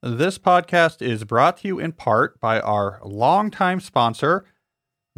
This 0.00 0.38
podcast 0.38 1.02
is 1.02 1.24
brought 1.24 1.56
to 1.58 1.68
you 1.68 1.80
in 1.80 1.90
part 1.90 2.38
by 2.38 2.60
our 2.60 3.00
longtime 3.04 3.80
sponsor, 3.80 4.44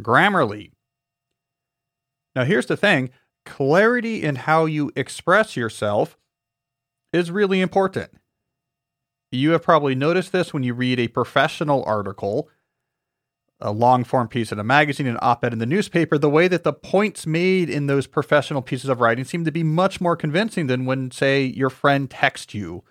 Grammarly. 0.01 0.71
Now, 2.35 2.45
here's 2.45 2.65
the 2.65 2.77
thing 2.77 3.11
clarity 3.45 4.23
in 4.23 4.37
how 4.37 4.65
you 4.65 4.91
express 4.95 5.55
yourself 5.55 6.17
is 7.13 7.29
really 7.29 7.61
important. 7.61 8.09
You 9.31 9.51
have 9.51 9.61
probably 9.61 9.93
noticed 9.93 10.31
this 10.31 10.51
when 10.51 10.63
you 10.63 10.73
read 10.73 10.99
a 10.99 11.07
professional 11.09 11.83
article, 11.83 12.49
a 13.59 13.71
long 13.71 14.03
form 14.03 14.29
piece 14.29 14.51
in 14.51 14.57
a 14.57 14.63
magazine, 14.63 15.05
an 15.05 15.19
op 15.21 15.45
ed 15.45 15.53
in 15.53 15.59
the 15.59 15.67
newspaper. 15.67 16.17
The 16.17 16.27
way 16.27 16.47
that 16.47 16.63
the 16.63 16.73
points 16.73 17.27
made 17.27 17.69
in 17.69 17.85
those 17.85 18.07
professional 18.07 18.63
pieces 18.63 18.89
of 18.89 18.99
writing 18.99 19.25
seem 19.25 19.45
to 19.45 19.51
be 19.51 19.61
much 19.61 20.01
more 20.01 20.15
convincing 20.15 20.65
than 20.65 20.85
when, 20.85 21.11
say, 21.11 21.43
your 21.43 21.69
friend 21.69 22.09
texts 22.09 22.55
you 22.55 22.83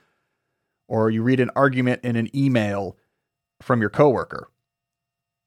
or 0.90 1.08
you 1.08 1.22
read 1.22 1.38
an 1.38 1.50
argument 1.54 2.00
in 2.02 2.16
an 2.16 2.28
email 2.36 2.96
from 3.62 3.80
your 3.80 3.88
coworker. 3.88 4.48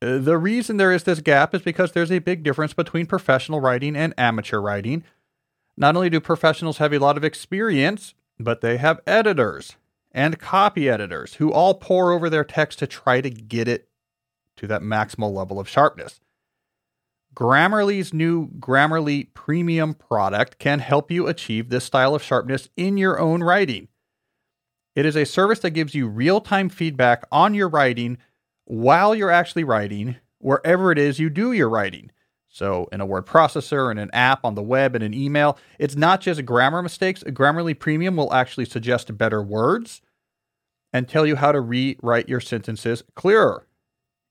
Uh, 0.01 0.17
the 0.17 0.37
reason 0.37 0.77
there 0.77 0.93
is 0.93 1.03
this 1.03 1.19
gap 1.19 1.53
is 1.53 1.61
because 1.61 1.91
there's 1.91 2.11
a 2.11 2.19
big 2.19 2.43
difference 2.43 2.73
between 2.73 3.05
professional 3.05 3.59
writing 3.59 3.95
and 3.95 4.13
amateur 4.17 4.59
writing. 4.59 5.03
Not 5.75 5.97
only 5.97 6.09
do 6.09 6.21
professionals 6.21 6.77
have 6.77 6.93
a 6.93 6.97
lot 6.97 7.17
of 7.17 7.25
experience, 7.25 8.13
but 8.39 8.61
they 8.61 8.77
have 8.77 9.01
editors 9.05 9.75
and 10.13 10.39
copy 10.39 10.89
editors 10.89 11.35
who 11.35 11.51
all 11.51 11.73
pore 11.73 12.13
over 12.13 12.29
their 12.29 12.45
text 12.45 12.79
to 12.79 12.87
try 12.87 13.19
to 13.19 13.29
get 13.29 13.67
it 13.67 13.89
to 14.55 14.65
that 14.67 14.81
maximal 14.81 15.33
level 15.33 15.59
of 15.59 15.67
sharpness. 15.67 16.21
Grammarly's 17.35 18.13
new 18.13 18.47
Grammarly 18.59 19.33
Premium 19.33 19.93
product 19.93 20.57
can 20.57 20.79
help 20.79 21.11
you 21.11 21.27
achieve 21.27 21.67
this 21.67 21.83
style 21.83 22.15
of 22.15 22.23
sharpness 22.23 22.69
in 22.77 22.95
your 22.95 23.19
own 23.19 23.43
writing. 23.43 23.89
It 24.95 25.05
is 25.05 25.15
a 25.15 25.25
service 25.25 25.59
that 25.59 25.71
gives 25.71 25.95
you 25.95 26.07
real 26.07 26.39
time 26.41 26.69
feedback 26.69 27.25
on 27.31 27.53
your 27.53 27.69
writing 27.69 28.17
while 28.65 29.15
you're 29.15 29.31
actually 29.31 29.63
writing, 29.63 30.17
wherever 30.39 30.91
it 30.91 30.97
is 30.97 31.19
you 31.19 31.29
do 31.29 31.51
your 31.51 31.69
writing. 31.69 32.11
So, 32.47 32.87
in 32.91 33.01
a 33.01 33.05
word 33.05 33.25
processor, 33.25 33.91
in 33.91 33.97
an 33.97 34.11
app, 34.13 34.45
on 34.45 34.53
the 34.53 34.61
web, 34.61 34.95
in 34.95 35.01
an 35.01 35.13
email, 35.13 35.57
it's 35.79 35.95
not 35.95 36.21
just 36.21 36.45
grammar 36.45 36.83
mistakes. 36.83 37.23
Grammarly 37.23 37.77
Premium 37.77 38.15
will 38.15 38.31
actually 38.31 38.65
suggest 38.65 39.17
better 39.17 39.41
words 39.41 40.01
and 40.93 41.09
tell 41.09 41.25
you 41.25 41.35
how 41.35 41.51
to 41.51 41.59
rewrite 41.59 42.29
your 42.29 42.39
sentences 42.39 43.03
clearer. 43.15 43.65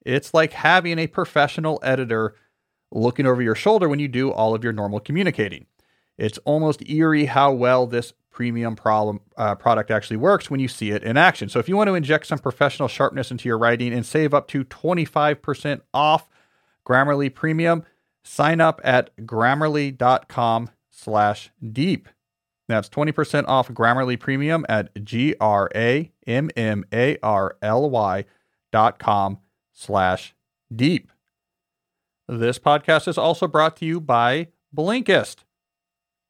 It's 0.06 0.32
like 0.32 0.52
having 0.52 1.00
a 1.00 1.08
professional 1.08 1.80
editor 1.82 2.36
looking 2.92 3.26
over 3.26 3.42
your 3.42 3.56
shoulder 3.56 3.88
when 3.88 3.98
you 3.98 4.06
do 4.06 4.30
all 4.30 4.54
of 4.54 4.62
your 4.62 4.72
normal 4.72 5.00
communicating. 5.00 5.66
It's 6.16 6.38
almost 6.38 6.88
eerie 6.88 7.24
how 7.24 7.52
well 7.52 7.88
this 7.88 8.12
premium 8.33 8.75
problem, 8.75 9.20
uh, 9.36 9.55
product 9.55 9.91
actually 9.91 10.16
works 10.16 10.50
when 10.50 10.58
you 10.61 10.69
see 10.69 10.91
it 10.91 11.02
in 11.02 11.16
action. 11.16 11.48
So 11.48 11.58
if 11.58 11.69
you 11.69 11.77
want 11.77 11.88
to 11.88 11.94
inject 11.94 12.27
some 12.27 12.38
professional 12.38 12.88
sharpness 12.88 13.30
into 13.30 13.48
your 13.48 13.58
writing 13.58 13.92
and 13.92 14.05
save 14.05 14.34
up 14.34 14.48
to 14.48 14.64
25% 14.64 15.83
off 15.92 16.28
Grammarly 16.86 17.33
Premium, 17.33 17.84
sign 18.25 18.60
up 18.60 18.80
at 18.83 19.14
grammarly.com 19.19 20.70
slash 20.91 21.50
deep. 21.72 22.08
That's 22.69 22.88
20% 22.88 23.47
off 23.48 23.69
Grammarly 23.69 24.19
Premium 24.19 24.64
at 24.69 25.05
G-R-A-M-M-A-R-L-Y 25.05 25.84
dot 28.72 28.98
com 28.98 29.38
slash 29.72 30.34
deep. 30.75 31.12
This 32.27 32.58
podcast 32.58 33.08
is 33.08 33.19
also 33.19 33.47
brought 33.47 33.77
to 33.77 33.84
you 33.84 34.00
by 34.00 34.48
Blinkist. 34.75 35.44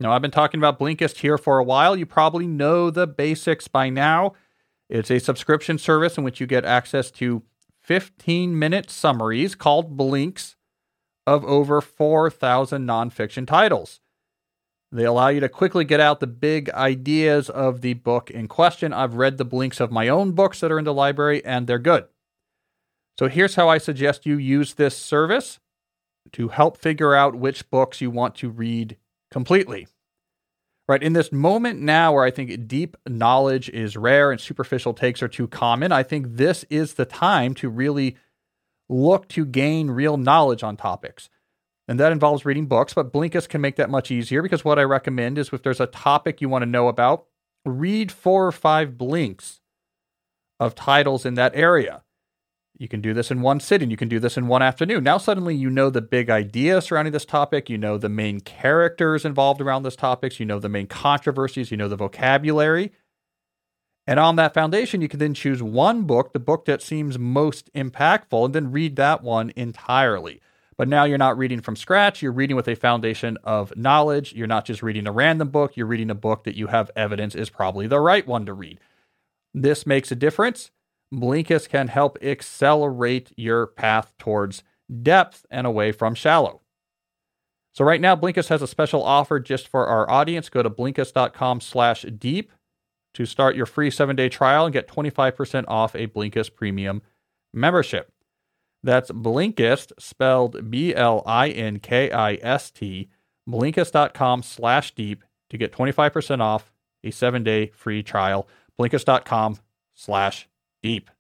Now, 0.02 0.12
I've 0.12 0.22
been 0.22 0.32
talking 0.32 0.58
about 0.58 0.80
Blinkist 0.80 1.18
here 1.18 1.38
for 1.38 1.58
a 1.58 1.64
while. 1.64 1.96
You 1.96 2.06
probably 2.06 2.46
know 2.46 2.90
the 2.90 3.06
basics 3.06 3.68
by 3.68 3.88
now. 3.88 4.34
It's 4.90 5.10
a 5.10 5.20
subscription 5.20 5.78
service 5.78 6.18
in 6.18 6.24
which 6.24 6.40
you 6.40 6.46
get 6.46 6.64
access 6.64 7.10
to 7.12 7.42
15 7.82 8.58
minute 8.58 8.90
summaries 8.90 9.54
called 9.54 9.96
Blinks 9.96 10.56
of 11.26 11.44
over 11.44 11.80
4,000 11.80 12.84
nonfiction 12.84 13.46
titles. 13.46 14.00
They 14.90 15.04
allow 15.04 15.28
you 15.28 15.40
to 15.40 15.48
quickly 15.48 15.84
get 15.84 16.00
out 16.00 16.20
the 16.20 16.26
big 16.26 16.68
ideas 16.70 17.48
of 17.48 17.80
the 17.80 17.94
book 17.94 18.30
in 18.30 18.48
question. 18.48 18.92
I've 18.92 19.14
read 19.14 19.38
the 19.38 19.44
Blinks 19.44 19.80
of 19.80 19.92
my 19.92 20.08
own 20.08 20.32
books 20.32 20.60
that 20.60 20.72
are 20.72 20.78
in 20.78 20.84
the 20.84 20.92
library, 20.92 21.44
and 21.44 21.66
they're 21.66 21.78
good. 21.78 22.06
So 23.18 23.28
here's 23.28 23.54
how 23.54 23.68
I 23.68 23.78
suggest 23.78 24.26
you 24.26 24.36
use 24.36 24.74
this 24.74 24.96
service 24.96 25.60
to 26.32 26.48
help 26.48 26.76
figure 26.76 27.14
out 27.14 27.36
which 27.36 27.70
books 27.70 28.00
you 28.00 28.10
want 28.10 28.34
to 28.36 28.50
read 28.50 28.96
completely. 29.32 29.88
Right, 30.88 31.02
in 31.02 31.12
this 31.12 31.30
moment 31.30 31.80
now 31.80 32.12
where 32.12 32.24
I 32.24 32.30
think 32.30 32.66
deep 32.66 32.96
knowledge 33.08 33.68
is 33.70 33.96
rare 33.96 34.30
and 34.32 34.40
superficial 34.40 34.92
takes 34.92 35.22
are 35.22 35.28
too 35.28 35.46
common, 35.46 35.92
I 35.92 36.02
think 36.02 36.26
this 36.36 36.64
is 36.70 36.94
the 36.94 37.04
time 37.04 37.54
to 37.54 37.68
really 37.68 38.16
look 38.88 39.28
to 39.28 39.46
gain 39.46 39.90
real 39.90 40.16
knowledge 40.16 40.62
on 40.62 40.76
topics. 40.76 41.30
And 41.88 41.98
that 42.00 42.12
involves 42.12 42.44
reading 42.44 42.66
books, 42.66 42.94
but 42.94 43.12
Blinkist 43.12 43.48
can 43.48 43.60
make 43.60 43.76
that 43.76 43.90
much 43.90 44.10
easier 44.10 44.42
because 44.42 44.64
what 44.64 44.78
I 44.78 44.82
recommend 44.82 45.38
is 45.38 45.52
if 45.52 45.62
there's 45.62 45.80
a 45.80 45.86
topic 45.86 46.40
you 46.40 46.48
want 46.48 46.62
to 46.62 46.66
know 46.70 46.88
about, 46.88 47.26
read 47.64 48.10
four 48.10 48.46
or 48.46 48.52
five 48.52 48.98
blinks 48.98 49.60
of 50.58 50.74
titles 50.74 51.24
in 51.24 51.34
that 51.34 51.54
area. 51.54 52.02
You 52.78 52.88
can 52.88 53.00
do 53.00 53.14
this 53.14 53.30
in 53.30 53.42
one 53.42 53.60
sitting. 53.60 53.90
You 53.90 53.96
can 53.96 54.08
do 54.08 54.18
this 54.18 54.36
in 54.36 54.48
one 54.48 54.62
afternoon. 54.62 55.04
Now, 55.04 55.18
suddenly, 55.18 55.54
you 55.54 55.70
know 55.70 55.90
the 55.90 56.00
big 56.00 56.30
idea 56.30 56.80
surrounding 56.80 57.12
this 57.12 57.24
topic. 57.24 57.68
You 57.68 57.78
know 57.78 57.98
the 57.98 58.08
main 58.08 58.40
characters 58.40 59.24
involved 59.24 59.60
around 59.60 59.82
this 59.82 59.96
topics. 59.96 60.40
You 60.40 60.46
know 60.46 60.58
the 60.58 60.68
main 60.68 60.86
controversies. 60.86 61.70
You 61.70 61.76
know 61.76 61.88
the 61.88 61.96
vocabulary. 61.96 62.92
And 64.06 64.18
on 64.18 64.36
that 64.36 64.54
foundation, 64.54 65.00
you 65.00 65.08
can 65.08 65.20
then 65.20 65.34
choose 65.34 65.62
one 65.62 66.02
book, 66.02 66.32
the 66.32 66.40
book 66.40 66.64
that 66.64 66.82
seems 66.82 67.18
most 67.18 67.72
impactful, 67.72 68.46
and 68.46 68.54
then 68.54 68.72
read 68.72 68.96
that 68.96 69.22
one 69.22 69.52
entirely. 69.54 70.40
But 70.76 70.88
now 70.88 71.04
you're 71.04 71.18
not 71.18 71.38
reading 71.38 71.60
from 71.60 71.76
scratch. 71.76 72.22
You're 72.22 72.32
reading 72.32 72.56
with 72.56 72.66
a 72.66 72.74
foundation 72.74 73.38
of 73.44 73.76
knowledge. 73.76 74.32
You're 74.32 74.48
not 74.48 74.64
just 74.64 74.82
reading 74.82 75.06
a 75.06 75.12
random 75.12 75.50
book. 75.50 75.76
You're 75.76 75.86
reading 75.86 76.10
a 76.10 76.16
book 76.16 76.44
that 76.44 76.56
you 76.56 76.66
have 76.68 76.90
evidence 76.96 77.36
is 77.36 77.50
probably 77.50 77.86
the 77.86 78.00
right 78.00 78.26
one 78.26 78.46
to 78.46 78.54
read. 78.54 78.80
This 79.54 79.86
makes 79.86 80.10
a 80.10 80.16
difference. 80.16 80.70
Blinkist 81.12 81.68
can 81.68 81.88
help 81.88 82.16
accelerate 82.22 83.32
your 83.36 83.66
path 83.66 84.14
towards 84.18 84.62
depth 85.02 85.44
and 85.50 85.66
away 85.66 85.92
from 85.92 86.14
shallow. 86.14 86.62
So 87.74 87.84
right 87.84 88.00
now, 88.00 88.16
Blinkist 88.16 88.48
has 88.48 88.62
a 88.62 88.66
special 88.66 89.02
offer 89.02 89.40
just 89.40 89.68
for 89.68 89.86
our 89.86 90.10
audience. 90.10 90.48
Go 90.48 90.62
to 90.62 90.70
Blinkist.com 90.70 91.60
slash 91.60 92.02
deep 92.18 92.50
to 93.14 93.26
start 93.26 93.56
your 93.56 93.66
free 93.66 93.90
seven-day 93.90 94.28
trial 94.28 94.64
and 94.66 94.72
get 94.72 94.88
25% 94.88 95.64
off 95.68 95.94
a 95.94 96.06
Blinkist 96.06 96.54
premium 96.54 97.02
membership. 97.52 98.10
That's 98.82 99.10
Blinkist, 99.10 99.92
spelled 99.98 100.70
B-L-I-N-K-I-S-T, 100.70 101.08
Blinkist.com 103.48 104.42
slash 104.42 104.94
deep 104.94 105.24
to 105.50 105.58
get 105.58 105.72
25% 105.72 106.40
off 106.40 106.72
a 107.04 107.10
seven-day 107.10 107.70
free 107.74 108.02
trial. 108.02 108.48
Blinkist.com 108.78 109.58
slash 109.94 110.48
deep. 110.82 111.10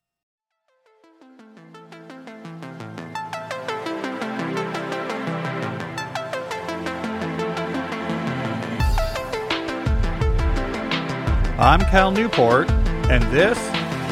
I'm 11.58 11.80
Cal 11.82 12.10
Newport, 12.10 12.68
and 13.08 13.22
this 13.32 13.56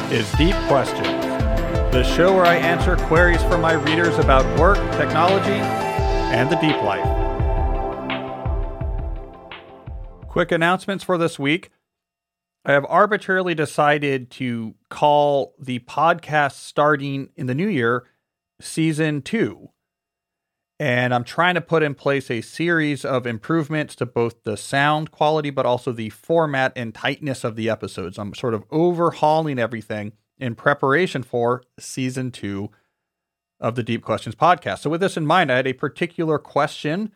is 0.09 0.31
Deep 0.37 0.55
Questions, 0.67 1.05
the 1.91 2.03
show 2.03 2.33
where 2.33 2.45
I 2.45 2.55
answer 2.55 2.95
queries 2.95 3.43
from 3.43 3.59
my 3.59 3.73
readers 3.73 4.17
about 4.19 4.45
work, 4.57 4.77
technology, 4.93 5.59
and 6.31 6.49
the 6.49 6.55
deep 6.55 6.81
life. 6.81 7.05
Quick 10.29 10.53
announcements 10.53 11.03
for 11.03 11.17
this 11.17 11.37
week. 11.37 11.71
I 12.63 12.73
have 12.73 12.85
arbitrarily 12.87 13.55
decided 13.55 14.29
to 14.31 14.75
call 14.89 15.55
the 15.59 15.79
podcast 15.79 16.53
starting 16.53 17.29
in 17.35 17.47
the 17.47 17.55
new 17.55 17.67
year 17.67 18.05
season 18.59 19.21
two. 19.21 19.69
And 20.79 21.13
I'm 21.13 21.23
trying 21.23 21.55
to 21.55 21.61
put 21.61 21.83
in 21.83 21.93
place 21.93 22.31
a 22.31 22.41
series 22.41 23.05
of 23.05 23.27
improvements 23.27 23.95
to 23.97 24.05
both 24.05 24.43
the 24.43 24.57
sound 24.57 25.11
quality, 25.11 25.51
but 25.51 25.65
also 25.65 25.91
the 25.91 26.09
format 26.09 26.73
and 26.75 26.93
tightness 26.93 27.43
of 27.43 27.55
the 27.55 27.69
episodes. 27.69 28.17
I'm 28.17 28.33
sort 28.33 28.55
of 28.55 28.63
overhauling 28.71 29.59
everything 29.59 30.13
in 30.39 30.55
preparation 30.55 31.21
for 31.21 31.63
season 31.79 32.31
two 32.31 32.71
of 33.59 33.75
the 33.75 33.83
Deep 33.83 34.03
Questions 34.03 34.33
podcast. 34.33 34.79
So, 34.79 34.89
with 34.89 35.01
this 35.01 35.17
in 35.17 35.25
mind, 35.25 35.51
I 35.51 35.57
had 35.57 35.67
a 35.67 35.73
particular 35.73 36.39
question 36.39 37.11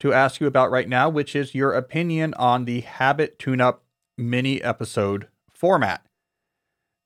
to 0.00 0.12
ask 0.12 0.38
you 0.38 0.46
about 0.46 0.70
right 0.70 0.88
now, 0.88 1.08
which 1.08 1.34
is 1.34 1.54
your 1.54 1.72
opinion 1.72 2.34
on 2.34 2.66
the 2.66 2.82
habit 2.82 3.38
tune 3.38 3.62
up 3.62 3.84
mini 4.18 4.62
episode 4.62 5.28
format. 5.52 6.04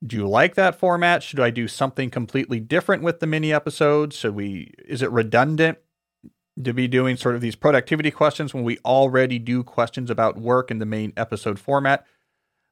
Do 0.05 0.17
you 0.17 0.27
like 0.27 0.55
that 0.55 0.77
format? 0.77 1.23
Should 1.23 1.39
I 1.39 1.49
do 1.49 1.67
something 1.67 2.09
completely 2.09 2.59
different 2.59 3.03
with 3.03 3.19
the 3.19 3.27
mini 3.27 3.53
episodes? 3.53 4.17
Should 4.17 4.35
we 4.35 4.73
is 4.85 5.01
it 5.01 5.11
redundant 5.11 5.77
to 6.61 6.73
be 6.73 6.87
doing 6.87 7.15
sort 7.15 7.35
of 7.35 7.41
these 7.41 7.55
productivity 7.55 8.11
questions 8.11 8.53
when 8.53 8.63
we 8.63 8.79
already 8.79 9.39
do 9.39 9.63
questions 9.63 10.09
about 10.09 10.37
work 10.37 10.69
in 10.69 10.79
the 10.79 10.85
main 10.85 11.13
episode 11.15 11.57
format? 11.57 12.05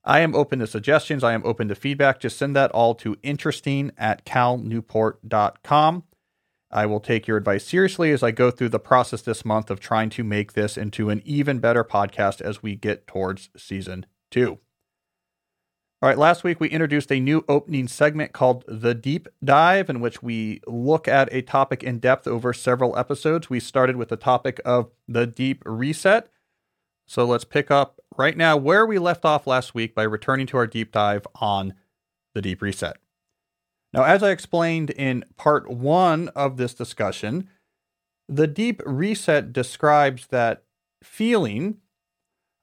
I 0.03 0.19
am 0.21 0.35
open 0.35 0.59
to 0.59 0.67
suggestions. 0.67 1.23
I 1.23 1.33
am 1.33 1.45
open 1.45 1.67
to 1.69 1.75
feedback. 1.75 2.19
Just 2.19 2.37
send 2.37 2.55
that 2.55 2.71
all 2.71 2.95
to 2.95 3.15
interesting 3.23 3.91
at 3.97 4.25
calnewport.com. 4.25 6.03
I 6.73 6.85
will 6.85 6.99
take 6.99 7.27
your 7.27 7.37
advice 7.37 7.65
seriously 7.65 8.11
as 8.11 8.23
I 8.23 8.31
go 8.31 8.49
through 8.49 8.69
the 8.69 8.79
process 8.79 9.21
this 9.21 9.45
month 9.45 9.69
of 9.69 9.79
trying 9.79 10.09
to 10.11 10.23
make 10.23 10.53
this 10.53 10.77
into 10.77 11.09
an 11.09 11.21
even 11.23 11.59
better 11.59 11.83
podcast 11.83 12.41
as 12.41 12.63
we 12.63 12.75
get 12.75 13.07
towards 13.07 13.49
season 13.57 14.05
two. 14.31 14.60
All 16.01 16.10
right, 16.10 16.18
last 16.18 16.44
week 16.44 16.60
we 16.60 16.68
introduced 16.69 17.12
a 17.12 17.19
new 17.19 17.45
opening 17.48 17.88
segment 17.88 18.33
called 18.33 18.63
The 18.68 18.95
Deep 18.95 19.28
Dive, 19.44 19.88
in 19.88 20.00
which 20.00 20.24
we 20.24 20.60
look 20.66 21.07
at 21.07 21.31
a 21.31 21.44
topic 21.44 21.83
in 21.83 22.00
depth 22.00 22.25
over 22.25 22.54
several 22.54 22.98
episodes. 22.98 23.51
We 23.51 23.60
started 23.60 23.98
with 23.98 24.10
the 24.10 24.18
topic 24.18 24.60
of 24.66 24.89
the 25.07 25.28
deep 25.28 25.62
reset. 25.63 26.28
So 27.06 27.25
let's 27.25 27.44
pick 27.44 27.69
up 27.69 28.00
right 28.18 28.36
now 28.36 28.57
where 28.57 28.83
we 28.83 28.98
left 28.98 29.25
off 29.25 29.45
last 29.45 29.75
week 29.75 29.94
by 29.94 30.01
returning 30.01 30.48
to 30.48 30.57
our 30.57 30.66
deep 30.66 30.92
dive 30.92 31.28
on 31.36 31.75
the 32.33 32.42
deep 32.42 32.63
reset. 32.63 32.98
Now, 33.94 34.04
as 34.04 34.24
I 34.24 34.31
explained 34.31 34.89
in 34.89 35.25
part 35.38 35.69
one 35.69 36.30
of 36.30 36.57
this 36.57 36.74
discussion, 36.74 37.48
the 38.28 38.48
deep 38.48 38.81
reset 38.86 39.54
describes 39.54 40.28
that 40.28 40.63
feeling 41.04 41.81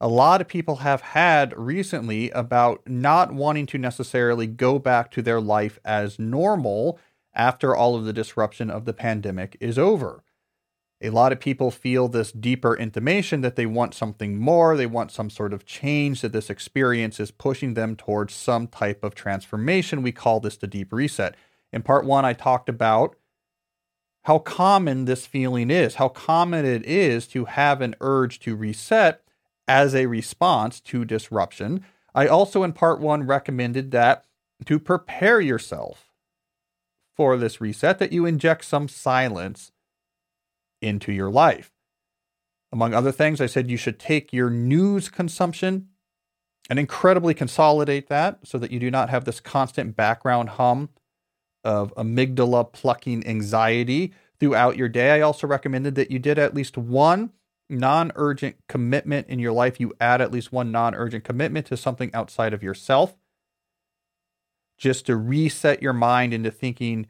a 0.01 0.09
lot 0.09 0.41
of 0.41 0.49
people 0.49 0.77
have 0.77 1.01
had 1.01 1.57
recently 1.57 2.31
about 2.31 2.87
not 2.87 3.33
wanting 3.33 3.67
to 3.67 3.79
necessarily 3.79 4.47
go 4.47 4.79
back 4.79 5.11
to 5.11 5.23
their 5.23 5.41
life 5.41 5.79
as 5.85 6.19
normal 6.19 6.99
after 7.35 7.75
all 7.75 7.97
of 7.97 8.05
the 8.05 8.13
disruption 8.13 8.71
of 8.71 8.85
the 8.85 8.93
pandemic 8.93 9.57
is 9.61 9.79
over. 9.79 10.23
A 11.01 11.11
lot 11.11 11.31
of 11.31 11.39
people 11.39 11.71
feel 11.71 12.09
this 12.09 12.33
deeper 12.33 12.77
intimation 12.77 13.41
that 13.43 13.55
they 13.55 13.67
want 13.67 13.95
something 13.95 14.37
more, 14.37 14.77
they 14.77 14.87
want 14.87 15.13
some 15.13 15.31
sort 15.31 15.53
of 15.53 15.65
change, 15.65 16.23
that 16.23 16.33
this 16.33 16.51
experience 16.51 17.21
is 17.21 17.31
pushing 17.31 17.75
them 17.75 17.95
towards 17.95 18.35
some 18.35 18.67
type 18.67 19.05
of 19.05 19.15
transformation. 19.15 20.03
We 20.03 20.11
call 20.11 20.41
this 20.41 20.57
the 20.57 20.67
deep 20.67 20.93
reset. 20.93 21.37
In 21.73 21.83
part 21.83 22.05
one, 22.05 22.25
I 22.25 22.33
talked 22.33 22.69
about 22.69 23.15
how 24.25 24.41
common 24.41 25.05
this 25.05 25.27
feeling 25.27 25.71
is, 25.71 25.97
how 25.97 26.09
common 26.09 26.65
it 26.65 26.85
is 26.85 27.29
to 27.29 27.45
have 27.45 27.81
an 27.81 27.95
urge 28.01 28.41
to 28.41 28.57
reset 28.57 29.23
as 29.69 29.95
a 29.95 30.07
response 30.07 30.81
to 30.81 31.05
disruption. 31.05 31.85
I 32.15 32.27
also, 32.27 32.65
in 32.65 32.73
part 32.73 33.01
one, 33.01 33.27
recommended 33.27 33.91
that 33.93 34.25
to 34.65 34.81
prepare 34.81 35.41
yourself 35.41 36.07
for 37.15 37.37
this 37.37 37.61
reset, 37.61 37.99
that 37.99 38.13
you 38.13 38.27
inject 38.27 38.65
some 38.65 38.89
silence 38.89 39.71
into 40.81 41.13
your 41.13 41.31
life. 41.31 41.71
Among 42.73 42.95
other 42.95 43.13
things, 43.13 43.41
I 43.41 43.47
said 43.47 43.71
you 43.71 43.77
should 43.77 43.99
take 43.99 44.33
your 44.33 44.51
news 44.51 45.09
consumption 45.09 45.89
and 46.71 46.79
incredibly 46.79 47.35
consolidate 47.35 48.09
that 48.09 48.41
so 48.45 48.59
that 48.59 48.71
you 48.71 48.79
do 48.79 48.91
not 48.91 49.11
have 49.11 49.25
this 49.25 49.41
constant 49.41 49.97
background 49.97 50.51
hum 50.51 50.91
of 51.65 51.95
amygdala 51.97 52.73
plucking 52.73 53.27
anxiety 53.27 54.13
throughout 54.39 54.77
your 54.77 54.89
day. 54.89 55.13
I 55.13 55.21
also 55.21 55.47
recommended 55.47 55.95
that 55.97 56.11
you 56.11 56.19
did 56.19 56.39
at 56.39 56.55
least 56.55 56.77
one 56.79 57.33
non 57.69 58.13
urgent 58.15 58.57
commitment 58.69 59.29
in 59.29 59.39
your 59.39 59.53
life. 59.53 59.81
You 59.81 59.93
add 60.01 60.21
at 60.21 60.33
least 60.33 60.53
one 60.53 60.71
non 60.73 60.95
urgent 60.95 61.25
commitment 61.25 61.67
to 61.67 61.77
something 61.77 62.11
outside 62.15 62.53
of 62.53 62.63
yourself 62.63 63.15
just 64.79 65.07
to 65.07 65.17
reset 65.17 65.83
your 65.83 65.93
mind 65.93 66.33
into 66.33 66.51
thinking, 66.51 67.09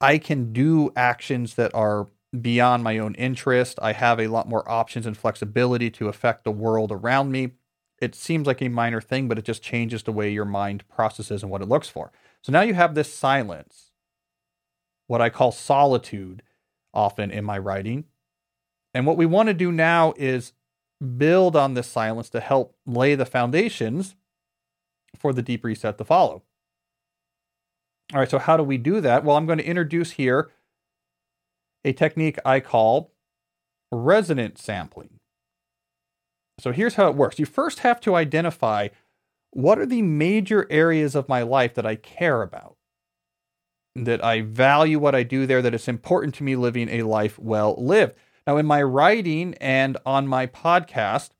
I 0.00 0.18
can 0.18 0.52
do 0.52 0.92
actions 0.94 1.54
that 1.54 1.74
are 1.74 2.08
beyond 2.38 2.84
my 2.84 2.98
own 2.98 3.14
interest. 3.14 3.78
I 3.80 3.92
have 3.92 4.20
a 4.20 4.28
lot 4.28 4.48
more 4.48 4.70
options 4.70 5.06
and 5.06 5.16
flexibility 5.16 5.90
to 5.92 6.08
affect 6.08 6.44
the 6.44 6.52
world 6.52 6.92
around 6.92 7.32
me. 7.32 7.52
It 8.00 8.14
seems 8.14 8.46
like 8.46 8.60
a 8.60 8.68
minor 8.68 9.00
thing, 9.00 9.28
but 9.28 9.38
it 9.38 9.44
just 9.44 9.62
changes 9.62 10.02
the 10.02 10.12
way 10.12 10.30
your 10.30 10.44
mind 10.44 10.86
processes 10.88 11.42
and 11.42 11.50
what 11.50 11.62
it 11.62 11.68
looks 11.68 11.88
for. 11.88 12.12
So 12.42 12.52
now 12.52 12.60
you 12.60 12.74
have 12.74 12.94
this 12.94 13.12
silence, 13.12 13.92
what 15.06 15.22
I 15.22 15.30
call 15.30 15.52
solitude, 15.52 16.42
often 16.92 17.30
in 17.30 17.44
my 17.44 17.56
writing. 17.56 18.04
And 18.94 19.06
what 19.06 19.16
we 19.16 19.26
want 19.26 19.48
to 19.48 19.54
do 19.54 19.72
now 19.72 20.14
is 20.16 20.52
build 21.16 21.56
on 21.56 21.74
this 21.74 21.88
silence 21.88 22.30
to 22.30 22.40
help 22.40 22.76
lay 22.86 23.14
the 23.14 23.26
foundations 23.26 24.14
for 25.18 25.32
the 25.32 25.42
deep 25.42 25.64
reset 25.64 25.98
to 25.98 26.04
follow. 26.04 26.42
All 28.12 28.20
right, 28.20 28.30
so 28.30 28.38
how 28.38 28.56
do 28.56 28.62
we 28.62 28.78
do 28.78 29.00
that? 29.00 29.24
Well, 29.24 29.36
I'm 29.36 29.46
going 29.46 29.58
to 29.58 29.66
introduce 29.66 30.12
here 30.12 30.50
a 31.84 31.92
technique 31.92 32.38
I 32.44 32.60
call 32.60 33.12
resonant 33.90 34.58
sampling. 34.58 35.18
So 36.60 36.72
here's 36.72 36.94
how 36.94 37.08
it 37.08 37.16
works 37.16 37.38
you 37.38 37.46
first 37.46 37.80
have 37.80 38.00
to 38.02 38.14
identify 38.14 38.88
what 39.50 39.78
are 39.78 39.86
the 39.86 40.02
major 40.02 40.66
areas 40.70 41.14
of 41.14 41.28
my 41.28 41.42
life 41.42 41.74
that 41.74 41.86
I 41.86 41.96
care 41.96 42.42
about, 42.42 42.76
that 43.94 44.22
I 44.22 44.42
value 44.42 44.98
what 44.98 45.14
I 45.14 45.22
do 45.22 45.46
there, 45.46 45.62
that 45.62 45.74
it's 45.74 45.88
important 45.88 46.34
to 46.36 46.44
me 46.44 46.56
living 46.56 46.88
a 46.88 47.02
life 47.02 47.38
well 47.38 47.74
lived. 47.78 48.14
Now, 48.46 48.56
in 48.56 48.66
my 48.66 48.82
writing 48.82 49.54
and 49.54 49.96
on 50.04 50.26
my 50.26 50.46
podcast, 50.46 51.30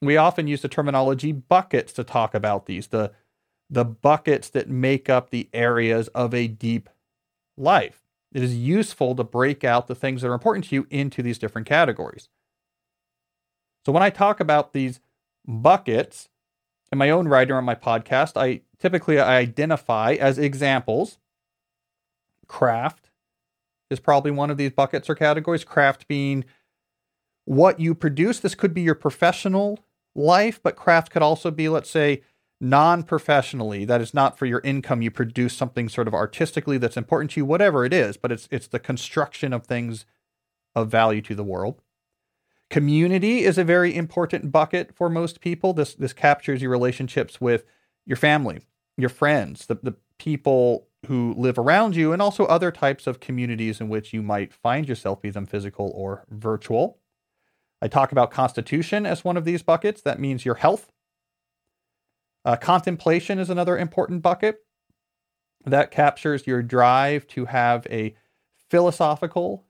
we 0.00 0.16
often 0.16 0.46
use 0.46 0.62
the 0.62 0.68
terminology 0.68 1.32
buckets 1.32 1.92
to 1.94 2.04
talk 2.04 2.34
about 2.34 2.66
these, 2.66 2.88
the, 2.88 3.12
the 3.68 3.84
buckets 3.84 4.48
that 4.50 4.68
make 4.68 5.08
up 5.08 5.30
the 5.30 5.48
areas 5.52 6.08
of 6.08 6.32
a 6.32 6.48
deep 6.48 6.88
life 7.56 8.06
it 8.36 8.42
is 8.42 8.54
useful 8.54 9.14
to 9.14 9.24
break 9.24 9.64
out 9.64 9.86
the 9.86 9.94
things 9.94 10.20
that 10.20 10.28
are 10.28 10.34
important 10.34 10.66
to 10.66 10.74
you 10.74 10.86
into 10.90 11.22
these 11.22 11.38
different 11.38 11.66
categories. 11.66 12.28
So 13.86 13.92
when 13.92 14.02
I 14.02 14.10
talk 14.10 14.40
about 14.40 14.74
these 14.74 15.00
buckets 15.48 16.28
in 16.92 16.98
my 16.98 17.08
own 17.08 17.28
writing 17.28 17.54
or 17.54 17.56
on 17.56 17.64
my 17.64 17.74
podcast, 17.74 18.32
I 18.36 18.60
typically 18.78 19.18
I 19.18 19.38
identify 19.38 20.12
as 20.12 20.38
examples 20.38 21.16
craft 22.46 23.08
is 23.90 24.00
probably 24.00 24.30
one 24.30 24.50
of 24.50 24.56
these 24.56 24.72
buckets 24.72 25.08
or 25.08 25.14
categories. 25.14 25.64
Craft 25.64 26.08
being 26.08 26.44
what 27.44 27.80
you 27.80 27.94
produce. 27.94 28.40
This 28.40 28.54
could 28.54 28.74
be 28.74 28.82
your 28.82 28.94
professional 28.94 29.80
life, 30.14 30.60
but 30.62 30.76
craft 30.76 31.10
could 31.10 31.22
also 31.22 31.50
be, 31.50 31.68
let's 31.68 31.90
say, 31.90 32.22
non 32.60 33.02
professionally, 33.02 33.84
that 33.84 34.00
is 34.00 34.14
not 34.14 34.38
for 34.38 34.46
your 34.46 34.60
income, 34.64 35.02
you 35.02 35.10
produce 35.10 35.56
something 35.56 35.88
sort 35.88 36.08
of 36.08 36.14
artistically 36.14 36.78
that's 36.78 36.96
important 36.96 37.30
to 37.32 37.40
you, 37.40 37.44
whatever 37.44 37.84
it 37.84 37.92
is, 37.92 38.16
but 38.16 38.32
it's 38.32 38.48
it's 38.50 38.66
the 38.66 38.78
construction 38.78 39.52
of 39.52 39.66
things 39.66 40.06
of 40.74 40.90
value 40.90 41.22
to 41.22 41.34
the 41.34 41.44
world. 41.44 41.80
Community 42.68 43.44
is 43.44 43.58
a 43.58 43.64
very 43.64 43.94
important 43.94 44.50
bucket 44.50 44.94
for 44.94 45.08
most 45.08 45.40
people. 45.40 45.72
This 45.72 45.94
this 45.94 46.12
captures 46.12 46.62
your 46.62 46.70
relationships 46.70 47.40
with 47.40 47.64
your 48.06 48.16
family, 48.16 48.60
your 48.96 49.10
friends, 49.10 49.66
the, 49.66 49.78
the 49.82 49.94
people 50.18 50.86
who 51.06 51.34
live 51.36 51.58
around 51.58 51.96
you, 51.96 52.12
and 52.12 52.22
also 52.22 52.44
other 52.46 52.70
types 52.70 53.06
of 53.06 53.20
communities 53.20 53.80
in 53.80 53.88
which 53.88 54.12
you 54.12 54.22
might 54.22 54.52
find 54.52 54.88
yourself, 54.88 55.20
be 55.20 55.30
them 55.30 55.46
physical 55.46 55.92
or 55.94 56.24
virtual. 56.30 56.98
I 57.82 57.88
talk 57.88 58.12
about 58.12 58.30
constitution 58.30 59.04
as 59.06 59.24
one 59.24 59.36
of 59.36 59.44
these 59.44 59.62
buckets. 59.62 60.00
That 60.02 60.18
means 60.18 60.44
your 60.44 60.54
health, 60.56 60.90
uh, 62.46 62.54
contemplation 62.54 63.40
is 63.40 63.50
another 63.50 63.76
important 63.76 64.22
bucket 64.22 64.62
that 65.64 65.90
captures 65.90 66.46
your 66.46 66.62
drive 66.62 67.26
to 67.26 67.46
have 67.46 67.84
a 67.90 68.14
philosophical, 68.70 69.64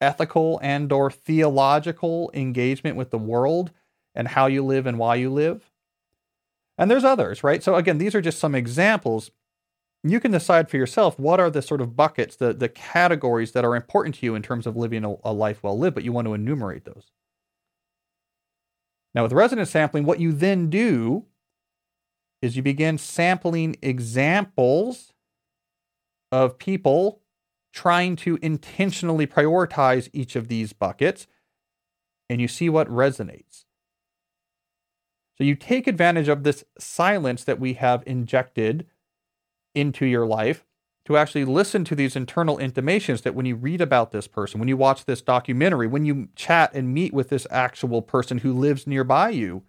ethical, 0.00 0.58
and 0.60 0.90
or 0.90 1.08
theological 1.08 2.32
engagement 2.34 2.96
with 2.96 3.10
the 3.10 3.18
world 3.18 3.70
and 4.12 4.26
how 4.26 4.46
you 4.46 4.64
live 4.64 4.86
and 4.86 4.98
why 4.98 5.14
you 5.14 5.30
live. 5.30 5.70
And 6.76 6.90
there's 6.90 7.04
others, 7.04 7.44
right? 7.44 7.62
So 7.62 7.76
again, 7.76 7.98
these 7.98 8.16
are 8.16 8.20
just 8.20 8.40
some 8.40 8.56
examples. 8.56 9.30
You 10.06 10.20
can 10.20 10.30
decide 10.30 10.68
for 10.68 10.76
yourself 10.76 11.18
what 11.18 11.40
are 11.40 11.48
the 11.48 11.62
sort 11.62 11.80
of 11.80 11.96
buckets, 11.96 12.36
the, 12.36 12.52
the 12.52 12.68
categories 12.68 13.52
that 13.52 13.64
are 13.64 13.74
important 13.74 14.16
to 14.16 14.26
you 14.26 14.34
in 14.34 14.42
terms 14.42 14.66
of 14.66 14.76
living 14.76 15.02
a, 15.02 15.14
a 15.24 15.32
life 15.32 15.62
well 15.62 15.78
lived, 15.78 15.94
but 15.94 16.04
you 16.04 16.12
want 16.12 16.26
to 16.26 16.34
enumerate 16.34 16.84
those. 16.84 17.10
Now, 19.14 19.22
with 19.22 19.32
resonance 19.32 19.70
sampling, 19.70 20.04
what 20.04 20.20
you 20.20 20.32
then 20.32 20.68
do 20.68 21.24
is 22.42 22.56
you 22.56 22.62
begin 22.62 22.98
sampling 22.98 23.76
examples 23.80 25.14
of 26.30 26.58
people 26.58 27.22
trying 27.72 28.16
to 28.16 28.38
intentionally 28.42 29.26
prioritize 29.26 30.10
each 30.12 30.36
of 30.36 30.48
these 30.48 30.72
buckets 30.74 31.26
and 32.28 32.40
you 32.40 32.48
see 32.48 32.68
what 32.68 32.88
resonates. 32.88 33.64
So 35.38 35.44
you 35.44 35.54
take 35.54 35.86
advantage 35.86 36.28
of 36.28 36.42
this 36.42 36.64
silence 36.78 37.44
that 37.44 37.58
we 37.58 37.74
have 37.74 38.02
injected 38.06 38.86
into 39.74 40.06
your 40.06 40.26
life 40.26 40.64
to 41.04 41.16
actually 41.16 41.44
listen 41.44 41.84
to 41.84 41.94
these 41.94 42.16
internal 42.16 42.58
intimations 42.58 43.22
that 43.22 43.34
when 43.34 43.44
you 43.44 43.56
read 43.56 43.80
about 43.80 44.10
this 44.10 44.26
person, 44.26 44.58
when 44.58 44.68
you 44.68 44.76
watch 44.76 45.04
this 45.04 45.20
documentary, 45.20 45.86
when 45.86 46.04
you 46.04 46.28
chat 46.34 46.72
and 46.74 46.94
meet 46.94 47.12
with 47.12 47.28
this 47.28 47.46
actual 47.50 48.00
person 48.00 48.38
who 48.38 48.52
lives 48.52 48.86
nearby 48.86 49.28
you, 49.28 49.62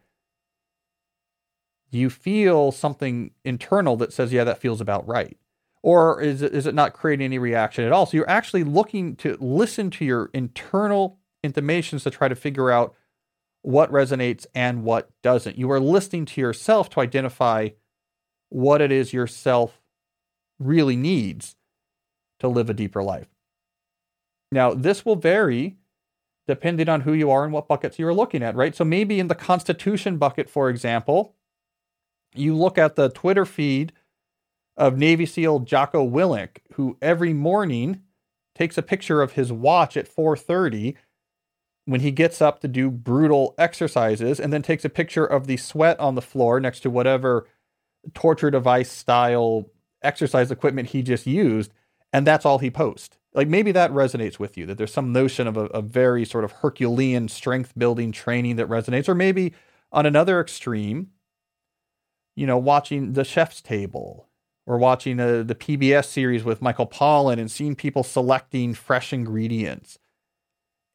you 1.91 2.09
feel 2.09 2.71
something 2.71 3.31
internal 3.43 3.97
that 3.97 4.13
says, 4.13 4.31
yeah, 4.31 4.43
that 4.43 4.59
feels 4.59 4.79
about 4.79 5.07
right? 5.07 5.37
Or 5.81 6.21
is 6.21 6.41
it, 6.41 6.53
is 6.53 6.65
it 6.65 6.73
not 6.73 6.93
creating 6.93 7.25
any 7.25 7.37
reaction 7.37 7.83
at 7.83 7.91
all? 7.91 8.05
So 8.05 8.17
you're 8.17 8.29
actually 8.29 8.63
looking 8.63 9.15
to 9.17 9.37
listen 9.39 9.91
to 9.91 10.05
your 10.05 10.29
internal 10.33 11.19
intimations 11.43 12.03
to 12.03 12.09
try 12.09 12.27
to 12.27 12.35
figure 12.35 12.71
out 12.71 12.95
what 13.61 13.91
resonates 13.91 14.45
and 14.55 14.83
what 14.83 15.09
doesn't. 15.21 15.57
You 15.57 15.69
are 15.71 15.79
listening 15.79 16.25
to 16.25 16.41
yourself 16.41 16.89
to 16.91 17.01
identify 17.01 17.69
what 18.49 18.81
it 18.81 18.91
is 18.91 19.13
yourself 19.13 19.81
really 20.59 20.95
needs 20.95 21.55
to 22.39 22.47
live 22.47 22.69
a 22.69 22.73
deeper 22.73 23.03
life. 23.03 23.27
Now, 24.51 24.73
this 24.73 25.05
will 25.05 25.15
vary 25.15 25.77
depending 26.47 26.87
on 26.87 27.01
who 27.01 27.13
you 27.13 27.31
are 27.31 27.43
and 27.43 27.51
what 27.51 27.67
buckets 27.67 27.97
you 27.97 28.07
are 28.07 28.13
looking 28.13 28.43
at, 28.43 28.55
right? 28.55 28.75
So 28.75 28.85
maybe 28.85 29.19
in 29.19 29.27
the 29.27 29.35
Constitution 29.35 30.17
bucket, 30.17 30.49
for 30.49 30.69
example, 30.69 31.35
you 32.35 32.55
look 32.55 32.77
at 32.77 32.95
the 32.95 33.09
Twitter 33.09 33.45
feed 33.45 33.93
of 34.77 34.97
Navy 34.97 35.25
SEAL 35.25 35.59
Jocko 35.61 36.07
Willink, 36.07 36.57
who 36.73 36.97
every 37.01 37.33
morning 37.33 38.01
takes 38.53 38.77
a 38.77 38.83
picture 38.83 39.21
of 39.21 39.33
his 39.33 39.51
watch 39.51 39.97
at 39.97 40.07
4:30 40.07 40.95
when 41.85 42.01
he 42.01 42.11
gets 42.11 42.41
up 42.41 42.59
to 42.59 42.67
do 42.67 42.89
brutal 42.89 43.53
exercises 43.57 44.39
and 44.39 44.51
then 44.51 44.61
takes 44.61 44.85
a 44.85 44.89
picture 44.89 45.25
of 45.25 45.47
the 45.47 45.57
sweat 45.57 45.99
on 45.99 46.15
the 46.15 46.21
floor 46.21 46.59
next 46.59 46.81
to 46.81 46.89
whatever 46.89 47.47
torture 48.13 48.51
device 48.51 48.91
style 48.91 49.69
exercise 50.05 50.51
equipment 50.51 50.89
he 50.89 51.01
just 51.01 51.25
used 51.25 51.71
and 52.13 52.25
that's 52.25 52.45
all 52.45 52.59
he 52.59 52.71
posts. 52.71 53.17
Like 53.33 53.49
maybe 53.49 53.73
that 53.73 53.91
resonates 53.91 54.39
with 54.39 54.57
you 54.57 54.65
that 54.67 54.77
there's 54.77 54.93
some 54.93 55.11
notion 55.11 55.47
of 55.47 55.57
a, 55.57 55.65
a 55.65 55.81
very 55.81 56.23
sort 56.23 56.45
of 56.45 56.53
herculean 56.53 57.27
strength 57.27 57.73
building 57.77 58.13
training 58.13 58.55
that 58.55 58.69
resonates 58.69 59.09
or 59.09 59.15
maybe 59.15 59.53
on 59.91 60.05
another 60.05 60.39
extreme 60.39 61.09
you 62.35 62.45
know 62.45 62.57
watching 62.57 63.13
the 63.13 63.23
chef's 63.23 63.61
table 63.61 64.27
or 64.65 64.77
watching 64.77 65.19
uh, 65.19 65.43
the 65.43 65.55
pbs 65.55 66.05
series 66.05 66.43
with 66.43 66.61
michael 66.61 66.87
pollan 66.87 67.39
and 67.39 67.49
seeing 67.49 67.75
people 67.75 68.03
selecting 68.03 68.73
fresh 68.73 69.13
ingredients 69.13 69.97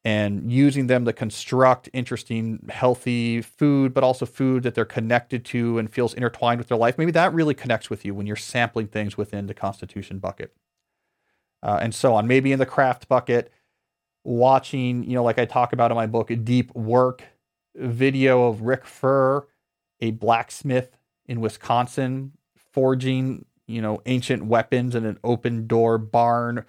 and 0.03 0.51
using 0.51 0.87
them 0.87 1.05
to 1.05 1.13
construct 1.13 1.89
interesting, 1.93 2.67
healthy 2.69 3.41
food, 3.41 3.93
but 3.93 4.03
also 4.03 4.25
food 4.25 4.63
that 4.63 4.73
they're 4.73 4.83
connected 4.83 5.45
to 5.45 5.77
and 5.77 5.91
feels 5.91 6.13
intertwined 6.15 6.59
with 6.59 6.69
their 6.69 6.77
life. 6.77 6.97
Maybe 6.97 7.11
that 7.11 7.33
really 7.33 7.53
connects 7.53 7.89
with 7.89 8.03
you 8.03 8.15
when 8.15 8.25
you're 8.25 8.35
sampling 8.35 8.87
things 8.87 9.15
within 9.15 9.45
the 9.45 9.53
Constitution 9.53 10.17
bucket. 10.17 10.53
Uh, 11.61 11.77
and 11.81 11.93
so 11.93 12.15
on. 12.15 12.27
Maybe 12.27 12.51
in 12.51 12.57
the 12.57 12.65
craft 12.65 13.07
bucket, 13.07 13.51
watching, 14.23 15.03
you 15.03 15.13
know, 15.13 15.23
like 15.23 15.37
I 15.37 15.45
talk 15.45 15.73
about 15.73 15.91
in 15.91 15.95
my 15.95 16.07
book, 16.07 16.31
a 16.31 16.35
deep 16.35 16.73
work 16.73 17.23
video 17.75 18.47
of 18.47 18.63
Ric 18.63 18.85
Furrer, 18.85 19.47
a 19.99 20.11
blacksmith 20.11 20.97
in 21.27 21.41
Wisconsin, 21.41 22.31
forging, 22.55 23.45
you 23.67 23.81
know, 23.83 24.01
ancient 24.07 24.45
weapons 24.45 24.95
in 24.95 25.05
an 25.05 25.19
open 25.23 25.67
door 25.67 25.99
barn 25.99 26.65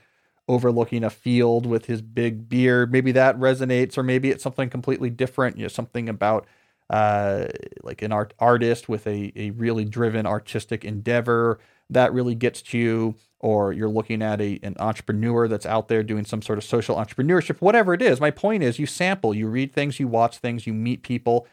overlooking 0.48 1.04
a 1.04 1.10
field 1.10 1.66
with 1.66 1.86
his 1.86 2.02
big 2.02 2.48
beard. 2.48 2.92
Maybe 2.92 3.12
that 3.12 3.38
resonates, 3.38 3.96
or 3.96 4.02
maybe 4.02 4.30
it's 4.30 4.42
something 4.42 4.68
completely 4.68 5.10
different. 5.10 5.56
You 5.56 5.64
know, 5.64 5.68
something 5.68 6.08
about 6.08 6.46
uh, 6.90 7.46
like 7.82 8.02
an 8.02 8.12
art 8.12 8.34
artist 8.38 8.88
with 8.88 9.06
a, 9.06 9.32
a 9.36 9.50
really 9.50 9.84
driven 9.84 10.26
artistic 10.26 10.84
endeavor 10.84 11.58
that 11.90 12.12
really 12.12 12.34
gets 12.34 12.62
to 12.62 12.78
you, 12.78 13.14
or 13.38 13.72
you're 13.72 13.88
looking 13.88 14.22
at 14.22 14.40
a 14.40 14.58
an 14.62 14.76
entrepreneur 14.78 15.48
that's 15.48 15.66
out 15.66 15.88
there 15.88 16.02
doing 16.02 16.24
some 16.24 16.42
sort 16.42 16.58
of 16.58 16.64
social 16.64 16.96
entrepreneurship, 16.96 17.60
whatever 17.60 17.94
it 17.94 18.02
is. 18.02 18.20
My 18.20 18.30
point 18.30 18.62
is 18.62 18.78
you 18.78 18.86
sample, 18.86 19.34
you 19.34 19.46
read 19.46 19.72
things, 19.72 20.00
you 20.00 20.08
watch 20.08 20.38
things, 20.38 20.66
you 20.66 20.72
meet 20.72 21.02
people, 21.02 21.46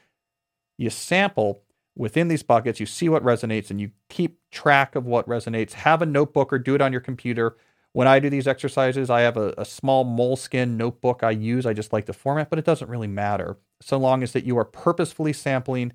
you 0.77 0.89
sample 0.89 1.61
within 1.95 2.29
these 2.29 2.43
buckets, 2.43 2.79
you 2.79 2.85
see 2.85 3.09
what 3.09 3.23
resonates, 3.23 3.69
and 3.69 3.79
you 3.79 3.91
keep 4.07 4.39
track 4.51 4.95
of 4.95 5.05
what 5.05 5.27
resonates. 5.27 5.73
Have 5.73 6.01
a 6.01 6.05
notebook 6.05 6.51
or 6.51 6.59
do 6.59 6.75
it 6.75 6.81
on 6.81 6.91
your 6.91 7.01
computer 7.01 7.57
when 7.99 8.07
I 8.07 8.19
do 8.19 8.29
these 8.29 8.47
exercises, 8.47 9.09
I 9.09 9.19
have 9.23 9.35
a, 9.35 9.53
a 9.57 9.65
small 9.65 10.05
Moleskine 10.05 10.77
notebook 10.77 11.21
I 11.21 11.31
use. 11.31 11.65
I 11.65 11.73
just 11.73 11.91
like 11.91 12.05
the 12.05 12.13
format, 12.13 12.49
but 12.49 12.57
it 12.57 12.63
doesn't 12.63 12.89
really 12.89 13.09
matter 13.09 13.57
so 13.81 13.97
long 13.97 14.23
as 14.23 14.31
that 14.31 14.45
you 14.45 14.57
are 14.57 14.63
purposefully 14.63 15.33
sampling 15.33 15.91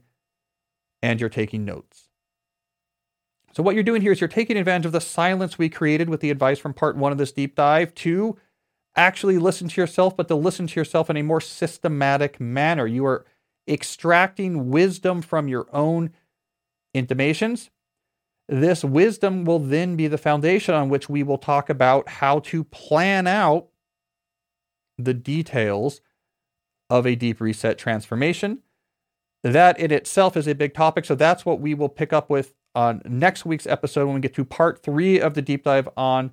and 1.03 1.19
you're 1.19 1.31
taking 1.31 1.65
notes. 1.65 2.11
So 3.55 3.63
what 3.63 3.75
you're 3.75 3.83
doing 3.83 4.03
here 4.03 4.13
is 4.13 4.21
you're 4.21 4.29
taking 4.29 4.59
advantage 4.59 4.85
of 4.85 4.93
the 4.93 5.01
silence 5.01 5.57
we 5.57 5.71
created 5.71 6.11
with 6.11 6.21
the 6.21 6.29
advice 6.29 6.59
from 6.59 6.75
part 6.75 6.95
one 6.95 7.11
of 7.11 7.17
this 7.17 7.33
deep 7.33 7.55
dive 7.55 7.95
to 7.95 8.37
actually 8.95 9.39
listen 9.39 9.69
to 9.69 9.81
yourself, 9.81 10.15
but 10.15 10.29
to 10.29 10.35
listen 10.35 10.67
to 10.67 10.79
yourself 10.79 11.09
in 11.09 11.17
a 11.17 11.23
more 11.23 11.41
systematic 11.41 12.39
manner. 12.39 12.87
You 12.87 13.07
are 13.07 13.25
extracting 13.67 14.69
wisdom 14.69 15.23
from 15.23 15.49
your 15.49 15.69
own 15.73 16.13
intimations 16.93 17.71
this 18.49 18.85
wisdom 18.85 19.45
will 19.45 19.59
then 19.59 19.97
be 19.97 20.07
the 20.07 20.19
foundation 20.19 20.75
on 20.75 20.89
which 20.89 21.09
we 21.09 21.23
will 21.23 21.39
talk 21.39 21.71
about 21.71 22.09
how 22.09 22.41
to 22.41 22.65
plan 22.65 23.27
out 23.27 23.69
the 24.99 25.15
details 25.15 26.01
of 26.91 27.07
a 27.07 27.15
deep 27.15 27.41
reset 27.41 27.79
transformation. 27.79 28.59
That 29.43 29.79
in 29.79 29.91
itself 29.91 30.37
is 30.37 30.47
a 30.47 30.55
big 30.55 30.75
topic. 30.75 31.05
So 31.05 31.15
that's 31.15 31.45
what 31.45 31.61
we 31.61 31.75
will 31.75 31.89
pick 31.89 32.13
up 32.13 32.31
with 32.31 32.55
on 32.75 33.01
next 33.05 33.47
week's 33.47 33.67
episode 33.67 34.07
when 34.07 34.17
we 34.17 34.21
get 34.21 34.35
to 34.35 34.45
part 34.45 34.83
three 34.83 35.21
of 35.21 35.35
the 35.35 35.43
deep 35.43 35.65
dive 35.65 35.89
on 35.97 36.33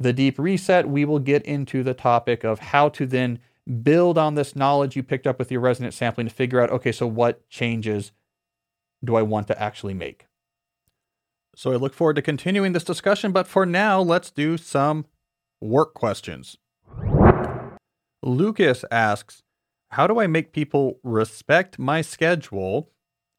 the 0.00 0.12
deep 0.12 0.38
reset. 0.38 0.88
We 0.88 1.04
will 1.04 1.18
get 1.18 1.44
into 1.44 1.82
the 1.82 1.94
topic 1.94 2.44
of 2.44 2.58
how 2.58 2.88
to 2.90 3.06
then 3.06 3.38
build 3.82 4.18
on 4.18 4.34
this 4.34 4.54
knowledge 4.54 4.94
you 4.96 5.02
picked 5.02 5.26
up 5.26 5.38
with 5.38 5.50
your 5.50 5.60
resonance 5.60 5.96
sampling 5.96 6.28
to 6.28 6.34
figure 6.34 6.60
out 6.60 6.70
okay, 6.70 6.92
so 6.92 7.06
what 7.06 7.48
changes 7.48 8.12
do 9.04 9.16
I 9.16 9.22
want 9.22 9.46
to 9.48 9.60
actually 9.60 9.94
make? 9.94 10.26
So 11.56 11.72
I 11.72 11.76
look 11.76 11.94
forward 11.94 12.16
to 12.16 12.22
continuing 12.22 12.72
this 12.72 12.84
discussion, 12.84 13.32
but 13.32 13.46
for 13.46 13.64
now, 13.64 14.00
let's 14.00 14.30
do 14.30 14.56
some 14.56 15.06
work 15.60 15.94
questions. 15.94 16.56
Lucas 18.22 18.84
asks, 18.90 19.42
How 19.90 20.06
do 20.06 20.18
I 20.18 20.26
make 20.26 20.52
people 20.52 20.98
respect 21.02 21.78
my 21.78 22.00
schedule 22.00 22.90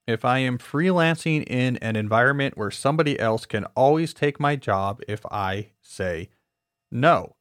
if 0.08 0.24
I 0.24 0.40
am 0.40 0.58
freelancing 0.58 1.44
in 1.48 1.78
an 1.78 1.96
environment 1.96 2.58
where 2.58 2.72
somebody 2.72 3.20
else 3.20 3.46
can 3.46 3.66
always 3.76 4.14
take 4.14 4.40
my 4.40 4.56
job 4.56 5.02
if 5.08 5.26
I 5.32 5.72
say 5.82 6.30
no? 6.92 7.36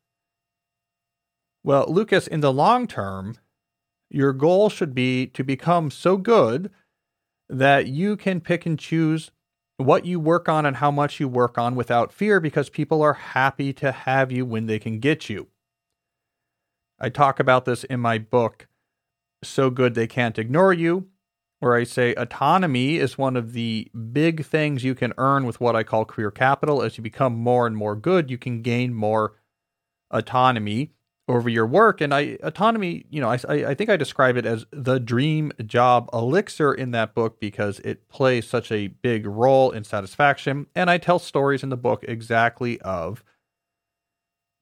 Well, 1.63 1.87
Lucas, 1.89 2.27
in 2.27 2.41
the 2.41 2.53
long 2.53 2.87
term, 2.87 3.37
your 4.11 4.33
goal 4.33 4.69
should 4.69 4.95
be 4.95 5.27
to 5.29 5.45
become 5.45 5.91
so 5.91 6.17
good 6.17 6.71
that 7.49 7.87
you 7.87 8.17
can 8.17 8.41
pick 8.41 8.67
and 8.67 8.79
choose 8.79 9.31
what 9.77 10.05
you 10.05 10.21
work 10.21 10.49
on 10.49 10.65
and 10.67 10.77
how 10.77 10.91
much 10.91 11.19
you 11.19 11.29
work 11.29 11.59
on 11.59 11.75
without 11.75 12.13
fear 12.13 12.41
because 12.41 12.71
people 12.71 13.03
are 13.03 13.15
happy 13.15 13.73
to 13.73 13.93
have 13.93 14.31
you 14.31 14.47
when 14.47 14.67
they 14.67 14.79
can 14.79 15.01
get 15.01 15.29
you. 15.29 15.49
I 16.99 17.09
talk 17.09 17.41
about 17.41 17.65
this 17.65 17.85
in 17.85 18.01
my 18.01 18.19
book, 18.19 18.69
So 19.43 19.71
Good 19.71 19.95
They 19.95 20.07
Can't 20.07 20.39
Ignore 20.39 20.73
You, 20.75 21.09
where 21.59 21.75
I 21.75 21.85
say 21.85 22.15
autonomy 22.15 22.97
is 22.97 23.19
one 23.19 23.37
of 23.37 23.53
the 23.53 23.91
big 24.13 24.45
things 24.45 24.85
you 24.85 24.95
can 24.95 25.13
earn 25.19 25.45
with 25.45 25.61
what 25.61 25.75
I 25.75 25.83
call 25.83 26.05
career 26.05 26.31
capital. 26.31 26.83
As 26.83 26.97
you 26.97 27.03
become 27.03 27.35
more 27.35 27.67
and 27.67 27.77
more 27.77 27.97
good, 27.97 28.31
you 28.31 28.39
can 28.39 28.63
gain 28.63 28.95
more 28.95 29.35
autonomy 30.11 30.93
over 31.27 31.49
your 31.49 31.67
work. 31.67 32.01
And 32.01 32.13
I 32.13 32.39
autonomy, 32.43 33.07
you 33.09 33.21
know, 33.21 33.31
I, 33.31 33.39
I 33.49 33.75
think 33.75 33.89
I 33.89 33.97
describe 33.97 34.37
it 34.37 34.45
as 34.45 34.67
the 34.71 34.99
dream 35.01 35.53
job 35.65 36.11
elixir 36.13 36.73
in 36.73 36.91
that 36.91 37.15
book 37.15 37.41
because 37.41 37.81
it 37.81 38.09
plays 38.09 38.47
such 38.47 38.71
a 38.71 38.89
big 38.89 39.27
role 39.27 39.71
in 39.71 39.85
satisfaction. 39.85 40.67
And 40.75 40.91
I 40.91 40.99
tell 40.99 41.19
stories 41.19 41.63
in 41.63 41.71
the 41.71 41.77
book 41.77 42.05
exactly 42.07 42.81
of 42.83 43.25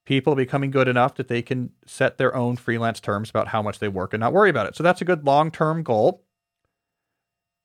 people 0.05 0.35
becoming 0.35 0.71
good 0.71 0.87
enough 0.87 1.15
that 1.15 1.27
they 1.27 1.41
can 1.41 1.71
set 1.85 2.17
their 2.17 2.35
own 2.35 2.55
freelance 2.55 2.99
terms 2.99 3.29
about 3.29 3.49
how 3.49 3.61
much 3.61 3.79
they 3.79 3.87
work 3.87 4.13
and 4.13 4.21
not 4.21 4.33
worry 4.33 4.49
about 4.49 4.67
it. 4.67 4.75
So 4.75 4.83
that's 4.83 5.01
a 5.01 5.05
good 5.05 5.25
long 5.25 5.51
term 5.51 5.83
goal. 5.83 6.23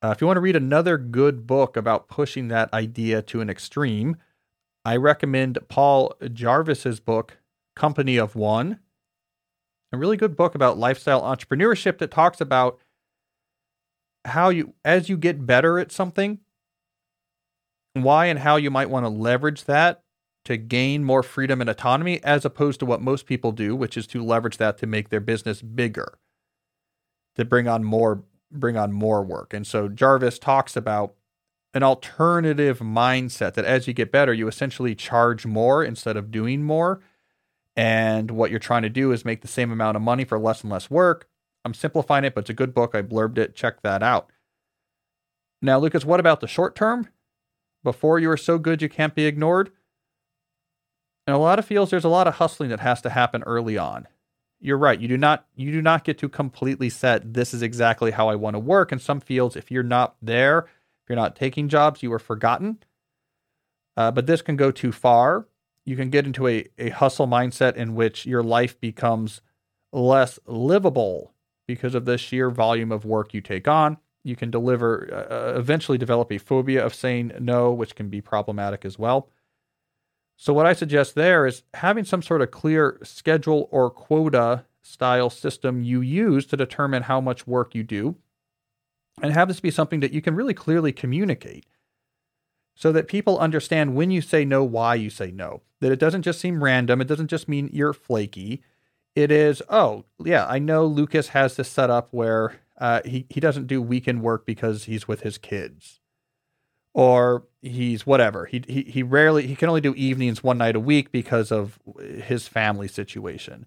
Uh, 0.03 0.11
if 0.11 0.21
you 0.21 0.27
want 0.27 0.37
to 0.37 0.43
read 0.43 0.57
another 0.57 0.97
good 0.97 1.47
book 1.47 1.77
about 1.77 2.09
pushing 2.09 2.49
that 2.49 2.73
idea 2.73 3.21
to 3.23 3.41
an 3.41 3.51
extreme, 3.51 4.17
I 4.85 4.97
recommend 4.97 5.59
Paul 5.69 6.15
Jarvis's 6.33 7.01
book, 7.01 7.39
Company 7.75 8.17
of 8.17 8.37
One 8.37 8.79
a 9.93 9.99
really 9.99 10.17
good 10.17 10.37
book 10.37 10.55
about 10.55 10.79
lifestyle 10.79 11.23
entrepreneurship 11.23 11.99
that 11.99 12.11
talks 12.11 12.41
about 12.41 12.79
how 14.25 14.51
you, 14.51 14.75
as 14.85 15.09
you 15.09 15.17
get 15.17 15.47
better 15.47 15.79
at 15.79 15.93
something, 15.93 16.39
why 17.95 18.27
and 18.27 18.41
how 18.41 18.57
you 18.57 18.71
might 18.71 18.91
want 18.91 19.05
to 19.05 19.11
leverage 19.11 19.65
that 19.65 20.03
to 20.45 20.57
gain 20.57 21.05
more 21.05 21.23
freedom 21.23 21.61
and 21.61 21.69
autonomy, 21.69 22.23
as 22.23 22.45
opposed 22.45 22.81
to 22.81 22.87
what 22.87 23.03
most 23.03 23.27
people 23.27 23.53
do, 23.53 23.75
which 23.75 23.97
is 23.97 24.07
to 24.07 24.25
leverage 24.25 24.57
that 24.57 24.79
to 24.79 24.87
make 24.87 25.09
their 25.09 25.21
business 25.21 25.63
bigger, 25.63 26.19
to 27.37 27.45
bring 27.45 27.69
on 27.69 27.85
more, 27.85 28.23
bring 28.51 28.77
on 28.77 28.93
more 28.93 29.23
work. 29.23 29.53
And 29.53 29.67
so 29.67 29.89
Jarvis 29.89 30.39
talks 30.39 30.77
about 30.77 31.15
an 31.75 31.83
alternative 31.83 32.79
mindset 32.79 33.55
that 33.55 33.65
as 33.65 33.87
you 33.87 33.93
get 33.93 34.11
better, 34.11 34.33
you 34.33 34.49
essentially 34.49 34.95
charge 34.95 35.45
more 35.45 35.85
instead 35.85 36.17
of 36.17 36.31
doing 36.31 36.63
more 36.63 37.01
and 37.79 38.33
what 38.33 38.51
you're 38.51 38.59
trying 38.59 38.83
to 38.83 38.89
do 38.89 39.13
is 39.13 39.25
make 39.25 39.41
the 39.41 39.47
same 39.47 39.71
amount 39.71 39.97
of 39.97 40.03
money 40.03 40.25
for 40.25 40.37
less 40.37 40.63
and 40.63 40.73
less 40.73 40.91
work. 40.91 41.29
I'm 41.65 41.75
simplifying 41.75 42.25
it, 42.25 42.35
but 42.35 42.41
it's 42.41 42.51
a 42.51 42.55
good 42.55 42.75
book. 42.75 42.93
I 42.93 43.03
blurbed 43.03 43.39
it. 43.39 43.55
Check 43.55 43.83
that 43.83 44.03
out. 44.03 44.33
Now, 45.63 45.79
Lucas, 45.79 46.05
what 46.05 46.19
about 46.19 46.41
the 46.41 46.49
short 46.49 46.75
term? 46.75 47.09
Before 47.85 48.19
you 48.19 48.31
are 48.31 48.37
so 48.37 48.59
good 48.59 48.83
you 48.83 48.89
can't 48.89 49.15
be 49.15 49.27
ignored. 49.27 49.71
In 51.29 51.35
a 51.35 51.39
lot 51.39 51.61
of 51.61 51.67
fields, 51.67 51.93
there's 51.93 52.05
a 52.05 52.09
lot 52.09 52.27
of 52.27 52.35
hustling 52.35 52.71
that 52.71 52.81
has 52.81 53.01
to 53.03 53.11
happen 53.11 53.45
early 53.45 53.79
on. 53.79 54.09
you're 54.61 54.79
right. 54.79 54.99
You 54.99 55.07
do 55.07 55.17
not 55.17 55.47
you 55.55 55.71
do 55.71 55.81
not 55.81 56.03
get 56.03 56.19
to 56.19 56.29
completely 56.29 56.91
set 56.91 57.33
this 57.33 57.55
is 57.55 57.63
exactly 57.63 58.11
how 58.11 58.29
I 58.29 58.35
want 58.35 58.55
to 58.55 58.61
work. 58.61 58.91
In 58.91 58.99
some 58.99 59.21
fields, 59.21 59.55
if 59.55 59.71
you're 59.71 59.85
not 59.85 60.17
there, 60.21 60.61
if 60.61 61.09
you're 61.09 61.17
not 61.17 61.37
taking 61.37 61.69
jobs, 61.69 62.03
you 62.03 62.13
are 62.13 62.19
forgotten. 62.19 62.79
Uh, 63.97 64.11
but 64.11 64.27
this 64.27 64.43
can 64.43 64.57
go 64.57 64.73
too 64.73 64.91
far. 64.91 65.47
You 65.89 65.97
can 65.97 66.11
get 66.11 66.27
into 66.27 66.47
a, 66.47 66.67
a 66.79 66.91
hustle 66.91 67.27
mindset 67.27 67.75
in 67.75 67.95
which 67.95 68.27
your 68.27 68.43
life 68.43 68.79
becomes 68.79 69.41
less 69.91 70.39
livable 70.45 71.33
because 71.67 71.95
of 71.95 72.05
the 72.05 72.19
sheer 72.19 72.51
volume 72.51 72.93
of 72.93 73.07
work 73.07 73.33
you 73.33 73.41
take 73.41 73.67
on. 73.67 73.97
You 74.23 74.37
can 74.37 74.51
deliver, 74.51 75.09
uh, 75.11 75.35
uh 75.35 75.59
eventually 75.59 75.97
develop 75.97 76.31
a 76.31 76.37
phobia 76.37 76.85
of 76.85 76.95
saying 76.95 77.33
no, 77.41 77.73
which 77.73 77.95
can 77.95 78.11
be 78.11 78.21
problematic 78.21 78.85
as 78.85 78.99
well. 78.99 79.31
So, 80.37 80.53
what 80.53 80.67
I 80.67 80.75
suggest 80.75 81.15
there 81.15 81.47
is 81.47 81.63
having 81.73 82.05
some 82.05 82.21
sort 82.21 82.43
of 82.43 82.51
clear 82.51 82.99
schedule 83.03 83.67
or 83.71 83.89
quota 83.89 84.67
style 84.83 85.31
system 85.31 85.83
you 85.83 86.03
use 86.03 86.45
to 86.49 86.57
determine 86.59 87.05
how 87.05 87.23
much 87.23 87.47
work 87.47 87.75
you 87.75 87.83
do, 87.83 88.17
and 89.23 89.33
have 89.33 89.49
this 89.49 89.61
be 89.61 89.71
something 89.71 90.01
that 90.01 90.13
you 90.13 90.21
can 90.21 90.35
really 90.35 90.55
clearly 90.55 90.93
communicate 90.93 91.65
so 92.79 92.93
that 92.93 93.09
people 93.09 93.41
understand 93.41 93.97
when 93.97 94.13
you 94.13 94.21
say 94.21 94.45
no, 94.45 94.63
why 94.63 94.95
you 94.95 95.11
say 95.11 95.33
no. 95.33 95.63
That 95.81 95.91
it 95.91 95.99
doesn't 95.99 96.23
just 96.23 96.41
seem 96.41 96.63
random, 96.63 97.01
it 97.01 97.09
doesn't 97.09 97.27
just 97.27 97.49
mean 97.49 97.69
you're 97.73 97.93
flaky. 97.93 98.63
It 99.17 99.33
is, 99.33 99.61
oh, 99.69 100.05
yeah, 100.25 100.47
I 100.47 100.61
know 100.61 100.87
Lucas 100.87 101.31
has 101.31 101.57
this 101.57 101.69
set 101.69 101.91
up 101.91 102.07
where 102.13 102.61
uh, 102.81 103.01
he, 103.05 103.27
he 103.31 103.41
doesn't 103.41 103.67
do 103.67 103.83
weekend 103.83 104.23
work 104.23 104.47
because 104.47 104.85
he's 104.85 105.09
with 105.09 105.23
his 105.23 105.39
kids 105.39 105.99
or 106.95 107.49
he's 107.63 108.07
whatever. 108.07 108.47
He, 108.47 108.63
he 108.69 108.83
he 108.83 109.03
rarely 109.03 109.49
he 109.49 109.57
can 109.57 109.69
only 109.69 109.81
do 109.81 109.95
evenings 109.95 110.45
one 110.45 110.59
night 110.59 110.77
a 110.77 110.81
week 110.81 111.11
because 111.11 111.51
of 111.51 111.81
his 112.01 112.47
family 112.47 112.87
situation. 112.87 113.67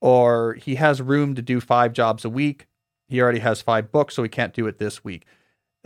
Or 0.00 0.54
he 0.54 0.74
has 0.74 1.00
room 1.00 1.36
to 1.36 1.42
do 1.42 1.60
five 1.60 1.92
jobs 1.92 2.24
a 2.24 2.28
week. 2.28 2.66
He 3.06 3.20
already 3.20 3.38
has 3.38 3.62
five 3.62 3.92
books, 3.92 4.16
so 4.16 4.24
he 4.24 4.28
can't 4.28 4.52
do 4.52 4.66
it 4.66 4.78
this 4.78 5.04
week. 5.04 5.26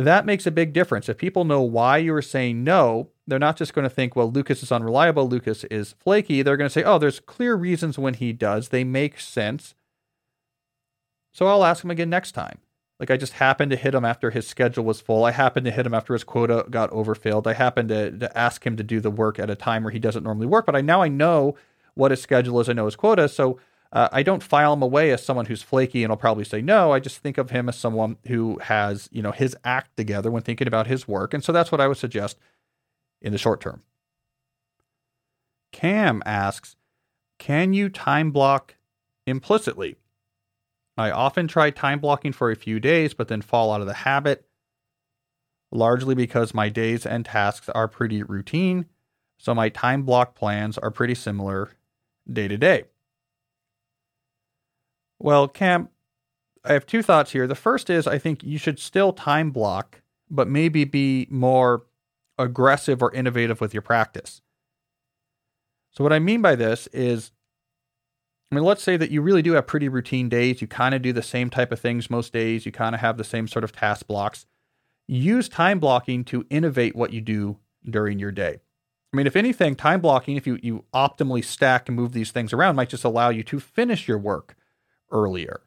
That 0.04 0.26
makes 0.26 0.46
a 0.46 0.50
big 0.50 0.72
difference. 0.72 1.08
If 1.08 1.18
people 1.18 1.44
know 1.44 1.62
why 1.62 1.98
you 1.98 2.14
are 2.14 2.22
saying 2.22 2.64
no, 2.64 3.08
they're 3.26 3.38
not 3.38 3.56
just 3.56 3.74
going 3.74 3.84
to 3.84 3.94
think, 3.94 4.16
well, 4.16 4.30
Lucas 4.30 4.62
is 4.62 4.72
unreliable, 4.72 5.28
Lucas 5.28 5.64
is 5.64 5.92
flaky. 5.92 6.42
They're 6.42 6.56
going 6.56 6.68
to 6.68 6.72
say, 6.72 6.84
oh, 6.84 6.98
there's 6.98 7.20
clear 7.20 7.54
reasons 7.54 7.98
when 7.98 8.14
he 8.14 8.32
does. 8.32 8.68
They 8.68 8.84
make 8.84 9.20
sense. 9.20 9.74
So 11.32 11.46
I'll 11.46 11.64
ask 11.64 11.82
him 11.82 11.90
again 11.90 12.10
next 12.10 12.32
time. 12.32 12.58
Like 13.00 13.10
I 13.10 13.16
just 13.16 13.32
happened 13.34 13.70
to 13.72 13.76
hit 13.76 13.94
him 13.94 14.04
after 14.04 14.30
his 14.30 14.46
schedule 14.46 14.84
was 14.84 15.00
full. 15.00 15.24
I 15.24 15.32
happened 15.32 15.64
to 15.64 15.72
hit 15.72 15.86
him 15.86 15.94
after 15.94 16.12
his 16.12 16.22
quota 16.22 16.66
got 16.70 16.90
overfilled. 16.90 17.48
I 17.48 17.54
happened 17.54 17.88
to, 17.88 18.16
to 18.16 18.38
ask 18.38 18.64
him 18.64 18.76
to 18.76 18.84
do 18.84 19.00
the 19.00 19.10
work 19.10 19.40
at 19.40 19.50
a 19.50 19.56
time 19.56 19.82
where 19.82 19.90
he 19.90 19.98
doesn't 19.98 20.22
normally 20.22 20.46
work. 20.46 20.66
But 20.66 20.76
I 20.76 20.82
now 20.82 21.02
I 21.02 21.08
know 21.08 21.56
what 21.94 22.12
his 22.12 22.22
schedule 22.22 22.60
is. 22.60 22.68
I 22.68 22.74
know 22.74 22.84
his 22.84 22.94
quota. 22.94 23.28
So 23.28 23.58
uh, 23.92 24.08
I 24.10 24.22
don't 24.22 24.42
file 24.42 24.72
him 24.72 24.82
away 24.82 25.10
as 25.10 25.24
someone 25.24 25.46
who's 25.46 25.62
flaky 25.62 26.02
and 26.02 26.10
I'll 26.10 26.16
probably 26.16 26.44
say 26.44 26.62
no. 26.62 26.92
I 26.92 26.98
just 26.98 27.18
think 27.18 27.36
of 27.36 27.50
him 27.50 27.68
as 27.68 27.76
someone 27.76 28.16
who 28.26 28.58
has 28.60 29.08
you 29.12 29.22
know 29.22 29.32
his 29.32 29.56
act 29.64 29.96
together 29.96 30.30
when 30.30 30.42
thinking 30.42 30.66
about 30.66 30.86
his 30.86 31.06
work. 31.06 31.34
And 31.34 31.44
so 31.44 31.52
that's 31.52 31.70
what 31.70 31.80
I 31.80 31.88
would 31.88 31.98
suggest 31.98 32.38
in 33.20 33.32
the 33.32 33.38
short 33.38 33.60
term. 33.60 33.82
Cam 35.72 36.22
asks, 36.24 36.76
can 37.38 37.72
you 37.72 37.88
time 37.88 38.30
block 38.30 38.76
implicitly? 39.26 39.96
I 40.96 41.10
often 41.10 41.48
try 41.48 41.70
time 41.70 41.98
blocking 41.98 42.32
for 42.32 42.50
a 42.50 42.56
few 42.56 42.78
days, 42.78 43.14
but 43.14 43.28
then 43.28 43.40
fall 43.40 43.72
out 43.72 43.80
of 43.80 43.86
the 43.86 43.94
habit, 43.94 44.46
largely 45.70 46.14
because 46.14 46.52
my 46.54 46.68
days 46.68 47.06
and 47.06 47.24
tasks 47.24 47.68
are 47.70 47.88
pretty 47.88 48.22
routine. 48.22 48.86
So 49.38 49.54
my 49.54 49.70
time 49.70 50.02
block 50.02 50.34
plans 50.34 50.78
are 50.78 50.90
pretty 50.90 51.14
similar 51.14 51.70
day 52.30 52.46
to 52.46 52.56
day. 52.56 52.84
Well, 55.22 55.46
Cam, 55.46 55.88
I 56.64 56.72
have 56.72 56.84
two 56.84 57.00
thoughts 57.00 57.30
here. 57.30 57.46
The 57.46 57.54
first 57.54 57.88
is 57.88 58.08
I 58.08 58.18
think 58.18 58.42
you 58.42 58.58
should 58.58 58.80
still 58.80 59.12
time 59.12 59.52
block, 59.52 60.02
but 60.28 60.48
maybe 60.48 60.82
be 60.82 61.28
more 61.30 61.86
aggressive 62.36 63.00
or 63.00 63.14
innovative 63.14 63.60
with 63.60 63.72
your 63.72 63.82
practice. 63.82 64.42
So, 65.92 66.02
what 66.02 66.12
I 66.12 66.18
mean 66.18 66.42
by 66.42 66.56
this 66.56 66.88
is 66.88 67.30
I 68.50 68.56
mean, 68.56 68.64
let's 68.64 68.82
say 68.82 68.96
that 68.96 69.12
you 69.12 69.22
really 69.22 69.42
do 69.42 69.52
have 69.52 69.68
pretty 69.68 69.88
routine 69.88 70.28
days. 70.28 70.60
You 70.60 70.66
kind 70.66 70.92
of 70.92 71.02
do 71.02 71.12
the 71.12 71.22
same 71.22 71.50
type 71.50 71.70
of 71.70 71.78
things 71.78 72.10
most 72.10 72.32
days. 72.32 72.66
You 72.66 72.72
kind 72.72 72.94
of 72.94 73.00
have 73.00 73.16
the 73.16 73.24
same 73.24 73.46
sort 73.46 73.62
of 73.62 73.70
task 73.70 74.08
blocks. 74.08 74.44
Use 75.06 75.48
time 75.48 75.78
blocking 75.78 76.24
to 76.24 76.44
innovate 76.50 76.96
what 76.96 77.12
you 77.12 77.20
do 77.20 77.58
during 77.88 78.18
your 78.18 78.32
day. 78.32 78.58
I 79.12 79.16
mean, 79.16 79.28
if 79.28 79.36
anything, 79.36 79.76
time 79.76 80.00
blocking, 80.00 80.36
if 80.36 80.48
you, 80.48 80.58
you 80.62 80.84
optimally 80.92 81.44
stack 81.44 81.88
and 81.88 81.94
move 81.94 82.12
these 82.12 82.32
things 82.32 82.52
around, 82.52 82.74
might 82.74 82.88
just 82.88 83.04
allow 83.04 83.28
you 83.28 83.44
to 83.44 83.60
finish 83.60 84.08
your 84.08 84.18
work 84.18 84.56
earlier. 85.12 85.60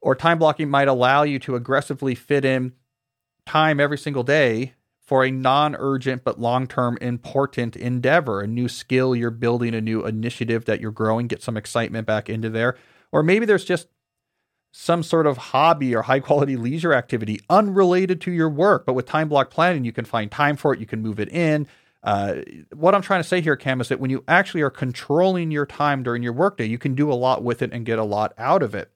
Or 0.00 0.14
time 0.14 0.38
blocking 0.38 0.68
might 0.68 0.88
allow 0.88 1.22
you 1.22 1.38
to 1.40 1.56
aggressively 1.56 2.14
fit 2.14 2.44
in 2.44 2.74
time 3.46 3.80
every 3.80 3.98
single 3.98 4.22
day 4.22 4.74
for 5.00 5.24
a 5.24 5.30
non 5.30 5.76
urgent 5.78 6.24
but 6.24 6.40
long 6.40 6.66
term 6.66 6.96
important 7.00 7.76
endeavor, 7.76 8.40
a 8.40 8.46
new 8.46 8.68
skill 8.68 9.14
you're 9.14 9.30
building, 9.30 9.74
a 9.74 9.80
new 9.80 10.04
initiative 10.04 10.64
that 10.64 10.80
you're 10.80 10.90
growing, 10.90 11.26
get 11.26 11.42
some 11.42 11.56
excitement 11.56 12.06
back 12.06 12.28
into 12.28 12.50
there. 12.50 12.76
Or 13.12 13.22
maybe 13.22 13.46
there's 13.46 13.64
just 13.64 13.88
some 14.72 15.02
sort 15.04 15.26
of 15.26 15.36
hobby 15.36 15.94
or 15.94 16.02
high 16.02 16.20
quality 16.20 16.56
leisure 16.56 16.92
activity 16.92 17.40
unrelated 17.48 18.20
to 18.22 18.32
your 18.32 18.48
work, 18.48 18.84
but 18.84 18.94
with 18.94 19.06
time 19.06 19.28
block 19.28 19.50
planning, 19.50 19.84
you 19.84 19.92
can 19.92 20.04
find 20.04 20.30
time 20.30 20.56
for 20.56 20.74
it, 20.74 20.80
you 20.80 20.86
can 20.86 21.00
move 21.00 21.20
it 21.20 21.28
in. 21.28 21.66
Uh, 22.04 22.42
what 22.72 22.94
I'm 22.94 23.02
trying 23.02 23.22
to 23.22 23.28
say 23.28 23.40
here, 23.40 23.56
Cam, 23.56 23.80
is 23.80 23.88
that 23.88 23.98
when 23.98 24.10
you 24.10 24.22
actually 24.28 24.60
are 24.60 24.70
controlling 24.70 25.50
your 25.50 25.66
time 25.66 26.04
during 26.04 26.22
your 26.22 26.34
workday, 26.34 26.66
you 26.66 26.78
can 26.78 26.94
do 26.94 27.10
a 27.10 27.14
lot 27.14 27.42
with 27.42 27.62
it 27.62 27.72
and 27.72 27.84
get 27.84 27.98
a 27.98 28.04
lot 28.04 28.32
out 28.38 28.62
of 28.62 28.74
it 28.74 28.92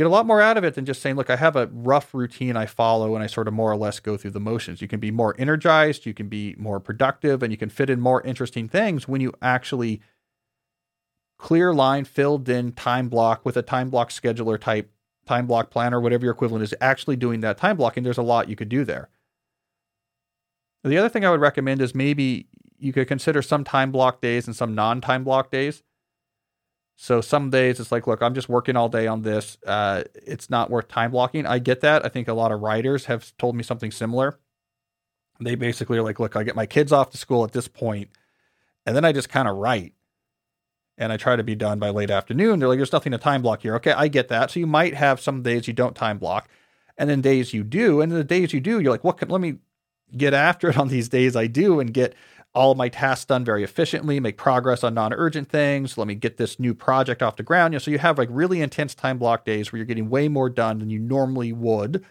get 0.00 0.06
a 0.06 0.10
lot 0.10 0.24
more 0.24 0.40
out 0.40 0.56
of 0.56 0.64
it 0.64 0.74
than 0.74 0.86
just 0.86 1.02
saying, 1.02 1.16
look, 1.16 1.28
I 1.28 1.36
have 1.36 1.56
a 1.56 1.66
rough 1.66 2.14
routine 2.14 2.56
I 2.56 2.64
follow 2.64 3.14
and 3.14 3.22
I 3.22 3.26
sort 3.26 3.48
of 3.48 3.52
more 3.52 3.70
or 3.70 3.76
less 3.76 4.00
go 4.00 4.16
through 4.16 4.30
the 4.30 4.40
motions. 4.40 4.80
You 4.80 4.88
can 4.88 4.98
be 4.98 5.10
more 5.10 5.34
energized, 5.38 6.06
you 6.06 6.14
can 6.14 6.28
be 6.28 6.54
more 6.56 6.80
productive, 6.80 7.42
and 7.42 7.52
you 7.52 7.58
can 7.58 7.68
fit 7.68 7.90
in 7.90 8.00
more 8.00 8.22
interesting 8.22 8.66
things 8.66 9.06
when 9.06 9.20
you 9.20 9.34
actually 9.42 10.00
clear 11.38 11.74
line, 11.74 12.06
filled 12.06 12.48
in 12.48 12.72
time 12.72 13.10
block 13.10 13.44
with 13.44 13.58
a 13.58 13.62
time 13.62 13.90
block 13.90 14.08
scheduler 14.08 14.58
type 14.58 14.90
time 15.26 15.46
block 15.46 15.70
planner, 15.70 16.00
whatever 16.00 16.24
your 16.24 16.32
equivalent 16.32 16.62
is, 16.62 16.74
actually 16.80 17.16
doing 17.16 17.40
that 17.40 17.58
time 17.58 17.76
blocking. 17.76 18.02
There's 18.02 18.16
a 18.16 18.22
lot 18.22 18.48
you 18.48 18.56
could 18.56 18.70
do 18.70 18.86
there. 18.86 19.10
The 20.84 20.98
other 20.98 21.08
thing 21.08 21.24
I 21.24 21.30
would 21.30 21.40
recommend 21.40 21.82
is 21.82 21.94
maybe 21.94 22.46
you 22.78 22.92
could 22.92 23.08
consider 23.08 23.42
some 23.42 23.64
time 23.64 23.92
block 23.92 24.20
days 24.20 24.46
and 24.46 24.56
some 24.56 24.74
non 24.74 25.00
time 25.00 25.24
block 25.24 25.50
days. 25.50 25.82
So 26.96 27.20
some 27.22 27.48
days 27.48 27.80
it's 27.80 27.90
like, 27.90 28.06
look, 28.06 28.22
I'm 28.22 28.34
just 28.34 28.48
working 28.48 28.76
all 28.76 28.90
day 28.90 29.06
on 29.06 29.22
this. 29.22 29.56
Uh, 29.66 30.04
it's 30.14 30.50
not 30.50 30.70
worth 30.70 30.88
time 30.88 31.12
blocking. 31.12 31.46
I 31.46 31.58
get 31.58 31.80
that. 31.80 32.04
I 32.04 32.08
think 32.10 32.28
a 32.28 32.34
lot 32.34 32.52
of 32.52 32.60
writers 32.60 33.06
have 33.06 33.34
told 33.38 33.56
me 33.56 33.62
something 33.62 33.90
similar. 33.90 34.38
They 35.40 35.54
basically 35.54 35.96
are 35.96 36.02
like, 36.02 36.20
look, 36.20 36.36
I 36.36 36.42
get 36.42 36.54
my 36.56 36.66
kids 36.66 36.92
off 36.92 37.08
to 37.10 37.16
school 37.16 37.44
at 37.44 37.52
this 37.52 37.68
point, 37.68 38.10
and 38.84 38.94
then 38.94 39.06
I 39.06 39.12
just 39.12 39.30
kind 39.30 39.48
of 39.48 39.56
write. 39.56 39.94
And 40.98 41.10
I 41.10 41.16
try 41.16 41.36
to 41.36 41.42
be 41.42 41.54
done 41.54 41.78
by 41.78 41.88
late 41.88 42.10
afternoon. 42.10 42.58
They're 42.58 42.68
like, 42.68 42.78
there's 42.78 42.92
nothing 42.92 43.12
to 43.12 43.18
time 43.18 43.40
block 43.40 43.62
here. 43.62 43.76
Okay, 43.76 43.92
I 43.92 44.08
get 44.08 44.28
that. 44.28 44.50
So 44.50 44.60
you 44.60 44.66
might 44.66 44.92
have 44.92 45.18
some 45.18 45.42
days 45.42 45.66
you 45.66 45.72
don't 45.72 45.96
time 45.96 46.18
block, 46.18 46.50
and 46.98 47.08
then 47.08 47.22
days 47.22 47.54
you 47.54 47.64
do. 47.64 48.02
And 48.02 48.12
the 48.12 48.22
days 48.22 48.52
you 48.52 48.60
do, 48.60 48.78
you're 48.78 48.92
like, 48.92 49.04
what 49.04 49.16
can 49.16 49.30
let 49.30 49.40
me 49.40 49.56
get 50.16 50.34
after 50.34 50.68
it 50.68 50.76
on 50.78 50.88
these 50.88 51.08
days 51.08 51.36
I 51.36 51.46
do 51.46 51.80
and 51.80 51.92
get 51.92 52.14
all 52.52 52.74
my 52.74 52.88
tasks 52.88 53.26
done 53.26 53.44
very 53.44 53.62
efficiently, 53.62 54.18
make 54.18 54.36
progress 54.36 54.82
on 54.82 54.94
non-urgent 54.94 55.48
things. 55.48 55.96
Let 55.96 56.08
me 56.08 56.16
get 56.16 56.36
this 56.36 56.58
new 56.58 56.74
project 56.74 57.22
off 57.22 57.36
the 57.36 57.44
ground. 57.44 57.72
You 57.72 57.76
know, 57.76 57.80
so 57.80 57.90
you 57.90 57.98
have 57.98 58.18
like 58.18 58.28
really 58.30 58.60
intense 58.60 58.94
time 58.94 59.18
block 59.18 59.44
days 59.44 59.70
where 59.70 59.78
you're 59.78 59.86
getting 59.86 60.10
way 60.10 60.28
more 60.28 60.50
done 60.50 60.80
than 60.80 60.90
you 60.90 60.98
normally 60.98 61.52
would, 61.52 62.04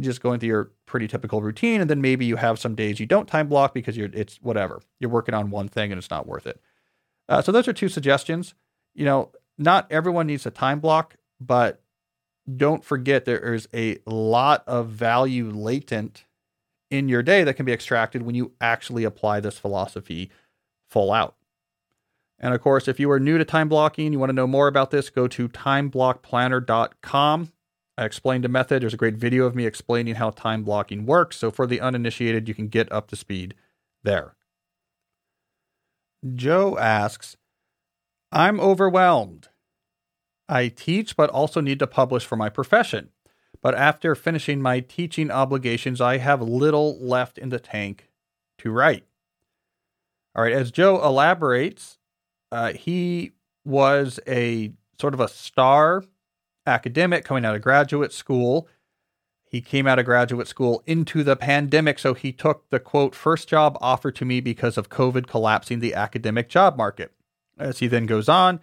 just 0.00 0.20
going 0.20 0.40
through 0.40 0.48
your 0.48 0.72
pretty 0.86 1.06
typical 1.06 1.40
routine. 1.40 1.80
And 1.80 1.88
then 1.88 2.00
maybe 2.00 2.24
you 2.24 2.36
have 2.36 2.58
some 2.58 2.74
days 2.74 2.98
you 2.98 3.06
don't 3.06 3.28
time 3.28 3.48
block 3.48 3.74
because 3.74 3.96
you're 3.96 4.10
it's 4.12 4.36
whatever 4.42 4.82
you're 4.98 5.10
working 5.10 5.34
on 5.34 5.50
one 5.50 5.68
thing 5.68 5.92
and 5.92 5.98
it's 5.98 6.10
not 6.10 6.26
worth 6.26 6.46
it. 6.46 6.60
Uh, 7.28 7.42
so 7.42 7.52
those 7.52 7.68
are 7.68 7.72
two 7.72 7.88
suggestions. 7.88 8.54
You 8.94 9.04
know, 9.04 9.30
not 9.56 9.86
everyone 9.90 10.26
needs 10.26 10.46
a 10.46 10.50
time 10.50 10.80
block, 10.80 11.16
but 11.40 11.80
don't 12.56 12.84
forget 12.84 13.24
there 13.24 13.54
is 13.54 13.68
a 13.74 13.98
lot 14.06 14.62
of 14.66 14.88
value 14.88 15.50
latent 15.50 16.25
in 16.96 17.08
your 17.08 17.22
day 17.22 17.44
that 17.44 17.54
can 17.54 17.66
be 17.66 17.72
extracted 17.72 18.22
when 18.22 18.34
you 18.34 18.52
actually 18.60 19.04
apply 19.04 19.40
this 19.40 19.58
philosophy 19.58 20.30
full 20.88 21.12
out. 21.12 21.36
And 22.38 22.54
of 22.54 22.60
course, 22.60 22.88
if 22.88 23.00
you 23.00 23.10
are 23.10 23.20
new 23.20 23.38
to 23.38 23.44
time 23.44 23.68
blocking, 23.68 24.12
you 24.12 24.18
want 24.18 24.30
to 24.30 24.34
know 24.34 24.46
more 24.46 24.68
about 24.68 24.90
this, 24.90 25.08
go 25.08 25.26
to 25.28 25.48
timeblockplanner.com. 25.48 27.52
I 27.98 28.04
explained 28.04 28.44
a 28.44 28.48
method. 28.48 28.82
There's 28.82 28.92
a 28.92 28.98
great 28.98 29.14
video 29.14 29.46
of 29.46 29.54
me 29.54 29.64
explaining 29.64 30.16
how 30.16 30.30
time 30.30 30.64
blocking 30.64 31.06
works. 31.06 31.36
So 31.36 31.50
for 31.50 31.66
the 31.66 31.80
uninitiated, 31.80 32.46
you 32.46 32.54
can 32.54 32.68
get 32.68 32.92
up 32.92 33.08
to 33.08 33.16
speed 33.16 33.54
there. 34.02 34.34
Joe 36.34 36.76
asks, 36.76 37.36
I'm 38.32 38.60
overwhelmed. 38.60 39.48
I 40.48 40.68
teach, 40.68 41.16
but 41.16 41.30
also 41.30 41.60
need 41.60 41.78
to 41.78 41.86
publish 41.86 42.26
for 42.26 42.36
my 42.36 42.50
profession 42.50 43.10
but 43.60 43.74
after 43.74 44.14
finishing 44.14 44.60
my 44.60 44.80
teaching 44.80 45.30
obligations, 45.30 46.00
I 46.00 46.18
have 46.18 46.40
little 46.40 46.98
left 47.00 47.38
in 47.38 47.48
the 47.48 47.58
tank 47.58 48.08
to 48.58 48.70
write. 48.70 49.04
All 50.34 50.42
right, 50.42 50.52
as 50.52 50.70
Joe 50.70 51.02
elaborates, 51.02 51.98
uh, 52.52 52.72
he 52.72 53.32
was 53.64 54.20
a 54.26 54.72
sort 55.00 55.14
of 55.14 55.20
a 55.20 55.28
star 55.28 56.04
academic 56.66 57.24
coming 57.24 57.44
out 57.44 57.54
of 57.54 57.62
graduate 57.62 58.12
school. 58.12 58.68
He 59.44 59.60
came 59.60 59.86
out 59.86 59.98
of 59.98 60.04
graduate 60.04 60.48
school 60.48 60.82
into 60.86 61.22
the 61.22 61.36
pandemic, 61.36 61.98
so 61.98 62.14
he 62.14 62.32
took 62.32 62.68
the 62.70 62.80
quote, 62.80 63.14
first 63.14 63.48
job 63.48 63.78
offered 63.80 64.16
to 64.16 64.24
me 64.24 64.40
because 64.40 64.76
of 64.76 64.90
COVID 64.90 65.26
collapsing 65.26 65.80
the 65.80 65.94
academic 65.94 66.48
job 66.48 66.76
market. 66.76 67.12
As 67.58 67.78
he 67.78 67.86
then 67.86 68.06
goes 68.06 68.28
on, 68.28 68.60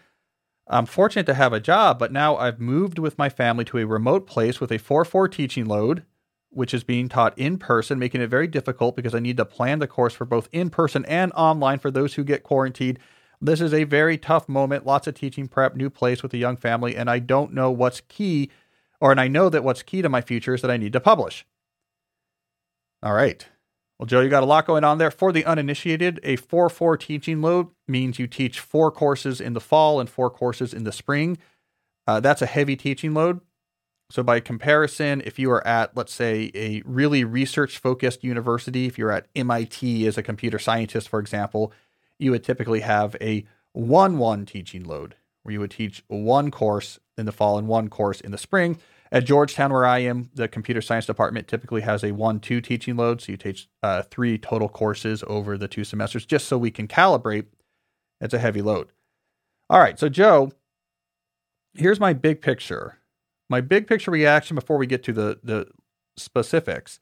I'm 0.68 0.86
fortunate 0.86 1.26
to 1.26 1.34
have 1.34 1.54
a 1.54 1.60
job, 1.60 2.00
but 2.00 2.12
now 2.12 2.38
I've 2.38 2.60
moved 2.60 2.98
with 2.98 3.18
my 3.18 3.30
family 3.30 3.66
to 3.66 3.80
a 3.80 3.86
remote 3.86 4.26
place 4.28 4.60
with 4.60 4.72
a 4.72 4.78
4 4.78 5.04
4 5.04 5.28
teaching 5.28 5.66
load, 5.66 6.04
which 6.50 6.74
is 6.74 6.84
being 6.84 7.10
taught 7.10 7.38
in 7.38 7.58
person, 7.58 8.00
making 8.00 8.22
it 8.22 8.30
very 8.30 8.48
difficult 8.48 8.96
because 8.96 9.14
I 9.14 9.20
need 9.20 9.38
to 9.38 9.46
plan 9.46 9.80
the 9.80 9.88
course 9.88 10.14
for 10.14 10.26
both 10.26 10.48
in 10.52 10.70
person 10.70 11.04
and 11.06 11.32
online 11.34 11.80
for 11.80 11.92
those 11.92 12.14
who 12.14 12.24
get 12.24 12.44
quarantined. 12.44 13.00
This 13.42 13.60
is 13.60 13.74
a 13.74 13.84
very 13.84 14.18
tough 14.18 14.48
moment, 14.48 14.86
lots 14.86 15.06
of 15.06 15.16
teaching 15.16 15.50
prep, 15.50 15.76
new 15.76 15.90
place 15.90 16.24
with 16.24 16.34
a 16.34 16.38
young 16.38 16.56
family, 16.56 16.96
and 16.96 17.10
I 17.10 17.20
don't 17.20 17.54
know 17.54 17.70
what's 17.72 18.02
key, 18.02 18.50
or 19.02 19.12
and 19.12 19.20
I 19.20 19.28
know 19.28 19.50
that 19.50 19.66
what's 19.66 19.84
key 19.84 20.02
to 20.02 20.10
my 20.10 20.22
future 20.22 20.54
is 20.54 20.62
that 20.62 20.72
I 20.72 20.78
need 20.78 20.94
to 20.94 21.02
publish. 21.02 21.46
All 23.04 23.14
right. 23.14 23.46
Well, 24.04 24.08
Joe, 24.10 24.20
you 24.20 24.28
got 24.28 24.44
a 24.44 24.46
lot 24.46 24.68
going 24.68 24.84
on 24.84 24.98
there. 24.98 25.12
For 25.12 25.32
the 25.32 25.46
uninitiated, 25.46 26.20
a 26.24 26.36
4 26.36 26.68
4 26.68 26.98
teaching 26.98 27.42
load 27.42 27.70
means 27.88 28.20
you 28.20 28.28
teach 28.28 28.60
four 28.60 28.92
courses 28.92 29.40
in 29.40 29.54
the 29.54 29.62
fall 29.62 30.02
and 30.02 30.10
four 30.10 30.30
courses 30.30 30.74
in 30.74 30.84
the 30.84 30.92
spring. 30.92 31.38
Uh, 32.06 32.20
that's 32.20 32.42
a 32.42 32.46
heavy 32.46 32.76
teaching 32.76 33.14
load. 33.14 33.40
So, 34.10 34.22
by 34.22 34.42
comparison, 34.42 35.22
if 35.26 35.40
you 35.40 35.50
are 35.52 35.66
at, 35.66 35.96
let's 35.96 36.14
say, 36.14 36.52
a 36.54 36.82
really 36.84 37.24
research 37.24 37.78
focused 37.78 38.26
university, 38.26 38.88
if 38.88 38.98
you're 38.98 39.10
at 39.10 39.28
MIT 39.38 40.06
as 40.06 40.18
a 40.18 40.22
computer 40.22 40.60
scientist, 40.60 41.08
for 41.08 41.22
example, 41.22 41.72
you 42.20 42.32
would 42.32 42.44
typically 42.44 42.82
have 42.82 43.16
a 43.22 43.46
1 43.72 44.18
1 44.18 44.46
teaching 44.46 44.84
load 44.84 45.16
where 45.44 45.54
you 45.54 45.62
would 45.62 45.72
teach 45.72 46.04
one 46.10 46.52
course 46.52 47.00
in 47.18 47.26
the 47.26 47.32
fall 47.32 47.58
and 47.58 47.70
one 47.70 47.88
course 47.88 48.20
in 48.20 48.32
the 48.32 48.38
spring. 48.38 48.78
At 49.14 49.26
Georgetown, 49.26 49.72
where 49.72 49.86
I 49.86 50.00
am, 50.00 50.32
the 50.34 50.48
computer 50.48 50.82
science 50.82 51.06
department 51.06 51.48
typically 51.48 51.82
has 51.82 52.04
a 52.04 52.14
1 52.14 52.40
2 52.40 52.60
teaching 52.62 52.98
load. 52.98 53.22
So, 53.22 53.32
you 53.32 53.38
teach 53.38 53.70
uh, 53.84 54.02
three 54.02 54.40
total 54.40 54.68
courses 54.68 55.24
over 55.28 55.56
the 55.56 55.68
two 55.68 55.84
semesters 55.84 56.26
just 56.26 56.48
so 56.48 56.58
we 56.58 56.72
can 56.72 56.88
calibrate. 56.88 57.46
It's 58.20 58.34
a 58.34 58.40
heavy 58.40 58.64
load. 58.64 58.92
All 59.70 59.80
right. 59.80 60.00
So, 60.00 60.10
Joe, 60.10 60.52
here's 61.76 62.00
my 62.00 62.14
big 62.14 62.42
picture 62.42 62.98
my 63.50 63.62
big 63.62 63.86
picture 63.86 64.10
reaction 64.10 64.56
before 64.56 64.78
we 64.78 64.88
get 64.88 65.04
to 65.04 65.14
the 65.14 65.40
the 65.44 65.68
specifics 66.18 67.00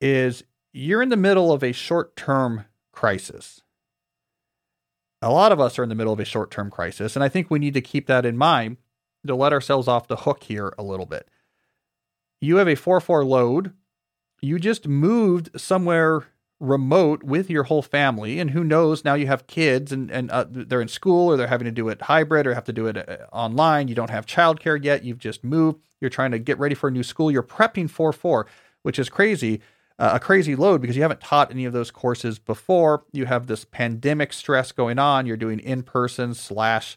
is 0.00 0.42
you're 0.72 1.02
in 1.02 1.08
the 1.08 1.16
middle 1.16 1.52
of 1.52 1.62
a 1.62 1.72
short-term 1.72 2.64
crisis. 2.92 3.60
A 5.22 5.30
lot 5.30 5.52
of 5.52 5.60
us 5.60 5.78
are 5.78 5.82
in 5.82 5.88
the 5.88 5.94
middle 5.94 6.12
of 6.12 6.20
a 6.20 6.24
short-term 6.24 6.70
crisis, 6.70 7.14
and 7.14 7.24
I 7.24 7.28
think 7.28 7.48
we 7.48 7.60
need 7.60 7.74
to 7.74 7.80
keep 7.80 8.06
that 8.08 8.26
in 8.26 8.36
mind 8.36 8.78
to 9.26 9.34
let 9.34 9.52
ourselves 9.52 9.88
off 9.88 10.08
the 10.08 10.16
hook 10.16 10.44
here 10.44 10.72
a 10.78 10.82
little 10.82 11.06
bit. 11.06 11.28
You 12.40 12.56
have 12.56 12.68
a 12.68 12.76
4-4 12.76 13.26
load. 13.26 13.72
You 14.40 14.58
just 14.58 14.88
moved 14.88 15.60
somewhere 15.60 16.26
remote 16.58 17.22
with 17.22 17.48
your 17.48 17.64
whole 17.64 17.82
family 17.82 18.38
and 18.38 18.50
who 18.50 18.62
knows 18.62 19.02
now 19.02 19.14
you 19.14 19.26
have 19.26 19.46
kids 19.46 19.92
and, 19.92 20.10
and 20.10 20.30
uh, 20.30 20.44
they're 20.46 20.82
in 20.82 20.88
school 20.88 21.28
or 21.28 21.36
they're 21.38 21.46
having 21.46 21.64
to 21.64 21.70
do 21.70 21.88
it 21.88 22.02
hybrid 22.02 22.46
or 22.46 22.52
have 22.52 22.64
to 22.64 22.72
do 22.72 22.86
it 22.86 22.96
uh, 22.96 23.26
online. 23.32 23.88
You 23.88 23.94
don't 23.94 24.10
have 24.10 24.26
childcare 24.26 24.82
yet. 24.82 25.02
You've 25.02 25.18
just 25.18 25.42
moved. 25.42 25.80
You're 26.00 26.10
trying 26.10 26.32
to 26.32 26.38
get 26.38 26.58
ready 26.58 26.74
for 26.74 26.88
a 26.88 26.92
new 26.92 27.02
school. 27.02 27.30
You're 27.30 27.42
prepping 27.42 27.88
for 27.88 28.12
four 28.12 28.46
which 28.82 28.98
is 28.98 29.08
crazy 29.08 29.60
uh, 30.00 30.12
a 30.14 30.20
crazy 30.20 30.56
load 30.56 30.80
because 30.80 30.96
you 30.96 31.02
haven't 31.02 31.20
taught 31.20 31.50
any 31.50 31.66
of 31.66 31.74
those 31.74 31.90
courses 31.90 32.38
before. 32.38 33.04
You 33.12 33.26
have 33.26 33.46
this 33.46 33.66
pandemic 33.66 34.32
stress 34.32 34.72
going 34.72 34.98
on. 34.98 35.26
You're 35.26 35.36
doing 35.36 35.60
in 35.60 35.82
person 35.82 36.32
slash 36.32 36.96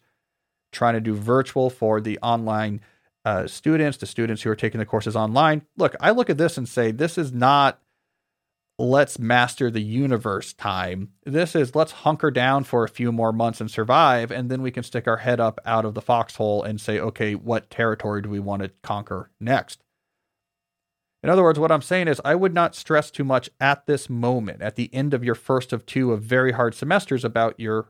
trying 0.73 0.95
to 0.95 1.01
do 1.01 1.13
virtual 1.13 1.69
for 1.69 2.01
the 2.01 2.19
online 2.19 2.81
uh, 3.25 3.47
students 3.47 3.97
the 3.97 4.05
students 4.05 4.41
who 4.41 4.49
are 4.49 4.55
taking 4.55 4.79
the 4.79 4.86
courses 4.86 5.15
online 5.15 5.62
look 5.77 5.95
i 6.01 6.12
look 6.12 6.29
at 6.29 6.38
this 6.38 6.57
and 6.57 6.67
say 6.67 6.91
this 6.91 7.17
is 7.17 7.31
not 7.31 7.79
let's 8.79 9.19
master 9.19 9.69
the 9.69 9.81
universe 9.81 10.53
time. 10.53 11.09
This 11.25 11.55
is 11.55 11.75
let's 11.75 11.91
hunker 11.91 12.31
down 12.31 12.63
for 12.63 12.83
a 12.83 12.89
few 12.89 13.12
more 13.12 13.31
months 13.31 13.62
and 13.62 13.69
survive, 13.69 14.31
and 14.31 14.49
then 14.49 14.62
we 14.62 14.71
can 14.71 14.83
stick 14.83 15.07
our 15.07 15.17
head 15.17 15.39
up 15.39 15.59
out 15.65 15.86
of 15.86 15.93
the 15.93 16.01
foxhole 16.01 16.63
and 16.63 16.81
say, 16.81 16.99
okay, 16.99 17.36
what 17.36 17.69
territory 17.69 18.21
do 18.21 18.29
we 18.29 18.39
want 18.39 18.63
to 18.63 18.71
conquer 18.81 19.29
next? 19.39 19.83
In 21.21 21.29
other 21.29 21.43
words, 21.43 21.57
what 21.57 21.71
I'm 21.71 21.81
saying 21.81 22.09
is, 22.09 22.19
I 22.25 22.36
would 22.36 22.53
not 22.53 22.75
stress 22.75 23.09
too 23.09 23.23
much 23.23 23.49
at 23.59 23.86
this 23.86 24.09
moment, 24.09 24.62
at 24.62 24.75
the 24.75 24.93
end 24.93 25.13
of 25.13 25.23
your 25.23 25.36
first 25.36 25.71
of 25.71 25.86
two 25.86 26.12
of 26.12 26.21
very 26.21 26.51
hard 26.51 26.75
semesters, 26.75 27.23
about 27.23 27.59
your 27.59 27.88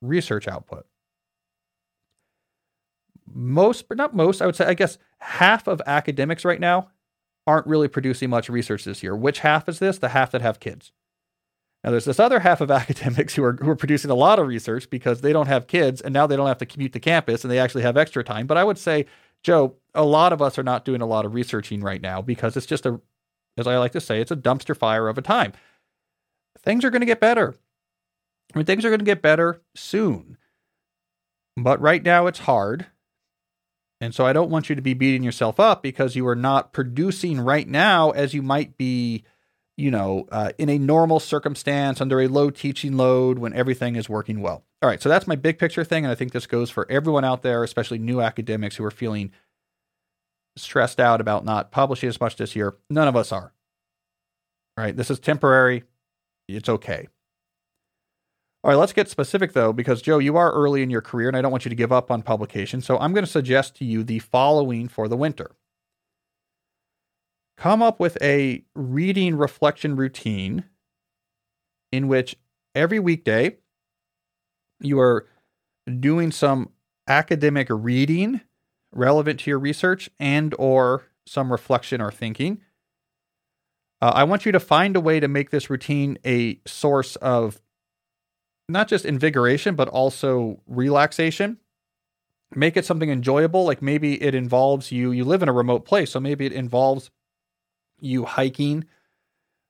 research 0.00 0.46
output. 0.46 0.86
Most, 3.32 3.88
but 3.88 3.96
not 3.96 4.14
most, 4.14 4.42
I 4.42 4.46
would 4.46 4.56
say, 4.56 4.66
I 4.66 4.74
guess 4.74 4.98
half 5.18 5.66
of 5.66 5.80
academics 5.86 6.44
right 6.44 6.60
now 6.60 6.88
aren't 7.46 7.66
really 7.66 7.88
producing 7.88 8.30
much 8.30 8.48
research 8.48 8.84
this 8.84 9.02
year. 9.02 9.16
Which 9.16 9.40
half 9.40 9.68
is 9.68 9.78
this? 9.78 9.98
The 9.98 10.10
half 10.10 10.30
that 10.32 10.42
have 10.42 10.60
kids. 10.60 10.92
Now, 11.82 11.90
there's 11.90 12.04
this 12.04 12.20
other 12.20 12.40
half 12.40 12.60
of 12.60 12.70
academics 12.70 13.34
who 13.34 13.44
are, 13.44 13.54
who 13.54 13.70
are 13.70 13.76
producing 13.76 14.10
a 14.10 14.16
lot 14.16 14.38
of 14.38 14.46
research 14.46 14.88
because 14.90 15.20
they 15.20 15.32
don't 15.32 15.48
have 15.48 15.66
kids 15.66 16.00
and 16.00 16.12
now 16.12 16.26
they 16.26 16.36
don't 16.36 16.46
have 16.46 16.58
to 16.58 16.66
commute 16.66 16.92
to 16.92 17.00
campus 17.00 17.44
and 17.44 17.50
they 17.50 17.58
actually 17.58 17.82
have 17.82 17.96
extra 17.96 18.22
time. 18.22 18.46
But 18.46 18.58
I 18.58 18.64
would 18.64 18.78
say, 18.78 19.06
Joe, 19.42 19.74
a 19.94 20.04
lot 20.04 20.32
of 20.32 20.40
us 20.40 20.58
are 20.58 20.62
not 20.62 20.84
doing 20.84 21.00
a 21.00 21.06
lot 21.06 21.24
of 21.24 21.34
researching 21.34 21.80
right 21.80 22.00
now 22.00 22.22
because 22.22 22.56
it's 22.56 22.66
just 22.66 22.86
a, 22.86 23.00
as 23.58 23.66
I 23.66 23.76
like 23.78 23.92
to 23.92 24.00
say, 24.00 24.20
it's 24.20 24.30
a 24.30 24.36
dumpster 24.36 24.76
fire 24.76 25.08
of 25.08 25.18
a 25.18 25.22
time. 25.22 25.52
Things 26.60 26.84
are 26.84 26.90
going 26.90 27.00
to 27.00 27.06
get 27.06 27.20
better. 27.20 27.56
I 28.54 28.58
mean, 28.58 28.66
things 28.66 28.84
are 28.84 28.90
going 28.90 29.00
to 29.00 29.04
get 29.04 29.22
better 29.22 29.62
soon. 29.74 30.36
But 31.56 31.80
right 31.80 32.02
now 32.02 32.26
it's 32.26 32.40
hard. 32.40 32.86
And 34.02 34.12
so 34.12 34.26
I 34.26 34.32
don't 34.32 34.50
want 34.50 34.68
you 34.68 34.74
to 34.74 34.82
be 34.82 34.94
beating 34.94 35.22
yourself 35.22 35.60
up 35.60 35.80
because 35.80 36.16
you 36.16 36.26
are 36.26 36.34
not 36.34 36.72
producing 36.72 37.40
right 37.40 37.68
now 37.68 38.10
as 38.10 38.34
you 38.34 38.42
might 38.42 38.76
be, 38.76 39.22
you 39.76 39.92
know, 39.92 40.26
uh, 40.32 40.50
in 40.58 40.68
a 40.68 40.76
normal 40.76 41.20
circumstance 41.20 42.00
under 42.00 42.20
a 42.20 42.26
low 42.26 42.50
teaching 42.50 42.96
load 42.96 43.38
when 43.38 43.54
everything 43.54 43.94
is 43.94 44.08
working 44.08 44.40
well. 44.40 44.64
All 44.82 44.88
right, 44.88 45.00
so 45.00 45.08
that's 45.08 45.28
my 45.28 45.36
big 45.36 45.56
picture 45.56 45.84
thing. 45.84 46.04
And 46.04 46.10
I 46.10 46.16
think 46.16 46.32
this 46.32 46.48
goes 46.48 46.68
for 46.68 46.90
everyone 46.90 47.24
out 47.24 47.42
there, 47.42 47.62
especially 47.62 48.00
new 48.00 48.20
academics 48.20 48.74
who 48.74 48.84
are 48.84 48.90
feeling 48.90 49.30
stressed 50.56 50.98
out 50.98 51.20
about 51.20 51.44
not 51.44 51.70
publishing 51.70 52.08
as 52.08 52.20
much 52.20 52.34
this 52.34 52.56
year. 52.56 52.74
None 52.90 53.06
of 53.06 53.14
us 53.14 53.30
are. 53.30 53.52
All 54.76 54.84
right, 54.84 54.96
this 54.96 55.12
is 55.12 55.20
temporary. 55.20 55.84
It's 56.48 56.68
okay. 56.68 57.06
All 58.64 58.70
right, 58.70 58.76
let's 58.76 58.92
get 58.92 59.08
specific 59.08 59.54
though, 59.54 59.72
because 59.72 60.02
Joe, 60.02 60.18
you 60.18 60.36
are 60.36 60.52
early 60.52 60.82
in 60.82 60.90
your 60.90 61.00
career 61.00 61.26
and 61.26 61.36
I 61.36 61.42
don't 61.42 61.50
want 61.50 61.64
you 61.64 61.68
to 61.70 61.74
give 61.74 61.90
up 61.90 62.10
on 62.10 62.22
publication. 62.22 62.80
So 62.80 62.96
I'm 62.98 63.12
going 63.12 63.24
to 63.24 63.30
suggest 63.30 63.74
to 63.76 63.84
you 63.84 64.04
the 64.04 64.20
following 64.20 64.86
for 64.88 65.08
the 65.08 65.16
winter. 65.16 65.50
Come 67.56 67.82
up 67.82 67.98
with 67.98 68.16
a 68.22 68.64
reading 68.74 69.36
reflection 69.36 69.96
routine 69.96 70.64
in 71.90 72.06
which 72.06 72.36
every 72.74 73.00
weekday 73.00 73.56
you 74.80 74.98
are 75.00 75.26
doing 75.98 76.30
some 76.30 76.70
academic 77.08 77.66
reading 77.68 78.40
relevant 78.92 79.40
to 79.40 79.50
your 79.50 79.58
research 79.58 80.08
and 80.20 80.54
or 80.58 81.04
some 81.26 81.50
reflection 81.50 82.00
or 82.00 82.12
thinking. 82.12 82.60
Uh, 84.00 84.12
I 84.14 84.24
want 84.24 84.46
you 84.46 84.52
to 84.52 84.60
find 84.60 84.94
a 84.96 85.00
way 85.00 85.18
to 85.20 85.28
make 85.28 85.50
this 85.50 85.68
routine 85.68 86.18
a 86.24 86.60
source 86.66 87.16
of 87.16 87.60
not 88.72 88.88
just 88.88 89.04
invigoration, 89.04 89.74
but 89.74 89.88
also 89.88 90.60
relaxation. 90.66 91.58
Make 92.54 92.76
it 92.76 92.84
something 92.84 93.10
enjoyable. 93.10 93.64
Like 93.64 93.80
maybe 93.80 94.22
it 94.22 94.34
involves 94.34 94.92
you, 94.92 95.12
you 95.12 95.24
live 95.24 95.42
in 95.42 95.48
a 95.48 95.52
remote 95.52 95.84
place, 95.84 96.10
so 96.10 96.20
maybe 96.20 96.46
it 96.46 96.52
involves 96.52 97.10
you 98.00 98.24
hiking. 98.24 98.84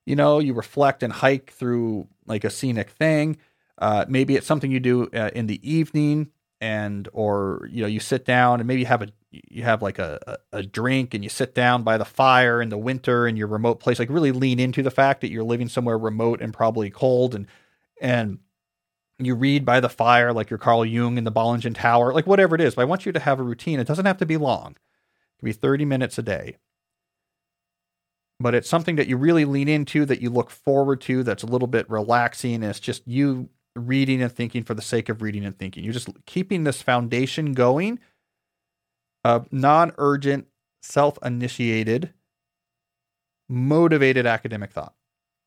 You 0.05 0.15
know, 0.15 0.39
you 0.39 0.53
reflect 0.53 1.03
and 1.03 1.13
hike 1.13 1.51
through 1.51 2.07
like 2.25 2.43
a 2.43 2.49
scenic 2.49 2.89
thing. 2.89 3.37
Uh, 3.77 4.05
maybe 4.07 4.35
it's 4.35 4.47
something 4.47 4.71
you 4.71 4.79
do 4.79 5.09
uh, 5.13 5.29
in 5.33 5.47
the 5.47 5.59
evening 5.69 6.29
and 6.63 7.09
or 7.11 7.67
you 7.69 7.81
know 7.81 7.87
you 7.87 7.99
sit 7.99 8.23
down 8.23 8.61
and 8.61 8.67
maybe 8.67 8.79
you 8.79 8.85
have 8.85 9.01
a 9.01 9.07
you 9.31 9.63
have 9.63 9.81
like 9.81 9.99
a, 9.99 10.17
a, 10.25 10.59
a 10.59 10.63
drink 10.63 11.13
and 11.13 11.21
you 11.21 11.29
sit 11.29 11.53
down 11.53 11.83
by 11.83 11.97
the 11.97 12.05
fire 12.05 12.61
in 12.61 12.69
the 12.69 12.77
winter 12.77 13.27
in 13.27 13.35
your 13.35 13.47
remote 13.47 13.81
place 13.81 13.99
like 13.99 14.09
really 14.09 14.31
lean 14.31 14.61
into 14.61 14.81
the 14.81 14.89
fact 14.89 15.19
that 15.19 15.29
you're 15.29 15.43
living 15.43 15.67
somewhere 15.67 15.97
remote 15.97 16.41
and 16.41 16.53
probably 16.53 16.89
cold 16.89 17.35
and 17.35 17.47
and 17.99 18.39
you 19.19 19.35
read 19.35 19.65
by 19.65 19.79
the 19.79 19.89
fire 19.89 20.33
like 20.33 20.49
you're 20.49 20.57
Carl 20.57 20.85
Jung 20.85 21.17
in 21.17 21.23
the 21.23 21.31
Bollingen 21.31 21.75
Tower, 21.75 22.13
like 22.13 22.27
whatever 22.27 22.55
it 22.55 22.61
is. 22.61 22.75
But 22.75 22.81
I 22.83 22.85
want 22.85 23.05
you 23.05 23.11
to 23.11 23.19
have 23.19 23.39
a 23.39 23.43
routine. 23.43 23.79
It 23.79 23.87
doesn't 23.87 24.05
have 24.05 24.17
to 24.17 24.25
be 24.25 24.37
long. 24.37 24.71
It 24.71 25.39
can 25.39 25.45
be 25.45 25.53
30 25.53 25.85
minutes 25.85 26.17
a 26.17 26.23
day. 26.23 26.57
But 28.39 28.55
it's 28.55 28.69
something 28.69 28.95
that 28.95 29.07
you 29.07 29.15
really 29.17 29.45
lean 29.45 29.69
into, 29.69 30.05
that 30.05 30.21
you 30.21 30.29
look 30.29 30.49
forward 30.49 30.99
to, 31.01 31.23
that's 31.23 31.43
a 31.43 31.47
little 31.47 31.67
bit 31.67 31.89
relaxing. 31.89 32.63
It's 32.63 32.79
just 32.79 33.07
you 33.07 33.49
reading 33.75 34.21
and 34.21 34.31
thinking 34.31 34.63
for 34.63 34.73
the 34.73 34.81
sake 34.81 35.09
of 35.09 35.21
reading 35.21 35.45
and 35.45 35.57
thinking. 35.57 35.83
You're 35.83 35.93
just 35.93 36.09
keeping 36.25 36.63
this 36.63 36.81
foundation 36.81 37.53
going 37.53 37.99
of 39.23 39.51
non 39.53 39.93
urgent, 39.97 40.47
self 40.81 41.17
initiated, 41.23 42.13
motivated 43.47 44.25
academic 44.25 44.71
thought. 44.71 44.93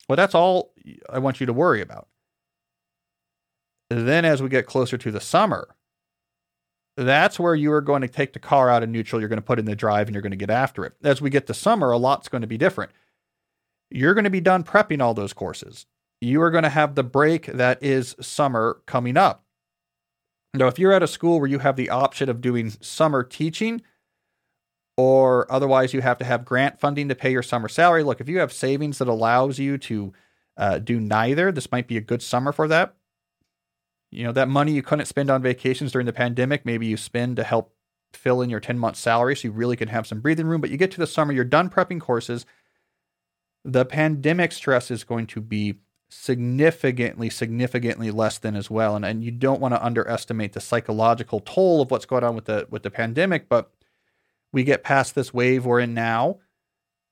Well, 0.09 0.17
that's 0.17 0.35
all 0.35 0.73
I 1.11 1.19
want 1.19 1.41
you 1.41 1.47
to 1.47 1.53
worry 1.53 1.83
about. 1.83 2.09
Then, 3.89 4.25
as 4.25 4.43
we 4.43 4.49
get 4.49 4.67
closer 4.67 4.99
to 4.99 5.11
the 5.11 5.21
summer, 5.21 5.77
that's 6.97 7.39
where 7.39 7.55
you 7.55 7.73
are 7.73 7.81
going 7.81 8.03
to 8.03 8.09
take 8.09 8.33
the 8.33 8.39
car 8.39 8.71
out 8.71 8.83
of 8.83 8.89
neutral. 8.89 9.21
You're 9.21 9.29
going 9.29 9.39
to 9.39 9.45
put 9.45 9.59
in 9.59 9.67
the 9.67 9.77
drive 9.77 10.09
and 10.09 10.15
you're 10.15 10.23
going 10.23 10.31
to 10.31 10.37
get 10.37 10.51
after 10.51 10.85
it. 10.85 10.95
As 11.05 11.21
we 11.21 11.31
get 11.31 11.47
to 11.47 11.55
summer, 11.55 11.91
a 11.91 11.99
lot's 11.99 12.29
going 12.29 12.41
to 12.41 12.49
be 12.49 12.59
different. 12.59 12.91
You're 13.91 14.15
going 14.15 14.25
to 14.25 14.31
be 14.31 14.41
done 14.41 14.65
prepping 14.65 15.03
all 15.03 15.15
those 15.15 15.33
courses. 15.33 15.87
You 16.21 16.41
are 16.43 16.51
going 16.51 16.65
to 16.65 16.71
have 16.71 16.95
the 16.95 17.05
break 17.05 17.47
that 17.47 17.83
is 17.83 18.17
summer 18.21 18.81
coming 18.87 19.17
up. 19.17 19.45
Now, 20.55 20.69
if 20.69 20.79
you're 20.79 20.93
at 20.93 21.03
a 21.03 21.07
school 21.07 21.39
where 21.39 21.49
you 21.49 21.59
have 21.59 21.77
the 21.77 21.91
option 21.91 22.31
of 22.31 22.41
doing 22.41 22.71
summer 22.81 23.23
teaching, 23.23 23.83
or 24.97 25.51
otherwise 25.53 25.93
you 25.93 26.01
have 26.01 26.17
to 26.19 26.25
have 26.25 26.47
grant 26.47 26.81
funding 26.81 27.11
to 27.11 27.15
pay 27.15 27.31
your 27.31 27.43
summer 27.43 27.69
salary, 27.69 28.03
look, 28.03 28.23
if 28.23 28.29
you 28.29 28.39
have 28.39 28.53
savings 28.53 28.97
that 28.99 29.09
allows 29.09 29.59
you 29.59 29.77
to 29.77 30.15
uh, 30.57 30.79
do 30.79 30.99
neither, 30.99 31.53
this 31.53 31.71
might 31.71 31.87
be 31.87 31.99
a 31.99 32.01
good 32.01 32.23
summer 32.23 32.53
for 32.53 32.67
that. 32.69 32.95
You 34.11 34.25
know, 34.25 34.33
that 34.33 34.49
money 34.49 34.73
you 34.73 34.83
couldn't 34.83 35.07
spend 35.07 35.31
on 35.31 35.43
vacations 35.43 35.93
during 35.93 36.07
the 36.07 36.13
pandemic, 36.13 36.65
maybe 36.65 36.87
you 36.87 36.97
spend 36.97 37.37
to 37.37 37.45
help 37.45 37.73
fill 38.13 38.41
in 38.41 38.51
your 38.51 38.61
10 38.61 38.79
month 38.79 38.97
salary 38.97 39.37
so 39.37 39.49
you 39.49 39.53
really 39.53 39.77
can 39.77 39.89
have 39.89 40.07
some 40.07 40.21
breathing 40.21 40.47
room. 40.47 40.61
But 40.61 40.71
you 40.71 40.77
get 40.77 40.91
to 40.93 41.01
the 41.01 41.07
summer, 41.07 41.33
you're 41.33 41.45
done 41.45 41.69
prepping 41.69 42.01
courses. 42.01 42.47
The 43.65 43.85
pandemic 43.85 44.53
stress 44.53 44.91
is 44.91 45.05
going 45.05 45.27
to 45.29 45.41
be 45.41 45.77
significantly, 46.09 47.29
significantly 47.31 48.11
less 48.11 48.39
than 48.39 48.55
as 48.55 48.71
well. 48.71 48.97
And, 48.97 49.05
and 49.05 49.25
you 49.25 49.31
don't 49.31 49.61
want 49.61 49.75
to 49.75 49.85
underestimate 49.85 50.53
the 50.53 50.61
psychological 50.61 51.41
toll 51.41 51.83
of 51.83 51.91
what's 51.91 52.07
going 52.07 52.25
on 52.25 52.35
with 52.35 52.45
the 52.45 52.67
with 52.71 52.83
the 52.83 52.91
pandemic. 52.91 53.49
But 53.49 53.71
we 54.53 54.65
get 54.65 54.85
past 54.85 55.15
this 55.15 55.35
wave 55.35 55.67
we're 55.67 55.81
in 55.81 55.95
now, 55.95 56.39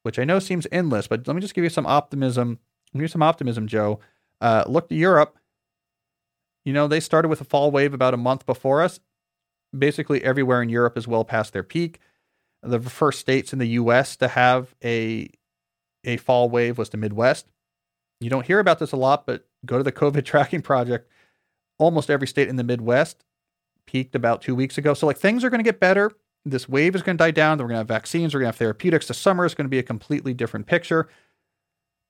which 0.02 0.18
I 0.18 0.24
know 0.24 0.38
seems 0.38 0.66
endless, 0.70 1.06
but 1.06 1.26
let 1.26 1.34
me 1.34 1.42
just 1.42 1.54
give 1.54 1.64
you 1.64 1.70
some 1.70 1.86
optimism. 1.86 2.58
Give 2.92 3.02
you 3.02 3.08
some 3.08 3.22
optimism, 3.22 3.66
Joe. 3.66 3.98
Uh, 4.40 4.62
look 4.68 4.88
to 4.88 4.94
Europe. 4.94 5.36
You 6.64 6.72
know, 6.72 6.88
they 6.88 7.00
started 7.00 7.28
with 7.28 7.40
a 7.40 7.44
fall 7.44 7.70
wave 7.70 7.94
about 7.94 8.14
a 8.14 8.18
month 8.18 8.46
before 8.46 8.82
us. 8.82 9.00
Basically, 9.76 10.22
everywhere 10.22 10.62
in 10.62 10.68
Europe 10.68 10.96
is 10.96 11.06
well 11.06 11.24
past 11.24 11.52
their 11.52 11.62
peak. 11.62 12.00
The 12.62 12.80
first 12.80 13.20
states 13.20 13.52
in 13.52 13.58
the 13.58 13.68
U.S. 13.68 14.16
to 14.16 14.28
have 14.28 14.74
a 14.82 15.28
a 16.04 16.16
fall 16.18 16.48
wave 16.50 16.78
was 16.78 16.90
the 16.90 16.96
Midwest. 16.96 17.46
You 18.20 18.30
don't 18.30 18.46
hear 18.46 18.58
about 18.58 18.78
this 18.78 18.92
a 18.92 18.96
lot, 18.96 19.26
but 19.26 19.46
go 19.66 19.78
to 19.78 19.84
the 19.84 19.92
COVID 19.92 20.24
tracking 20.24 20.62
project. 20.62 21.10
Almost 21.78 22.08
every 22.08 22.28
state 22.28 22.48
in 22.48 22.56
the 22.56 22.64
Midwest 22.64 23.24
peaked 23.86 24.14
about 24.14 24.42
two 24.42 24.54
weeks 24.54 24.78
ago. 24.78 24.94
So, 24.94 25.06
like, 25.06 25.18
things 25.18 25.44
are 25.44 25.50
going 25.50 25.58
to 25.58 25.64
get 25.64 25.80
better. 25.80 26.12
This 26.44 26.68
wave 26.68 26.94
is 26.94 27.02
going 27.02 27.16
to 27.16 27.24
die 27.24 27.30
down. 27.30 27.58
We're 27.58 27.64
going 27.64 27.74
to 27.74 27.78
have 27.78 27.88
vaccines. 27.88 28.32
We're 28.32 28.40
going 28.40 28.52
to 28.52 28.54
have 28.54 28.58
therapeutics. 28.58 29.08
The 29.08 29.14
summer 29.14 29.44
is 29.44 29.54
going 29.54 29.64
to 29.64 29.70
be 29.70 29.78
a 29.78 29.82
completely 29.82 30.34
different 30.34 30.66
picture. 30.66 31.08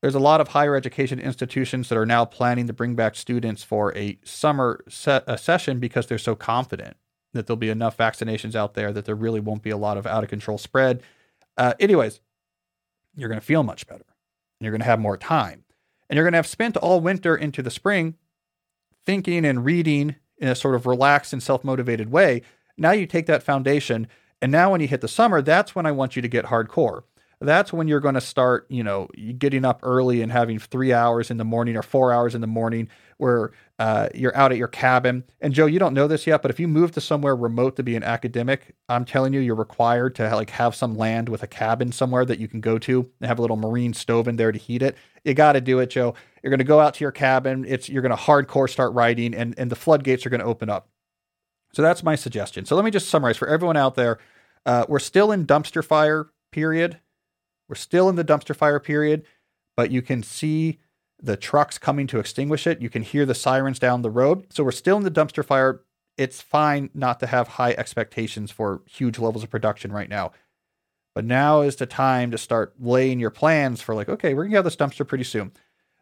There's 0.05 0.15
a 0.15 0.19
lot 0.19 0.43
of 0.43 0.49
higher 0.49 0.77
education 0.77 1.19
institutions 1.19 1.89
that 1.89 1.97
are 1.97 2.05
now 2.05 2.27
planning 2.27 2.67
to 2.67 2.75
bring 2.75 2.95
back 2.95 3.15
students 3.15 3.63
for 3.65 3.97
a 3.97 4.19
summer 4.23 4.85
se- 4.87 5.23
a 5.27 5.39
session 5.39 5.81
because 5.81 6.07
they're 6.07 6.19
so 6.19 6.37
confident 6.37 6.99
that 7.33 7.47
there'll 7.47 7.57
be 7.57 7.71
enough 7.71 7.97
vaccinations 7.97 8.55
out 8.55 8.75
there 8.75 8.93
that 8.93 9.07
there 9.07 9.15
really 9.15 9.41
won't 9.41 9.63
be 9.63 9.71
a 9.71 9.79
lot 9.79 9.97
of 9.97 10.07
out 10.07 10.23
of 10.23 10.29
control 10.29 10.59
spread. 10.59 11.03
Uh, 11.57 11.73
anyways, 11.81 12.21
you're 13.17 13.31
going 13.31 13.41
to 13.41 13.47
feel 13.47 13.63
much 13.63 13.87
better. 13.87 14.05
And 14.05 14.67
you're 14.67 14.73
going 14.73 14.83
to 14.83 14.87
have 14.87 15.01
more 15.01 15.17
time. 15.17 15.65
And 16.11 16.19
you're 16.19 16.25
going 16.27 16.35
to 16.35 16.39
have 16.39 16.47
spent 16.47 16.77
all 16.77 17.01
winter 17.01 17.35
into 17.35 17.63
the 17.63 17.71
spring 17.71 18.17
thinking 19.07 19.47
and 19.47 19.65
reading 19.65 20.17
in 20.37 20.49
a 20.49 20.55
sort 20.55 20.75
of 20.75 20.85
relaxed 20.85 21.33
and 21.33 21.43
self 21.43 21.65
motivated 21.65 22.13
way. 22.13 22.43
Now 22.77 22.91
you 22.91 23.07
take 23.07 23.25
that 23.25 23.43
foundation. 23.43 24.09
And 24.43 24.53
now 24.53 24.71
when 24.71 24.83
you 24.83 24.87
hit 24.87 25.01
the 25.01 25.09
summer, 25.09 25.41
that's 25.41 25.75
when 25.75 25.87
I 25.87 25.93
want 25.93 26.15
you 26.15 26.21
to 26.21 26.29
get 26.29 26.45
hardcore 26.45 27.05
that's 27.41 27.73
when 27.73 27.89
you're 27.89 28.01
going 28.01 28.15
to 28.15 28.21
start, 28.21 28.67
you 28.69 28.83
know, 28.83 29.09
getting 29.39 29.65
up 29.65 29.81
early 29.83 30.23
and 30.23 30.31
having 30.31 30.59
three 30.59 30.93
hours 30.93 31.31
in 31.31 31.37
the 31.37 31.45
morning 31.45 31.77
or 31.77 31.83
four 31.83 32.13
hours 32.13 32.35
in 32.35 32.41
the 32.41 32.47
morning 32.47 32.89
where 33.19 33.53
uh, 33.79 34.09
you're 34.15 34.37
out 34.37 34.53
at 34.53 34.59
your 34.59 34.69
cabin. 34.69 35.25
And 35.41 35.53
Joe, 35.53 35.67
you 35.67 35.79
don't 35.79 35.95
know 35.95 36.07
this 36.07 36.27
yet, 36.27 36.43
but 36.43 36.51
if 36.51 36.59
you 36.59 36.69
move 36.69 36.93
to 36.93 37.01
somewhere 37.01 37.35
remote 37.35 37.77
to 37.77 37.83
be 37.83 37.97
an 37.97 38.03
academic, 38.03 38.75
I'm 38.89 39.05
telling 39.05 39.33
you, 39.33 39.41
you're 39.41 39.55
required 39.55 40.15
to 40.17 40.35
like 40.35 40.51
have 40.51 40.75
some 40.75 40.97
land 40.97 41.29
with 41.29 41.43
a 41.43 41.47
cabin 41.47 41.93
somewhere 41.93 42.25
that 42.25 42.39
you 42.39 42.49
can 42.49 42.61
go 42.61 42.79
to 42.79 43.11
and 43.21 43.29
have 43.29 43.39
a 43.39 43.43
little 43.43 43.57
marine 43.57 43.95
stove 43.95 44.29
in 44.29 44.37
there 44.37 44.53
to 44.53 44.59
heat 44.59 44.83
it. 44.83 44.97
You 45.25 45.35
got 45.35 45.53
to 45.53 45.61
do 45.61 45.79
it, 45.79 45.91
Joe. 45.91 46.15
You're 46.43 46.51
going 46.51 46.59
to 46.59 46.65
go 46.65 46.81
out 46.81 46.95
to 46.95 47.05
your 47.05 47.13
cabin. 47.13 47.65
It's 47.67 47.89
you're 47.89 48.03
going 48.03 48.17
to 48.17 48.23
hardcore 48.23 48.69
start 48.69 48.93
writing, 48.93 49.35
and 49.35 49.55
and 49.59 49.71
the 49.71 49.77
floodgates 49.77 50.27
are 50.27 50.31
going 50.31 50.41
to 50.41 50.47
open 50.47 50.69
up. 50.69 50.89
So 51.73 51.83
that's 51.83 52.03
my 52.03 52.15
suggestion. 52.15 52.67
So 52.67 52.77
let 52.77 52.85
me 52.85 52.91
just 52.91 53.09
summarize 53.09 53.37
for 53.37 53.49
everyone 53.49 53.77
out 53.77 53.95
there. 53.95 54.19
Uh, 54.67 54.85
we're 54.89 54.99
still 55.01 55.33
in 55.33 55.47
dumpster 55.47 55.85
fire 55.85 56.29
period. 56.53 57.01
We're 57.69 57.77
still 57.77 58.09
in 58.09 58.17
the 58.17 58.25
dumpster 58.25 58.55
fire 58.55 58.81
period, 58.81 59.25
but 59.77 59.91
you 59.91 60.03
can 60.03 60.23
see 60.23 60.79
the 61.23 61.37
trucks 61.37 61.79
coming 61.79 62.07
to 62.09 62.19
extinguish 62.19 62.67
it. 62.67 62.83
You 62.83 62.91
can 62.91 63.03
hear 63.03 63.25
the 63.25 63.35
sirens 63.35 63.79
down 63.79 64.03
the 64.03 64.11
road. 64.11 64.47
So 64.53 64.63
we're 64.63 64.73
still 64.73 64.97
in 64.97 65.05
the 65.05 65.11
dumpster 65.11 65.45
fire. 65.45 65.83
It's 66.19 66.41
fine 66.41 66.91
not 66.95 67.21
to 67.21 67.27
have 67.27 67.49
high 67.49 67.73
expectations 67.73 68.51
for 68.51 68.83
huge 68.87 69.19
levels 69.19 69.43
of 69.43 69.51
production 69.51 69.91
right 69.91 70.09
now. 70.09 70.33
But 71.15 71.25
now 71.25 71.63
is 71.63 71.77
the 71.77 71.87
time 71.87 72.31
to 72.33 72.39
start 72.39 72.75
laying 72.79 73.21
your 73.21 73.31
plans 73.31 73.81
for 73.81 73.95
like, 73.95 74.09
okay, 74.09 74.35
we're 74.35 74.45
gonna 74.45 74.57
have 74.57 74.65
this 74.65 74.77
dumpster 74.77 75.07
pretty 75.07 75.25
soon. 75.25 75.53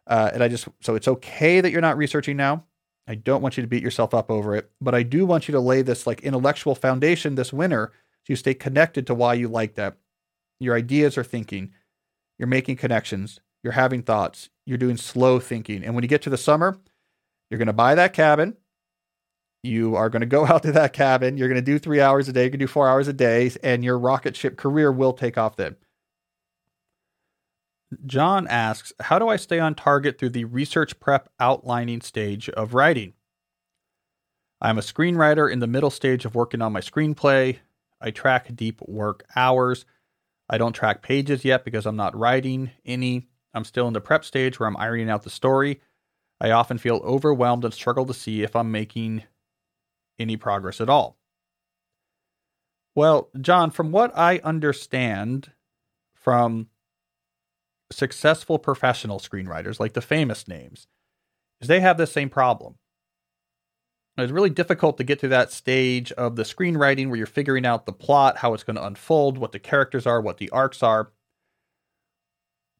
Uh, 0.07 0.31
and 0.33 0.43
I 0.43 0.47
just 0.47 0.67
so 0.81 0.95
it's 0.95 1.07
okay 1.07 1.61
that 1.61 1.71
you're 1.71 1.81
not 1.81 1.97
researching 1.97 2.35
now. 2.35 2.65
I 3.07 3.15
don't 3.15 3.41
want 3.41 3.57
you 3.57 3.61
to 3.61 3.67
beat 3.67 3.83
yourself 3.83 4.13
up 4.13 4.31
over 4.31 4.55
it, 4.55 4.71
but 4.81 4.95
I 4.95 5.03
do 5.03 5.25
want 5.25 5.47
you 5.47 5.51
to 5.53 5.59
lay 5.59 5.81
this 5.81 6.07
like 6.07 6.21
intellectual 6.21 6.73
foundation 6.73 7.35
this 7.35 7.53
winter 7.53 7.91
so 7.93 8.31
you 8.31 8.35
stay 8.35 8.53
connected 8.53 9.05
to 9.07 9.13
why 9.13 9.33
you 9.33 9.47
like 9.47 9.75
that 9.75 9.97
your 10.59 10.75
ideas 10.75 11.17
are 11.17 11.23
thinking, 11.23 11.71
you're 12.37 12.47
making 12.47 12.77
connections, 12.77 13.39
you're 13.63 13.73
having 13.73 14.03
thoughts, 14.03 14.49
you're 14.65 14.77
doing 14.77 14.97
slow 14.97 15.39
thinking. 15.39 15.83
And 15.83 15.95
when 15.95 16.03
you 16.03 16.07
get 16.07 16.21
to 16.23 16.29
the 16.29 16.37
summer, 16.37 16.77
you're 17.49 17.57
going 17.57 17.67
to 17.67 17.73
buy 17.73 17.95
that 17.95 18.13
cabin. 18.13 18.57
You 19.63 19.95
are 19.95 20.09
going 20.09 20.21
to 20.21 20.25
go 20.25 20.45
out 20.47 20.63
to 20.63 20.71
that 20.73 20.93
cabin. 20.93 21.37
You're 21.37 21.47
going 21.47 21.55
to 21.55 21.61
do 21.61 21.79
three 21.79 22.01
hours 22.01 22.27
a 22.27 22.33
day. 22.33 22.45
You 22.45 22.51
can 22.51 22.59
do 22.59 22.67
four 22.67 22.87
hours 22.87 23.07
a 23.07 23.13
day, 23.13 23.51
and 23.63 23.83
your 23.83 23.97
rocket 23.97 24.35
ship 24.35 24.57
career 24.57 24.91
will 24.91 25.13
take 25.13 25.37
off 25.37 25.55
then. 25.55 25.75
John 28.05 28.47
asks, 28.47 28.91
How 28.99 29.19
do 29.19 29.29
I 29.29 29.35
stay 29.35 29.59
on 29.59 29.75
target 29.75 30.17
through 30.17 30.31
the 30.31 30.45
research 30.45 30.99
prep 30.99 31.29
outlining 31.39 32.01
stage 32.01 32.49
of 32.49 32.73
writing? 32.73 33.13
I'm 34.61 34.77
a 34.77 34.81
screenwriter 34.81 35.51
in 35.51 35.59
the 35.59 35.67
middle 35.67 35.89
stage 35.89 36.25
of 36.25 36.35
working 36.35 36.61
on 36.61 36.71
my 36.71 36.79
screenplay. 36.79 37.59
I 37.99 38.11
track 38.11 38.55
deep 38.55 38.81
work 38.81 39.25
hours. 39.35 39.85
I 40.49 40.57
don't 40.57 40.73
track 40.73 41.01
pages 41.01 41.45
yet 41.45 41.63
because 41.65 41.85
I'm 41.85 41.95
not 41.95 42.17
writing 42.17 42.71
any. 42.85 43.27
I'm 43.53 43.63
still 43.63 43.87
in 43.87 43.93
the 43.93 44.01
prep 44.01 44.25
stage 44.25 44.59
where 44.59 44.67
I'm 44.67 44.77
ironing 44.77 45.09
out 45.09 45.23
the 45.23 45.29
story. 45.29 45.81
I 46.41 46.51
often 46.51 46.77
feel 46.77 46.97
overwhelmed 46.97 47.63
and 47.63 47.73
struggle 47.73 48.05
to 48.05 48.13
see 48.13 48.43
if 48.43 48.55
I'm 48.55 48.71
making 48.71 49.23
any 50.19 50.37
progress 50.37 50.81
at 50.81 50.89
all. 50.89 51.17
Well, 52.95 53.29
John, 53.39 53.71
from 53.71 53.91
what 53.91 54.15
I 54.17 54.39
understand 54.43 55.51
from 56.13 56.67
successful 57.91 58.59
professional 58.59 59.19
screenwriters, 59.19 59.79
like 59.79 59.93
the 59.93 60.01
famous 60.01 60.47
names, 60.47 60.87
is 61.61 61.67
they 61.67 61.79
have 61.79 61.97
the 61.97 62.07
same 62.07 62.29
problem. 62.29 62.75
It's 64.17 64.31
really 64.31 64.51
difficult 64.51 64.97
to 64.97 65.03
get 65.03 65.19
to 65.19 65.27
that 65.29 65.51
stage 65.51 66.11
of 66.11 66.35
the 66.35 66.43
screenwriting 66.43 67.07
where 67.07 67.17
you're 67.17 67.25
figuring 67.25 67.65
out 67.65 67.85
the 67.85 67.93
plot, 67.93 68.37
how 68.37 68.53
it's 68.53 68.63
going 68.63 68.75
to 68.75 68.85
unfold, 68.85 69.39
what 69.39 69.53
the 69.53 69.59
characters 69.59 70.05
are, 70.05 70.21
what 70.21 70.37
the 70.37 70.49
arcs 70.51 70.83
are. 70.83 71.11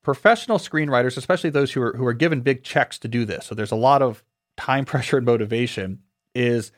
Professional 0.04 0.60
screenwriters, 0.60 1.18
especially 1.18 1.50
those 1.50 1.72
who 1.72 1.82
are 1.82 1.94
who 1.98 2.06
are 2.06 2.14
given 2.14 2.42
big 2.42 2.64
checks 2.64 3.00
to 3.00 3.08
do 3.08 3.26
this, 3.26 3.46
so 3.46 3.56
there's 3.56 3.72
a 3.72 3.76
lot 3.76 4.02
of 4.02 4.24
time 4.58 4.86
pressure 4.86 5.18
and 5.18 5.26
motivation, 5.26 6.00
is 6.36 6.72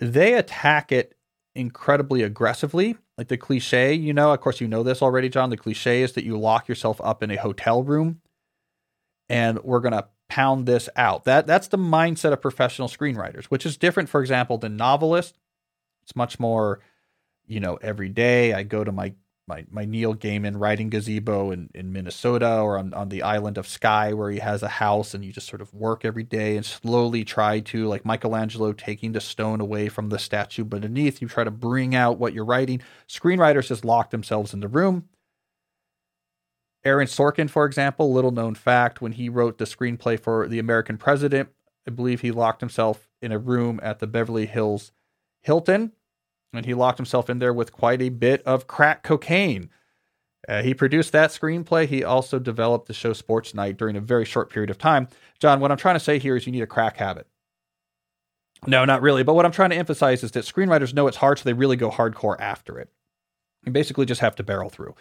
they 0.00 0.34
attack 0.34 0.92
it 0.92 1.16
incredibly 1.54 2.22
aggressively. 2.22 2.96
Like 3.18 3.28
the 3.28 3.36
cliche, 3.36 3.92
you 3.92 4.12
know, 4.12 4.32
of 4.32 4.40
course 4.40 4.60
you 4.60 4.68
know 4.68 4.82
this 4.82 5.02
already, 5.02 5.28
John. 5.28 5.50
The 5.50 5.56
cliche 5.56 6.02
is 6.02 6.12
that 6.12 6.24
you 6.24 6.38
lock 6.38 6.68
yourself 6.68 7.00
up 7.02 7.22
in 7.22 7.30
a 7.30 7.36
hotel 7.36 7.82
room 7.82 8.20
and 9.28 9.58
we're 9.62 9.80
to 9.80 10.06
pound 10.30 10.64
this 10.64 10.88
out. 10.96 11.24
That 11.24 11.46
that's 11.46 11.68
the 11.68 11.76
mindset 11.76 12.32
of 12.32 12.40
professional 12.40 12.88
screenwriters, 12.88 13.46
which 13.46 13.66
is 13.66 13.76
different, 13.76 14.08
for 14.08 14.22
example, 14.22 14.56
than 14.56 14.76
novelists. 14.76 15.36
It's 16.04 16.16
much 16.16 16.40
more, 16.40 16.80
you 17.46 17.60
know, 17.60 17.76
every 17.82 18.08
day 18.08 18.54
I 18.54 18.62
go 18.62 18.84
to 18.84 18.92
my 18.92 19.12
my, 19.48 19.66
my 19.68 19.84
Neil 19.84 20.14
Gaiman 20.14 20.60
writing 20.60 20.90
gazebo 20.90 21.50
in, 21.50 21.70
in 21.74 21.92
Minnesota 21.92 22.60
or 22.60 22.78
on, 22.78 22.94
on 22.94 23.08
the 23.08 23.22
island 23.22 23.58
of 23.58 23.66
Skye 23.66 24.12
where 24.12 24.30
he 24.30 24.38
has 24.38 24.62
a 24.62 24.68
house 24.68 25.12
and 25.12 25.24
you 25.24 25.32
just 25.32 25.48
sort 25.48 25.60
of 25.60 25.74
work 25.74 26.04
every 26.04 26.22
day 26.22 26.56
and 26.56 26.64
slowly 26.64 27.24
try 27.24 27.58
to, 27.58 27.88
like 27.88 28.04
Michelangelo 28.04 28.72
taking 28.72 29.10
the 29.10 29.20
stone 29.20 29.60
away 29.60 29.88
from 29.88 30.08
the 30.08 30.20
statue 30.20 30.62
beneath, 30.62 31.20
you 31.20 31.26
try 31.26 31.42
to 31.42 31.50
bring 31.50 31.96
out 31.96 32.16
what 32.16 32.32
you're 32.32 32.44
writing. 32.44 32.80
Screenwriters 33.08 33.66
just 33.66 33.84
lock 33.84 34.10
themselves 34.10 34.54
in 34.54 34.60
the 34.60 34.68
room 34.68 35.08
Aaron 36.84 37.06
Sorkin, 37.06 37.50
for 37.50 37.66
example, 37.66 38.12
little 38.12 38.30
known 38.30 38.54
fact, 38.54 39.00
when 39.00 39.12
he 39.12 39.28
wrote 39.28 39.58
the 39.58 39.64
screenplay 39.64 40.18
for 40.18 40.48
The 40.48 40.58
American 40.58 40.96
President, 40.96 41.50
I 41.86 41.90
believe 41.90 42.20
he 42.20 42.30
locked 42.30 42.60
himself 42.60 43.08
in 43.20 43.32
a 43.32 43.38
room 43.38 43.80
at 43.82 43.98
the 43.98 44.06
Beverly 44.06 44.46
Hills 44.46 44.92
Hilton, 45.42 45.92
and 46.52 46.64
he 46.64 46.74
locked 46.74 46.98
himself 46.98 47.28
in 47.28 47.38
there 47.38 47.52
with 47.52 47.72
quite 47.72 48.00
a 48.00 48.08
bit 48.08 48.42
of 48.42 48.66
crack 48.66 49.02
cocaine. 49.02 49.70
Uh, 50.48 50.62
he 50.62 50.72
produced 50.72 51.12
that 51.12 51.30
screenplay. 51.30 51.86
He 51.86 52.02
also 52.02 52.38
developed 52.38 52.86
the 52.86 52.94
show 52.94 53.12
Sports 53.12 53.54
Night 53.54 53.76
during 53.76 53.96
a 53.96 54.00
very 54.00 54.24
short 54.24 54.50
period 54.50 54.70
of 54.70 54.78
time. 54.78 55.08
John, 55.38 55.60
what 55.60 55.70
I'm 55.70 55.76
trying 55.76 55.96
to 55.96 56.00
say 56.00 56.18
here 56.18 56.34
is 56.34 56.46
you 56.46 56.52
need 56.52 56.62
a 56.62 56.66
crack 56.66 56.96
habit. 56.96 57.26
No, 58.66 58.84
not 58.84 59.02
really. 59.02 59.22
But 59.22 59.34
what 59.34 59.44
I'm 59.44 59.52
trying 59.52 59.70
to 59.70 59.76
emphasize 59.76 60.24
is 60.24 60.32
that 60.32 60.44
screenwriters 60.44 60.94
know 60.94 61.06
it's 61.06 61.18
hard, 61.18 61.38
so 61.38 61.44
they 61.44 61.52
really 61.52 61.76
go 61.76 61.90
hardcore 61.90 62.36
after 62.40 62.78
it. 62.78 62.90
You 63.64 63.72
basically 63.72 64.06
just 64.06 64.22
have 64.22 64.34
to 64.36 64.42
barrel 64.42 64.70
through. 64.70 64.94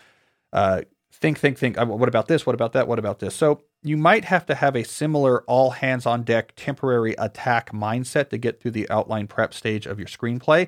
Uh, 0.52 0.82
think, 1.12 1.40
think, 1.40 1.58
think. 1.58 1.78
Uh, 1.78 1.86
what 1.86 2.10
about 2.10 2.28
this? 2.28 2.46
What 2.46 2.56
about 2.56 2.74
that? 2.74 2.88
What 2.88 3.00
about 3.00 3.20
this? 3.20 3.36
So 3.36 3.62
you 3.84 3.98
might 3.98 4.26
have 4.26 4.46
to 4.48 4.56
have 4.56 4.76
a 4.76 4.84
similar 4.84 5.44
all 5.44 5.72
hands 5.72 6.06
on 6.06 6.24
deck 6.24 6.54
temporary 6.56 7.16
attack 7.18 7.72
mindset 7.72 8.30
to 8.30 8.38
get 8.38 8.62
through 8.62 8.72
the 8.72 8.90
outline 8.90 9.28
prep 9.28 9.54
stage 9.54 9.86
of 9.86 10.00
your 10.00 10.08
screenplay. 10.08 10.68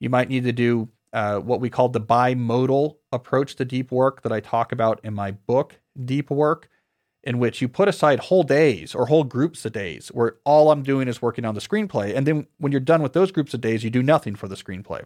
You 0.00 0.10
might 0.10 0.28
need 0.28 0.44
to 0.44 0.52
do 0.52 0.88
uh, 1.12 1.38
what 1.38 1.60
we 1.60 1.70
call 1.70 1.88
the 1.88 2.00
bimodal 2.00 2.96
approach 3.12 3.56
to 3.56 3.64
deep 3.64 3.90
work 3.90 4.22
that 4.22 4.32
I 4.32 4.40
talk 4.40 4.72
about 4.72 5.00
in 5.02 5.14
my 5.14 5.30
book, 5.30 5.80
Deep 6.04 6.30
Work, 6.30 6.68
in 7.22 7.38
which 7.38 7.60
you 7.60 7.68
put 7.68 7.88
aside 7.88 8.20
whole 8.20 8.42
days 8.42 8.94
or 8.94 9.06
whole 9.06 9.24
groups 9.24 9.64
of 9.64 9.72
days 9.72 10.08
where 10.08 10.36
all 10.44 10.70
I'm 10.70 10.82
doing 10.82 11.08
is 11.08 11.22
working 11.22 11.44
on 11.44 11.54
the 11.54 11.60
screenplay. 11.60 12.14
And 12.14 12.26
then 12.26 12.46
when 12.58 12.70
you're 12.70 12.80
done 12.80 13.02
with 13.02 13.14
those 13.14 13.32
groups 13.32 13.54
of 13.54 13.60
days, 13.60 13.82
you 13.82 13.90
do 13.90 14.02
nothing 14.02 14.36
for 14.36 14.46
the 14.46 14.54
screenplay. 14.54 15.04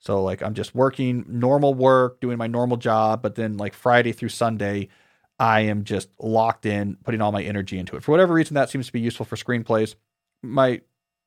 So 0.00 0.22
like 0.22 0.42
I'm 0.42 0.54
just 0.54 0.74
working 0.74 1.24
normal 1.28 1.74
work, 1.74 2.20
doing 2.20 2.38
my 2.38 2.46
normal 2.46 2.78
job, 2.78 3.22
but 3.22 3.34
then 3.34 3.56
like 3.58 3.74
Friday 3.74 4.12
through 4.12 4.30
Sunday, 4.30 4.88
I 5.38 5.60
am 5.60 5.84
just 5.84 6.08
locked 6.18 6.66
in, 6.66 6.96
putting 7.04 7.20
all 7.20 7.32
my 7.32 7.42
energy 7.42 7.78
into 7.78 7.96
it. 7.96 8.02
For 8.02 8.10
whatever 8.10 8.34
reason, 8.34 8.54
that 8.54 8.70
seems 8.70 8.86
to 8.86 8.92
be 8.92 9.00
useful 9.00 9.26
for 9.26 9.36
screenplays. 9.36 9.94
My 10.42 10.80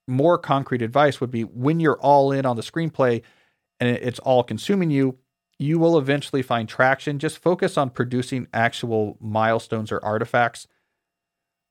more 0.08 0.38
concrete 0.38 0.82
advice 0.82 1.22
would 1.22 1.32
be 1.32 1.44
when 1.44 1.80
you're 1.80 2.00
all 2.00 2.32
in 2.32 2.46
on 2.46 2.56
the 2.56 2.62
screenplay 2.62 3.22
and 3.80 3.90
it's 3.90 4.20
all 4.20 4.44
consuming 4.44 4.90
you, 4.92 5.18
you 5.60 5.78
will 5.80 5.98
eventually 5.98 6.42
find 6.42 6.68
traction. 6.68 7.20
Just 7.20 7.38
focus 7.38 7.78
on 7.78 7.90
producing 7.92 8.48
actual 8.54 9.18
milestones 9.20 9.92
or 9.92 10.04
artifacts. 10.04 10.68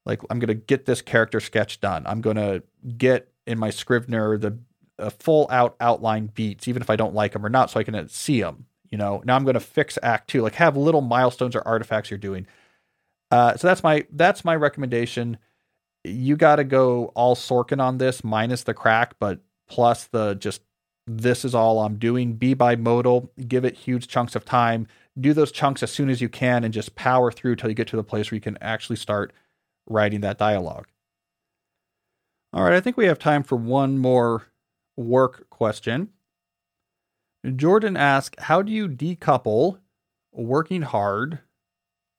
Like 0.06 0.20
I'm 0.30 0.38
going 0.38 0.48
to 0.48 0.54
get 0.54 0.86
this 0.86 1.02
character 1.02 1.40
sketch 1.40 1.80
done. 1.80 2.04
I'm 2.06 2.20
going 2.20 2.36
to 2.36 2.62
get 2.96 3.32
in 3.46 3.58
my 3.58 3.70
Scrivener 3.70 4.38
the 4.38 4.58
a 5.02 5.10
full 5.10 5.46
out 5.50 5.76
outline 5.80 6.26
beats, 6.34 6.68
even 6.68 6.82
if 6.82 6.88
I 6.88 6.96
don't 6.96 7.14
like 7.14 7.32
them 7.32 7.44
or 7.44 7.50
not, 7.50 7.70
so 7.70 7.80
I 7.80 7.84
can 7.84 8.08
see 8.08 8.40
them. 8.40 8.66
You 8.90 8.98
know, 8.98 9.22
now 9.24 9.36
I'm 9.36 9.44
going 9.44 9.54
to 9.54 9.60
fix 9.60 9.98
Act 10.02 10.28
Two. 10.28 10.42
Like 10.42 10.54
have 10.54 10.76
little 10.76 11.00
milestones 11.00 11.56
or 11.56 11.66
artifacts 11.66 12.10
you're 12.10 12.18
doing. 12.18 12.46
Uh, 13.30 13.56
so 13.56 13.66
that's 13.66 13.82
my 13.82 14.06
that's 14.12 14.44
my 14.44 14.54
recommendation. 14.54 15.38
You 16.04 16.36
got 16.36 16.56
to 16.56 16.64
go 16.64 17.06
all 17.14 17.34
Sorkin 17.34 17.80
on 17.80 17.98
this, 17.98 18.22
minus 18.22 18.62
the 18.64 18.74
crack, 18.74 19.14
but 19.18 19.40
plus 19.68 20.04
the 20.04 20.34
just 20.34 20.62
this 21.06 21.44
is 21.44 21.54
all 21.54 21.80
I'm 21.80 21.96
doing. 21.96 22.34
Be 22.34 22.54
bimodal, 22.54 23.28
give 23.48 23.64
it 23.64 23.76
huge 23.76 24.08
chunks 24.08 24.36
of 24.36 24.44
time. 24.44 24.86
Do 25.18 25.32
those 25.32 25.52
chunks 25.52 25.82
as 25.82 25.90
soon 25.90 26.10
as 26.10 26.20
you 26.20 26.28
can, 26.28 26.64
and 26.64 26.72
just 26.72 26.94
power 26.94 27.32
through 27.32 27.56
till 27.56 27.70
you 27.70 27.74
get 27.74 27.88
to 27.88 27.96
the 27.96 28.04
place 28.04 28.30
where 28.30 28.36
you 28.36 28.42
can 28.42 28.58
actually 28.60 28.96
start 28.96 29.32
writing 29.88 30.20
that 30.20 30.38
dialogue. 30.38 30.86
All 32.52 32.64
right, 32.64 32.74
I 32.74 32.80
think 32.80 32.98
we 32.98 33.06
have 33.06 33.18
time 33.18 33.42
for 33.42 33.56
one 33.56 33.98
more 33.98 34.46
work 34.96 35.48
question. 35.50 36.10
Jordan 37.56 37.96
asks, 37.96 38.36
How 38.44 38.62
do 38.62 38.72
you 38.72 38.88
decouple 38.88 39.78
working 40.32 40.82
hard 40.82 41.40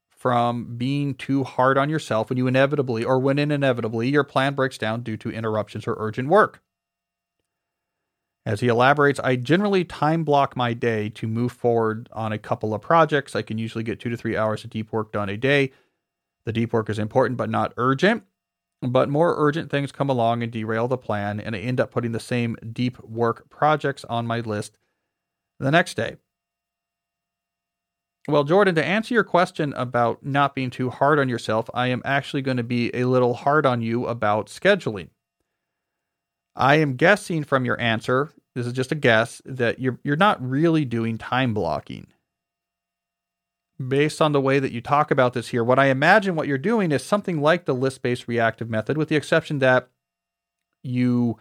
from 0.10 0.78
being 0.78 1.16
too 1.16 1.44
hard 1.44 1.78
on 1.78 1.90
yourself 1.90 2.30
when 2.30 2.38
you 2.38 2.48
inevitably, 2.48 3.04
or 3.04 3.20
when 3.20 3.40
inevitably, 3.40 4.10
your 4.10 4.24
plan 4.24 4.54
breaks 4.54 4.78
down 4.78 5.02
due 5.02 5.18
to 5.18 5.32
interruptions 5.32 5.88
or 5.88 5.96
urgent 6.00 6.30
work? 6.30 6.62
As 8.46 8.60
he 8.60 8.68
elaborates, 8.68 9.22
I 9.22 9.38
generally 9.38 9.86
time 9.86 10.26
block 10.26 10.58
my 10.58 10.74
day 10.74 11.08
to 11.10 11.28
move 11.28 11.54
forward 11.54 12.10
on 12.12 12.34
a 12.34 12.38
couple 12.38 12.74
of 12.74 12.82
projects. 12.82 13.36
I 13.36 13.42
can 13.42 13.58
usually 13.58 13.86
get 13.86 14.02
two 14.02 14.10
to 14.10 14.18
three 14.18 14.36
hours 14.36 14.66
of 14.66 14.70
deep 14.70 14.92
work 14.92 15.14
done 15.14 15.30
a 15.30 15.38
day. 15.38 15.72
The 16.46 16.52
deep 16.52 16.74
work 16.74 16.90
is 16.90 17.00
important 17.00 17.38
but 17.38 17.50
not 17.50 17.74
urgent. 17.78 18.24
But 18.84 19.08
more 19.08 19.36
urgent 19.38 19.72
things 19.72 19.94
come 19.94 20.10
along 20.10 20.44
and 20.44 20.52
derail 20.52 20.90
the 20.90 20.98
plan, 20.98 21.40
and 21.40 21.56
I 21.56 21.60
end 21.60 21.80
up 21.80 21.92
putting 21.92 22.12
the 22.12 22.20
same 22.20 22.58
deep 22.74 23.02
work 23.02 23.50
projects 23.50 24.04
on 24.06 24.28
my 24.28 24.42
list 24.42 24.78
the 25.60 25.72
next 25.72 25.96
day. 25.96 26.18
Well, 28.28 28.44
Jordan, 28.44 28.76
to 28.76 28.86
answer 28.86 29.14
your 29.14 29.24
question 29.24 29.74
about 29.74 30.26
not 30.26 30.56
being 30.56 30.70
too 30.70 30.90
hard 30.90 31.20
on 31.20 31.30
yourself, 31.30 31.70
I 31.74 31.88
am 31.88 32.02
actually 32.04 32.42
going 32.42 32.58
to 32.58 32.64
be 32.64 32.94
a 32.94 33.06
little 33.06 33.34
hard 33.34 33.66
on 33.66 33.82
you 33.82 34.06
about 34.08 34.48
scheduling. 34.48 35.10
I 36.56 36.76
am 36.76 36.96
guessing 36.96 37.44
from 37.44 37.66
your 37.66 37.80
answer, 37.80 38.32
this 38.54 38.68
is 38.68 38.74
just 38.74 38.92
a 38.92 38.96
guess, 38.96 39.42
that 39.46 39.80
you're 39.80 40.00
you're 40.04 40.16
not 40.16 40.42
really 40.42 40.86
doing 40.86 41.18
time 41.18 41.54
blocking 41.54 42.08
based 43.90 44.22
on 44.22 44.32
the 44.32 44.42
way 44.42 44.60
that 44.60 44.72
you 44.72 44.82
talk 44.82 45.12
about 45.12 45.34
this 45.34 45.50
here, 45.50 45.64
what 45.64 45.80
I 45.80 45.86
imagine 45.86 46.36
what 46.36 46.48
you're 46.48 46.58
doing 46.58 46.92
is 46.92 47.04
something 47.04 47.42
like 47.42 47.66
the 47.66 47.76
list 47.76 48.02
based 48.02 48.28
reactive 48.28 48.70
method, 48.70 48.98
with 48.98 49.10
the 49.10 49.16
exception 49.16 49.60
that 49.60 49.90
you 50.84 51.38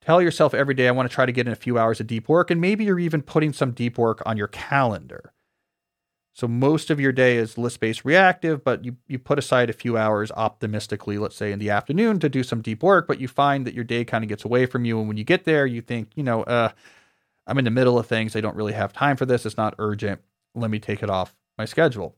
tell 0.00 0.20
yourself 0.20 0.54
every 0.54 0.74
day, 0.74 0.88
I 0.88 0.92
want 0.92 1.08
to 1.08 1.14
try 1.14 1.26
to 1.26 1.32
get 1.32 1.46
in 1.46 1.52
a 1.52 1.56
few 1.56 1.78
hours 1.78 2.00
of 2.00 2.06
deep 2.06 2.28
work. 2.28 2.50
And 2.50 2.60
maybe 2.60 2.84
you're 2.84 2.98
even 2.98 3.22
putting 3.22 3.52
some 3.52 3.72
deep 3.72 3.96
work 3.96 4.22
on 4.26 4.36
your 4.36 4.48
calendar. 4.48 5.32
So 6.32 6.48
most 6.48 6.90
of 6.90 6.98
your 6.98 7.12
day 7.12 7.36
is 7.36 7.56
list 7.56 7.78
based 7.78 8.04
reactive, 8.04 8.64
but 8.64 8.84
you, 8.84 8.96
you 9.06 9.20
put 9.20 9.38
aside 9.38 9.70
a 9.70 9.74
few 9.74 9.96
hours 9.96 10.32
optimistically, 10.32 11.16
let's 11.16 11.36
say 11.36 11.52
in 11.52 11.60
the 11.60 11.70
afternoon, 11.70 12.18
to 12.18 12.28
do 12.28 12.42
some 12.42 12.60
deep 12.60 12.82
work. 12.82 13.06
But 13.06 13.20
you 13.20 13.28
find 13.28 13.64
that 13.66 13.74
your 13.74 13.84
day 13.84 14.04
kind 14.04 14.24
of 14.24 14.28
gets 14.28 14.44
away 14.44 14.66
from 14.66 14.84
you. 14.84 14.98
And 14.98 15.06
when 15.06 15.16
you 15.16 15.24
get 15.24 15.44
there, 15.44 15.64
you 15.64 15.80
think, 15.80 16.10
you 16.16 16.24
know, 16.24 16.42
uh, 16.42 16.70
I'm 17.46 17.58
in 17.58 17.64
the 17.64 17.70
middle 17.70 17.98
of 17.98 18.06
things. 18.06 18.34
I 18.34 18.40
don't 18.40 18.56
really 18.56 18.72
have 18.72 18.92
time 18.92 19.16
for 19.16 19.26
this. 19.26 19.46
It's 19.46 19.56
not 19.56 19.74
urgent. 19.78 20.22
Let 20.56 20.70
me 20.70 20.80
take 20.80 21.02
it 21.02 21.10
off 21.10 21.34
my 21.56 21.64
schedule. 21.64 22.16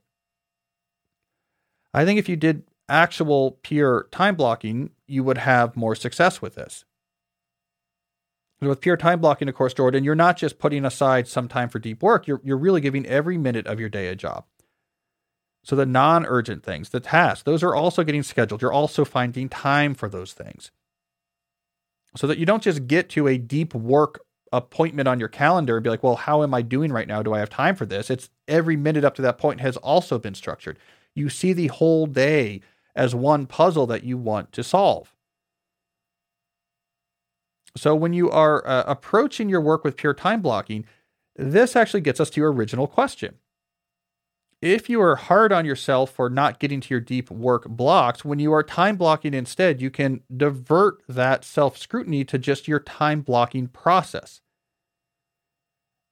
I 1.93 2.05
think 2.05 2.19
if 2.19 2.29
you 2.29 2.37
did 2.37 2.65
actual 2.89 3.59
pure 3.63 4.09
time 4.11 4.37
blocking, 4.37 4.91
you 5.07 5.25
would 5.25 5.39
have 5.39 5.77
more 5.77 5.95
success 5.95 6.43
with 6.43 6.55
this. 6.55 6.85
with 8.61 8.81
pure 8.81 8.97
time 8.97 9.21
blocking, 9.21 9.49
of 9.49 9.55
course, 9.55 9.75
Jordan, 9.75 10.05
you're 10.05 10.15
not 10.15 10.37
just 10.37 10.59
putting 10.59 10.85
aside 10.85 11.29
some 11.29 11.49
time 11.49 11.69
for 11.69 11.79
deep 11.79 12.03
work, 12.03 12.27
you're, 12.27 12.41
you're 12.43 12.57
really 12.57 12.81
giving 12.81 13.07
every 13.07 13.39
minute 13.39 13.67
of 13.67 13.81
your 13.81 13.89
day 13.89 14.09
a 14.09 14.15
job. 14.15 14.45
So 15.63 15.75
the 15.75 15.85
non 15.85 16.25
urgent 16.27 16.63
things, 16.63 16.91
the 16.91 17.01
tasks, 17.01 17.43
those 17.43 17.63
are 17.63 17.75
also 17.75 18.05
getting 18.05 18.23
scheduled. 18.23 18.63
You're 18.63 18.73
also 18.73 19.05
finding 19.05 19.49
time 19.49 19.95
for 19.95 20.09
those 20.09 20.33
things. 20.33 20.71
So 22.15 22.27
that 22.29 22.39
you 22.39 22.47
don't 22.47 22.63
just 22.63 22.87
get 22.87 23.09
to 23.11 23.27
a 23.27 23.37
deep 23.37 23.75
work 23.75 24.21
appointment 24.53 25.09
on 25.09 25.19
your 25.19 25.29
calendar 25.29 25.77
and 25.77 25.85
be 25.85 25.91
like, 25.91 26.03
well, 26.03 26.17
how 26.17 26.43
am 26.43 26.55
I 26.55 26.63
doing 26.63 26.93
right 26.93 27.09
now? 27.09 27.23
Do 27.23 27.35
I 27.35 27.41
have 27.41 27.51
time 27.51 27.77
for 27.77 27.87
this? 27.87 28.11
It's 28.11 28.31
every 28.47 28.77
minute 28.77 29.05
up 29.05 29.15
to 29.17 29.23
that 29.23 29.39
point 29.39 29.61
has 29.61 29.77
also 29.79 30.19
been 30.19 30.35
structured. 30.35 30.79
You 31.15 31.29
see 31.29 31.53
the 31.53 31.69
whole 31.69 32.07
day 32.07 32.61
as 32.95 33.15
one 33.15 33.47
puzzle 33.47 33.87
that 33.89 34.05
you 34.05 34.17
want 34.17 34.53
to 34.53 34.63
solve. 34.63 35.15
So 37.77 37.95
when 37.95 38.13
you 38.13 38.31
are 38.31 38.67
uh, 38.67 38.85
approaching 38.87 39.49
your 39.49 39.61
work 39.61 39.85
with 39.85 39.97
pure 39.97 40.15
time 40.15 40.41
blocking, 40.41 40.87
this 41.37 41.77
actually 41.77 42.01
gets 42.01 42.21
us 42.21 42.31
to 42.31 42.41
your 42.41 42.53
original 42.53 42.87
question. 42.87 43.37
If 44.63 44.89
you 44.89 45.01
are 45.03 45.17
hard 45.17 45.53
on 45.53 45.67
yourself 45.67 46.11
for 46.11 46.31
not 46.31 46.59
getting 46.59 46.81
to 46.81 46.95
your 46.95 47.01
deep 47.01 47.31
work 47.31 47.69
blocks, 47.69 48.25
when 48.25 48.39
you 48.39 48.53
are 48.53 48.63
time 48.63 48.97
blocking 48.97 49.35
instead, 49.35 49.83
you 49.83 49.91
can 49.91 50.23
divert 50.35 51.03
that 51.09 51.45
self 51.45 51.77
scrutiny 51.77 52.25
to 52.25 52.39
just 52.39 52.67
your 52.67 52.81
time 52.81 53.21
blocking 53.21 53.69
process. 53.69 54.41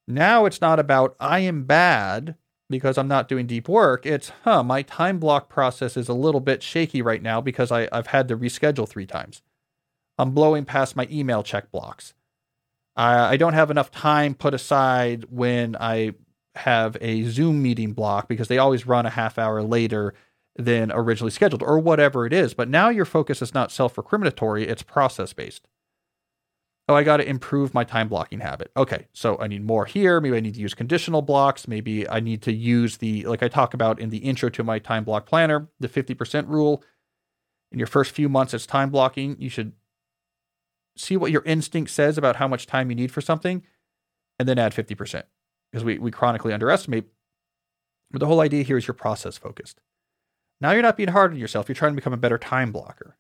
Now 0.07 0.45
it's 0.45 0.61
not 0.61 0.79
about 0.79 1.17
I 1.19 1.41
am 1.41 1.65
bad 1.65 2.37
because 2.69 2.99
I'm 2.99 3.09
not 3.09 3.29
doing 3.29 3.47
deep 3.47 3.69
work. 3.69 4.05
It's, 4.05 4.31
huh, 4.43 4.63
my 4.63 4.83
time 4.83 5.19
block 5.19 5.49
process 5.49 5.97
is 5.97 6.09
a 6.09 6.15
little 6.15 6.41
bit 6.41 6.63
shaky 6.63 7.03
right 7.03 7.23
now 7.23 7.41
because 7.41 7.73
I, 7.73 7.89
I've 7.93 8.09
had 8.09 8.29
to 8.29 8.37
reschedule 8.37 8.89
three 8.89 9.07
times. 9.07 9.43
I'm 10.19 10.33
blowing 10.33 10.65
past 10.65 10.97
my 10.97 11.09
email 11.11 11.43
check 11.43 11.71
blocks. 11.71 12.15
I, 12.97 13.33
I 13.33 13.37
don't 13.37 13.55
have 13.55 13.71
enough 13.71 13.91
time 13.91 14.35
put 14.35 14.55
aside 14.55 15.27
when 15.31 15.77
I 15.81 16.15
have 16.57 16.97
a 17.01 17.25
Zoom 17.25 17.63
meeting 17.63 17.93
block 17.93 18.29
because 18.29 18.49
they 18.49 18.59
always 18.59 18.87
run 18.87 19.07
a 19.07 19.11
half 19.11 19.39
hour 19.39 19.63
later 19.63 20.15
than 20.57 20.93
originally 20.93 21.31
scheduled 21.31 21.63
or 21.63 21.79
whatever 21.79 22.27
it 22.27 22.33
is. 22.33 22.55
But 22.55 22.69
now 22.69 22.89
your 22.89 23.05
focus 23.05 23.43
is 23.43 23.55
not 23.55 23.73
self 23.73 23.97
recriminatory, 23.97 24.69
it's 24.69 24.83
process 24.83 25.33
based. 25.33 25.67
Oh, 26.87 26.95
I 26.95 27.03
got 27.03 27.17
to 27.17 27.29
improve 27.29 27.73
my 27.73 27.83
time 27.83 28.09
blocking 28.09 28.41
habit. 28.41 28.71
Okay, 28.77 29.07
so 29.15 29.39
I 29.41 29.47
need 29.47 29.65
more 29.65 29.87
here. 29.87 30.21
Maybe 30.21 30.37
I 30.37 30.41
need 30.41 30.55
to 30.55 30.61
use 30.61 30.75
conditional 30.75 31.23
blocks. 31.23 31.67
Maybe 31.67 32.07
I 32.09 32.21
need 32.21 32.43
to 32.43 32.53
use 32.53 32.99
the, 32.99 33.25
like 33.25 33.43
I 33.43 33.49
talk 33.49 33.73
about 33.73 33.99
in 33.99 34.11
the 34.11 34.19
intro 34.19 34.51
to 34.51 34.63
my 34.63 34.79
time 34.79 35.03
block 35.03 35.25
planner, 35.25 35.69
the 35.81 35.89
50% 35.89 36.47
rule. 36.47 36.85
In 37.73 37.79
your 37.79 37.87
first 37.87 38.11
few 38.11 38.29
months, 38.29 38.53
it's 38.53 38.67
time 38.67 38.91
blocking. 38.91 39.35
You 39.39 39.49
should 39.49 39.73
see 40.97 41.17
what 41.17 41.33
your 41.33 41.43
instinct 41.45 41.91
says 41.91 42.19
about 42.19 42.37
how 42.37 42.47
much 42.47 42.67
time 42.67 42.91
you 42.91 42.97
need 42.97 43.11
for 43.11 43.23
something 43.23 43.63
and 44.39 44.47
then 44.47 44.59
add 44.59 44.75
50% 44.75 45.25
because 45.75 45.85
we, 45.85 45.99
we 45.99 46.13
chronically 46.13 46.53
underestimate. 46.53 47.07
But 48.13 48.21
the 48.21 48.27
whole 48.27 48.41
idea 48.41 48.63
here 48.63 48.77
is 48.77 48.87
you're 48.87 48.95
process 48.95 49.37
focused. 49.37 49.81
Now 50.61 50.71
you're 50.71 50.83
not 50.83 50.97
being 50.97 51.09
hard 51.09 51.33
on 51.33 51.37
yourself. 51.37 51.69
You're 51.69 51.75
trying 51.75 51.91
to 51.91 51.97
become 51.97 52.13
a 52.13 52.17
better 52.17 52.39
time 52.39 52.71
blocker 52.71 53.19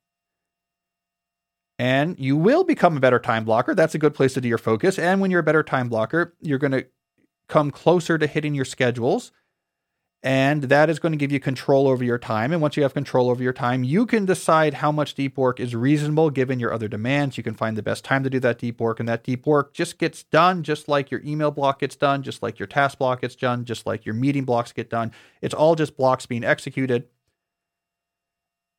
and 1.78 2.18
you 2.18 2.36
will 2.36 2.64
become 2.64 2.96
a 2.96 3.00
better 3.00 3.18
time 3.18 3.44
blocker. 3.44 3.74
That's 3.74 3.94
a 3.94 3.98
good 3.98 4.14
place 4.14 4.34
to 4.34 4.40
do 4.40 4.48
your 4.48 4.59
focus. 4.59 4.98
And 4.98 5.20
when 5.20 5.30
you're 5.30 5.40
a 5.40 5.44
better 5.44 5.62
time 5.62 5.88
blocker, 5.88 6.34
you're 6.40 6.59
going 6.59 6.72
to 6.72 6.86
come 7.48 7.70
closer 7.70 8.18
to 8.18 8.26
hitting 8.26 8.55
your 8.55 8.64
schedules. 8.64 9.32
And 10.25 10.62
that 10.64 10.89
is 10.89 10.99
going 10.99 11.12
to 11.12 11.18
give 11.18 11.31
you 11.31 11.39
control 11.39 11.87
over 11.87 12.03
your 12.03 12.16
time. 12.16 12.51
And 12.51 12.62
once 12.62 12.79
you 12.79 12.83
have 12.83 12.95
control 12.95 13.29
over 13.29 13.43
your 13.43 13.53
time, 13.53 13.85
you 13.85 14.07
can 14.07 14.25
decide 14.25 14.72
how 14.72 14.91
much 14.91 15.14
deep 15.14 15.37
work 15.37 15.61
is 15.61 15.77
reasonable 15.77 16.31
given 16.31 16.59
your 16.59 16.72
other 16.72 16.89
demands. 16.89 17.37
You 17.37 17.43
can 17.43 17.53
find 17.53 17.77
the 17.77 17.83
best 17.83 18.07
time 18.07 18.25
to 18.25 18.31
do 18.31 18.41
that 18.41 18.59
deep 18.59 18.81
work. 18.81 18.99
And 18.99 19.07
that 19.07 19.22
deep 19.22 19.47
work 19.47 19.75
just 19.75 19.99
gets 19.99 20.22
done 20.22 20.62
just 20.62 20.89
like 20.89 21.11
your 21.11 21.20
email 21.27 21.51
block 21.51 21.81
gets 21.81 21.95
done, 21.95 22.22
just 22.22 22.43
like 22.43 22.59
your 22.59 22.66
task 22.66 22.97
block 22.97 23.20
gets 23.20 23.37
done, 23.37 23.66
just 23.66 23.85
like 23.85 24.07
your 24.07 24.14
meeting 24.14 24.47
blocks 24.47 24.72
get 24.72 24.89
done. 24.89 25.12
It's 25.43 25.53
all 25.53 25.75
just 25.75 25.95
blocks 25.95 26.25
being 26.25 26.43
executed. 26.43 27.07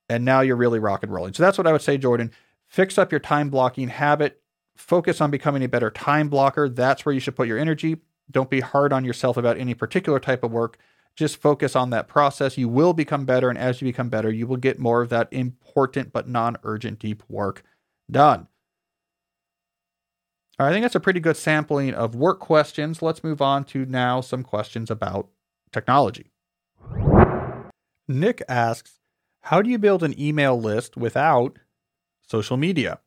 And 0.10 0.26
now 0.26 0.42
you're 0.42 0.56
really 0.56 0.80
rock 0.80 1.04
and 1.04 1.14
rolling. 1.14 1.36
So 1.36 1.44
that's 1.44 1.60
what 1.60 1.68
I 1.68 1.72
would 1.72 1.84
say, 1.84 2.00
Jordan. 2.00 2.32
Fix 2.66 2.98
up 2.98 3.12
your 3.12 3.20
time 3.20 3.52
blocking 3.52 3.90
habit. 3.90 4.42
Focus 4.76 5.22
on 5.22 5.30
becoming 5.30 5.64
a 5.64 5.70
better 5.70 5.92
time 5.92 6.28
blocker. 6.28 6.68
That's 6.68 7.06
where 7.06 7.14
you 7.14 7.20
should 7.20 7.36
put 7.36 7.48
your 7.48 7.60
energy. 7.60 7.98
Don't 8.32 8.50
be 8.50 8.62
hard 8.62 8.92
on 8.92 9.06
yourself 9.06 9.38
about 9.38 9.60
any 9.60 9.76
particular 9.76 10.20
type 10.20 10.44
of 10.44 10.52
work 10.52 10.80
just 11.16 11.42
focus 11.42 11.76
on 11.76 11.90
that 11.92 12.08
process. 12.08 12.58
You 12.58 12.68
will 12.68 12.94
become 12.94 13.26
better. 13.26 13.50
And 13.50 13.58
as 13.58 13.82
you 13.82 13.88
become 13.88 14.10
better, 14.10 14.32
you 14.32 14.48
will 14.48 14.58
get 14.58 14.80
more 14.80 15.02
of 15.02 15.10
that 15.10 15.28
important 15.32 16.12
but 16.12 16.28
non 16.28 16.58
urgent 16.64 17.00
deep 17.00 17.24
work 17.30 17.64
done. 18.10 18.48
All 20.58 20.66
right, 20.66 20.72
I 20.72 20.74
think 20.74 20.84
that's 20.84 20.96
a 20.96 21.02
pretty 21.02 21.20
good 21.20 21.36
sampling 21.36 21.94
of 21.94 22.16
work 22.16 22.40
questions. 22.40 23.02
Let's 23.02 23.24
move 23.24 23.42
on 23.42 23.66
to 23.66 23.86
now 23.86 24.22
some 24.22 24.42
questions 24.42 24.90
about 24.90 25.28
technology. 25.72 26.32
Nick 28.08 28.42
asks 28.48 29.00
How 29.42 29.62
do 29.62 29.70
you 29.70 29.78
build 29.78 30.04
an 30.04 30.18
email 30.20 30.60
list 30.60 30.96
without 30.96 31.60
social 32.26 32.56
media? 32.56 33.00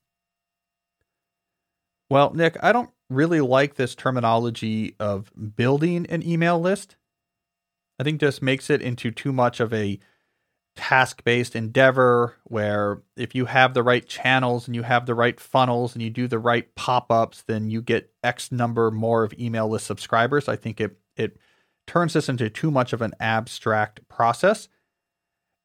Well, 2.10 2.32
Nick, 2.32 2.56
I 2.62 2.72
don't 2.72 2.90
really 3.10 3.40
like 3.40 3.74
this 3.74 3.94
terminology 3.94 4.94
of 4.98 5.30
building 5.56 6.06
an 6.08 6.26
email 6.26 6.60
list. 6.60 6.96
I 7.98 8.04
think 8.04 8.20
just 8.20 8.42
makes 8.42 8.70
it 8.70 8.80
into 8.80 9.10
too 9.10 9.32
much 9.32 9.60
of 9.60 9.72
a 9.72 9.98
task 10.76 11.24
based 11.24 11.56
endeavor 11.56 12.36
where 12.44 13.02
if 13.16 13.34
you 13.34 13.46
have 13.46 13.74
the 13.74 13.82
right 13.82 14.06
channels 14.06 14.66
and 14.66 14.76
you 14.76 14.84
have 14.84 15.06
the 15.06 15.14
right 15.14 15.40
funnels 15.40 15.94
and 15.94 16.02
you 16.02 16.10
do 16.10 16.28
the 16.28 16.38
right 16.38 16.72
pop 16.76 17.10
ups, 17.10 17.42
then 17.48 17.68
you 17.68 17.82
get 17.82 18.12
X 18.22 18.52
number 18.52 18.90
more 18.92 19.24
of 19.24 19.34
email 19.38 19.68
list 19.68 19.86
subscribers. 19.86 20.48
I 20.48 20.54
think 20.54 20.80
it, 20.80 20.96
it 21.16 21.36
turns 21.88 22.12
this 22.12 22.28
into 22.28 22.48
too 22.48 22.70
much 22.70 22.92
of 22.92 23.02
an 23.02 23.14
abstract 23.18 24.06
process 24.08 24.68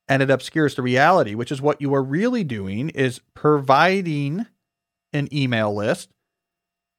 and 0.07 0.21
it 0.21 0.31
obscures 0.31 0.75
the 0.75 0.81
reality, 0.81 1.35
which 1.35 1.51
is 1.51 1.61
what 1.61 1.79
you 1.79 1.93
are 1.93 2.03
really 2.03 2.43
doing 2.43 2.89
is 2.89 3.21
providing 3.33 4.47
an 5.13 5.29
email 5.31 5.73
list 5.73 6.09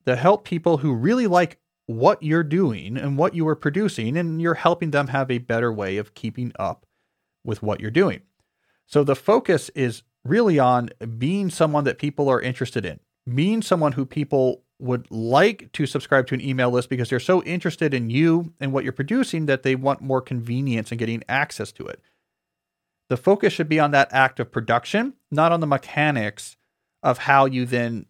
to 0.06 0.16
help 0.16 0.44
people 0.44 0.78
who 0.78 0.94
really 0.94 1.26
like 1.26 1.58
what 1.86 2.22
you're 2.22 2.42
doing 2.42 2.96
and 2.96 3.18
what 3.18 3.34
you 3.34 3.46
are 3.48 3.56
producing, 3.56 4.16
and 4.16 4.40
you're 4.40 4.54
helping 4.54 4.90
them 4.90 5.08
have 5.08 5.30
a 5.30 5.38
better 5.38 5.72
way 5.72 5.96
of 5.96 6.14
keeping 6.14 6.52
up 6.58 6.86
with 7.44 7.62
what 7.62 7.80
you're 7.80 7.90
doing. 7.90 8.22
So 8.86 9.04
the 9.04 9.16
focus 9.16 9.70
is 9.74 10.02
really 10.24 10.58
on 10.58 10.90
being 11.18 11.50
someone 11.50 11.84
that 11.84 11.98
people 11.98 12.28
are 12.28 12.40
interested 12.40 12.84
in, 12.86 13.00
being 13.34 13.62
someone 13.62 13.92
who 13.92 14.06
people 14.06 14.62
would 14.78 15.10
like 15.10 15.70
to 15.72 15.86
subscribe 15.86 16.26
to 16.26 16.34
an 16.34 16.40
email 16.40 16.70
list 16.70 16.88
because 16.88 17.08
they're 17.08 17.20
so 17.20 17.42
interested 17.44 17.94
in 17.94 18.10
you 18.10 18.52
and 18.60 18.72
what 18.72 18.84
you're 18.84 18.92
producing 18.92 19.46
that 19.46 19.62
they 19.62 19.74
want 19.74 20.00
more 20.00 20.20
convenience 20.20 20.90
in 20.90 20.98
getting 20.98 21.22
access 21.28 21.70
to 21.72 21.86
it. 21.86 22.00
The 23.08 23.16
focus 23.16 23.52
should 23.52 23.68
be 23.68 23.78
on 23.78 23.92
that 23.92 24.12
act 24.12 24.40
of 24.40 24.50
production, 24.50 25.14
not 25.30 25.52
on 25.52 25.60
the 25.60 25.66
mechanics 25.66 26.56
of 27.02 27.18
how 27.18 27.44
you 27.44 27.66
then 27.66 28.06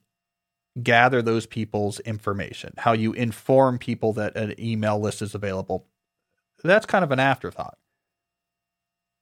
gather 0.83 1.22
those 1.22 1.47
people's 1.47 2.01
information, 2.01 2.75
how 2.79 2.93
you 2.93 3.12
inform 3.12 3.79
people 3.79 4.12
that 4.14 4.37
an 4.37 4.55
email 4.59 4.99
list 4.99 5.22
is 5.22 5.35
available. 5.35 5.87
That's 6.62 6.87
kind 6.87 7.05
of 7.05 7.12
an 7.12 7.20
afterthought. 7.20 7.79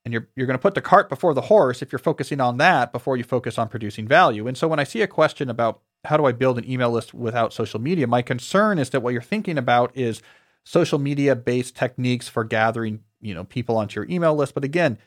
And 0.04 0.12
you're 0.12 0.28
you're 0.34 0.46
going 0.46 0.58
to 0.58 0.62
put 0.62 0.74
the 0.74 0.80
cart 0.80 1.08
before 1.08 1.34
the 1.34 1.42
horse 1.42 1.82
if 1.82 1.92
you're 1.92 1.98
focusing 1.98 2.40
on 2.40 2.56
that 2.58 2.92
before 2.92 3.16
you 3.16 3.24
focus 3.24 3.58
on 3.58 3.68
producing 3.68 4.08
value. 4.08 4.46
And 4.46 4.56
so 4.56 4.66
when 4.66 4.80
I 4.80 4.84
see 4.84 5.02
a 5.02 5.06
question 5.06 5.48
about 5.50 5.80
how 6.04 6.16
do 6.16 6.24
I 6.24 6.32
build 6.32 6.58
an 6.58 6.68
email 6.68 6.90
list 6.90 7.14
without 7.14 7.52
social 7.52 7.80
media, 7.80 8.06
my 8.06 8.22
concern 8.22 8.78
is 8.78 8.90
that 8.90 9.00
what 9.00 9.12
you're 9.12 9.22
thinking 9.22 9.58
about 9.58 9.96
is 9.96 10.22
social 10.64 10.98
media 10.98 11.36
based 11.36 11.76
techniques 11.76 12.28
for 12.28 12.44
gathering, 12.44 13.00
you 13.20 13.34
know, 13.34 13.44
people 13.44 13.76
onto 13.76 14.00
your 14.00 14.10
email 14.10 14.34
list. 14.34 14.54
But 14.54 14.64
again, 14.64 14.98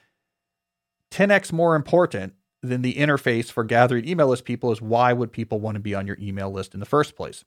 10x 1.12 1.52
more 1.52 1.76
important 1.76 2.34
then 2.70 2.82
the 2.82 2.95
interface 2.95 3.51
for 3.51 3.63
gathering 3.63 4.07
email 4.07 4.28
list 4.28 4.45
people 4.45 4.72
is 4.72 4.82
why 4.82 5.13
would 5.13 5.32
people 5.32 5.59
want 5.59 5.76
to 5.76 5.82
be 5.82 5.95
on 5.95 6.07
your 6.07 6.18
email 6.20 6.51
list 6.51 6.74
in 6.74 6.80
the 6.80 6.86
first 6.86 7.16
place? 7.16 7.43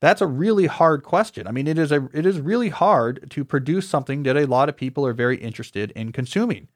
That's 0.00 0.20
a 0.20 0.26
really 0.26 0.66
hard 0.66 1.04
question. 1.04 1.46
I 1.46 1.52
mean, 1.52 1.68
it 1.68 1.78
is 1.78 1.92
a 1.92 2.08
it 2.12 2.26
is 2.26 2.40
really 2.40 2.70
hard 2.70 3.30
to 3.30 3.44
produce 3.44 3.88
something 3.88 4.24
that 4.24 4.36
a 4.36 4.46
lot 4.46 4.68
of 4.68 4.76
people 4.76 5.06
are 5.06 5.12
very 5.12 5.36
interested 5.36 5.92
in 5.92 6.10
consuming. 6.10 6.68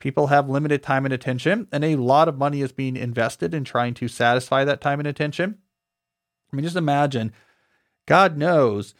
People 0.00 0.26
have 0.26 0.50
limited 0.50 0.82
time 0.82 1.04
and 1.04 1.14
attention, 1.14 1.68
and 1.70 1.84
a 1.84 1.96
lot 1.96 2.28
of 2.28 2.36
money 2.36 2.62
is 2.62 2.72
being 2.72 2.96
invested 2.96 3.54
in 3.54 3.64
trying 3.64 3.94
to 3.94 4.08
satisfy 4.08 4.64
that 4.64 4.80
time 4.80 4.98
and 4.98 5.06
attention. 5.06 5.58
I 6.52 6.56
mean, 6.56 6.64
just 6.64 6.76
imagine, 6.76 7.32
God 8.06 8.36
knows 8.36 8.94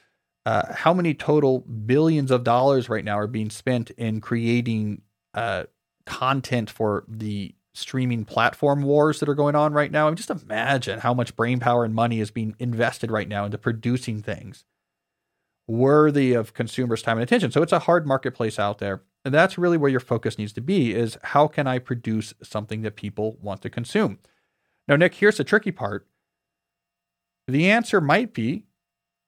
uh, 0.46 0.72
how 0.72 0.94
many 0.94 1.12
total 1.12 1.60
billions 1.60 2.30
of 2.30 2.44
dollars 2.44 2.88
right 2.88 3.04
now 3.04 3.18
are 3.18 3.26
being 3.26 3.50
spent 3.50 3.90
in 3.90 4.20
creating 4.20 5.02
uh, 5.34 5.64
content 6.06 6.70
for 6.70 7.04
the 7.08 7.54
streaming 7.74 8.24
platform 8.24 8.82
wars 8.82 9.20
that 9.20 9.28
are 9.28 9.34
going 9.34 9.56
on 9.56 9.72
right 9.72 9.90
now. 9.90 10.06
I 10.06 10.10
mean, 10.10 10.16
just 10.16 10.30
imagine 10.30 11.00
how 11.00 11.12
much 11.12 11.36
brain 11.36 11.60
power 11.60 11.84
and 11.84 11.94
money 11.94 12.20
is 12.20 12.30
being 12.30 12.54
invested 12.58 13.10
right 13.10 13.28
now 13.28 13.44
into 13.44 13.58
producing 13.58 14.22
things 14.22 14.64
worthy 15.66 16.34
of 16.34 16.54
consumers' 16.54 17.02
time 17.02 17.16
and 17.16 17.22
attention. 17.22 17.50
So 17.50 17.62
it's 17.62 17.72
a 17.72 17.80
hard 17.80 18.06
marketplace 18.06 18.58
out 18.58 18.78
there. 18.78 19.02
And 19.24 19.32
that's 19.32 19.56
really 19.56 19.78
where 19.78 19.90
your 19.90 20.00
focus 20.00 20.38
needs 20.38 20.52
to 20.54 20.60
be 20.60 20.94
is 20.94 21.16
how 21.22 21.48
can 21.48 21.66
I 21.66 21.78
produce 21.78 22.34
something 22.42 22.82
that 22.82 22.96
people 22.96 23.38
want 23.40 23.62
to 23.62 23.70
consume? 23.70 24.18
Now, 24.86 24.96
Nick, 24.96 25.14
here's 25.14 25.38
the 25.38 25.44
tricky 25.44 25.72
part. 25.72 26.06
The 27.48 27.70
answer 27.70 28.00
might 28.00 28.34
be 28.34 28.64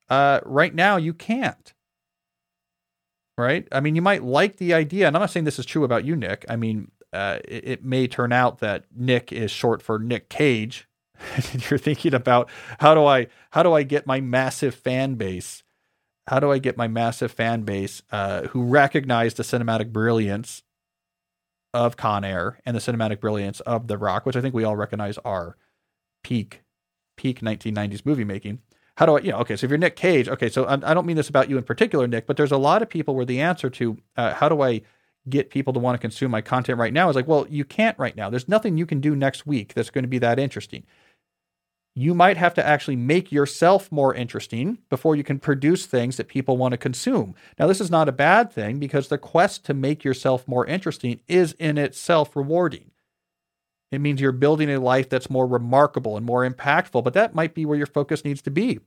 uh, 0.08 0.40
right 0.44 0.74
now 0.74 0.96
you 0.96 1.14
can't. 1.14 1.72
Right? 3.38 3.68
I 3.70 3.80
mean, 3.80 3.94
you 3.94 4.02
might 4.02 4.22
like 4.22 4.56
the 4.56 4.72
idea, 4.72 5.06
and 5.06 5.16
I'm 5.16 5.20
not 5.20 5.30
saying 5.30 5.44
this 5.44 5.58
is 5.58 5.66
true 5.66 5.84
about 5.84 6.06
you, 6.06 6.16
Nick. 6.16 6.46
I 6.48 6.56
mean, 6.56 6.90
uh, 7.12 7.38
it, 7.46 7.68
it, 7.68 7.84
may 7.84 8.06
turn 8.06 8.32
out 8.32 8.58
that 8.58 8.84
Nick 8.94 9.32
is 9.32 9.50
short 9.50 9.82
for 9.82 9.98
Nick 9.98 10.28
Cage. 10.28 10.88
You're 11.70 11.78
thinking 11.78 12.14
about 12.14 12.50
how 12.80 12.94
do 12.94 13.04
I 13.04 13.28
how 13.50 13.62
do 13.62 13.72
I 13.72 13.82
get 13.82 14.06
my 14.06 14.20
massive 14.20 14.74
fan 14.74 15.14
base? 15.14 15.62
How 16.26 16.40
do 16.40 16.50
I 16.50 16.58
get 16.58 16.76
my 16.76 16.88
massive 16.88 17.30
fan 17.30 17.62
base 17.62 18.02
uh, 18.10 18.48
who 18.48 18.64
recognize 18.64 19.34
the 19.34 19.44
cinematic 19.44 19.92
brilliance 19.92 20.62
of 21.72 21.96
Con 21.96 22.24
Air 22.24 22.58
and 22.66 22.76
the 22.76 22.80
cinematic 22.80 23.20
brilliance 23.20 23.60
of 23.60 23.86
The 23.86 23.96
Rock, 23.96 24.26
which 24.26 24.36
I 24.36 24.40
think 24.40 24.54
we 24.54 24.64
all 24.64 24.76
recognize 24.76 25.18
are 25.18 25.56
peak 26.24 26.62
peak 27.16 27.40
1990s 27.40 28.04
movie 28.04 28.24
making. 28.24 28.60
How 28.96 29.06
do 29.06 29.16
I, 29.16 29.20
you 29.20 29.30
know, 29.32 29.38
okay, 29.38 29.56
so 29.56 29.64
if 29.66 29.70
you're 29.70 29.78
Nick 29.78 29.96
Cage, 29.96 30.28
okay, 30.28 30.48
so 30.48 30.64
I, 30.64 30.74
I 30.74 30.94
don't 30.94 31.06
mean 31.06 31.16
this 31.16 31.28
about 31.28 31.50
you 31.50 31.58
in 31.58 31.64
particular, 31.64 32.06
Nick, 32.06 32.26
but 32.26 32.36
there's 32.36 32.52
a 32.52 32.56
lot 32.56 32.82
of 32.82 32.88
people 32.88 33.14
where 33.14 33.24
the 33.24 33.40
answer 33.40 33.68
to 33.70 33.98
uh, 34.16 34.34
how 34.34 34.48
do 34.48 34.62
I 34.62 34.82
get 35.28 35.50
people 35.50 35.72
to 35.72 35.80
want 35.80 35.94
to 35.94 36.00
consume 36.00 36.30
my 36.30 36.40
content 36.40 36.78
right 36.78 36.92
now 36.92 37.08
is 37.08 37.16
like, 37.16 37.26
well, 37.26 37.46
you 37.48 37.64
can't 37.64 37.98
right 37.98 38.16
now. 38.16 38.30
There's 38.30 38.48
nothing 38.48 38.76
you 38.76 38.86
can 38.86 39.00
do 39.00 39.16
next 39.16 39.46
week 39.46 39.74
that's 39.74 39.90
going 39.90 40.04
to 40.04 40.08
be 40.08 40.18
that 40.18 40.38
interesting. 40.38 40.84
You 41.94 42.14
might 42.14 42.36
have 42.36 42.52
to 42.54 42.66
actually 42.66 42.96
make 42.96 43.32
yourself 43.32 43.90
more 43.90 44.14
interesting 44.14 44.78
before 44.90 45.16
you 45.16 45.24
can 45.24 45.38
produce 45.38 45.86
things 45.86 46.18
that 46.18 46.28
people 46.28 46.58
want 46.58 46.72
to 46.72 46.78
consume. 46.78 47.34
Now, 47.58 47.66
this 47.66 47.80
is 47.80 47.90
not 47.90 48.08
a 48.08 48.12
bad 48.12 48.52
thing 48.52 48.78
because 48.78 49.08
the 49.08 49.16
quest 49.16 49.64
to 49.64 49.74
make 49.74 50.04
yourself 50.04 50.46
more 50.46 50.66
interesting 50.66 51.20
is 51.26 51.52
in 51.58 51.78
itself 51.78 52.36
rewarding. 52.36 52.90
It 53.90 54.00
means 54.00 54.20
you're 54.20 54.32
building 54.32 54.70
a 54.70 54.78
life 54.78 55.08
that's 55.08 55.30
more 55.30 55.46
remarkable 55.46 56.16
and 56.16 56.26
more 56.26 56.48
impactful, 56.48 57.02
but 57.02 57.14
that 57.14 57.34
might 57.34 57.54
be 57.54 57.64
where 57.64 57.78
your 57.78 57.86
focus 57.86 58.24
needs 58.24 58.42
to 58.42 58.50
be. 58.50 58.80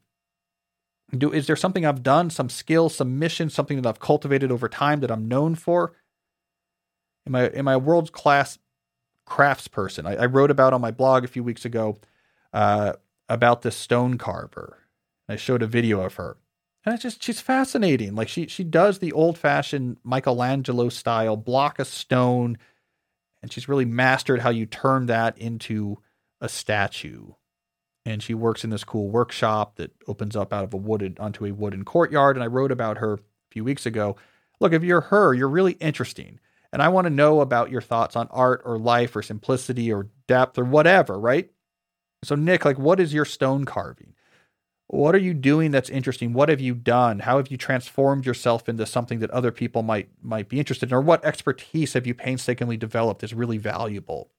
Do, 1.18 1.32
is 1.32 1.48
there 1.48 1.56
something 1.56 1.86
I've 1.86 2.04
done, 2.04 2.30
some 2.30 2.50
skill, 2.50 2.90
some 2.90 3.18
mission, 3.18 3.50
something 3.50 3.82
that 3.82 3.90
I've 3.90 4.00
cultivated 4.00 4.52
over 4.52 4.70
time 4.70 5.00
that 5.00 5.10
I'm 5.10 5.28
known 5.28 5.56
for? 5.56 5.94
Am 7.30 7.36
I 7.36 7.46
am 7.48 7.68
I 7.68 7.74
a 7.74 7.80
world 7.80 8.12
class 8.12 8.58
crafts 9.26 9.68
person? 9.68 10.06
I, 10.06 10.16
I, 10.16 10.26
wrote 10.26 10.52
about 10.52 10.74
on 10.74 10.82
my 10.82 10.92
blog 10.92 11.24
a 11.24 11.28
few 11.28 11.44
weeks 11.44 11.64
ago 11.64 11.98
uh, 12.52 12.94
about 13.30 13.62
this 13.62 13.76
stone 13.76 14.18
carver. 14.18 14.80
I 15.30 15.36
showed 15.36 15.62
a 15.62 15.68
video 15.68 16.02
of 16.02 16.16
her, 16.16 16.38
and 16.84 16.94
it's 16.94 17.04
just 17.04 17.24
she's 17.24 17.40
fascinating. 17.40 18.16
Like 18.16 18.28
she 18.28 18.48
she 18.48 18.64
does 18.64 19.00
the 19.00 19.14
old 19.14 19.38
fashioned 19.38 19.98
Michelangelo 20.04 20.90
style 20.90 21.38
block 21.38 21.80
a 21.80 21.86
stone, 21.86 22.58
and 23.42 23.52
she's 23.52 23.70
really 23.70 23.86
mastered 23.86 24.42
how 24.42 24.50
you 24.50 24.66
turn 24.66 25.06
that 25.06 25.38
into 25.38 26.00
a 26.42 26.50
statue. 26.50 27.28
And 28.06 28.24
she 28.24 28.34
works 28.34 28.64
in 28.64 28.72
this 28.72 28.86
cool 28.86 29.10
workshop 29.10 29.76
that 29.76 29.92
opens 30.08 30.36
up 30.36 30.52
out 30.52 30.64
of 30.64 30.74
a 30.74 30.78
wooded 30.78 31.20
onto 31.20 31.46
a 31.46 31.52
wooden 31.52 31.86
courtyard. 31.86 32.38
And 32.38 32.44
I 32.44 32.48
wrote 32.48 32.72
about 32.72 32.98
her 32.98 33.16
a 33.16 33.20
few 33.52 33.64
weeks 33.64 33.86
ago. 33.86 34.16
Look, 34.60 34.74
if 34.74 34.84
you're 34.84 35.02
her, 35.02 35.34
you're 35.34 35.50
really 35.50 35.74
interesting 35.74 36.40
and 36.72 36.82
I 36.82 36.90
want 36.90 37.06
to 37.06 37.10
know 37.12 37.42
about 37.42 37.72
your 37.72 37.82
thoughts 37.82 38.16
on 38.16 38.28
art 38.30 38.62
or 38.66 38.78
life 38.78 39.16
or 39.16 39.22
simplicity 39.22 39.92
or 39.92 40.10
depth 40.28 40.58
or 40.58 40.66
whatever, 40.66 41.20
right? 41.20 41.50
So, 42.24 42.36
Nick, 42.36 42.66
like, 42.66 42.78
what 42.78 43.00
is 43.00 43.14
your 43.14 43.26
stone 43.26 43.66
carving? 43.66 44.14
What 44.88 45.14
are 45.14 45.20
you 45.20 45.36
doing 45.36 45.70
that's 45.72 45.90
interesting? 45.90 46.34
What 46.34 46.50
have 46.50 46.60
you 46.60 46.74
done? 46.74 47.20
How 47.20 47.38
have 47.38 47.50
you 47.50 47.58
transformed 47.58 48.26
yourself 48.26 48.68
into 48.68 48.86
something 48.88 49.20
that 49.20 49.30
other 49.30 49.52
people 49.52 49.84
might 49.84 50.10
might 50.22 50.50
be 50.50 50.58
interested 50.58 50.90
in? 50.90 50.96
Or 50.96 51.02
what 51.02 51.24
expertise 51.24 51.94
have 51.94 52.08
you 52.08 52.16
painstakingly 52.16 52.76
developed 52.76 53.24
is 53.24 53.34
really 53.34 53.60
valuable? 53.60 54.32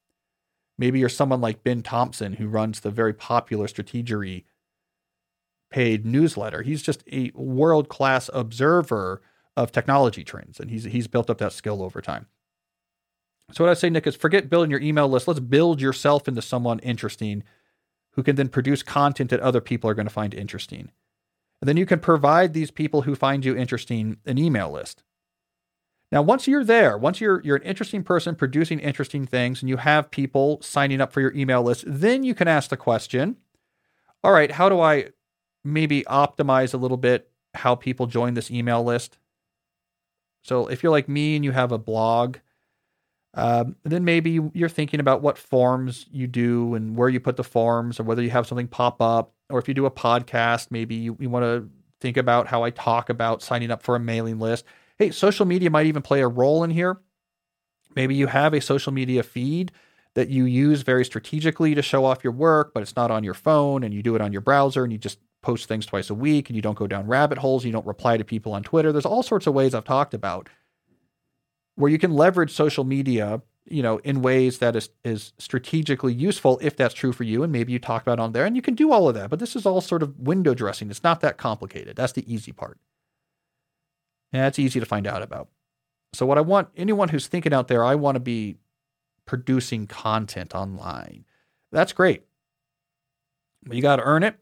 Maybe 0.77 0.99
you're 0.99 1.09
someone 1.09 1.41
like 1.41 1.63
Ben 1.63 1.83
Thompson 1.83 2.35
who 2.35 2.49
runs 2.49 2.81
the 2.81 2.91
very 2.91 3.15
popular 3.15 3.67
Stratechery 3.67 4.45
paid 5.71 6.05
newsletter. 6.05 6.63
He's 6.63 6.83
just 6.83 7.05
a 7.13 7.31
world-class 7.35 8.29
observer 8.33 9.23
of 9.63 9.73
technology 9.73 10.25
trends 10.25 10.59
and 10.59 10.71
he's 10.71 10.85
he's 10.85 11.09
built 11.09 11.31
up 11.31 11.39
that 11.39 11.53
skill 11.53 11.83
over 11.83 12.01
time. 12.01 12.27
So 13.53 13.65
what 13.65 13.71
I 13.71 13.75
say 13.75 13.91
Nick 13.91 14.07
is 14.07 14.17
forget 14.17 14.49
building 14.49 14.71
your 14.71 14.81
email 14.81 15.09
list. 15.09 15.27
Let's 15.27 15.41
build 15.41 15.81
yourself 15.81 16.29
into 16.29 16.43
someone 16.43 16.79
interesting 16.81 17.43
who 18.13 18.23
can 18.23 18.37
then 18.37 18.49
produce 18.49 18.83
content 18.83 19.31
that 19.31 19.41
other 19.41 19.61
people 19.61 19.89
are 19.91 19.95
going 19.95 20.07
to 20.07 20.13
find 20.13 20.35
interesting. 20.35 20.91
And 21.61 21.69
then 21.69 21.77
you 21.77 21.87
can 21.87 22.01
provide 22.01 22.53
these 22.55 22.71
people 22.71 23.03
who 23.03 23.15
find 23.15 23.45
you 23.45 23.57
interesting 23.57 24.17
an 24.25 24.39
email 24.39 24.71
list. 24.71 25.03
Now, 26.13 26.23
once 26.23 26.49
you're 26.49 26.65
there, 26.65 26.99
once 26.99 27.21
you're 27.21 27.41
you're 27.43 27.57
an 27.57 27.63
interesting 27.63 28.03
person 28.03 28.35
producing 28.35 28.81
interesting 28.81 29.27
things 29.27 29.63
and 29.63 29.69
you 29.69 29.77
have 29.77 30.11
people 30.11 30.61
signing 30.63 31.01
up 31.01 31.13
for 31.13 31.21
your 31.21 31.35
email 31.35 31.63
list, 31.63 31.85
then 31.87 32.25
you 32.25 32.35
can 32.35 32.49
ask 32.49 32.71
the 32.71 32.77
question, 32.77 33.37
all 34.25 34.33
right, 34.33 34.51
how 34.51 34.69
do 34.69 34.81
I 34.81 35.11
maybe 35.65 36.03
optimize 36.03 36.75
a 36.75 36.79
little 36.79 36.97
bit 36.97 37.31
how 37.55 37.75
people 37.75 38.07
join 38.07 38.35
this 38.35 38.51
email 38.51 38.83
list? 38.83 39.19
So 40.43 40.67
if 40.67 40.83
you're 40.83 40.93
like 40.93 41.09
me 41.09 41.37
and 41.37 41.45
you 41.45 41.53
have 41.53 41.73
a 41.73 41.79
blog, 41.79 42.39
um, 43.35 43.77
then 43.85 44.05
maybe 44.05 44.41
you're 44.55 44.69
thinking 44.69 45.01
about 45.01 45.23
what 45.23 45.39
forms 45.39 46.07
you 46.11 46.27
do 46.27 46.75
and 46.75 46.97
where 46.97 47.09
you 47.09 47.21
put 47.21 47.37
the 47.37 47.45
forms, 47.45 48.01
or 48.01 48.03
whether 48.03 48.23
you 48.23 48.31
have 48.31 48.47
something 48.47 48.67
pop 48.67 49.01
up, 49.01 49.33
or 49.49 49.59
if 49.59 49.69
you 49.69 49.75
do 49.75 49.87
a 49.87 49.91
podcast, 49.91 50.69
maybe 50.71 50.95
you, 50.97 51.17
you 51.21 51.31
want 51.31 51.45
to 51.45 51.69
think 52.01 52.17
about 52.17 52.49
how 52.49 52.65
I 52.65 52.71
talk 52.71 53.11
about 53.11 53.43
signing 53.43 53.71
up 53.71 53.83
for 53.83 53.95
a 53.95 54.01
mailing 54.01 54.39
list. 54.39 54.65
Hey, 54.99 55.11
social 55.11 55.47
media 55.47 55.71
might 55.71 55.87
even 55.87 56.03
play 56.03 56.23
a 56.23 56.29
role 56.29 56.65
in 56.65 56.71
here. 56.71 57.01
Maybe 57.95 58.15
you 58.15 58.27
have 58.27 58.55
a 58.55 58.61
social 58.61 58.93
media 58.93 59.23
feed 59.23 59.73
that 60.15 60.29
you 60.29 60.45
use 60.45 60.83
very 60.83 61.05
strategically 61.05 61.75
to 61.75 61.83
show 61.83 62.05
off 62.05 62.25
your 62.25 62.33
work, 62.33 62.73
but 62.75 62.83
it's 62.83 62.97
not 62.97 63.11
on 63.11 63.23
your 63.23 63.35
phone 63.35 63.85
and 63.85 63.95
you 63.95 64.03
do 64.03 64.15
it 64.17 64.21
on 64.21 64.33
your 64.33 64.41
browser 64.41 64.83
and 64.83 64.93
you 64.93 64.99
just 64.99 65.19
post 65.43 65.67
things 65.67 65.87
twice 65.87 66.11
a 66.11 66.15
week 66.15 66.49
and 66.49 66.57
you 66.57 66.63
don't 66.63 66.79
go 66.79 66.87
down 66.87 67.07
rabbit 67.07 67.39
holes, 67.39 67.65
you 67.65 67.73
don't 67.73 67.87
reply 67.87 68.17
to 68.17 68.25
people 68.25 68.53
on 68.53 68.63
Twitter. 68.63 68.93
There's 68.93 69.07
all 69.07 69.23
sorts 69.23 69.47
of 69.47 69.55
ways 69.55 69.75
I've 69.75 69.85
talked 69.85 70.15
about 70.15 70.49
where 71.77 71.91
you 71.91 71.99
can 71.99 72.13
leverage 72.13 72.53
social 72.53 72.85
media, 72.85 73.41
you 73.65 73.83
know, 73.83 73.99
in 73.99 74.23
ways 74.23 74.59
that 74.59 74.77
is 74.77 74.91
is 75.05 75.33
strategically 75.39 76.13
useful 76.13 76.59
if 76.63 76.77
that's 76.77 76.95
true 76.95 77.13
for 77.13 77.25
you, 77.25 77.43
and 77.43 77.53
maybe 77.53 77.73
you 77.73 77.79
talk 77.79 78.03
about 78.03 78.21
on 78.21 78.33
there, 78.33 78.45
and 78.45 78.55
you 78.55 78.63
can 78.63 78.75
do 78.75 78.93
all 78.93 79.09
of 79.09 79.15
that. 79.15 79.31
But 79.31 79.39
this 79.39 79.57
is 79.57 79.65
all 79.65 79.81
sort 79.81 80.03
of 80.03 80.19
window 80.19 80.55
dressing. 80.55 80.91
It's 80.91 81.03
not 81.03 81.21
that 81.21 81.39
complicated. 81.39 81.97
That's 81.97 82.13
the 82.13 82.33
easy 82.33 82.53
part. 82.53 82.79
And 84.33 84.43
that's 84.43 84.59
easy 84.59 84.79
to 84.79 84.87
find 84.87 85.07
out 85.07 85.23
about. 85.23 85.49
So 86.13 86.27
what 86.27 86.39
I 86.39 86.43
want 86.43 86.69
anyone 86.77 87.09
who's 87.09 87.27
thinking 87.27 87.55
out 87.55 87.69
there, 87.69 87.85
I 87.85 87.95
want 87.95 88.17
to 88.17 88.21
be 88.21 88.57
producing 89.27 89.87
content 89.87 90.55
online. 90.55 91.25
That's 91.73 91.93
great. 91.93 92.25
But 93.65 93.77
you 93.77 93.83
got 93.83 93.97
to 93.97 94.03
earn 94.03 94.23
it. 94.23 94.37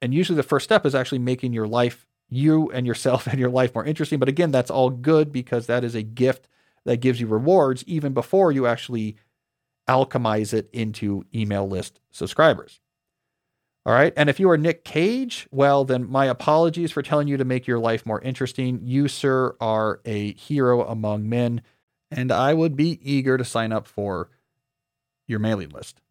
And 0.00 0.14
usually 0.14 0.36
the 0.36 0.42
first 0.42 0.64
step 0.64 0.86
is 0.86 0.94
actually 0.94 1.18
making 1.18 1.52
your 1.52 1.66
life, 1.66 2.06
you 2.28 2.70
and 2.70 2.86
yourself 2.86 3.26
and 3.30 3.38
your 3.38 3.50
life 3.50 3.74
more 3.74 3.84
interesting. 3.84 4.18
But 4.18 4.28
again, 4.28 4.50
that's 4.50 4.70
all 4.70 4.90
good 4.90 5.32
because 5.32 5.66
that 5.66 5.84
is 5.84 5.94
a 5.94 6.02
gift 6.02 6.48
that 6.84 6.98
gives 6.98 7.20
you 7.20 7.26
rewards 7.26 7.84
even 7.86 8.14
before 8.14 8.52
you 8.52 8.66
actually 8.66 9.16
alchemize 9.88 10.52
it 10.52 10.68
into 10.72 11.24
email 11.34 11.68
list 11.68 12.00
subscribers. 12.10 12.80
All 13.86 13.94
right. 13.94 14.12
And 14.16 14.28
if 14.28 14.38
you 14.38 14.50
are 14.50 14.58
Nick 14.58 14.84
Cage, 14.84 15.48
well, 15.50 15.84
then 15.84 16.10
my 16.10 16.26
apologies 16.26 16.92
for 16.92 17.00
telling 17.00 17.26
you 17.26 17.38
to 17.38 17.44
make 17.44 17.66
your 17.66 17.78
life 17.78 18.04
more 18.04 18.20
interesting. 18.20 18.80
You, 18.82 19.08
sir, 19.08 19.56
are 19.62 20.00
a 20.04 20.34
hero 20.34 20.86
among 20.86 21.26
men, 21.26 21.62
and 22.10 22.30
I 22.30 22.52
would 22.52 22.76
be 22.76 23.00
eager 23.02 23.38
to 23.38 23.44
sign 23.46 23.72
up 23.72 23.86
for 23.86 24.28
your 25.26 25.38
mailing 25.38 25.70
list. 25.70 26.02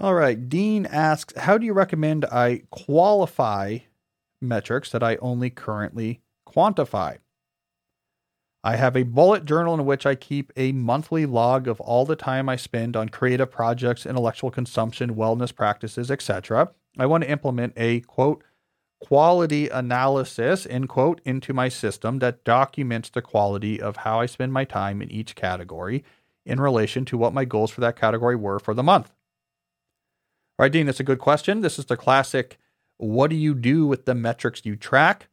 All 0.00 0.14
right. 0.14 0.48
Dean 0.48 0.86
asks 0.86 1.34
How 1.36 1.58
do 1.58 1.66
you 1.66 1.72
recommend 1.72 2.24
I 2.26 2.62
qualify 2.70 3.78
metrics 4.40 4.92
that 4.92 5.02
I 5.02 5.16
only 5.16 5.50
currently 5.50 6.20
quantify? 6.48 7.18
I 8.62 8.76
have 8.76 8.96
a 8.96 9.02
bullet 9.02 9.44
journal 9.44 9.74
in 9.74 9.84
which 9.86 10.06
I 10.06 10.14
keep 10.14 10.52
a 10.56 10.72
monthly 10.72 11.26
log 11.26 11.66
of 11.66 11.80
all 11.80 12.04
the 12.04 12.16
time 12.16 12.48
I 12.48 12.56
spend 12.56 12.96
on 12.96 13.08
creative 13.08 13.50
projects, 13.50 14.06
intellectual 14.06 14.50
consumption, 14.50 15.16
wellness 15.16 15.54
practices, 15.54 16.10
etc. 16.10 16.70
I 16.96 17.06
want 17.06 17.24
to 17.24 17.30
implement 17.30 17.72
a 17.76 18.00
quote 18.00 18.44
quality 19.00 19.68
analysis 19.68 20.66
end 20.68 20.88
quote 20.88 21.20
into 21.24 21.52
my 21.52 21.68
system 21.68 22.18
that 22.18 22.44
documents 22.44 23.10
the 23.10 23.22
quality 23.22 23.80
of 23.80 23.98
how 23.98 24.20
I 24.20 24.26
spend 24.26 24.52
my 24.52 24.64
time 24.64 25.02
in 25.02 25.10
each 25.10 25.34
category 25.34 26.04
in 26.44 26.60
relation 26.60 27.04
to 27.06 27.18
what 27.18 27.34
my 27.34 27.44
goals 27.44 27.70
for 27.70 27.80
that 27.80 27.96
category 27.96 28.36
were 28.36 28.58
for 28.58 28.74
the 28.74 28.82
month. 28.82 29.12
All 30.58 30.64
right, 30.64 30.72
Dean, 30.72 30.86
that's 30.86 30.98
a 30.98 31.04
good 31.04 31.20
question. 31.20 31.60
This 31.60 31.78
is 31.78 31.84
the 31.84 31.96
classic 31.96 32.58
what 32.96 33.30
do 33.30 33.36
you 33.36 33.54
do 33.54 33.86
with 33.86 34.06
the 34.06 34.14
metrics 34.14 34.62
you 34.64 34.74
track? 34.74 35.28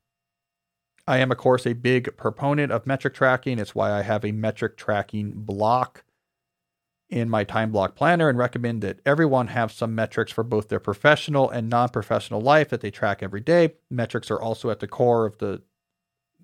I 1.07 1.17
am, 1.17 1.31
of 1.31 1.39
course, 1.39 1.65
a 1.65 1.73
big 1.73 2.15
proponent 2.15 2.71
of 2.71 2.85
metric 2.85 3.15
tracking. 3.15 3.57
It's 3.57 3.73
why 3.73 3.91
I 3.91 4.03
have 4.03 4.23
a 4.23 4.31
metric 4.31 4.77
tracking 4.77 5.31
block 5.35 6.03
in 7.09 7.27
my 7.27 7.43
time 7.43 7.71
block 7.71 7.95
planner 7.95 8.29
and 8.29 8.37
recommend 8.37 8.83
that 8.83 8.99
everyone 9.03 9.47
have 9.47 9.71
some 9.71 9.95
metrics 9.95 10.31
for 10.31 10.43
both 10.43 10.69
their 10.69 10.79
professional 10.79 11.49
and 11.49 11.69
non-professional 11.69 12.41
life 12.41 12.69
that 12.69 12.81
they 12.81 12.91
track 12.91 13.23
every 13.23 13.41
day. 13.41 13.73
Metrics 13.89 14.29
are 14.29 14.41
also 14.41 14.69
at 14.69 14.79
the 14.79 14.87
core 14.87 15.25
of 15.25 15.39
the 15.39 15.63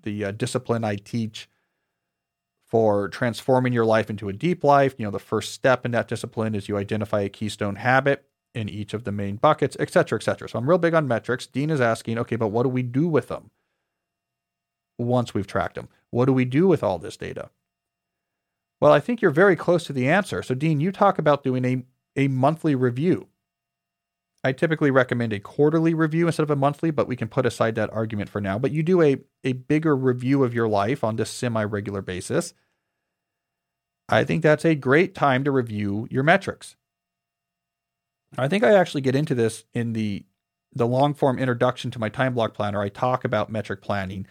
the 0.02 0.24
uh, 0.24 0.30
discipline 0.32 0.82
I 0.82 0.96
teach 0.96 1.48
for 2.66 3.08
transforming 3.08 3.72
your 3.72 3.84
life 3.84 4.10
into 4.10 4.28
a 4.28 4.32
deep 4.32 4.64
life. 4.64 4.96
You 4.98 5.04
know, 5.04 5.12
the 5.12 5.20
first 5.20 5.52
step 5.52 5.84
in 5.84 5.92
that 5.92 6.08
discipline 6.08 6.56
is 6.56 6.68
you 6.68 6.76
identify 6.76 7.20
a 7.20 7.28
keystone 7.28 7.76
habit 7.76 8.24
in 8.54 8.68
each 8.68 8.94
of 8.94 9.04
the 9.04 9.12
main 9.12 9.36
buckets, 9.36 9.76
et 9.80 9.90
cetera, 9.90 10.18
et 10.18 10.22
cetera. 10.22 10.48
So 10.48 10.58
I'm 10.58 10.68
real 10.68 10.78
big 10.78 10.94
on 10.94 11.08
metrics. 11.08 11.46
Dean 11.46 11.70
is 11.70 11.80
asking, 11.80 12.18
okay, 12.18 12.36
but 12.36 12.48
what 12.48 12.64
do 12.64 12.68
we 12.68 12.82
do 12.82 13.08
with 13.08 13.28
them? 13.28 13.50
once 14.98 15.34
we've 15.34 15.46
tracked 15.46 15.74
them. 15.74 15.88
What 16.10 16.26
do 16.26 16.32
we 16.32 16.44
do 16.44 16.66
with 16.66 16.82
all 16.82 16.98
this 16.98 17.16
data? 17.16 17.50
Well, 18.80 18.92
I 18.92 19.00
think 19.00 19.22
you're 19.22 19.30
very 19.30 19.56
close 19.56 19.84
to 19.84 19.92
the 19.92 20.08
answer. 20.08 20.42
So, 20.42 20.54
Dean, 20.54 20.80
you 20.80 20.90
talk 20.90 21.18
about 21.18 21.44
doing 21.44 21.64
a, 21.64 21.84
a 22.16 22.28
monthly 22.28 22.74
review. 22.74 23.28
I 24.44 24.52
typically 24.52 24.90
recommend 24.90 25.32
a 25.32 25.38
quarterly 25.38 25.94
review 25.94 26.26
instead 26.26 26.42
of 26.42 26.50
a 26.50 26.56
monthly, 26.56 26.90
but 26.90 27.06
we 27.06 27.14
can 27.14 27.28
put 27.28 27.46
aside 27.46 27.76
that 27.76 27.92
argument 27.92 28.28
for 28.28 28.40
now. 28.40 28.58
But 28.58 28.72
you 28.72 28.82
do 28.82 29.00
a, 29.00 29.18
a 29.44 29.52
bigger 29.52 29.94
review 29.94 30.42
of 30.42 30.52
your 30.52 30.68
life 30.68 31.04
on 31.04 31.14
this 31.14 31.30
semi 31.30 31.62
regular 31.62 32.02
basis. 32.02 32.54
I 34.08 34.24
think 34.24 34.42
that's 34.42 34.64
a 34.64 34.74
great 34.74 35.14
time 35.14 35.44
to 35.44 35.52
review 35.52 36.08
your 36.10 36.24
metrics. 36.24 36.76
I 38.38 38.48
think 38.48 38.64
I 38.64 38.74
actually 38.74 39.02
get 39.02 39.16
into 39.16 39.34
this 39.34 39.64
in 39.74 39.92
the 39.92 40.24
the 40.74 40.86
long 40.86 41.14
form 41.14 41.38
introduction 41.38 41.90
to 41.92 41.98
my 41.98 42.08
time 42.08 42.34
block 42.34 42.54
planner. 42.54 42.80
I 42.80 42.88
talk 42.88 43.24
about 43.24 43.50
metric 43.50 43.82
planning 43.82 44.26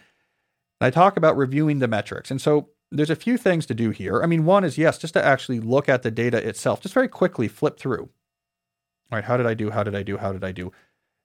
And 0.80 0.86
I 0.86 0.90
talk 0.90 1.16
about 1.16 1.36
reviewing 1.36 1.78
the 1.78 1.88
metrics. 1.88 2.30
And 2.30 2.40
so 2.40 2.70
there's 2.90 3.10
a 3.10 3.16
few 3.16 3.36
things 3.38 3.66
to 3.66 3.74
do 3.74 3.90
here. 3.90 4.22
I 4.22 4.26
mean, 4.26 4.44
one 4.44 4.64
is 4.64 4.78
yes, 4.78 4.98
just 4.98 5.14
to 5.14 5.24
actually 5.24 5.60
look 5.60 5.88
at 5.88 6.02
the 6.02 6.10
data 6.10 6.46
itself, 6.46 6.80
just 6.80 6.94
very 6.94 7.08
quickly 7.08 7.48
flip 7.48 7.78
through. 7.78 8.10
All 9.10 9.18
right, 9.18 9.24
how 9.24 9.36
did 9.36 9.46
I 9.46 9.54
do? 9.54 9.70
How 9.70 9.82
did 9.82 9.94
I 9.94 10.02
do? 10.02 10.18
How 10.18 10.32
did 10.32 10.44
I 10.44 10.52
do? 10.52 10.72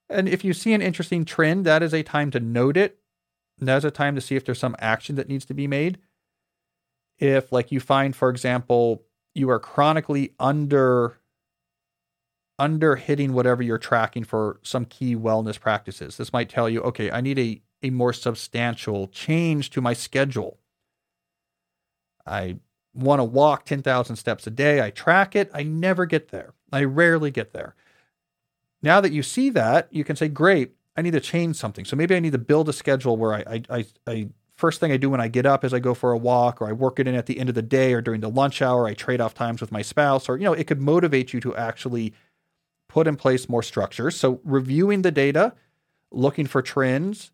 And 0.09 0.29
if 0.29 0.43
you 0.43 0.53
see 0.53 0.73
an 0.73 0.81
interesting 0.81 1.25
trend, 1.25 1.65
that 1.65 1.83
is 1.83 1.93
a 1.93 2.03
time 2.03 2.31
to 2.31 2.39
note 2.39 2.77
it. 2.77 2.99
That 3.59 3.77
is 3.77 3.85
a 3.85 3.91
time 3.91 4.15
to 4.15 4.21
see 4.21 4.35
if 4.35 4.45
there's 4.45 4.59
some 4.59 4.75
action 4.79 5.15
that 5.15 5.29
needs 5.29 5.45
to 5.45 5.53
be 5.53 5.67
made. 5.67 5.99
If, 7.19 7.51
like, 7.51 7.71
you 7.71 7.79
find, 7.79 8.15
for 8.15 8.29
example, 8.29 9.03
you 9.33 9.49
are 9.49 9.59
chronically 9.59 10.35
under 10.39 11.17
under 12.59 12.95
hitting 12.95 13.33
whatever 13.33 13.61
you're 13.61 13.77
tracking 13.77 14.23
for 14.23 14.59
some 14.63 14.85
key 14.85 15.15
wellness 15.15 15.59
practices. 15.59 16.17
This 16.17 16.33
might 16.33 16.49
tell 16.49 16.69
you, 16.69 16.81
okay, 16.81 17.11
I 17.11 17.21
need 17.21 17.39
a 17.39 17.61
a 17.83 17.89
more 17.89 18.13
substantial 18.13 19.07
change 19.07 19.69
to 19.69 19.81
my 19.81 19.93
schedule. 19.93 20.57
I 22.25 22.57
want 22.93 23.19
to 23.19 23.23
walk 23.23 23.65
10,000 23.65 24.15
steps 24.15 24.47
a 24.47 24.49
day. 24.49 24.81
I 24.81 24.89
track 24.89 25.35
it. 25.35 25.49
I 25.53 25.63
never 25.63 26.05
get 26.05 26.29
there. 26.29 26.53
I 26.71 26.83
rarely 26.83 27.31
get 27.31 27.53
there. 27.53 27.75
Now 28.81 29.01
that 29.01 29.11
you 29.11 29.23
see 29.23 29.49
that, 29.51 29.87
you 29.91 30.03
can 30.03 30.15
say, 30.15 30.27
great, 30.27 30.71
I 30.95 31.01
need 31.01 31.11
to 31.11 31.19
change 31.19 31.55
something. 31.55 31.85
So 31.85 31.95
maybe 31.95 32.15
I 32.15 32.19
need 32.19 32.31
to 32.31 32.37
build 32.37 32.69
a 32.69 32.73
schedule 32.73 33.17
where 33.17 33.33
I, 33.33 33.43
I, 33.47 33.63
I, 33.69 33.85
I 34.07 34.29
first 34.55 34.79
thing 34.79 34.91
I 34.91 34.97
do 34.97 35.09
when 35.09 35.21
I 35.21 35.27
get 35.27 35.45
up 35.45 35.63
is 35.63 35.73
I 35.73 35.79
go 35.79 35.93
for 35.93 36.11
a 36.11 36.17
walk 36.17 36.61
or 36.61 36.67
I 36.67 36.71
work 36.71 36.99
it 36.99 37.07
in 37.07 37.15
at 37.15 37.27
the 37.27 37.39
end 37.39 37.49
of 37.49 37.55
the 37.55 37.61
day 37.61 37.93
or 37.93 38.01
during 38.01 38.21
the 38.21 38.29
lunch 38.29 38.61
hour. 38.61 38.87
I 38.87 38.93
trade 38.93 39.21
off 39.21 39.35
times 39.35 39.61
with 39.61 39.71
my 39.71 39.83
spouse 39.83 40.27
or, 40.27 40.37
you 40.37 40.43
know, 40.43 40.53
it 40.53 40.65
could 40.65 40.81
motivate 40.81 41.33
you 41.33 41.39
to 41.41 41.55
actually 41.55 42.13
put 42.87 43.07
in 43.07 43.15
place 43.15 43.49
more 43.49 43.63
structures. 43.63 44.15
So 44.15 44.39
reviewing 44.43 45.01
the 45.01 45.11
data, 45.11 45.53
looking 46.11 46.47
for 46.47 46.61
trends, 46.61 47.31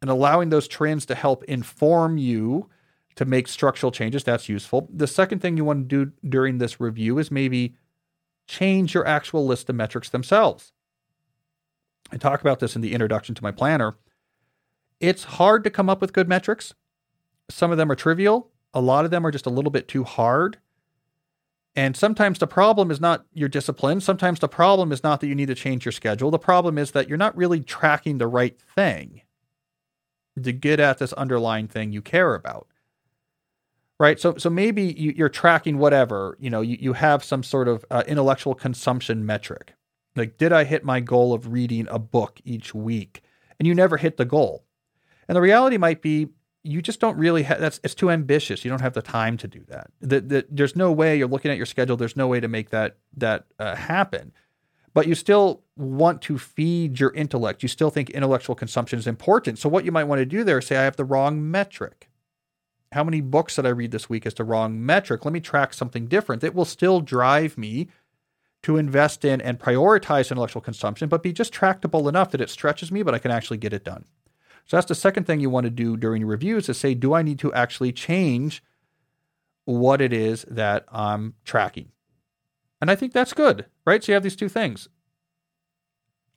and 0.00 0.10
allowing 0.10 0.50
those 0.50 0.68
trends 0.68 1.06
to 1.06 1.14
help 1.14 1.44
inform 1.44 2.18
you 2.18 2.68
to 3.16 3.24
make 3.24 3.48
structural 3.48 3.90
changes, 3.90 4.22
that's 4.22 4.48
useful. 4.48 4.88
The 4.92 5.08
second 5.08 5.40
thing 5.40 5.56
you 5.56 5.64
want 5.64 5.88
to 5.88 6.06
do 6.06 6.12
during 6.28 6.58
this 6.58 6.80
review 6.80 7.18
is 7.18 7.30
maybe 7.30 7.74
change 8.46 8.94
your 8.94 9.06
actual 9.06 9.44
list 9.44 9.68
of 9.68 9.74
metrics 9.74 10.08
themselves. 10.08 10.72
I 12.12 12.16
talk 12.16 12.40
about 12.40 12.60
this 12.60 12.76
in 12.76 12.80
the 12.80 12.92
introduction 12.92 13.34
to 13.34 13.42
my 13.42 13.50
planner. 13.50 13.96
It's 15.00 15.24
hard 15.24 15.64
to 15.64 15.70
come 15.70 15.90
up 15.90 16.00
with 16.00 16.12
good 16.12 16.28
metrics. 16.28 16.74
Some 17.50 17.70
of 17.70 17.76
them 17.76 17.90
are 17.90 17.96
trivial, 17.96 18.50
a 18.72 18.80
lot 18.80 19.04
of 19.04 19.10
them 19.10 19.26
are 19.26 19.30
just 19.30 19.46
a 19.46 19.50
little 19.50 19.70
bit 19.70 19.88
too 19.88 20.04
hard. 20.04 20.58
And 21.78 21.96
sometimes 21.96 22.40
the 22.40 22.48
problem 22.48 22.90
is 22.90 23.00
not 23.00 23.24
your 23.32 23.48
discipline. 23.48 24.00
Sometimes 24.00 24.40
the 24.40 24.48
problem 24.48 24.90
is 24.90 25.04
not 25.04 25.20
that 25.20 25.28
you 25.28 25.34
need 25.36 25.46
to 25.46 25.54
change 25.54 25.84
your 25.84 25.92
schedule. 25.92 26.32
The 26.32 26.36
problem 26.36 26.76
is 26.76 26.90
that 26.90 27.08
you're 27.08 27.16
not 27.16 27.36
really 27.36 27.60
tracking 27.60 28.18
the 28.18 28.26
right 28.26 28.60
thing 28.60 29.22
to 30.42 30.50
get 30.50 30.80
at 30.80 30.98
this 30.98 31.12
underlying 31.12 31.68
thing 31.68 31.92
you 31.92 32.02
care 32.02 32.34
about. 32.34 32.66
Right. 34.00 34.18
So, 34.18 34.36
so 34.38 34.50
maybe 34.50 34.86
you, 34.86 35.24
are 35.24 35.28
tracking 35.28 35.78
whatever, 35.78 36.36
you 36.40 36.50
know, 36.50 36.62
you, 36.62 36.78
you 36.80 36.92
have 36.94 37.22
some 37.22 37.44
sort 37.44 37.68
of 37.68 37.84
uh, 37.92 38.02
intellectual 38.08 38.56
consumption 38.56 39.24
metric. 39.24 39.74
Like, 40.16 40.36
did 40.36 40.52
I 40.52 40.64
hit 40.64 40.82
my 40.82 40.98
goal 40.98 41.32
of 41.32 41.52
reading 41.52 41.86
a 41.90 42.00
book 42.00 42.40
each 42.44 42.74
week? 42.74 43.22
And 43.60 43.68
you 43.68 43.74
never 43.76 43.98
hit 43.98 44.16
the 44.16 44.24
goal. 44.24 44.64
And 45.28 45.36
the 45.36 45.40
reality 45.40 45.76
might 45.76 46.02
be 46.02 46.26
you 46.68 46.82
just 46.82 47.00
don't 47.00 47.16
really 47.16 47.44
have 47.44 47.60
that's 47.60 47.80
it's 47.82 47.94
too 47.94 48.10
ambitious. 48.10 48.64
You 48.64 48.70
don't 48.70 48.82
have 48.82 48.92
the 48.92 49.02
time 49.02 49.36
to 49.38 49.48
do 49.48 49.64
that. 49.68 49.90
The, 50.00 50.20
the, 50.20 50.46
there's 50.50 50.76
no 50.76 50.92
way 50.92 51.16
you're 51.16 51.26
looking 51.26 51.50
at 51.50 51.56
your 51.56 51.66
schedule. 51.66 51.96
There's 51.96 52.16
no 52.16 52.26
way 52.26 52.40
to 52.40 52.48
make 52.48 52.70
that 52.70 52.98
that 53.16 53.46
uh, 53.58 53.74
happen. 53.74 54.32
But 54.92 55.06
you 55.06 55.14
still 55.14 55.62
want 55.76 56.20
to 56.22 56.38
feed 56.38 57.00
your 57.00 57.12
intellect. 57.14 57.62
You 57.62 57.68
still 57.68 57.90
think 57.90 58.10
intellectual 58.10 58.54
consumption 58.54 58.98
is 58.98 59.06
important. 59.06 59.58
So 59.58 59.68
what 59.68 59.84
you 59.84 59.92
might 59.92 60.04
want 60.04 60.18
to 60.18 60.26
do 60.26 60.44
there 60.44 60.58
is 60.58 60.66
say 60.66 60.76
I 60.76 60.84
have 60.84 60.96
the 60.96 61.04
wrong 61.04 61.50
metric. 61.50 62.10
How 62.92 63.04
many 63.04 63.20
books 63.20 63.56
did 63.56 63.66
I 63.66 63.70
read 63.70 63.90
this 63.90 64.10
week 64.10 64.26
is 64.26 64.34
the 64.34 64.44
wrong 64.44 64.84
metric. 64.84 65.24
Let 65.24 65.32
me 65.32 65.40
track 65.40 65.72
something 65.72 66.06
different 66.06 66.42
that 66.42 66.54
will 66.54 66.64
still 66.64 67.00
drive 67.00 67.56
me 67.56 67.88
to 68.62 68.76
invest 68.76 69.24
in 69.24 69.40
and 69.40 69.58
prioritize 69.58 70.30
intellectual 70.30 70.62
consumption, 70.62 71.08
but 71.08 71.22
be 71.22 71.32
just 71.32 71.52
tractable 71.52 72.08
enough 72.08 72.30
that 72.32 72.40
it 72.40 72.50
stretches 72.50 72.90
me, 72.90 73.02
but 73.02 73.14
I 73.14 73.18
can 73.18 73.30
actually 73.30 73.58
get 73.58 73.72
it 73.72 73.84
done. 73.84 74.04
So 74.68 74.76
that's 74.76 74.86
the 74.86 74.94
second 74.94 75.24
thing 75.24 75.40
you 75.40 75.50
want 75.50 75.64
to 75.64 75.70
do 75.70 75.96
during 75.96 76.20
your 76.20 76.30
reviews 76.30 76.68
is 76.68 76.76
say, 76.76 76.92
do 76.94 77.14
I 77.14 77.22
need 77.22 77.38
to 77.40 77.52
actually 77.54 77.90
change 77.90 78.62
what 79.64 80.02
it 80.02 80.12
is 80.12 80.44
that 80.48 80.84
I'm 80.92 81.34
tracking? 81.44 81.88
And 82.80 82.90
I 82.90 82.94
think 82.94 83.14
that's 83.14 83.32
good, 83.32 83.64
right? 83.86 84.04
So 84.04 84.12
you 84.12 84.14
have 84.14 84.22
these 84.22 84.36
two 84.36 84.50
things. 84.50 84.88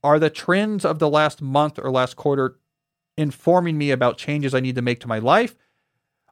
Are 0.02 0.18
the 0.18 0.30
trends 0.30 0.86
of 0.86 1.00
the 1.00 1.10
last 1.10 1.42
month 1.42 1.78
or 1.78 1.92
last 1.92 2.16
quarter 2.16 2.58
informing 3.18 3.78
me 3.78 3.92
about 3.92 4.18
changes 4.18 4.56
I 4.56 4.62
need 4.62 4.76
to 4.76 4.82
make 4.82 5.02
to 5.02 5.08
my 5.08 5.20
life? 5.20 5.58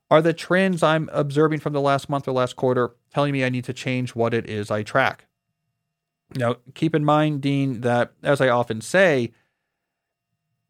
Are 0.10 0.22
the 0.22 0.34
trends 0.34 0.82
I'm 0.82 1.10
observing 1.12 1.60
from 1.60 1.74
the 1.74 1.82
last 1.82 2.10
month 2.10 2.28
or 2.28 2.32
last 2.32 2.56
quarter 2.56 2.96
telling 3.14 3.34
me 3.34 3.44
I 3.44 3.50
need 3.50 3.66
to 3.66 3.74
change 3.74 4.16
what 4.16 4.34
it 4.34 4.50
is 4.50 4.72
I 4.72 4.84
track? 4.84 5.26
Now, 6.36 6.56
keep 6.74 6.96
in 6.96 7.04
mind, 7.04 7.42
Dean, 7.42 7.82
that 7.82 8.14
as 8.24 8.40
I 8.40 8.48
often 8.48 8.80
say, 8.82 9.34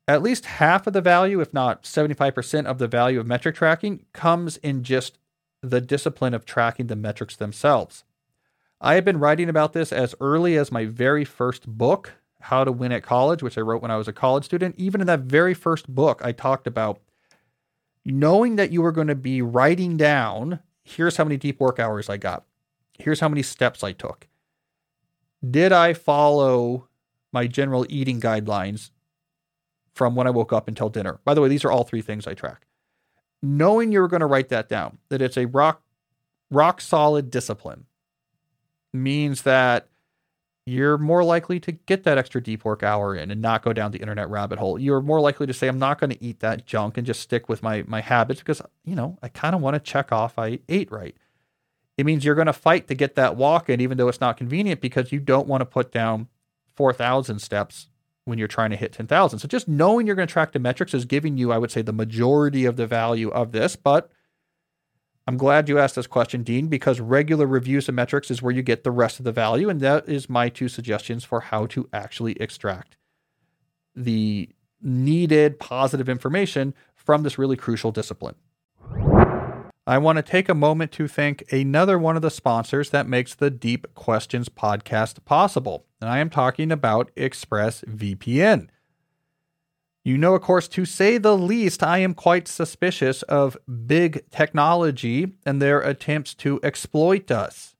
at 0.09 0.23
least 0.23 0.47
half 0.47 0.87
of 0.87 0.93
the 0.93 1.01
value, 1.01 1.39
if 1.39 1.53
not 1.53 1.83
75% 1.83 2.65
of 2.65 2.79
the 2.79 2.87
value 2.87 3.19
of 3.19 3.27
metric 3.27 3.55
tracking, 3.55 4.05
comes 4.11 4.57
in 4.57 4.83
just 4.83 5.19
the 5.61 5.79
discipline 5.79 6.33
of 6.33 6.45
tracking 6.45 6.87
the 6.87 6.95
metrics 6.95 7.35
themselves. 7.35 8.03
I 8.81 8.95
have 8.95 9.05
been 9.05 9.19
writing 9.19 9.49
about 9.49 9.73
this 9.73 9.93
as 9.93 10.15
early 10.19 10.57
as 10.57 10.71
my 10.71 10.85
very 10.85 11.23
first 11.23 11.67
book, 11.67 12.13
How 12.41 12.63
to 12.63 12.71
Win 12.71 12.91
at 12.91 13.03
College, 13.03 13.43
which 13.43 13.55
I 13.55 13.61
wrote 13.61 13.83
when 13.83 13.91
I 13.91 13.97
was 13.97 14.07
a 14.07 14.13
college 14.13 14.45
student. 14.45 14.73
Even 14.79 14.99
in 14.99 15.05
that 15.05 15.19
very 15.19 15.53
first 15.53 15.87
book, 15.87 16.21
I 16.23 16.31
talked 16.31 16.65
about 16.65 16.99
knowing 18.03 18.55
that 18.55 18.71
you 18.71 18.81
were 18.81 18.91
going 18.91 19.09
to 19.09 19.15
be 19.15 19.43
writing 19.43 19.95
down 19.95 20.59
here's 20.83 21.17
how 21.17 21.23
many 21.23 21.37
deep 21.37 21.59
work 21.59 21.77
hours 21.77 22.09
I 22.09 22.17
got, 22.17 22.45
here's 22.97 23.19
how 23.19 23.29
many 23.29 23.43
steps 23.43 23.83
I 23.83 23.91
took. 23.91 24.27
Did 25.47 25.71
I 25.71 25.93
follow 25.93 26.87
my 27.31 27.45
general 27.45 27.85
eating 27.89 28.19
guidelines 28.19 28.89
from 29.93 30.15
when 30.15 30.27
I 30.27 30.31
woke 30.31 30.53
up 30.53 30.67
until 30.67 30.89
dinner. 30.89 31.19
By 31.23 31.33
the 31.33 31.41
way, 31.41 31.47
these 31.47 31.65
are 31.65 31.71
all 31.71 31.83
three 31.83 32.01
things 32.01 32.27
I 32.27 32.33
track. 32.33 32.65
Knowing 33.41 33.91
you're 33.91 34.07
going 34.07 34.19
to 34.19 34.25
write 34.25 34.49
that 34.49 34.69
down, 34.69 34.97
that 35.09 35.21
it's 35.21 35.37
a 35.37 35.45
rock 35.45 35.81
rock 36.51 36.81
solid 36.81 37.29
discipline 37.29 37.85
means 38.91 39.43
that 39.43 39.87
you're 40.65 40.97
more 40.97 41.23
likely 41.23 41.59
to 41.59 41.71
get 41.71 42.03
that 42.03 42.17
extra 42.17 42.41
deep 42.41 42.63
work 42.63 42.83
hour 42.83 43.15
in 43.15 43.31
and 43.31 43.41
not 43.41 43.61
go 43.63 43.73
down 43.73 43.91
the 43.91 43.99
internet 43.99 44.29
rabbit 44.29 44.59
hole. 44.59 44.77
You're 44.77 45.01
more 45.01 45.19
likely 45.19 45.47
to 45.47 45.53
say, 45.53 45.67
I'm 45.67 45.79
not 45.79 45.99
going 45.99 46.11
to 46.11 46.23
eat 46.23 46.39
that 46.41 46.65
junk 46.65 46.97
and 46.97 47.07
just 47.07 47.21
stick 47.21 47.49
with 47.49 47.63
my 47.63 47.83
my 47.87 48.01
habits 48.01 48.39
because, 48.39 48.61
you 48.83 48.95
know, 48.95 49.17
I 49.23 49.29
kind 49.29 49.55
of 49.55 49.61
want 49.61 49.75
to 49.75 49.79
check 49.79 50.11
off 50.11 50.37
I 50.37 50.59
ate 50.69 50.91
right. 50.91 51.15
It 51.97 52.05
means 52.05 52.23
you're 52.23 52.35
going 52.35 52.47
to 52.47 52.53
fight 52.53 52.87
to 52.87 52.95
get 52.95 53.15
that 53.15 53.35
walk 53.35 53.69
in, 53.69 53.81
even 53.81 53.97
though 53.97 54.07
it's 54.07 54.21
not 54.21 54.37
convenient, 54.37 54.79
because 54.79 55.11
you 55.11 55.19
don't 55.19 55.47
want 55.47 55.61
to 55.61 55.65
put 55.65 55.91
down 55.91 56.29
4,000 56.75 57.39
steps 57.39 57.88
when 58.29 58.37
you're 58.37 58.47
trying 58.47 58.69
to 58.69 58.77
hit 58.77 58.93
10,000. 58.93 59.39
So 59.39 59.47
just 59.47 59.67
knowing 59.67 60.07
you're 60.07 60.15
going 60.15 60.27
to 60.27 60.31
track 60.31 60.51
the 60.51 60.59
metrics 60.59 60.93
is 60.93 61.05
giving 61.05 61.37
you, 61.37 61.51
I 61.51 61.57
would 61.57 61.71
say, 61.71 61.81
the 61.81 61.91
majority 61.91 62.65
of 62.65 62.75
the 62.75 62.87
value 62.87 63.29
of 63.29 63.51
this. 63.51 63.75
But 63.75 64.09
I'm 65.27 65.37
glad 65.37 65.69
you 65.69 65.77
asked 65.77 65.95
this 65.95 66.07
question, 66.07 66.43
Dean, 66.43 66.67
because 66.67 66.99
regular 66.99 67.45
reviews 67.45 67.89
of 67.89 67.95
metrics 67.95 68.31
is 68.31 68.41
where 68.41 68.53
you 68.53 68.63
get 68.63 68.83
the 68.83 68.91
rest 68.91 69.19
of 69.19 69.25
the 69.25 69.31
value. 69.31 69.69
And 69.69 69.79
that 69.81 70.07
is 70.07 70.29
my 70.29 70.49
two 70.49 70.67
suggestions 70.67 71.23
for 71.23 71.41
how 71.41 71.65
to 71.67 71.89
actually 71.93 72.33
extract 72.33 72.97
the 73.95 74.49
needed 74.81 75.59
positive 75.59 76.07
information 76.07 76.73
from 76.95 77.23
this 77.23 77.37
really 77.37 77.57
crucial 77.57 77.91
discipline. 77.91 78.35
I 79.89 79.97
want 79.97 80.17
to 80.17 80.21
take 80.21 80.47
a 80.47 80.53
moment 80.53 80.91
to 80.91 81.07
thank 81.07 81.51
another 81.51 81.97
one 81.97 82.15
of 82.15 82.21
the 82.21 82.29
sponsors 82.29 82.91
that 82.91 83.07
makes 83.07 83.33
the 83.33 83.49
Deep 83.49 83.87
Questions 83.95 84.47
podcast 84.47 85.25
possible. 85.25 85.87
And 85.99 86.07
I 86.07 86.19
am 86.19 86.29
talking 86.29 86.71
about 86.71 87.09
ExpressVPN. 87.15 88.67
You 90.03 90.17
know, 90.19 90.35
of 90.35 90.43
course, 90.43 90.67
to 90.67 90.85
say 90.85 91.17
the 91.17 91.35
least, 91.35 91.81
I 91.81 91.97
am 91.97 92.13
quite 92.13 92.47
suspicious 92.47 93.23
of 93.23 93.57
big 93.87 94.29
technology 94.29 95.33
and 95.43 95.59
their 95.59 95.81
attempts 95.81 96.35
to 96.35 96.59
exploit 96.61 97.31
us, 97.31 97.75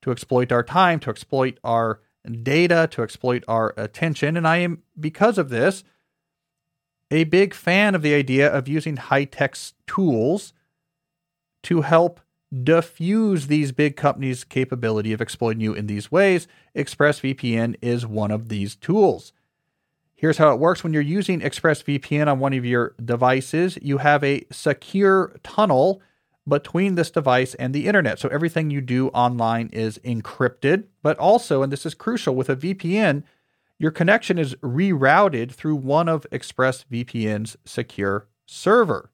to 0.00 0.10
exploit 0.10 0.50
our 0.50 0.64
time, 0.64 0.98
to 0.98 1.10
exploit 1.10 1.60
our 1.62 2.00
data, 2.42 2.88
to 2.90 3.04
exploit 3.04 3.44
our 3.46 3.72
attention. 3.76 4.36
And 4.36 4.48
I 4.48 4.56
am, 4.56 4.82
because 4.98 5.38
of 5.38 5.48
this, 5.48 5.84
a 7.12 7.22
big 7.22 7.54
fan 7.54 7.94
of 7.94 8.02
the 8.02 8.14
idea 8.14 8.52
of 8.52 8.66
using 8.66 8.96
high 8.96 9.26
tech 9.26 9.56
tools 9.86 10.52
to 11.64 11.82
help 11.82 12.20
diffuse 12.62 13.46
these 13.46 13.72
big 13.72 13.96
companies' 13.96 14.44
capability 14.44 15.12
of 15.12 15.20
exploiting 15.20 15.62
you 15.62 15.72
in 15.72 15.86
these 15.86 16.12
ways. 16.12 16.46
ExpressVPN 16.76 17.76
is 17.80 18.06
one 18.06 18.30
of 18.30 18.48
these 18.48 18.76
tools. 18.76 19.32
Here's 20.14 20.38
how 20.38 20.52
it 20.52 20.60
works 20.60 20.84
when 20.84 20.92
you're 20.92 21.02
using 21.02 21.40
ExpressVPN 21.40 22.30
on 22.30 22.38
one 22.38 22.52
of 22.52 22.64
your 22.64 22.94
devices, 23.02 23.78
you 23.82 23.98
have 23.98 24.22
a 24.22 24.44
secure 24.50 25.34
tunnel 25.42 26.02
between 26.46 26.94
this 26.94 27.10
device 27.10 27.54
and 27.54 27.74
the 27.74 27.86
internet. 27.86 28.18
So 28.18 28.28
everything 28.28 28.70
you 28.70 28.80
do 28.80 29.08
online 29.08 29.68
is 29.72 29.98
encrypted, 30.04 30.84
but 31.02 31.18
also, 31.18 31.62
and 31.62 31.72
this 31.72 31.86
is 31.86 31.94
crucial, 31.94 32.34
with 32.34 32.48
a 32.48 32.56
VPN, 32.56 33.22
your 33.78 33.90
connection 33.90 34.38
is 34.38 34.54
rerouted 34.56 35.52
through 35.52 35.76
one 35.76 36.08
of 36.08 36.26
ExpressVPN's 36.30 37.56
secure 37.64 38.28
server. 38.46 39.11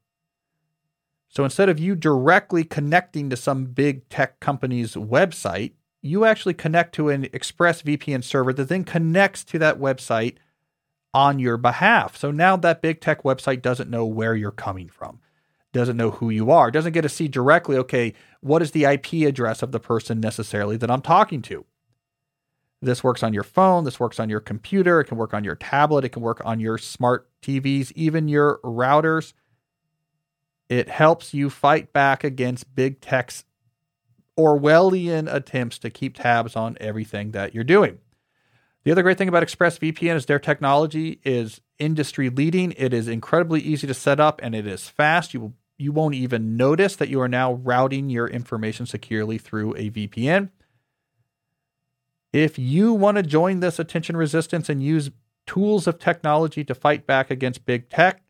So 1.28 1.44
instead 1.44 1.68
of 1.68 1.78
you 1.78 1.94
directly 1.94 2.64
connecting 2.64 3.30
to 3.30 3.36
some 3.36 3.66
big 3.66 4.08
tech 4.08 4.40
company's 4.40 4.94
website, 4.94 5.72
you 6.00 6.24
actually 6.24 6.54
connect 6.54 6.94
to 6.94 7.10
an 7.10 7.24
ExpressVPN 7.24 8.24
server 8.24 8.52
that 8.52 8.68
then 8.68 8.84
connects 8.84 9.44
to 9.44 9.58
that 9.58 9.78
website 9.78 10.36
on 11.12 11.38
your 11.38 11.56
behalf. 11.56 12.16
So 12.16 12.30
now 12.30 12.56
that 12.56 12.82
big 12.82 13.00
tech 13.00 13.22
website 13.22 13.62
doesn't 13.62 13.90
know 13.90 14.06
where 14.06 14.34
you're 14.34 14.50
coming 14.50 14.88
from, 14.88 15.20
doesn't 15.72 15.96
know 15.96 16.12
who 16.12 16.30
you 16.30 16.50
are, 16.50 16.70
doesn't 16.70 16.92
get 16.92 17.02
to 17.02 17.08
see 17.08 17.28
directly, 17.28 17.76
okay, 17.76 18.14
what 18.40 18.62
is 18.62 18.70
the 18.70 18.84
IP 18.84 19.26
address 19.26 19.62
of 19.62 19.72
the 19.72 19.80
person 19.80 20.20
necessarily 20.20 20.76
that 20.76 20.90
I'm 20.90 21.02
talking 21.02 21.42
to? 21.42 21.64
This 22.80 23.02
works 23.02 23.24
on 23.24 23.34
your 23.34 23.42
phone, 23.42 23.84
this 23.84 23.98
works 23.98 24.20
on 24.20 24.28
your 24.28 24.40
computer, 24.40 25.00
it 25.00 25.06
can 25.06 25.18
work 25.18 25.34
on 25.34 25.42
your 25.42 25.56
tablet, 25.56 26.04
it 26.04 26.10
can 26.10 26.22
work 26.22 26.40
on 26.44 26.60
your 26.60 26.78
smart 26.78 27.28
TVs, 27.42 27.90
even 27.96 28.28
your 28.28 28.60
routers. 28.62 29.32
It 30.68 30.88
helps 30.88 31.32
you 31.32 31.48
fight 31.50 31.92
back 31.92 32.24
against 32.24 32.74
big 32.74 33.00
tech's 33.00 33.44
Orwellian 34.38 35.32
attempts 35.32 35.78
to 35.78 35.90
keep 35.90 36.16
tabs 36.16 36.54
on 36.54 36.76
everything 36.80 37.32
that 37.32 37.54
you're 37.54 37.64
doing. 37.64 37.98
The 38.84 38.92
other 38.92 39.02
great 39.02 39.18
thing 39.18 39.28
about 39.28 39.42
ExpressVPN 39.42 40.14
is 40.14 40.26
their 40.26 40.38
technology 40.38 41.20
is 41.24 41.60
industry 41.78 42.30
leading. 42.30 42.72
It 42.76 42.94
is 42.94 43.08
incredibly 43.08 43.60
easy 43.60 43.86
to 43.86 43.94
set 43.94 44.20
up 44.20 44.40
and 44.42 44.54
it 44.54 44.66
is 44.66 44.88
fast. 44.88 45.34
You 45.34 45.40
will, 45.40 45.54
you 45.76 45.92
won't 45.92 46.14
even 46.14 46.56
notice 46.56 46.96
that 46.96 47.08
you 47.08 47.20
are 47.20 47.28
now 47.28 47.54
routing 47.54 48.08
your 48.08 48.28
information 48.28 48.86
securely 48.86 49.38
through 49.38 49.74
a 49.74 49.90
VPN. 49.90 50.50
If 52.32 52.58
you 52.58 52.92
want 52.92 53.16
to 53.16 53.22
join 53.22 53.60
this 53.60 53.78
attention 53.78 54.16
resistance 54.16 54.68
and 54.68 54.82
use 54.82 55.10
tools 55.46 55.86
of 55.86 55.98
technology 55.98 56.62
to 56.64 56.74
fight 56.74 57.06
back 57.06 57.30
against 57.30 57.66
big 57.66 57.88
tech, 57.88 58.22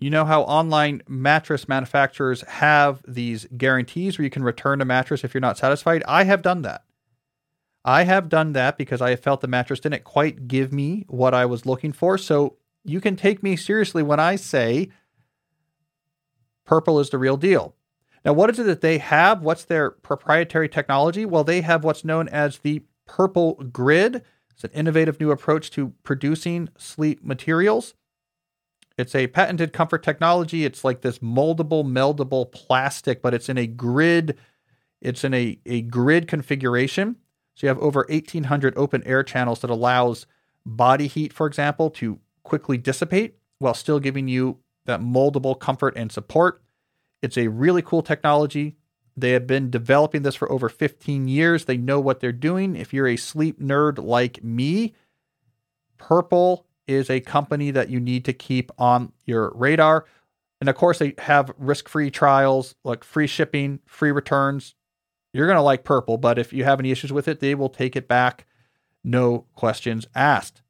You 0.00 0.10
know 0.10 0.24
how 0.24 0.42
online 0.42 1.02
mattress 1.06 1.68
manufacturers 1.68 2.42
have 2.48 3.00
these 3.06 3.46
guarantees 3.56 4.18
where 4.18 4.24
you 4.24 4.30
can 4.30 4.42
return 4.42 4.80
a 4.80 4.84
mattress 4.84 5.22
if 5.22 5.32
you're 5.32 5.40
not 5.40 5.58
satisfied? 5.58 6.02
I 6.08 6.24
have 6.24 6.42
done 6.42 6.62
that. 6.62 6.82
I 7.84 8.02
have 8.02 8.28
done 8.28 8.52
that 8.54 8.76
because 8.76 9.00
I 9.00 9.14
felt 9.14 9.42
the 9.42 9.46
mattress 9.46 9.78
didn't 9.78 10.02
quite 10.02 10.48
give 10.48 10.72
me 10.72 11.04
what 11.06 11.34
I 11.34 11.46
was 11.46 11.64
looking 11.64 11.92
for. 11.92 12.18
So 12.18 12.56
you 12.82 13.00
can 13.00 13.14
take 13.14 13.44
me 13.44 13.54
seriously 13.54 14.02
when 14.02 14.18
I 14.18 14.34
say 14.34 14.88
purple 16.66 16.98
is 16.98 17.10
the 17.10 17.18
real 17.18 17.36
deal. 17.36 17.76
Now, 18.24 18.32
what 18.32 18.50
is 18.50 18.58
it 18.58 18.64
that 18.64 18.80
they 18.80 18.98
have? 18.98 19.40
What's 19.40 19.64
their 19.66 19.92
proprietary 19.92 20.68
technology? 20.68 21.24
Well, 21.24 21.44
they 21.44 21.60
have 21.60 21.84
what's 21.84 22.04
known 22.04 22.28
as 22.28 22.58
the 22.58 22.82
Purple 23.06 23.54
Grid. 23.72 24.24
It's 24.60 24.74
an 24.74 24.78
innovative 24.78 25.18
new 25.18 25.30
approach 25.30 25.70
to 25.70 25.94
producing 26.02 26.68
sleep 26.76 27.24
materials. 27.24 27.94
It's 28.98 29.14
a 29.14 29.28
patented 29.28 29.72
comfort 29.72 30.02
technology. 30.02 30.66
It's 30.66 30.84
like 30.84 31.00
this 31.00 31.20
moldable, 31.20 31.82
meldable 31.82 32.52
plastic, 32.52 33.22
but 33.22 33.32
it's 33.32 33.48
in 33.48 33.56
a 33.56 33.66
grid. 33.66 34.36
It's 35.00 35.24
in 35.24 35.32
a, 35.32 35.58
a 35.64 35.80
grid 35.80 36.28
configuration. 36.28 37.16
So 37.54 37.66
you 37.66 37.68
have 37.68 37.78
over 37.78 38.04
1,800 38.10 38.74
open 38.76 39.02
air 39.04 39.22
channels 39.22 39.60
that 39.60 39.70
allows 39.70 40.26
body 40.66 41.06
heat, 41.06 41.32
for 41.32 41.46
example, 41.46 41.88
to 41.92 42.18
quickly 42.42 42.76
dissipate 42.76 43.38
while 43.60 43.72
still 43.72 43.98
giving 43.98 44.28
you 44.28 44.58
that 44.84 45.00
moldable 45.00 45.58
comfort 45.58 45.94
and 45.96 46.12
support. 46.12 46.62
It's 47.22 47.38
a 47.38 47.48
really 47.48 47.80
cool 47.80 48.02
technology. 48.02 48.76
They 49.20 49.32
have 49.32 49.46
been 49.46 49.70
developing 49.70 50.22
this 50.22 50.34
for 50.34 50.50
over 50.50 50.68
15 50.68 51.28
years. 51.28 51.64
They 51.64 51.76
know 51.76 52.00
what 52.00 52.20
they're 52.20 52.32
doing. 52.32 52.76
If 52.76 52.92
you're 52.92 53.08
a 53.08 53.16
sleep 53.16 53.60
nerd 53.60 54.02
like 54.02 54.42
me, 54.42 54.94
Purple 55.98 56.66
is 56.86 57.10
a 57.10 57.20
company 57.20 57.70
that 57.70 57.90
you 57.90 58.00
need 58.00 58.24
to 58.24 58.32
keep 58.32 58.72
on 58.78 59.12
your 59.26 59.52
radar. 59.54 60.06
And 60.60 60.68
of 60.68 60.74
course, 60.74 60.98
they 60.98 61.14
have 61.18 61.52
risk 61.58 61.88
free 61.88 62.10
trials, 62.10 62.74
like 62.84 63.04
free 63.04 63.26
shipping, 63.26 63.80
free 63.86 64.12
returns, 64.12 64.74
you're 65.32 65.46
going 65.46 65.56
to 65.56 65.62
like 65.62 65.84
purple, 65.84 66.16
but 66.16 66.38
if 66.38 66.52
you 66.52 66.64
have 66.64 66.80
any 66.80 66.90
issues 66.90 67.12
with 67.12 67.28
it, 67.28 67.40
they 67.40 67.54
will 67.54 67.68
take 67.68 67.94
it 67.94 68.08
back. 68.08 68.46
No 69.04 69.46
questions 69.54 70.06
asked. 70.14 70.62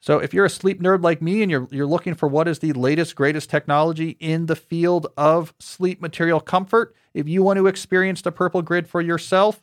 So 0.00 0.18
if 0.18 0.32
you're 0.32 0.44
a 0.44 0.50
sleep 0.50 0.80
nerd 0.80 1.02
like 1.02 1.20
me 1.20 1.42
and 1.42 1.50
you're 1.50 1.66
you're 1.72 1.86
looking 1.86 2.14
for 2.14 2.28
what 2.28 2.46
is 2.46 2.60
the 2.60 2.72
latest 2.72 3.16
greatest 3.16 3.50
technology 3.50 4.10
in 4.20 4.46
the 4.46 4.54
field 4.54 5.08
of 5.16 5.54
sleep 5.58 6.00
material 6.00 6.40
comfort, 6.40 6.94
if 7.18 7.28
you 7.28 7.42
want 7.42 7.58
to 7.58 7.66
experience 7.66 8.22
the 8.22 8.32
purple 8.32 8.62
grid 8.62 8.88
for 8.88 9.00
yourself, 9.00 9.62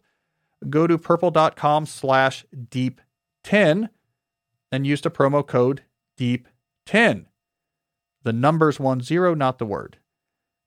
go 0.70 0.88
to 0.88 0.98
purple.com 0.98 1.86
slash 1.86 2.46
deep 2.70 3.02
10 3.44 3.90
and 4.72 4.86
use 4.86 5.02
the 5.02 5.12
promo 5.12 5.46
code 5.46 5.84
deep 6.18 6.48
10. 6.86 7.28
The 8.24 8.34
numbers 8.34 8.80
one 8.80 9.02
zero, 9.02 9.34
not 9.34 9.58
the 9.60 9.66
word. 9.66 9.98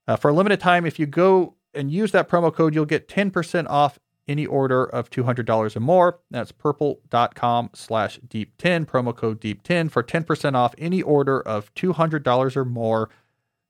Uh, 0.07 0.15
for 0.15 0.29
a 0.29 0.33
limited 0.33 0.59
time, 0.59 0.85
if 0.85 0.97
you 0.97 1.05
go 1.05 1.55
and 1.73 1.91
use 1.91 2.11
that 2.11 2.27
promo 2.29 2.53
code, 2.53 2.73
you'll 2.73 2.85
get 2.85 3.07
10% 3.07 3.67
off 3.69 3.99
any 4.27 4.45
order 4.45 4.85
of 4.85 5.09
$200 5.09 5.75
or 5.75 5.79
more. 5.79 6.19
That's 6.31 6.51
purple.com 6.51 7.71
slash 7.73 8.19
deep10, 8.19 8.85
promo 8.85 9.15
code 9.15 9.41
deep10 9.41 9.91
for 9.91 10.01
10% 10.01 10.55
off 10.55 10.73
any 10.77 11.01
order 11.01 11.41
of 11.41 11.73
$200 11.75 12.55
or 12.55 12.65
more. 12.65 13.09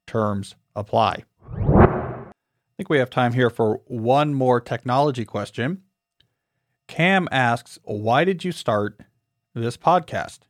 Terms 0.05 0.55
apply. 0.75 1.23
I 2.79 2.81
think 2.81 2.91
we 2.91 2.99
have 2.99 3.09
time 3.09 3.33
here 3.33 3.49
for 3.49 3.81
one 3.87 4.33
more 4.33 4.61
technology 4.61 5.25
question. 5.25 5.81
Cam 6.87 7.27
asks, 7.29 7.77
Why 7.83 8.23
did 8.23 8.45
you 8.45 8.53
start 8.53 9.01
this 9.53 9.75
podcast? 9.75 10.43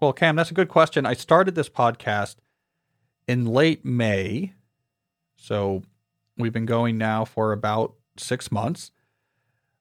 Well, 0.00 0.12
Cam, 0.12 0.36
that's 0.36 0.52
a 0.52 0.54
good 0.54 0.68
question. 0.68 1.04
I 1.04 1.14
started 1.14 1.56
this 1.56 1.68
podcast 1.68 2.36
in 3.26 3.46
late 3.46 3.84
May. 3.84 4.52
So 5.34 5.82
We've 6.38 6.52
been 6.52 6.66
going 6.66 6.96
now 6.98 7.24
for 7.24 7.50
about 7.50 7.94
six 8.16 8.52
months. 8.52 8.92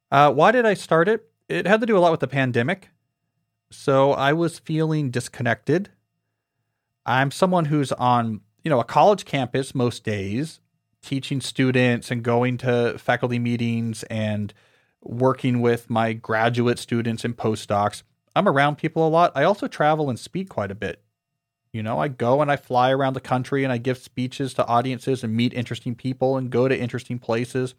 Uh, 0.10 0.32
why 0.34 0.52
did 0.52 0.66
I 0.66 0.74
start 0.74 1.08
it? 1.08 1.30
It 1.48 1.68
had 1.68 1.82
to 1.82 1.86
do 1.86 1.98
a 1.98 2.00
lot 2.00 2.10
with 2.10 2.22
the 2.22 2.28
pandemic. 2.28 2.90
So 3.70 4.14
I 4.14 4.34
was 4.34 4.58
feeling 4.58 5.12
disconnected. 5.12 5.90
I'm 7.06 7.30
someone 7.30 7.66
who's 7.66 7.92
on, 7.92 8.42
you 8.64 8.72
know, 8.72 8.80
a 8.80 8.84
college 8.84 9.26
campus 9.26 9.76
most 9.76 10.04
days, 10.04 10.62
teaching 11.06 11.40
students 11.40 12.12
and 12.12 12.24
going 12.24 12.58
to 12.58 12.98
faculty 12.98 13.40
meetings 13.40 14.04
and 14.04 14.54
working 15.02 15.62
with 15.62 15.90
my 15.90 16.14
graduate 16.14 16.80
students 16.80 17.24
and 17.24 17.38
postdocs. 17.38 18.04
I'm 18.36 18.48
around 18.48 18.78
people 18.78 19.08
a 19.08 19.10
lot. 19.10 19.32
I 19.36 19.44
also 19.44 19.68
travel 19.68 20.10
and 20.10 20.20
speak 20.20 20.50
quite 20.50 20.72
a 20.72 20.76
bit. 20.76 21.02
You 21.72 21.84
know, 21.84 22.00
I 22.00 22.08
go 22.08 22.42
and 22.42 22.50
I 22.50 22.56
fly 22.56 22.92
around 22.92 23.14
the 23.14 23.20
country 23.20 23.64
and 23.64 23.72
I 23.72 23.78
give 23.78 23.98
speeches 23.98 24.54
to 24.56 24.66
audiences 24.66 25.24
and 25.24 25.36
meet 25.36 25.54
interesting 25.54 25.94
people 25.94 26.38
and 26.38 26.50
go 26.50 26.68
to 26.68 26.80
interesting 26.80 27.20
places. 27.20 27.76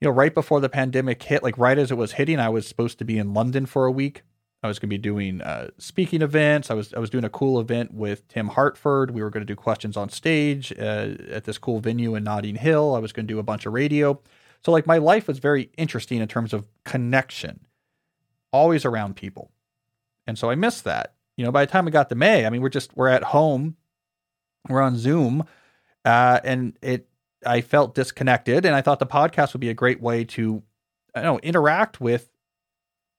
You 0.00 0.08
know, 0.08 0.14
right 0.14 0.34
before 0.34 0.60
the 0.60 0.68
pandemic 0.68 1.22
hit, 1.22 1.42
like 1.42 1.56
right 1.56 1.78
as 1.78 1.90
it 1.90 1.96
was 1.96 2.12
hitting, 2.12 2.38
I 2.38 2.50
was 2.50 2.66
supposed 2.66 2.98
to 2.98 3.04
be 3.04 3.18
in 3.18 3.34
London 3.34 3.66
for 3.66 3.86
a 3.86 3.92
week. 3.92 4.22
I 4.64 4.68
was 4.68 4.78
going 4.78 4.88
to 4.88 4.94
be 4.94 4.98
doing 4.98 5.40
uh, 5.42 5.70
speaking 5.78 6.22
events. 6.22 6.70
I 6.70 6.74
was 6.74 6.92
I 6.94 6.98
was 6.98 7.10
doing 7.10 7.24
a 7.24 7.30
cool 7.30 7.60
event 7.60 7.94
with 7.94 8.26
Tim 8.28 8.48
Harford. 8.48 9.12
We 9.12 9.22
were 9.22 9.30
going 9.30 9.42
to 9.42 9.52
do 9.52 9.54
questions 9.54 9.96
on 9.96 10.08
stage 10.08 10.72
uh, 10.72 11.14
at 11.30 11.44
this 11.44 11.58
cool 11.58 11.78
venue 11.78 12.14
in 12.14 12.24
Notting 12.24 12.56
Hill. 12.56 12.94
I 12.96 12.98
was 12.98 13.12
going 13.12 13.26
to 13.26 13.32
do 13.32 13.38
a 13.38 13.44
bunch 13.44 13.66
of 13.66 13.72
radio. 13.72 14.20
So 14.64 14.72
like 14.72 14.86
my 14.86 14.98
life 14.98 15.28
was 15.28 15.38
very 15.38 15.70
interesting 15.76 16.20
in 16.20 16.26
terms 16.26 16.52
of 16.52 16.66
connection, 16.84 17.60
always 18.52 18.84
around 18.84 19.14
people, 19.14 19.52
and 20.26 20.38
so 20.38 20.50
I 20.50 20.56
missed 20.56 20.84
that 20.84 21.14
you 21.36 21.44
know, 21.44 21.52
by 21.52 21.64
the 21.64 21.70
time 21.70 21.84
we 21.84 21.90
got 21.90 22.08
to 22.10 22.14
May, 22.14 22.46
I 22.46 22.50
mean, 22.50 22.60
we're 22.60 22.68
just 22.68 22.96
we're 22.96 23.08
at 23.08 23.24
home, 23.24 23.76
we're 24.68 24.82
on 24.82 24.96
Zoom, 24.96 25.44
uh, 26.04 26.40
and 26.44 26.78
it 26.80 27.08
I 27.44 27.60
felt 27.60 27.94
disconnected, 27.94 28.64
and 28.64 28.74
I 28.74 28.82
thought 28.82 29.00
the 29.00 29.06
podcast 29.06 29.52
would 29.52 29.60
be 29.60 29.68
a 29.68 29.74
great 29.74 30.00
way 30.00 30.24
to, 30.24 30.62
I 31.14 31.22
don't 31.22 31.34
know, 31.34 31.40
interact 31.40 32.00
with 32.00 32.28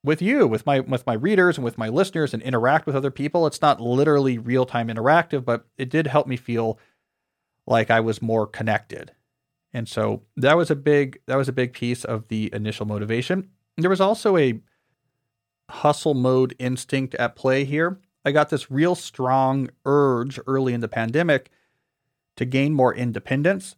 with 0.06 0.22
you, 0.22 0.48
with 0.48 0.66
my 0.66 0.80
with 0.80 1.06
my 1.06 1.14
readers 1.14 1.58
and 1.58 1.66
with 1.66 1.78
my 1.78 1.90
listeners, 1.90 2.34
and 2.34 2.42
interact 2.44 2.86
with 2.86 2.96
other 2.96 3.12
people. 3.12 3.46
It's 3.48 3.62
not 3.62 3.82
literally 3.82 4.38
real 4.38 4.66
time 4.66 4.88
interactive, 4.88 5.44
but 5.44 5.66
it 5.78 5.90
did 5.90 6.08
help 6.08 6.28
me 6.28 6.38
feel 6.38 6.80
like 7.68 7.90
I 7.90 8.00
was 8.00 8.22
more 8.22 8.48
connected, 8.48 9.12
and 9.74 9.88
so 9.88 10.24
that 10.38 10.56
was 10.56 10.72
a 10.72 10.76
big 10.76 11.20
that 11.26 11.36
was 11.36 11.50
a 11.50 11.54
big 11.54 11.74
piece 11.74 12.06
of 12.06 12.28
the 12.28 12.50
initial 12.54 12.86
motivation. 12.86 13.50
There 13.78 13.90
was 13.90 14.02
also 14.02 14.38
a 14.38 14.62
hustle 15.70 16.14
mode 16.14 16.56
instinct 16.60 17.16
at 17.16 17.36
play 17.36 17.66
here. 17.66 18.00
I 18.24 18.32
got 18.32 18.50
this 18.50 18.72
real 18.72 18.96
strong 18.96 19.70
urge 19.86 20.40
early 20.48 20.74
in 20.74 20.82
the 20.82 20.88
pandemic 20.88 21.50
to 22.38 22.46
gain 22.46 22.74
more 22.74 22.94
independence, 22.94 23.76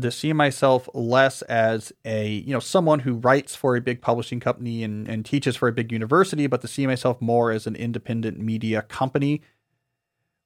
to 0.00 0.10
see 0.10 0.32
myself 0.32 0.88
less 0.92 1.42
as 1.42 1.92
a, 2.04 2.28
you 2.28 2.52
know, 2.52 2.60
someone 2.60 3.00
who 3.00 3.14
writes 3.14 3.54
for 3.56 3.76
a 3.76 3.80
big 3.80 4.02
publishing 4.02 4.40
company 4.40 4.84
and, 4.84 5.08
and 5.08 5.24
teaches 5.24 5.56
for 5.56 5.68
a 5.68 5.72
big 5.72 5.90
university, 5.90 6.46
but 6.46 6.60
to 6.60 6.68
see 6.68 6.86
myself 6.86 7.20
more 7.20 7.50
as 7.50 7.66
an 7.66 7.74
independent 7.76 8.38
media 8.38 8.82
company 8.82 9.42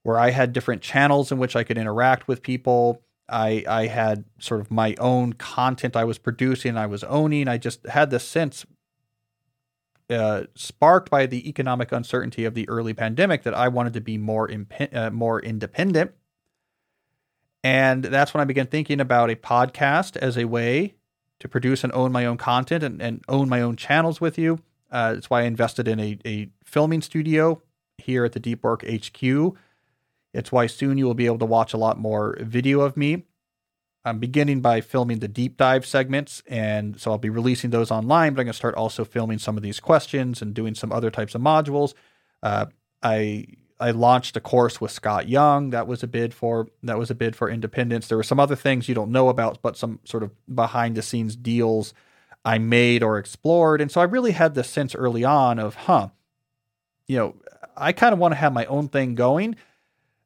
where 0.03 0.19
I 0.19 0.31
had 0.31 0.53
different 0.53 0.83
channels 0.83 1.31
in 1.31 1.39
which 1.39 1.57
I 1.57 1.65
could 1.65 1.77
interact 1.77 2.29
with 2.29 2.43
people. 2.43 3.03
I, 3.29 3.65
I 3.69 3.87
had 3.87 4.25
sort 4.39 4.61
of 4.61 4.71
my 4.71 4.95
own 4.99 5.35
content 5.35 5.97
I 5.97 6.05
was 6.05 6.19
producing, 6.19 6.77
I 6.77 6.87
was 6.87 7.05
owning. 7.05 7.49
I 7.49 7.59
just 7.59 7.87
had 7.87 8.11
this 8.11 8.27
sense 8.27 8.65
uh, 10.11 10.45
sparked 10.55 11.11
by 11.11 11.27
the 11.27 11.49
economic 11.49 11.93
uncertainty 11.93 12.45
of 12.45 12.55
the 12.55 12.69
early 12.69 12.95
pandemic 12.95 13.43
that 13.45 13.55
I 13.55 13.69
wanted 13.69 13.93
to 13.95 14.01
be 14.01 14.19
more 14.19 14.49
imp- 14.49 14.93
uh, 14.93 15.11
more 15.11 15.41
independent. 15.41 16.13
And 17.63 18.05
that's 18.05 18.33
when 18.33 18.41
I 18.41 18.45
began 18.45 18.67
thinking 18.67 19.01
about 19.01 19.31
a 19.31 19.37
podcast 19.37 20.17
as 20.17 20.39
a 20.39 20.47
way 20.47 20.95
to 21.41 21.49
produce 21.49 21.85
and 21.85 21.93
own 21.93 22.13
my 22.13 22.27
own 22.27 22.37
content 22.37 22.83
and, 22.83 23.03
and 23.03 23.23
own 23.29 23.49
my 23.49 23.61
own 23.61 23.77
channels 23.77 24.21
with 24.21 24.39
you. 24.39 24.61
Uh, 24.91 25.15
that's 25.15 25.31
why 25.31 25.41
I 25.41 25.45
invested 25.45 25.87
in 25.89 26.01
a, 26.01 26.19
a 26.25 26.49
filming 26.65 27.03
studio 27.03 27.63
here 27.99 28.25
at 28.25 28.33
the 28.33 28.41
Deep 28.41 28.63
Work 28.63 28.85
HQ. 28.85 29.55
It's 30.33 30.53
why 30.53 30.67
soon 30.67 30.99
you 30.99 31.07
will 31.07 31.15
be 31.15 31.27
able 31.27 31.39
to 31.39 31.47
watch 31.47 31.73
a 31.73 31.79
lot 31.79 31.99
more 31.99 32.37
video 32.41 32.81
of 32.81 32.97
me. 32.97 33.25
I'm 34.05 34.19
beginning 34.19 34.61
by 34.61 34.81
filming 34.81 35.19
the 35.19 35.29
deep 35.29 35.59
dive 35.59 35.85
segments, 35.85 36.43
and 36.47 36.99
so 36.99 37.11
I'll 37.11 37.19
be 37.19 37.29
releasing 37.29 37.71
those 37.71 37.91
online. 37.91 38.33
But 38.33 38.41
I'm 38.41 38.47
going 38.47 38.53
to 38.53 38.57
start 38.57 38.75
also 38.75 39.05
filming 39.05 39.39
some 39.39 39.59
of 39.59 39.63
these 39.63 39.79
questions 39.79 40.41
and 40.41 40.55
doing 40.55 40.75
some 40.75 40.91
other 40.91 41.11
types 41.11 41.35
of 41.35 41.43
modules. 41.43 41.93
Uh, 42.43 42.67
I 43.03 43.47
I 43.81 43.91
launched 43.93 44.37
a 44.37 44.41
course 44.41 44.81
with 44.81 44.91
Scott 44.91 45.29
Young. 45.29 45.71
That 45.71 45.87
was 45.87 46.03
a 46.03 46.07
bid 46.07 46.35
for 46.35 46.69
that 46.83 46.99
was 46.99 47.11
a 47.11 47.15
bid 47.15 47.35
for 47.35 47.49
independence. 47.49 48.09
There 48.09 48.19
were 48.19 48.23
some 48.23 48.41
other 48.41 48.57
things 48.57 48.89
you 48.89 48.95
don't 48.95 49.11
know 49.11 49.29
about, 49.29 49.63
but 49.63 49.77
some 49.77 50.01
sort 50.05 50.23
of 50.23 50.31
behind 50.55 50.97
the 50.97 51.03
scenes 51.03 51.35
deals 51.35 51.95
I 52.45 52.59
made 52.59 53.03
or 53.03 53.19
explored. 53.19 53.81
And 53.81 53.91
so 53.91 54.01
I 54.01 54.05
really 54.05 54.33
had 54.33 54.55
this 54.55 54.69
sense 54.69 54.95
early 54.95 55.25
on 55.25 55.59
of, 55.59 55.75
huh, 55.75 56.09
you 57.07 57.17
know, 57.17 57.37
I 57.77 57.93
kind 57.93 58.13
of 58.13 58.19
want 58.19 58.33
to 58.33 58.37
have 58.37 58.53
my 58.53 58.67
own 58.67 58.89
thing 58.89 59.15
going 59.15 59.57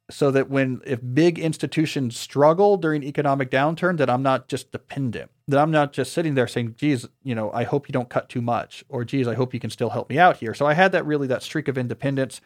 so 0.09 0.29
that 0.31 0.49
when 0.49 0.81
if 0.85 0.99
big 1.13 1.39
institutions 1.39 2.17
struggle 2.17 2.77
during 2.77 3.01
economic 3.03 3.49
downturn 3.49 3.97
that 3.97 4.09
I'm 4.09 4.21
not 4.21 4.47
just 4.47 4.71
dependent 4.71 5.31
that 5.47 5.59
I'm 5.59 5.71
not 5.71 5.93
just 5.93 6.13
sitting 6.13 6.35
there 6.35 6.47
saying 6.47 6.75
geez 6.77 7.07
you 7.23 7.33
know 7.33 7.51
I 7.51 7.63
hope 7.63 7.89
you 7.89 7.93
don't 7.93 8.09
cut 8.09 8.29
too 8.29 8.41
much 8.41 8.83
or 8.87 9.03
geez 9.03 9.27
I 9.27 9.33
hope 9.33 9.51
you 9.51 9.59
can 9.59 9.71
still 9.71 9.89
help 9.89 10.09
me 10.09 10.19
out 10.19 10.37
here 10.37 10.53
so 10.53 10.67
I 10.67 10.75
had 10.75 10.91
that 10.91 11.07
really 11.07 11.25
that 11.27 11.41
streak 11.41 11.67
of 11.67 11.77
independence 11.77 12.39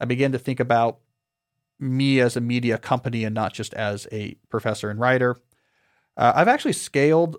I 0.00 0.04
began 0.04 0.32
to 0.32 0.38
think 0.38 0.60
about 0.60 0.98
me 1.78 2.20
as 2.20 2.36
a 2.36 2.40
media 2.40 2.78
company 2.78 3.24
and 3.24 3.34
not 3.34 3.52
just 3.52 3.74
as 3.74 4.06
a 4.12 4.34
professor 4.48 4.90
and 4.90 5.00
writer 5.00 5.36
uh, 6.16 6.32
I've 6.34 6.48
actually 6.48 6.74
scaled 6.74 7.36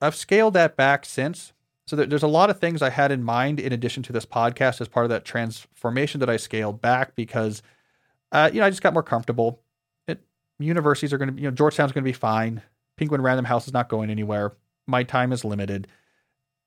I've 0.00 0.14
scaled 0.14 0.54
that 0.54 0.76
back 0.76 1.04
since 1.04 1.52
so 1.86 1.96
there's 1.96 2.22
a 2.22 2.28
lot 2.28 2.50
of 2.50 2.60
things 2.60 2.82
I 2.82 2.90
had 2.90 3.10
in 3.10 3.24
mind 3.24 3.58
in 3.58 3.72
addition 3.72 4.04
to 4.04 4.12
this 4.12 4.24
podcast 4.24 4.80
as 4.80 4.86
part 4.86 5.04
of 5.04 5.10
that 5.10 5.24
transformation 5.24 6.20
that 6.20 6.30
I 6.30 6.36
scaled 6.36 6.80
back 6.80 7.16
because 7.16 7.62
uh, 8.32 8.50
you 8.52 8.60
know, 8.60 8.66
I 8.66 8.70
just 8.70 8.82
got 8.82 8.92
more 8.92 9.02
comfortable. 9.02 9.60
It, 10.06 10.20
universities 10.58 11.12
are 11.12 11.18
going 11.18 11.34
to 11.34 11.40
you 11.40 11.48
know, 11.48 11.54
Georgetown's 11.54 11.92
going 11.92 12.04
to 12.04 12.08
be 12.08 12.12
fine. 12.12 12.62
Penguin 12.96 13.22
Random 13.22 13.44
House 13.44 13.66
is 13.66 13.72
not 13.72 13.88
going 13.88 14.10
anywhere. 14.10 14.52
My 14.86 15.02
time 15.02 15.32
is 15.32 15.44
limited. 15.44 15.88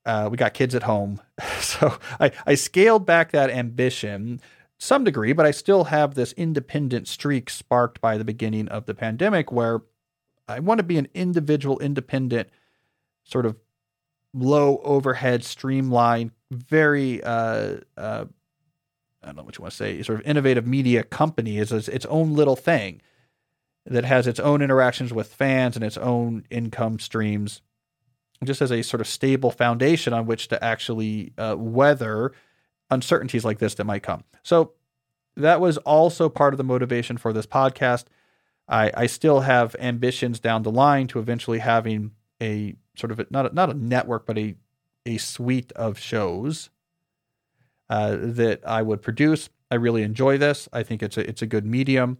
Uh, 0.06 0.28
we 0.30 0.38
got 0.38 0.54
kids 0.54 0.76
at 0.76 0.84
home. 0.84 1.22
so 1.60 1.97
I, 2.20 2.32
I 2.45 2.56
scaled 2.56 3.06
back 3.06 3.32
that 3.32 3.49
ambition 3.49 4.41
some 4.78 5.03
degree, 5.03 5.34
but 5.34 5.45
I 5.45 5.51
still 5.51 5.86
have 5.86 6.15
this 6.15 6.34
independent 6.34 7.07
streak 7.07 7.49
sparked 7.49 8.01
by 8.01 8.17
the 8.17 8.26
beginning 8.26 8.67
of 8.67 8.86
the 8.86 8.93
pandemic 8.93 9.51
where 9.51 9.82
I 10.47 10.59
want 10.59 10.80
to 10.80 10.84
be 10.84 10.97
an 10.97 11.07
individual, 11.13 11.80
independent, 11.80 12.49
sort 13.24 13.45
of 13.45 13.55
low 14.34 14.82
overhead, 14.84 15.43
streamlined, 15.43 16.32
very 16.51 17.24
uh, 17.24 17.78
uh, 17.97 18.26
I 19.24 19.28
don't 19.28 19.38
know 19.38 19.43
what 19.43 19.57
you 19.57 19.61
want 19.61 19.71
to 19.71 19.78
say, 19.78 20.01
sort 20.03 20.19
of 20.19 20.26
innovative 20.26 20.67
media 20.67 21.03
company 21.03 21.57
is 21.57 21.71
its 21.71 22.05
own 22.07 22.34
little 22.34 22.55
thing 22.55 23.01
that 23.86 24.05
has 24.05 24.28
its 24.28 24.39
own 24.39 24.61
interactions 24.61 25.13
with 25.13 25.34
fans 25.34 25.76
and 25.76 25.84
its 25.84 25.97
own 25.97 26.45
income 26.49 26.99
streams, 26.99 27.61
just 28.43 28.61
as 28.61 28.71
a 28.71 28.82
sort 28.82 29.01
of 29.01 29.07
stable 29.07 29.51
foundation 29.51 30.13
on 30.13 30.26
which 30.26 30.49
to 30.49 30.61
actually 30.63 31.34
uh, 31.38 31.55
weather 31.57 32.34
uncertainties 32.89 33.45
like 33.45 33.59
this 33.59 33.75
that 33.75 33.86
might 33.86 34.03
come. 34.03 34.23
So 34.43 34.73
that 35.36 35.59
was 35.59 35.77
also 35.79 36.29
part 36.29 36.53
of 36.53 36.57
the 36.57 36.63
motivation 36.63 37.17
for 37.17 37.34
this 37.34 37.45
podcast. 37.45 38.05
I, 38.67 38.91
I 38.95 39.05
still 39.07 39.41
have 39.41 39.75
ambitions 39.79 40.39
down 40.39 40.63
the 40.63 40.71
line 40.71 41.07
to 41.07 41.19
eventually 41.19 41.59
having 41.59 42.11
a 42.41 42.75
sort 42.95 43.11
of 43.11 43.19
a, 43.19 43.27
not 43.29 43.51
a, 43.51 43.55
not 43.55 43.69
a 43.69 43.73
network, 43.73 44.25
but 44.25 44.38
a 44.38 44.55
a 45.05 45.17
suite 45.17 45.71
of 45.73 45.99
shows 45.99 46.69
uh, 47.89 48.15
that 48.19 48.61
I 48.65 48.81
would 48.81 49.01
produce. 49.01 49.49
I 49.69 49.75
really 49.75 50.03
enjoy 50.03 50.38
this. 50.38 50.69
I 50.71 50.84
think 50.84 51.03
it's 51.03 51.17
a, 51.17 51.27
it's 51.27 51.41
a 51.41 51.47
good 51.47 51.65
medium. 51.65 52.19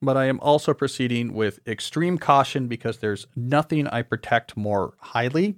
But 0.00 0.16
I 0.16 0.26
am 0.26 0.40
also 0.40 0.74
proceeding 0.74 1.32
with 1.32 1.60
extreme 1.66 2.18
caution 2.18 2.66
because 2.66 2.98
there's 2.98 3.26
nothing 3.36 3.86
I 3.86 4.02
protect 4.02 4.56
more 4.56 4.94
highly 4.98 5.56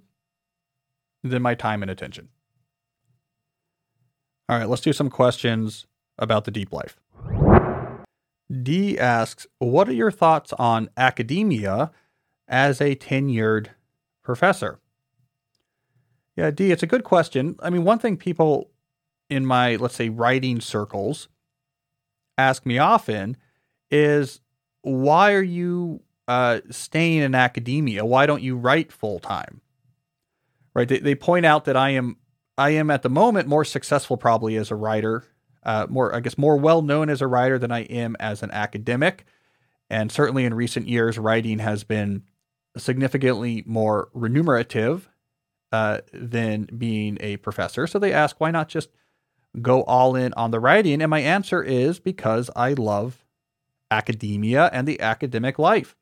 than 1.22 1.40
my 1.42 1.55
time 1.55 1.82
and 1.82 1.90
attention. 1.90 2.28
All 4.49 4.59
right, 4.59 4.68
let's 4.68 4.82
do 4.82 4.92
some 4.92 5.09
questions 5.09 5.86
about 6.18 6.45
the 6.45 6.51
deep 6.51 6.72
life. 6.72 6.97
D 8.62 8.99
asks, 8.99 9.47
What 9.59 9.88
are 9.88 9.95
your 9.95 10.11
thoughts 10.11 10.53
on 10.55 10.90
academia 10.97 11.90
as 12.47 12.80
a 12.80 12.95
tenured 12.95 13.68
professor? 14.22 14.80
Yeah, 16.36 16.51
D, 16.51 16.72
it's 16.72 16.82
a 16.82 16.86
good 16.86 17.05
question. 17.05 17.57
I 17.62 17.70
mean, 17.70 17.84
one 17.84 17.99
thing 17.99 18.16
people 18.16 18.70
in 19.30 19.47
my, 19.47 19.76
let's 19.76 19.95
say, 19.95 20.09
writing 20.09 20.61
circles 20.61 21.28
ask 22.36 22.66
me 22.66 22.78
often 22.78 23.36
is 23.90 24.40
why 24.82 25.32
are 25.32 25.42
you 25.42 26.03
uh, 26.28 26.61
staying 26.70 27.22
in 27.22 27.34
academia? 27.34 28.05
Why 28.05 28.26
don't 28.26 28.42
you 28.42 28.57
write 28.57 28.92
full 28.92 29.20
time? 29.20 29.62
Right? 30.74 30.88
They, 30.88 30.99
they 30.99 31.14
point 31.14 31.47
out 31.47 31.64
that 31.64 31.76
I 31.76 31.90
am 31.90 32.16
I 32.57 32.70
am 32.70 32.90
at 32.90 33.02
the 33.02 33.09
moment 33.09 33.48
more 33.48 33.64
successful 33.64 34.16
probably 34.16 34.57
as 34.57 34.70
a 34.70 34.76
writer, 34.76 35.24
uh, 35.64 35.86
more 35.88 36.14
I 36.14 36.20
guess 36.20 36.38
more 36.38 36.57
well 36.57 36.82
known 36.82 37.11
as 37.11 37.20
a 37.20 37.26
writer 37.26 37.59
than 37.59 37.72
I 37.72 37.80
am 37.84 38.16
as 38.20 38.42
an 38.42 38.50
academic, 38.52 39.24
and 39.90 40.11
certainly 40.11 40.44
in 40.44 40.55
recent 40.55 40.88
years, 40.88 41.18
writing 41.18 41.59
has 41.59 41.84
been 41.84 42.22
significantly 42.76 43.62
more 43.66 44.09
remunerative 44.14 45.09
uh, 45.72 45.98
than 46.12 46.68
being 46.78 47.18
a 47.20 47.36
professor. 47.38 47.86
So 47.86 47.98
they 47.98 48.12
ask, 48.12 48.40
why 48.40 48.50
not 48.50 48.68
just 48.68 48.90
go 49.61 49.82
all 49.84 50.16
in 50.16 50.32
on 50.34 50.50
the 50.50 50.61
writing? 50.61 51.02
And 51.02 51.11
my 51.11 51.20
answer 51.20 51.62
is 51.62 51.98
because 51.98 52.50
I 52.57 52.72
love 52.72 53.24
academia 53.90 54.70
and 54.72 54.88
the 54.88 55.00
academic 55.00 55.59
life. 55.59 55.96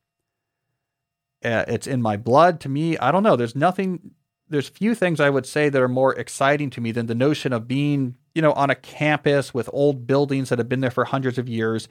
Uh, 1.44 1.64
it's 1.66 1.86
in 1.86 2.00
my 2.00 2.16
blood. 2.16 2.60
To 2.60 2.68
me, 2.68 2.96
I 2.98 3.10
don't 3.10 3.22
know. 3.22 3.36
There's 3.36 3.56
nothing, 3.56 4.11
there's 4.52 4.68
few 4.68 4.94
things 4.94 5.18
I 5.18 5.30
would 5.30 5.46
say 5.46 5.70
that 5.70 5.80
are 5.80 5.88
more 5.88 6.14
exciting 6.14 6.68
to 6.70 6.80
me 6.82 6.92
than 6.92 7.06
the 7.06 7.14
notion 7.14 7.54
of 7.54 7.66
being, 7.66 8.16
you 8.34 8.42
know, 8.42 8.52
on 8.52 8.68
a 8.68 8.74
campus 8.74 9.54
with 9.54 9.70
old 9.72 10.06
buildings 10.06 10.50
that 10.50 10.58
have 10.58 10.68
been 10.68 10.80
there 10.80 10.90
for 10.90 11.06
hundreds 11.06 11.38
of 11.38 11.48
years, 11.48 11.88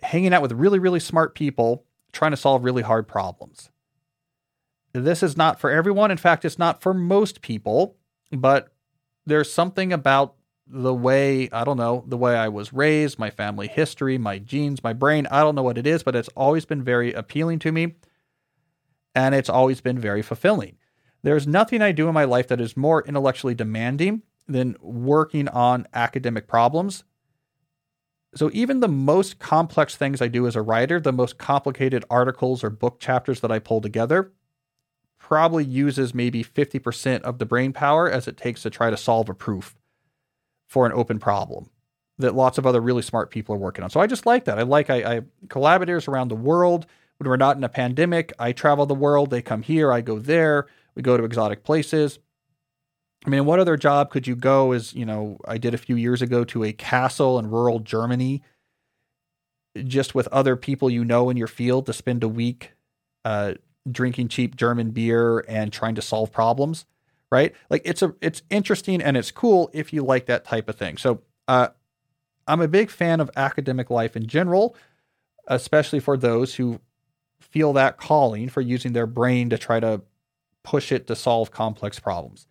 hanging 0.00 0.32
out 0.32 0.42
with 0.42 0.52
really, 0.52 0.78
really 0.78 1.00
smart 1.00 1.34
people, 1.34 1.84
trying 2.12 2.30
to 2.30 2.36
solve 2.36 2.62
really 2.62 2.82
hard 2.82 3.08
problems. 3.08 3.70
This 4.92 5.24
is 5.24 5.36
not 5.36 5.58
for 5.58 5.68
everyone. 5.68 6.12
In 6.12 6.16
fact, 6.16 6.44
it's 6.44 6.58
not 6.58 6.80
for 6.80 6.94
most 6.94 7.42
people, 7.42 7.96
but 8.30 8.72
there's 9.26 9.52
something 9.52 9.92
about 9.92 10.34
the 10.68 10.94
way, 10.94 11.50
I 11.50 11.64
don't 11.64 11.76
know, 11.76 12.04
the 12.06 12.16
way 12.16 12.36
I 12.36 12.48
was 12.48 12.72
raised, 12.72 13.18
my 13.18 13.30
family 13.30 13.66
history, 13.66 14.18
my 14.18 14.38
genes, 14.38 14.84
my 14.84 14.92
brain. 14.92 15.26
I 15.32 15.40
don't 15.40 15.56
know 15.56 15.64
what 15.64 15.78
it 15.78 15.86
is, 15.86 16.04
but 16.04 16.14
it's 16.14 16.30
always 16.36 16.64
been 16.64 16.84
very 16.84 17.12
appealing 17.12 17.58
to 17.60 17.72
me. 17.72 17.96
And 19.16 19.34
it's 19.34 19.50
always 19.50 19.80
been 19.80 19.98
very 19.98 20.22
fulfilling. 20.22 20.76
There's 21.26 21.48
nothing 21.48 21.82
I 21.82 21.90
do 21.90 22.06
in 22.06 22.14
my 22.14 22.22
life 22.22 22.46
that 22.46 22.60
is 22.60 22.76
more 22.76 23.02
intellectually 23.04 23.56
demanding 23.56 24.22
than 24.46 24.76
working 24.80 25.48
on 25.48 25.88
academic 25.92 26.46
problems. 26.46 27.02
So, 28.36 28.48
even 28.52 28.78
the 28.78 28.86
most 28.86 29.40
complex 29.40 29.96
things 29.96 30.22
I 30.22 30.28
do 30.28 30.46
as 30.46 30.54
a 30.54 30.62
writer, 30.62 31.00
the 31.00 31.10
most 31.10 31.36
complicated 31.36 32.04
articles 32.08 32.62
or 32.62 32.70
book 32.70 33.00
chapters 33.00 33.40
that 33.40 33.50
I 33.50 33.58
pull 33.58 33.80
together, 33.80 34.30
probably 35.18 35.64
uses 35.64 36.14
maybe 36.14 36.44
50% 36.44 37.22
of 37.22 37.40
the 37.40 37.44
brain 37.44 37.72
power 37.72 38.08
as 38.08 38.28
it 38.28 38.36
takes 38.36 38.62
to 38.62 38.70
try 38.70 38.90
to 38.90 38.96
solve 38.96 39.28
a 39.28 39.34
proof 39.34 39.74
for 40.68 40.86
an 40.86 40.92
open 40.92 41.18
problem 41.18 41.70
that 42.18 42.36
lots 42.36 42.56
of 42.56 42.68
other 42.68 42.80
really 42.80 43.02
smart 43.02 43.32
people 43.32 43.52
are 43.56 43.58
working 43.58 43.82
on. 43.82 43.90
So 43.90 43.98
I 43.98 44.06
just 44.06 44.26
like 44.26 44.44
that. 44.44 44.60
I 44.60 44.62
like 44.62 44.90
I, 44.90 45.16
I 45.16 45.20
collaborators 45.48 46.06
around 46.06 46.28
the 46.28 46.36
world. 46.36 46.86
When 47.16 47.28
we're 47.28 47.36
not 47.36 47.56
in 47.56 47.64
a 47.64 47.68
pandemic, 47.68 48.32
I 48.38 48.52
travel 48.52 48.86
the 48.86 48.94
world. 48.94 49.30
They 49.30 49.42
come 49.42 49.62
here, 49.62 49.90
I 49.90 50.02
go 50.02 50.20
there. 50.20 50.68
We 50.96 51.02
go 51.02 51.16
to 51.16 51.24
exotic 51.24 51.62
places. 51.62 52.18
I 53.24 53.30
mean, 53.30 53.44
what 53.44 53.60
other 53.60 53.76
job 53.76 54.10
could 54.10 54.26
you 54.26 54.34
go? 54.34 54.72
As 54.72 54.94
you 54.94 55.04
know, 55.04 55.38
I 55.46 55.58
did 55.58 55.74
a 55.74 55.78
few 55.78 55.96
years 55.96 56.22
ago 56.22 56.44
to 56.44 56.64
a 56.64 56.72
castle 56.72 57.38
in 57.38 57.50
rural 57.50 57.80
Germany, 57.80 58.42
just 59.84 60.14
with 60.14 60.26
other 60.28 60.56
people 60.56 60.90
you 60.90 61.04
know 61.04 61.30
in 61.30 61.36
your 61.36 61.48
field 61.48 61.86
to 61.86 61.92
spend 61.92 62.22
a 62.24 62.28
week 62.28 62.72
uh, 63.24 63.54
drinking 63.90 64.28
cheap 64.28 64.56
German 64.56 64.90
beer 64.90 65.44
and 65.48 65.72
trying 65.72 65.94
to 65.96 66.02
solve 66.02 66.32
problems 66.32 66.86
right? 67.30 67.54
Like 67.70 67.82
it's 67.84 68.02
a 68.02 68.14
it's 68.20 68.42
interesting 68.50 69.02
and 69.02 69.16
it's 69.16 69.30
cool 69.30 69.70
if 69.72 69.92
you 69.92 70.04
like 70.04 70.26
that 70.26 70.44
type 70.44 70.68
of 70.68 70.76
thing. 70.76 70.96
So 70.96 71.22
uh, 71.48 71.68
I'm 72.46 72.60
a 72.60 72.68
big 72.68 72.90
fan 72.90 73.20
of 73.20 73.30
academic 73.36 73.90
life 73.90 74.16
in 74.16 74.26
general, 74.26 74.76
especially 75.46 76.00
for 76.00 76.16
those 76.16 76.54
who 76.54 76.80
feel 77.40 77.72
that 77.74 77.96
calling 77.96 78.48
for 78.48 78.60
using 78.60 78.92
their 78.92 79.06
brain 79.06 79.50
to 79.50 79.58
try 79.58 79.80
to 79.80 80.02
push 80.66 80.90
it 80.90 81.06
to 81.06 81.14
solve 81.14 81.52
complex 81.52 82.00
problems. 82.00 82.48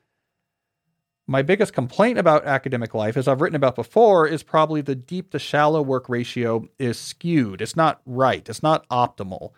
My 1.27 1.41
biggest 1.41 1.73
complaint 1.73 2.17
about 2.17 2.45
academic 2.45 2.93
life, 2.93 3.17
as 3.17 3.27
I've 3.27 3.41
written 3.41 3.57
about 3.57 3.75
before, 3.75 4.25
is 4.25 4.41
probably 4.41 4.79
the 4.79 4.95
deep 4.95 5.31
to 5.31 5.39
shallow 5.39 5.81
work 5.81 6.07
ratio 6.07 6.69
is 6.79 6.97
skewed. 6.97 7.61
It's 7.61 7.75
not 7.75 7.99
right. 8.05 8.47
It's 8.47 8.63
not 8.63 8.87
optimal. 8.89 9.51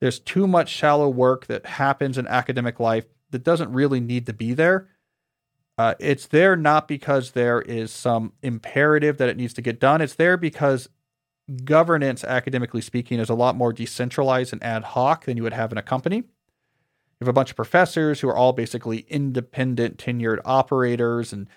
There's 0.00 0.18
too 0.18 0.48
much 0.48 0.68
shallow 0.68 1.08
work 1.08 1.46
that 1.46 1.64
happens 1.64 2.18
in 2.18 2.26
academic 2.26 2.80
life 2.80 3.04
that 3.30 3.44
doesn't 3.44 3.72
really 3.72 4.00
need 4.00 4.26
to 4.26 4.32
be 4.32 4.52
there. 4.52 4.88
Uh, 5.78 5.94
it's 6.00 6.26
there 6.26 6.56
not 6.56 6.88
because 6.88 7.30
there 7.30 7.60
is 7.62 7.92
some 7.92 8.32
imperative 8.42 9.18
that 9.18 9.28
it 9.28 9.36
needs 9.36 9.54
to 9.54 9.62
get 9.62 9.78
done. 9.78 10.00
It's 10.00 10.14
there 10.14 10.36
because 10.36 10.88
governance, 11.64 12.24
academically 12.24 12.80
speaking, 12.80 13.20
is 13.20 13.30
a 13.30 13.34
lot 13.34 13.54
more 13.54 13.72
decentralized 13.72 14.52
and 14.52 14.62
ad 14.64 14.82
hoc 14.82 15.24
than 15.24 15.36
you 15.36 15.44
would 15.44 15.52
have 15.52 15.70
in 15.70 15.78
a 15.78 15.82
company. 15.82 16.24
Have 17.22 17.28
a 17.28 17.32
bunch 17.32 17.50
of 17.50 17.56
professors 17.56 18.18
who 18.18 18.28
are 18.28 18.36
all 18.36 18.52
basically 18.52 19.06
independent, 19.08 19.96
tenured 19.96 20.40
operators, 20.44 21.32
and 21.32 21.48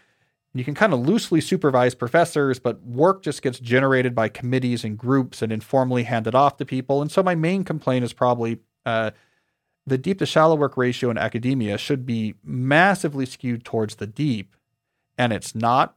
you 0.53 0.63
can 0.63 0.75
kind 0.75 0.93
of 0.93 0.99
loosely 0.99 1.41
supervise 1.41 1.95
professors, 1.95 2.59
but 2.59 2.83
work 2.83 3.23
just 3.23 3.41
gets 3.41 3.59
generated 3.59 4.13
by 4.13 4.29
committees 4.29 4.83
and 4.83 4.95
groups 4.95 5.41
and 5.41 5.51
informally 5.51 6.03
handed 6.03 6.35
off 6.35 6.57
to 6.57 6.65
people. 6.65 7.01
And 7.01 7.11
so, 7.11 7.23
my 7.23 7.33
main 7.33 7.63
complaint 7.63 8.05
is 8.05 8.13
probably 8.13 8.59
uh, 8.85 9.09
the 9.87 9.97
deep 9.97 10.19
to 10.19 10.27
shallow 10.27 10.55
work 10.55 10.77
ratio 10.77 11.09
in 11.09 11.17
academia 11.17 11.79
should 11.79 12.05
be 12.05 12.35
massively 12.43 13.25
skewed 13.25 13.65
towards 13.65 13.95
the 13.95 14.05
deep, 14.05 14.55
and 15.17 15.33
it's 15.33 15.55
not. 15.55 15.95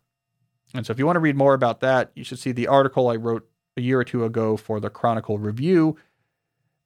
And 0.73 0.87
so, 0.87 0.93
if 0.93 0.99
you 0.99 1.05
want 1.05 1.17
to 1.17 1.21
read 1.21 1.37
more 1.37 1.53
about 1.53 1.81
that, 1.81 2.11
you 2.15 2.25
should 2.25 2.39
see 2.39 2.53
the 2.53 2.69
article 2.69 3.11
I 3.11 3.17
wrote 3.17 3.47
a 3.77 3.83
year 3.83 4.01
or 4.01 4.05
two 4.05 4.25
ago 4.25 4.57
for 4.57 4.81
the 4.81 4.89
Chronicle 4.89 5.39
Review 5.39 5.99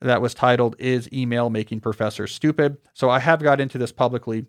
that 0.02 0.20
was 0.20 0.34
titled 0.34 0.76
Is 0.78 1.08
Email 1.12 1.50
Making 1.50 1.80
Professors 1.80 2.34
Stupid? 2.34 2.76
So, 2.92 3.10
I 3.10 3.18
have 3.18 3.42
got 3.42 3.60
into 3.60 3.78
this 3.78 3.92
publicly. 3.92 4.46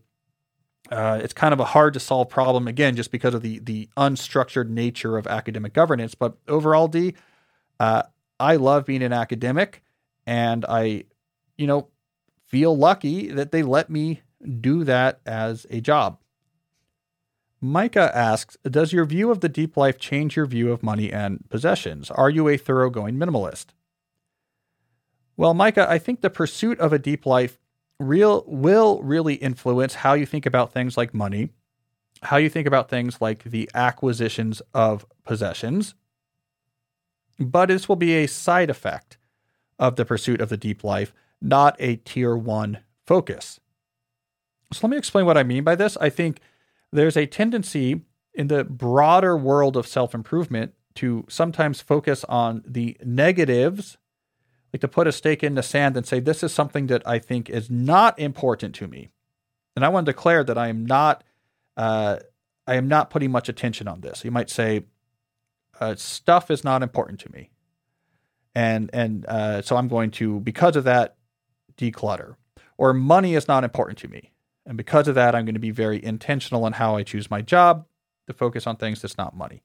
Uh, 0.91 1.19
it's 1.23 1.33
kind 1.33 1.53
of 1.53 1.59
a 1.59 1.65
hard 1.65 1.93
to 1.93 1.99
solve 1.99 2.29
problem, 2.29 2.67
again, 2.67 2.95
just 2.95 3.11
because 3.11 3.33
of 3.33 3.41
the, 3.41 3.59
the 3.59 3.89
unstructured 3.95 4.69
nature 4.69 5.17
of 5.17 5.25
academic 5.27 5.73
governance. 5.73 6.13
But 6.13 6.37
overall, 6.47 6.87
D, 6.89 7.15
uh, 7.79 8.03
I 8.39 8.57
love 8.57 8.85
being 8.85 9.01
an 9.01 9.13
academic, 9.13 9.81
and 10.25 10.65
I, 10.67 11.05
you 11.57 11.67
know, 11.67 11.87
feel 12.47 12.75
lucky 12.75 13.29
that 13.29 13.51
they 13.51 13.63
let 13.63 13.89
me 13.89 14.21
do 14.59 14.83
that 14.83 15.21
as 15.25 15.65
a 15.69 15.79
job. 15.81 16.19
Micah 17.61 18.11
asks 18.13 18.57
Does 18.63 18.91
your 18.91 19.05
view 19.05 19.31
of 19.31 19.39
the 19.39 19.49
deep 19.49 19.77
life 19.77 19.97
change 19.97 20.35
your 20.35 20.45
view 20.45 20.71
of 20.71 20.83
money 20.83 21.11
and 21.11 21.49
possessions? 21.49 22.11
Are 22.11 22.29
you 22.29 22.49
a 22.49 22.57
thoroughgoing 22.57 23.15
minimalist? 23.15 23.67
Well, 25.35 25.53
Micah, 25.53 25.89
I 25.89 25.97
think 25.97 26.21
the 26.21 26.29
pursuit 26.29 26.79
of 26.79 26.93
a 26.93 26.99
deep 26.99 27.25
life 27.25 27.57
real 27.99 28.43
will 28.47 29.01
really 29.01 29.35
influence 29.35 29.95
how 29.95 30.13
you 30.13 30.25
think 30.25 30.45
about 30.45 30.73
things 30.73 30.97
like 30.97 31.13
money, 31.13 31.49
how 32.21 32.37
you 32.37 32.49
think 32.49 32.67
about 32.67 32.89
things 32.89 33.21
like 33.21 33.43
the 33.43 33.69
acquisitions 33.73 34.61
of 34.73 35.05
possessions. 35.23 35.95
But 37.39 37.67
this 37.67 37.89
will 37.89 37.95
be 37.95 38.13
a 38.13 38.27
side 38.27 38.69
effect 38.69 39.17
of 39.79 39.95
the 39.95 40.05
pursuit 40.05 40.39
of 40.39 40.49
the 40.49 40.57
deep 40.57 40.83
life 40.83 41.13
not 41.43 41.75
a 41.77 41.97
tier 41.97 42.35
one 42.35 42.79
focus. 43.05 43.59
So 44.71 44.79
let 44.87 44.91
me 44.91 44.97
explain 44.97 45.25
what 45.25 45.37
I 45.37 45.43
mean 45.43 45.63
by 45.63 45.75
this. 45.75 45.97
I 45.97 46.09
think 46.09 46.39
there's 46.91 47.17
a 47.17 47.27
tendency 47.27 48.01
in 48.33 48.47
the 48.47 48.63
broader 48.63 49.37
world 49.37 49.77
of 49.77 49.85
self 49.85 50.15
improvement 50.15 50.73
to 50.95 51.25
sometimes 51.27 51.81
focus 51.81 52.23
on 52.25 52.63
the 52.65 52.97
negatives, 53.03 53.97
like 54.73 54.81
to 54.81 54.87
put 54.87 55.07
a 55.07 55.11
stake 55.11 55.43
in 55.43 55.55
the 55.55 55.63
sand 55.63 55.95
and 55.95 56.05
say, 56.05 56.19
this 56.19 56.43
is 56.43 56.51
something 56.51 56.87
that 56.87 57.07
I 57.07 57.19
think 57.19 57.49
is 57.49 57.69
not 57.69 58.17
important 58.19 58.73
to 58.75 58.87
me. 58.87 59.09
And 59.75 59.85
I 59.85 59.89
want 59.89 60.05
to 60.05 60.11
declare 60.11 60.43
that 60.43 60.57
I 60.57 60.67
am 60.67 60.85
not, 60.85 61.23
uh, 61.77 62.17
I 62.65 62.75
am 62.75 62.87
not 62.87 63.09
putting 63.09 63.31
much 63.31 63.49
attention 63.49 63.87
on 63.87 64.01
this. 64.01 64.25
You 64.25 64.31
might 64.31 64.49
say, 64.49 64.85
uh, 65.79 65.95
stuff 65.95 66.51
is 66.51 66.63
not 66.63 66.83
important 66.83 67.19
to 67.21 67.31
me, 67.31 67.49
and 68.53 68.89
and 68.93 69.25
uh, 69.25 69.61
so 69.63 69.75
I'm 69.75 69.87
going 69.87 70.11
to, 70.11 70.39
because 70.39 70.75
of 70.75 70.83
that, 70.83 71.17
declutter. 71.77 72.35
Or 72.77 72.93
money 72.93 73.33
is 73.33 73.47
not 73.47 73.63
important 73.63 73.97
to 73.99 74.07
me. 74.07 74.31
And 74.65 74.77
because 74.77 75.07
of 75.07 75.15
that, 75.15 75.35
I'm 75.35 75.45
going 75.45 75.55
to 75.55 75.59
be 75.59 75.71
very 75.71 76.03
intentional 76.03 76.65
in 76.67 76.73
how 76.73 76.95
I 76.95 77.03
choose 77.03 77.29
my 77.29 77.41
job 77.41 77.85
to 78.27 78.33
focus 78.33 78.67
on 78.67 78.77
things 78.77 79.01
that's 79.01 79.17
not 79.17 79.35
money. 79.35 79.63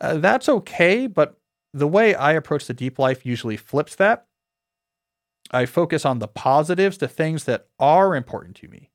Uh, 0.00 0.18
that's 0.18 0.48
okay, 0.48 1.06
but 1.06 1.38
the 1.72 1.88
way 1.88 2.14
I 2.14 2.32
approach 2.32 2.66
the 2.66 2.74
deep 2.74 2.98
life 2.98 3.24
usually 3.24 3.56
flips 3.56 3.94
that. 3.96 4.26
I 5.50 5.66
focus 5.66 6.04
on 6.04 6.18
the 6.18 6.28
positives, 6.28 6.98
the 6.98 7.08
things 7.08 7.44
that 7.44 7.66
are 7.78 8.14
important 8.14 8.56
to 8.56 8.68
me. 8.68 8.90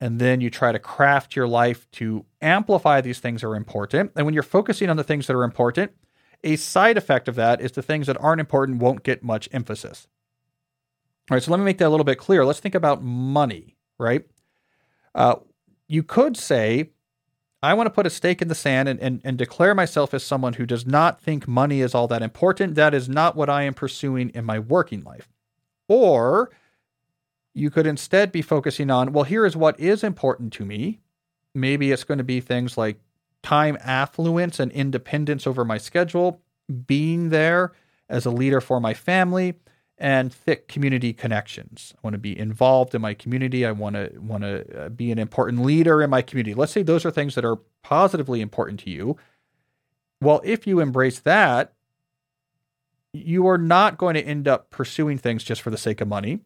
And 0.00 0.20
then 0.20 0.40
you 0.40 0.50
try 0.50 0.72
to 0.72 0.78
craft 0.78 1.34
your 1.34 1.48
life 1.48 1.90
to 1.92 2.26
amplify 2.40 3.00
these 3.00 3.20
things 3.20 3.40
that 3.40 3.48
are 3.48 3.56
important. 3.56 4.12
And 4.16 4.26
when 4.26 4.34
you're 4.34 4.42
focusing 4.42 4.90
on 4.90 4.96
the 4.96 5.04
things 5.04 5.26
that 5.26 5.36
are 5.36 5.44
important, 5.44 5.92
a 6.42 6.56
side 6.56 6.98
effect 6.98 7.26
of 7.26 7.36
that 7.36 7.60
is 7.60 7.72
the 7.72 7.82
things 7.82 8.06
that 8.06 8.20
aren't 8.20 8.40
important 8.40 8.78
won't 8.78 9.02
get 9.02 9.22
much 9.22 9.48
emphasis. 9.52 10.06
All 11.30 11.36
right, 11.36 11.42
so 11.42 11.50
let 11.50 11.58
me 11.58 11.64
make 11.64 11.78
that 11.78 11.88
a 11.88 11.88
little 11.88 12.04
bit 12.04 12.18
clearer. 12.18 12.44
Let's 12.44 12.60
think 12.60 12.74
about 12.74 13.02
money, 13.02 13.76
right? 13.98 14.26
Uh, 15.14 15.36
you 15.88 16.02
could 16.02 16.36
say, 16.36 16.90
I 17.64 17.72
want 17.72 17.86
to 17.86 17.90
put 17.90 18.06
a 18.06 18.10
stake 18.10 18.42
in 18.42 18.48
the 18.48 18.54
sand 18.54 18.90
and, 18.90 19.00
and, 19.00 19.20
and 19.24 19.38
declare 19.38 19.74
myself 19.74 20.12
as 20.12 20.22
someone 20.22 20.52
who 20.52 20.66
does 20.66 20.84
not 20.84 21.20
think 21.20 21.48
money 21.48 21.80
is 21.80 21.94
all 21.94 22.06
that 22.08 22.22
important. 22.22 22.74
That 22.74 22.92
is 22.92 23.08
not 23.08 23.36
what 23.36 23.48
I 23.48 23.62
am 23.62 23.72
pursuing 23.72 24.28
in 24.30 24.44
my 24.44 24.58
working 24.58 25.02
life. 25.02 25.30
Or 25.88 26.50
you 27.54 27.70
could 27.70 27.86
instead 27.86 28.32
be 28.32 28.42
focusing 28.42 28.90
on, 28.90 29.14
well, 29.14 29.24
here 29.24 29.46
is 29.46 29.56
what 29.56 29.80
is 29.80 30.04
important 30.04 30.52
to 30.54 30.66
me. 30.66 31.00
Maybe 31.54 31.90
it's 31.90 32.04
going 32.04 32.18
to 32.18 32.24
be 32.24 32.40
things 32.40 32.76
like 32.76 32.98
time 33.42 33.78
affluence 33.80 34.60
and 34.60 34.70
independence 34.72 35.46
over 35.46 35.64
my 35.64 35.78
schedule, 35.78 36.42
being 36.86 37.30
there 37.30 37.72
as 38.10 38.26
a 38.26 38.30
leader 38.30 38.60
for 38.60 38.78
my 38.78 38.92
family, 38.92 39.54
and 39.98 40.32
thick 40.32 40.66
community 40.68 41.12
connections. 41.12 41.94
I 41.96 41.98
want 42.02 42.14
to 42.14 42.18
be 42.18 42.36
involved 42.36 42.94
in 42.94 43.02
my 43.02 43.14
community. 43.14 43.64
I 43.64 43.72
want 43.72 43.94
to 43.94 44.10
want 44.18 44.42
to 44.42 44.86
uh, 44.86 44.88
be 44.88 45.12
an 45.12 45.18
important 45.18 45.64
leader 45.64 46.02
in 46.02 46.10
my 46.10 46.22
community. 46.22 46.54
Let's 46.54 46.72
say 46.72 46.82
those 46.82 47.04
are 47.04 47.10
things 47.10 47.34
that 47.36 47.44
are 47.44 47.56
positively 47.82 48.40
important 48.40 48.80
to 48.80 48.90
you. 48.90 49.16
Well, 50.20 50.40
if 50.44 50.66
you 50.66 50.80
embrace 50.80 51.20
that, 51.20 51.74
you 53.12 53.46
are 53.46 53.58
not 53.58 53.96
going 53.96 54.14
to 54.14 54.22
end 54.22 54.48
up 54.48 54.70
pursuing 54.70 55.18
things 55.18 55.44
just 55.44 55.62
for 55.62 55.70
the 55.70 55.78
sake 55.78 56.00
of 56.00 56.08
money. 56.08 56.40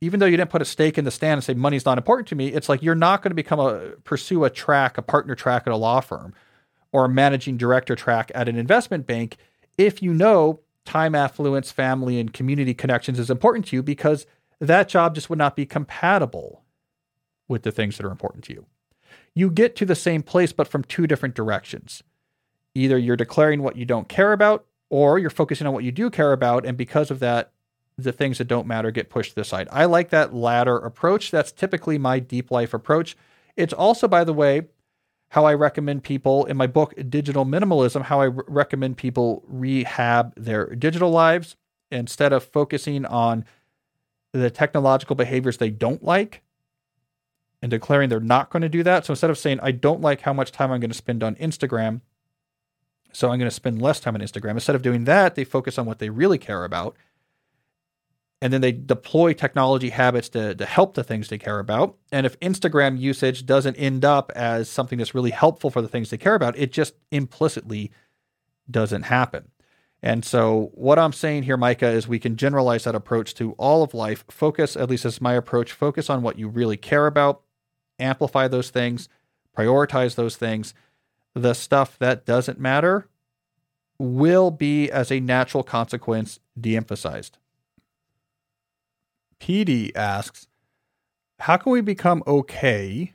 Even 0.00 0.20
though 0.20 0.26
you 0.26 0.36
didn't 0.36 0.50
put 0.50 0.60
a 0.60 0.66
stake 0.66 0.98
in 0.98 1.04
the 1.04 1.10
stand 1.10 1.34
and 1.34 1.44
say 1.44 1.54
money's 1.54 1.86
not 1.86 1.98
important 1.98 2.28
to 2.28 2.34
me, 2.34 2.48
it's 2.48 2.68
like 2.68 2.82
you're 2.82 2.94
not 2.94 3.22
going 3.22 3.30
to 3.30 3.36
become 3.36 3.60
a 3.60 3.92
pursue 4.04 4.44
a 4.44 4.50
track, 4.50 4.98
a 4.98 5.02
partner 5.02 5.34
track 5.34 5.62
at 5.66 5.72
a 5.72 5.76
law 5.76 6.00
firm 6.00 6.34
or 6.92 7.04
a 7.04 7.08
managing 7.08 7.56
director 7.56 7.94
track 7.94 8.30
at 8.34 8.48
an 8.48 8.56
investment 8.56 9.06
bank 9.06 9.36
if 9.78 10.02
you 10.02 10.12
know 10.12 10.60
time 10.86 11.14
affluence, 11.14 11.70
family, 11.70 12.18
and 12.18 12.32
community 12.32 12.72
connections 12.72 13.18
is 13.18 13.30
important 13.30 13.66
to 13.66 13.76
you 13.76 13.82
because 13.82 14.26
that 14.60 14.88
job 14.88 15.14
just 15.14 15.28
would 15.28 15.38
not 15.38 15.56
be 15.56 15.66
compatible 15.66 16.62
with 17.48 17.62
the 17.62 17.72
things 17.72 17.96
that 17.96 18.06
are 18.06 18.10
important 18.10 18.44
to 18.44 18.52
you. 18.54 18.66
You 19.34 19.50
get 19.50 19.76
to 19.76 19.84
the 19.84 19.94
same 19.94 20.22
place, 20.22 20.52
but 20.52 20.68
from 20.68 20.84
two 20.84 21.06
different 21.06 21.34
directions. 21.34 22.02
Either 22.74 22.96
you're 22.96 23.16
declaring 23.16 23.62
what 23.62 23.76
you 23.76 23.84
don't 23.84 24.08
care 24.08 24.32
about, 24.32 24.64
or 24.88 25.18
you're 25.18 25.30
focusing 25.30 25.66
on 25.66 25.72
what 25.72 25.84
you 25.84 25.92
do 25.92 26.10
care 26.10 26.32
about. 26.32 26.64
And 26.64 26.76
because 26.76 27.10
of 27.10 27.18
that, 27.20 27.52
the 27.98 28.12
things 28.12 28.38
that 28.38 28.48
don't 28.48 28.66
matter 28.66 28.90
get 28.90 29.10
pushed 29.10 29.30
to 29.30 29.34
the 29.36 29.44
side. 29.44 29.68
I 29.72 29.86
like 29.86 30.10
that 30.10 30.34
latter 30.34 30.76
approach. 30.76 31.30
That's 31.30 31.52
typically 31.52 31.98
my 31.98 32.18
deep 32.18 32.50
life 32.50 32.74
approach. 32.74 33.16
It's 33.56 33.72
also, 33.72 34.06
by 34.06 34.22
the 34.24 34.34
way, 34.34 34.66
how 35.36 35.44
I 35.44 35.52
recommend 35.52 36.02
people 36.02 36.46
in 36.46 36.56
my 36.56 36.66
book, 36.66 36.94
Digital 37.10 37.44
Minimalism, 37.44 38.00
how 38.00 38.22
I 38.22 38.28
recommend 38.28 38.96
people 38.96 39.44
rehab 39.46 40.32
their 40.34 40.74
digital 40.74 41.10
lives 41.10 41.56
instead 41.90 42.32
of 42.32 42.42
focusing 42.42 43.04
on 43.04 43.44
the 44.32 44.48
technological 44.48 45.14
behaviors 45.14 45.58
they 45.58 45.68
don't 45.68 46.02
like 46.02 46.40
and 47.60 47.70
declaring 47.70 48.08
they're 48.08 48.18
not 48.18 48.48
going 48.48 48.62
to 48.62 48.68
do 48.70 48.82
that. 48.82 49.04
So 49.04 49.12
instead 49.12 49.28
of 49.28 49.36
saying, 49.36 49.60
I 49.62 49.72
don't 49.72 50.00
like 50.00 50.22
how 50.22 50.32
much 50.32 50.52
time 50.52 50.72
I'm 50.72 50.80
going 50.80 50.88
to 50.88 50.96
spend 50.96 51.22
on 51.22 51.34
Instagram, 51.34 52.00
so 53.12 53.30
I'm 53.30 53.38
going 53.38 53.50
to 53.50 53.54
spend 53.54 53.82
less 53.82 54.00
time 54.00 54.14
on 54.14 54.22
Instagram, 54.22 54.52
instead 54.52 54.74
of 54.74 54.80
doing 54.80 55.04
that, 55.04 55.34
they 55.34 55.44
focus 55.44 55.76
on 55.76 55.84
what 55.84 55.98
they 55.98 56.08
really 56.08 56.38
care 56.38 56.64
about 56.64 56.96
and 58.46 58.52
then 58.52 58.60
they 58.60 58.70
deploy 58.70 59.32
technology 59.32 59.90
habits 59.90 60.28
to, 60.28 60.54
to 60.54 60.64
help 60.64 60.94
the 60.94 61.02
things 61.02 61.26
they 61.26 61.36
care 61.36 61.58
about. 61.58 61.96
And 62.12 62.24
if 62.24 62.38
Instagram 62.38 62.96
usage 62.96 63.44
doesn't 63.44 63.74
end 63.74 64.04
up 64.04 64.30
as 64.36 64.70
something 64.70 64.98
that's 64.98 65.16
really 65.16 65.32
helpful 65.32 65.68
for 65.68 65.82
the 65.82 65.88
things 65.88 66.10
they 66.10 66.16
care 66.16 66.36
about, 66.36 66.56
it 66.56 66.70
just 66.70 66.94
implicitly 67.10 67.90
doesn't 68.70 69.02
happen. 69.02 69.50
And 70.00 70.24
so, 70.24 70.70
what 70.74 70.96
I'm 70.96 71.12
saying 71.12 71.42
here, 71.42 71.56
Micah, 71.56 71.88
is 71.88 72.06
we 72.06 72.20
can 72.20 72.36
generalize 72.36 72.84
that 72.84 72.94
approach 72.94 73.34
to 73.34 73.50
all 73.54 73.82
of 73.82 73.94
life. 73.94 74.24
Focus, 74.30 74.76
at 74.76 74.88
least 74.88 75.04
as 75.04 75.20
my 75.20 75.34
approach, 75.34 75.72
focus 75.72 76.08
on 76.08 76.22
what 76.22 76.38
you 76.38 76.46
really 76.46 76.76
care 76.76 77.08
about, 77.08 77.42
amplify 77.98 78.46
those 78.46 78.70
things, 78.70 79.08
prioritize 79.58 80.14
those 80.14 80.36
things. 80.36 80.72
The 81.34 81.52
stuff 81.52 81.98
that 81.98 82.24
doesn't 82.24 82.60
matter 82.60 83.08
will 83.98 84.52
be, 84.52 84.88
as 84.88 85.10
a 85.10 85.18
natural 85.18 85.64
consequence, 85.64 86.38
de 86.56 86.76
emphasized. 86.76 87.38
PD 89.40 89.94
asks, 89.94 90.48
How 91.40 91.56
can 91.56 91.72
we 91.72 91.80
become 91.80 92.22
okay 92.26 93.14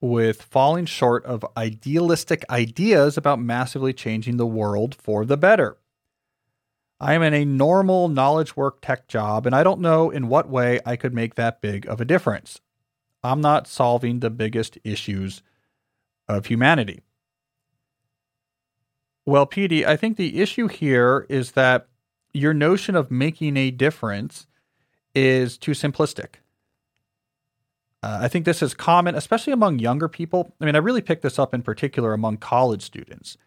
with 0.00 0.42
falling 0.42 0.86
short 0.86 1.24
of 1.24 1.44
idealistic 1.56 2.44
ideas 2.50 3.16
about 3.16 3.40
massively 3.40 3.92
changing 3.92 4.36
the 4.36 4.46
world 4.46 4.94
for 4.94 5.24
the 5.24 5.36
better? 5.36 5.78
I 7.00 7.14
am 7.14 7.22
in 7.22 7.34
a 7.34 7.44
normal 7.44 8.08
knowledge 8.08 8.56
work 8.56 8.80
tech 8.80 9.08
job, 9.08 9.46
and 9.46 9.54
I 9.54 9.62
don't 9.62 9.80
know 9.80 10.10
in 10.10 10.28
what 10.28 10.48
way 10.48 10.80
I 10.86 10.96
could 10.96 11.12
make 11.12 11.34
that 11.34 11.60
big 11.60 11.86
of 11.86 12.00
a 12.00 12.04
difference. 12.04 12.60
I'm 13.22 13.40
not 13.40 13.66
solving 13.66 14.20
the 14.20 14.30
biggest 14.30 14.78
issues 14.84 15.42
of 16.28 16.46
humanity. 16.46 17.02
Well, 19.26 19.46
PD, 19.46 19.84
I 19.84 19.96
think 19.96 20.16
the 20.16 20.40
issue 20.40 20.68
here 20.68 21.26
is 21.28 21.52
that 21.52 21.88
your 22.32 22.52
notion 22.52 22.94
of 22.94 23.10
making 23.10 23.56
a 23.56 23.70
difference 23.70 24.46
is 25.14 25.56
too 25.58 25.72
simplistic. 25.72 26.36
Uh, 28.02 28.18
I 28.22 28.28
think 28.28 28.44
this 28.44 28.62
is 28.62 28.74
common, 28.74 29.14
especially 29.14 29.52
among 29.52 29.78
younger 29.78 30.08
people. 30.08 30.52
I 30.60 30.66
mean, 30.66 30.74
I 30.74 30.78
really 30.78 31.00
picked 31.00 31.22
this 31.22 31.38
up 31.38 31.54
in 31.54 31.62
particular 31.62 32.12
among 32.12 32.36
college 32.36 32.82
students, 32.82 33.38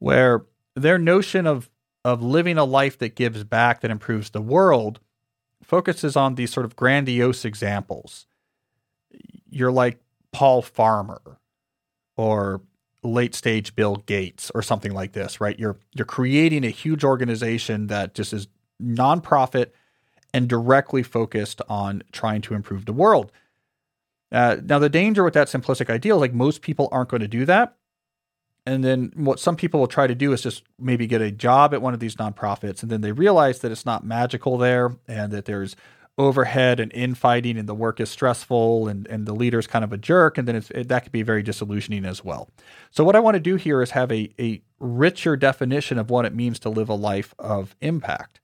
where 0.00 0.44
their 0.74 0.98
notion 0.98 1.46
of 1.46 1.70
of 2.04 2.22
living 2.22 2.58
a 2.58 2.64
life 2.64 2.98
that 2.98 3.14
gives 3.14 3.44
back, 3.44 3.80
that 3.80 3.90
improves 3.90 4.30
the 4.30 4.42
world, 4.42 4.98
focuses 5.62 6.16
on 6.16 6.34
these 6.34 6.52
sort 6.52 6.66
of 6.66 6.74
grandiose 6.76 7.44
examples. 7.44 8.26
You're 9.48 9.72
like 9.72 10.00
Paul 10.32 10.62
Farmer 10.62 11.38
or 12.16 12.60
late 13.02 13.34
stage 13.34 13.74
Bill 13.74 13.96
Gates 13.96 14.50
or 14.54 14.62
something 14.62 14.92
like 14.92 15.12
this, 15.12 15.40
right? 15.40 15.58
You're 15.58 15.78
you're 15.94 16.04
creating 16.04 16.64
a 16.64 16.70
huge 16.70 17.04
organization 17.04 17.86
that 17.86 18.14
just 18.14 18.32
is 18.32 18.48
nonprofit 18.82 19.70
and 20.32 20.48
directly 20.48 21.02
focused 21.02 21.60
on 21.68 22.02
trying 22.12 22.40
to 22.42 22.54
improve 22.54 22.86
the 22.86 22.92
world. 22.92 23.32
Uh, 24.30 24.56
now, 24.64 24.78
the 24.78 24.88
danger 24.88 25.22
with 25.22 25.34
that 25.34 25.48
simplistic 25.48 25.90
ideal, 25.90 26.16
is 26.16 26.20
like 26.22 26.32
most 26.32 26.62
people 26.62 26.88
aren't 26.90 27.10
going 27.10 27.20
to 27.20 27.28
do 27.28 27.44
that. 27.44 27.76
And 28.64 28.84
then 28.84 29.12
what 29.16 29.40
some 29.40 29.56
people 29.56 29.80
will 29.80 29.88
try 29.88 30.06
to 30.06 30.14
do 30.14 30.32
is 30.32 30.40
just 30.40 30.62
maybe 30.78 31.06
get 31.06 31.20
a 31.20 31.32
job 31.32 31.74
at 31.74 31.82
one 31.82 31.94
of 31.94 32.00
these 32.00 32.16
nonprofits, 32.16 32.82
and 32.82 32.90
then 32.90 33.00
they 33.00 33.12
realize 33.12 33.58
that 33.58 33.72
it's 33.72 33.84
not 33.84 34.06
magical 34.06 34.56
there, 34.56 34.96
and 35.08 35.32
that 35.32 35.46
there's 35.46 35.74
overhead 36.16 36.78
and 36.78 36.92
infighting, 36.92 37.58
and 37.58 37.68
the 37.68 37.74
work 37.74 37.98
is 37.98 38.08
stressful, 38.08 38.86
and 38.86 39.08
and 39.08 39.26
the 39.26 39.34
leader's 39.34 39.66
kind 39.66 39.84
of 39.84 39.92
a 39.92 39.98
jerk, 39.98 40.38
and 40.38 40.46
then 40.46 40.56
it, 40.56 40.88
that 40.88 41.02
could 41.02 41.12
be 41.12 41.22
very 41.22 41.42
disillusioning 41.42 42.04
as 42.04 42.24
well. 42.24 42.50
So 42.92 43.02
what 43.02 43.16
I 43.16 43.20
want 43.20 43.34
to 43.34 43.40
do 43.40 43.56
here 43.56 43.82
is 43.82 43.90
have 43.90 44.12
a 44.12 44.32
a 44.38 44.62
richer 44.78 45.36
definition 45.36 45.98
of 45.98 46.08
what 46.08 46.24
it 46.24 46.34
means 46.34 46.60
to 46.60 46.68
live 46.70 46.88
a 46.88 46.94
life 46.94 47.34
of 47.40 47.74
impact, 47.80 48.40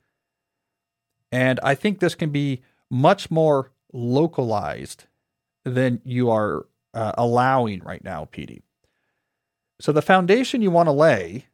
and 1.30 1.60
I 1.62 1.74
think 1.74 1.98
this 1.98 2.14
can 2.14 2.30
be 2.30 2.62
much 2.90 3.30
more 3.30 3.72
localized 3.92 5.04
than 5.64 6.00
you 6.04 6.30
are 6.30 6.66
uh, 6.94 7.12
allowing 7.18 7.80
right 7.80 8.02
now, 8.02 8.28
PD. 8.32 8.62
So 9.80 9.92
the 9.92 10.02
foundation 10.02 10.62
you 10.62 10.70
want 10.70 10.88
to 10.88 10.92
lay, 10.92 11.46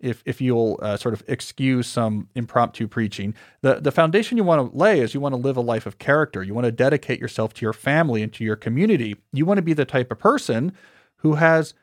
if 0.00 0.22
if 0.24 0.40
you'll 0.40 0.78
uh, 0.80 0.96
sort 0.96 1.12
of 1.12 1.22
excuse 1.28 1.86
some 1.86 2.28
impromptu 2.34 2.88
preaching, 2.88 3.34
the 3.60 3.80
the 3.80 3.92
foundation 3.92 4.38
you 4.38 4.44
want 4.44 4.70
to 4.70 4.76
lay 4.76 5.00
is 5.00 5.12
you 5.12 5.20
want 5.20 5.34
to 5.34 5.40
live 5.40 5.56
a 5.56 5.62
life 5.62 5.86
of 5.86 5.98
character. 5.98 6.42
You 6.42 6.54
want 6.54 6.64
to 6.64 6.72
dedicate 6.72 7.20
yourself 7.20 7.52
to 7.54 7.66
your 7.66 7.72
family 7.72 8.22
and 8.22 8.32
to 8.34 8.44
your 8.44 8.56
community. 8.56 9.16
You 9.32 9.44
want 9.44 9.58
to 9.58 9.62
be 9.62 9.74
the 9.74 9.84
type 9.84 10.10
of 10.10 10.18
person 10.18 10.72
who 11.16 11.34
has 11.34 11.74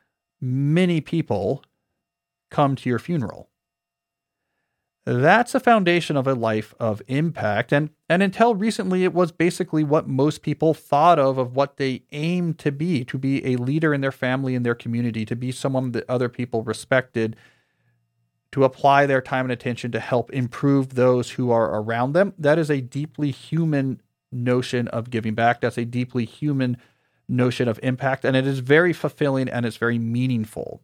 many 0.42 1.02
people 1.02 1.64
come 2.50 2.76
to 2.76 2.90
your 2.90 3.00
funeral. 3.00 3.50
That's 5.10 5.56
a 5.56 5.62
foundation 5.62 6.18
of 6.18 6.28
a 6.28 6.34
life 6.34 6.76
of 6.82 7.02
impact. 7.08 7.72
And, 7.72 7.92
and 8.10 8.22
until 8.22 8.56
recently, 8.56 9.06
it 9.06 9.14
was 9.14 9.32
basically 9.32 9.86
what 9.86 10.06
most 10.06 10.42
people 10.42 10.74
thought 10.74 11.18
of, 11.18 11.38
of 11.38 11.56
what 11.56 11.78
they 11.78 12.04
aimed 12.12 12.60
to 12.60 12.74
be 12.74 13.06
to 13.06 13.18
be 13.18 13.46
a 13.46 13.56
leader 13.56 13.94
in 13.94 14.02
their 14.02 14.12
family 14.12 14.54
in 14.54 14.64
their 14.64 14.76
community, 14.76 15.24
to 15.24 15.36
be 15.38 15.54
someone 15.54 15.94
that 15.94 16.04
other 16.10 16.28
people 16.28 16.62
respected, 16.62 17.38
to 18.52 18.66
apply 18.66 19.06
their 19.06 19.22
time 19.22 19.46
and 19.46 19.52
attention 19.54 19.94
to 19.94 20.02
help 20.02 20.30
improve 20.32 20.96
those 20.96 21.32
who 21.32 21.52
are 21.52 21.80
around 21.80 22.12
them. 22.12 22.34
That 22.38 22.60
is 22.60 22.70
a 22.70 22.82
deeply 22.82 23.32
human 23.32 24.02
notion 24.30 24.90
of 24.90 25.10
giving 25.10 25.36
back. 25.36 25.62
That's 25.62 25.78
a 25.78 25.86
deeply 25.86 26.26
human 26.26 26.76
notion 27.30 27.70
of 27.70 27.80
impact. 27.82 28.26
And 28.26 28.36
it 28.36 28.46
is 28.46 28.60
very 28.60 28.92
fulfilling 28.92 29.48
and 29.48 29.66
it's 29.66 29.78
very 29.78 30.00
meaningful. 30.00 30.82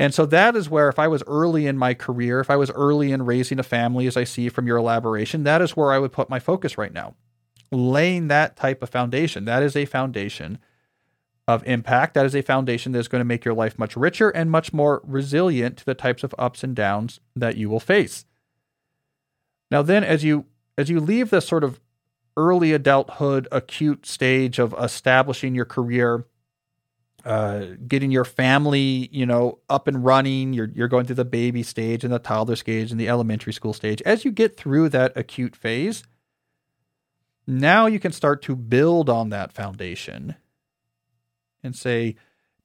And 0.00 0.14
so 0.14 0.24
that 0.24 0.56
is 0.56 0.70
where, 0.70 0.88
if 0.88 0.98
I 0.98 1.08
was 1.08 1.22
early 1.26 1.66
in 1.66 1.76
my 1.76 1.92
career, 1.92 2.40
if 2.40 2.48
I 2.48 2.56
was 2.56 2.70
early 2.70 3.12
in 3.12 3.26
raising 3.26 3.58
a 3.58 3.62
family, 3.62 4.06
as 4.06 4.16
I 4.16 4.24
see 4.24 4.48
from 4.48 4.66
your 4.66 4.78
elaboration, 4.78 5.44
that 5.44 5.60
is 5.60 5.76
where 5.76 5.92
I 5.92 5.98
would 5.98 6.10
put 6.10 6.30
my 6.30 6.38
focus 6.38 6.78
right 6.78 6.94
now. 6.94 7.16
Laying 7.70 8.28
that 8.28 8.56
type 8.56 8.82
of 8.82 8.88
foundation. 8.88 9.44
That 9.44 9.62
is 9.62 9.76
a 9.76 9.84
foundation 9.84 10.58
of 11.46 11.62
impact. 11.66 12.14
That 12.14 12.24
is 12.24 12.34
a 12.34 12.40
foundation 12.40 12.92
that 12.92 12.98
is 12.98 13.08
going 13.08 13.20
to 13.20 13.26
make 13.26 13.44
your 13.44 13.52
life 13.52 13.78
much 13.78 13.94
richer 13.94 14.30
and 14.30 14.50
much 14.50 14.72
more 14.72 15.02
resilient 15.04 15.76
to 15.76 15.84
the 15.84 15.94
types 15.94 16.24
of 16.24 16.34
ups 16.38 16.64
and 16.64 16.74
downs 16.74 17.20
that 17.36 17.58
you 17.58 17.68
will 17.68 17.78
face. 17.78 18.24
Now, 19.70 19.82
then, 19.82 20.02
as 20.02 20.24
you 20.24 20.46
as 20.78 20.88
you 20.88 20.98
leave 20.98 21.28
this 21.28 21.46
sort 21.46 21.62
of 21.62 21.78
early 22.38 22.72
adulthood 22.72 23.48
acute 23.52 24.06
stage 24.06 24.58
of 24.58 24.74
establishing 24.80 25.54
your 25.54 25.66
career 25.66 26.24
uh, 27.24 27.66
getting 27.86 28.10
your 28.10 28.24
family, 28.24 29.08
you 29.12 29.26
know, 29.26 29.58
up 29.68 29.88
and 29.88 30.04
running. 30.04 30.52
You're 30.52 30.70
you're 30.74 30.88
going 30.88 31.06
through 31.06 31.16
the 31.16 31.24
baby 31.24 31.62
stage 31.62 32.04
and 32.04 32.12
the 32.12 32.18
toddler 32.18 32.56
stage 32.56 32.90
and 32.90 33.00
the 33.00 33.08
elementary 33.08 33.52
school 33.52 33.72
stage. 33.72 34.02
As 34.02 34.24
you 34.24 34.30
get 34.30 34.56
through 34.56 34.88
that 34.90 35.12
acute 35.16 35.54
phase, 35.56 36.02
now 37.46 37.86
you 37.86 37.98
can 37.98 38.12
start 38.12 38.42
to 38.42 38.56
build 38.56 39.10
on 39.10 39.30
that 39.30 39.52
foundation 39.52 40.36
and 41.62 41.76
say, 41.76 42.16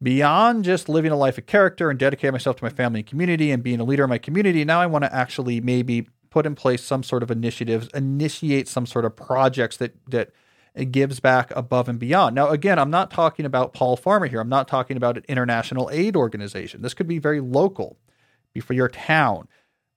beyond 0.02 0.64
just 0.64 0.88
living 0.88 1.12
a 1.12 1.18
life 1.18 1.38
of 1.38 1.46
character 1.46 1.90
and 1.90 2.00
dedicating 2.00 2.34
myself 2.34 2.56
to 2.58 2.64
my 2.64 2.70
family 2.70 3.00
and 3.02 3.08
community 3.08 3.52
and 3.52 3.64
being 3.64 3.80
a 3.80 3.84
leader 3.84 4.04
in 4.04 4.10
my 4.10 4.18
community, 4.18 4.64
now 4.64 4.80
I 4.80 4.86
want 4.86 5.04
to 5.04 5.14
actually 5.14 5.60
maybe 5.60 6.08
put 6.30 6.46
in 6.46 6.56
place 6.56 6.84
some 6.84 7.04
sort 7.04 7.24
of 7.24 7.32
initiatives, 7.32 7.88
initiate 7.94 8.68
some 8.68 8.86
sort 8.86 9.06
of 9.06 9.16
projects 9.16 9.78
that 9.78 9.96
that 10.10 10.32
gives 10.84 11.20
back 11.20 11.52
above 11.56 11.88
and 11.88 11.98
beyond. 11.98 12.36
Now, 12.36 12.50
again, 12.50 12.78
I'm 12.78 12.90
not 12.90 13.10
talking 13.10 13.46
about 13.46 13.74
Paul 13.74 13.96
Farmer 13.96 14.28
here. 14.28 14.42
I'm 14.42 14.50
not 14.50 14.68
talking 14.68 14.98
about 14.98 15.18
an 15.18 15.24
international 15.28 15.90
aid 15.92 16.16
organization. 16.16 16.82
This 16.82 16.94
could 16.94 17.08
be 17.08 17.18
very 17.18 17.40
local, 17.40 17.98
be 18.54 18.60
for 18.60 18.74
your 18.74 18.90
town, 18.90 19.48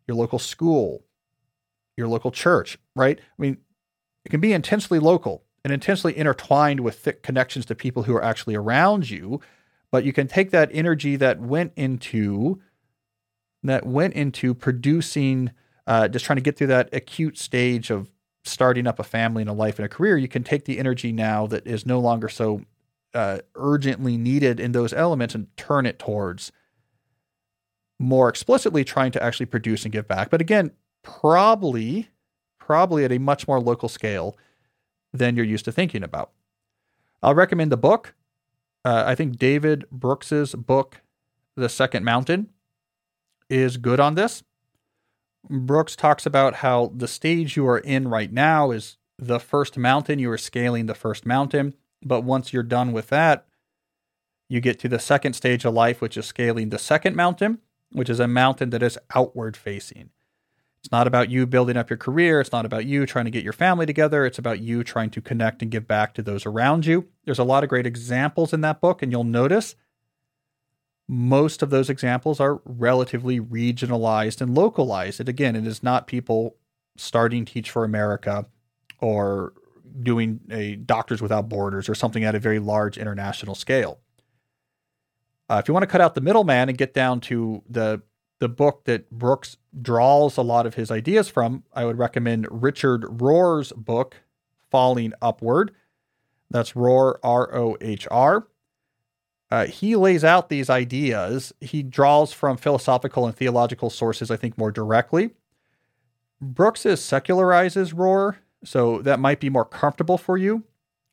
your 0.06 0.16
local 0.16 0.38
school, 0.38 1.04
your 1.96 2.08
local 2.08 2.30
church, 2.30 2.78
right? 2.94 3.18
I 3.18 3.42
mean, 3.42 3.58
it 4.24 4.28
can 4.28 4.40
be 4.40 4.52
intensely 4.52 4.98
local 4.98 5.42
and 5.64 5.72
intensely 5.72 6.16
intertwined 6.16 6.80
with 6.80 6.98
thick 6.98 7.22
connections 7.22 7.66
to 7.66 7.74
people 7.74 8.04
who 8.04 8.14
are 8.14 8.22
actually 8.22 8.54
around 8.54 9.10
you. 9.10 9.40
But 9.90 10.04
you 10.04 10.12
can 10.12 10.28
take 10.28 10.50
that 10.50 10.70
energy 10.72 11.16
that 11.16 11.40
went 11.40 11.72
into 11.74 12.60
that 13.62 13.84
went 13.84 14.14
into 14.14 14.54
producing, 14.54 15.50
uh, 15.86 16.08
just 16.08 16.24
trying 16.24 16.36
to 16.36 16.42
get 16.42 16.56
through 16.56 16.68
that 16.68 16.88
acute 16.92 17.36
stage 17.36 17.90
of 17.90 18.10
starting 18.44 18.86
up 18.86 18.98
a 18.98 19.04
family 19.04 19.42
and 19.42 19.50
a 19.50 19.54
life 19.54 19.78
and 19.78 19.86
a 19.86 19.88
career, 19.88 20.16
you 20.16 20.28
can 20.28 20.44
take 20.44 20.64
the 20.64 20.78
energy 20.78 21.12
now 21.12 21.46
that 21.46 21.66
is 21.66 21.84
no 21.84 21.98
longer 21.98 22.28
so 22.28 22.62
uh, 23.14 23.38
urgently 23.54 24.16
needed 24.16 24.60
in 24.60 24.72
those 24.72 24.92
elements 24.92 25.34
and 25.34 25.54
turn 25.56 25.86
it 25.86 25.98
towards 25.98 26.52
more 27.98 28.28
explicitly 28.28 28.84
trying 28.84 29.10
to 29.12 29.22
actually 29.22 29.46
produce 29.46 29.84
and 29.84 29.92
give 29.92 30.06
back. 30.06 30.30
But 30.30 30.40
again, 30.40 30.70
probably, 31.02 32.08
probably 32.58 33.04
at 33.04 33.12
a 33.12 33.18
much 33.18 33.48
more 33.48 33.60
local 33.60 33.88
scale 33.88 34.36
than 35.12 35.36
you're 35.36 35.44
used 35.44 35.64
to 35.64 35.72
thinking 35.72 36.02
about. 36.02 36.30
I'll 37.22 37.34
recommend 37.34 37.72
the 37.72 37.76
book. 37.76 38.14
Uh, 38.84 39.02
I 39.06 39.14
think 39.14 39.38
David 39.38 39.84
Brooks's 39.90 40.54
book, 40.54 41.00
The 41.56 41.68
Second 41.68 42.04
Mountain, 42.04 42.50
is 43.50 43.76
good 43.76 43.98
on 43.98 44.14
this. 44.14 44.44
Brooks 45.48 45.96
talks 45.96 46.26
about 46.26 46.56
how 46.56 46.92
the 46.94 47.08
stage 47.08 47.56
you 47.56 47.66
are 47.66 47.78
in 47.78 48.08
right 48.08 48.32
now 48.32 48.70
is 48.70 48.98
the 49.18 49.40
first 49.40 49.76
mountain. 49.76 50.18
You 50.18 50.30
are 50.30 50.38
scaling 50.38 50.86
the 50.86 50.94
first 50.94 51.26
mountain. 51.26 51.74
But 52.02 52.22
once 52.22 52.52
you're 52.52 52.62
done 52.62 52.92
with 52.92 53.08
that, 53.08 53.46
you 54.48 54.60
get 54.60 54.78
to 54.80 54.88
the 54.88 54.98
second 54.98 55.34
stage 55.34 55.64
of 55.64 55.74
life, 55.74 56.00
which 56.00 56.16
is 56.16 56.26
scaling 56.26 56.68
the 56.68 56.78
second 56.78 57.16
mountain, 57.16 57.58
which 57.92 58.08
is 58.08 58.20
a 58.20 58.28
mountain 58.28 58.70
that 58.70 58.82
is 58.82 58.98
outward 59.14 59.56
facing. 59.56 60.10
It's 60.80 60.92
not 60.92 61.08
about 61.08 61.28
you 61.28 61.44
building 61.44 61.76
up 61.76 61.90
your 61.90 61.96
career. 61.96 62.40
It's 62.40 62.52
not 62.52 62.64
about 62.64 62.86
you 62.86 63.04
trying 63.04 63.24
to 63.24 63.30
get 63.32 63.42
your 63.42 63.52
family 63.52 63.84
together. 63.84 64.24
It's 64.24 64.38
about 64.38 64.60
you 64.60 64.84
trying 64.84 65.10
to 65.10 65.20
connect 65.20 65.60
and 65.60 65.70
give 65.70 65.88
back 65.88 66.14
to 66.14 66.22
those 66.22 66.46
around 66.46 66.86
you. 66.86 67.08
There's 67.24 67.40
a 67.40 67.44
lot 67.44 67.64
of 67.64 67.68
great 67.68 67.86
examples 67.86 68.52
in 68.52 68.60
that 68.60 68.80
book, 68.80 69.02
and 69.02 69.10
you'll 69.10 69.24
notice 69.24 69.74
most 71.08 71.62
of 71.62 71.70
those 71.70 71.88
examples 71.88 72.38
are 72.38 72.60
relatively 72.66 73.40
regionalized 73.40 74.42
and 74.42 74.54
localized. 74.54 75.20
And 75.20 75.28
again, 75.28 75.56
it 75.56 75.66
is 75.66 75.82
not 75.82 76.06
people 76.06 76.56
starting 76.96 77.46
Teach 77.46 77.70
for 77.70 77.82
America 77.82 78.46
or 79.00 79.54
doing 80.02 80.40
a 80.50 80.76
Doctors 80.76 81.22
Without 81.22 81.48
Borders 81.48 81.88
or 81.88 81.94
something 81.94 82.24
at 82.24 82.34
a 82.34 82.38
very 82.38 82.58
large 82.58 82.98
international 82.98 83.54
scale. 83.54 84.00
Uh, 85.48 85.60
if 85.62 85.66
you 85.66 85.72
want 85.72 85.82
to 85.82 85.88
cut 85.88 86.02
out 86.02 86.14
the 86.14 86.20
middleman 86.20 86.68
and 86.68 86.76
get 86.76 86.92
down 86.92 87.20
to 87.22 87.62
the 87.68 88.02
the 88.40 88.48
book 88.48 88.84
that 88.84 89.10
Brooks 89.10 89.56
draws 89.82 90.36
a 90.36 90.42
lot 90.42 90.64
of 90.64 90.74
his 90.74 90.92
ideas 90.92 91.28
from, 91.28 91.64
I 91.74 91.84
would 91.84 91.98
recommend 91.98 92.46
Richard 92.50 93.02
Rohr's 93.02 93.72
book, 93.72 94.16
Falling 94.70 95.12
Upward. 95.20 95.72
That's 96.48 96.74
Rohr, 96.74 97.16
R 97.24 97.52
O 97.52 97.76
H 97.80 98.06
R. 98.10 98.46
Uh, 99.50 99.66
he 99.66 99.96
lays 99.96 100.24
out 100.24 100.48
these 100.48 100.68
ideas. 100.68 101.52
He 101.60 101.82
draws 101.82 102.32
from 102.32 102.56
philosophical 102.56 103.26
and 103.26 103.34
theological 103.34 103.88
sources, 103.90 104.30
I 104.30 104.36
think, 104.36 104.58
more 104.58 104.70
directly. 104.70 105.30
Brooks 106.40 106.84
is 106.84 107.00
secularizes 107.00 107.94
Rohr, 107.94 108.36
so 108.62 109.00
that 109.02 109.18
might 109.18 109.40
be 109.40 109.48
more 109.48 109.64
comfortable 109.64 110.18
for 110.18 110.36
you. 110.36 110.64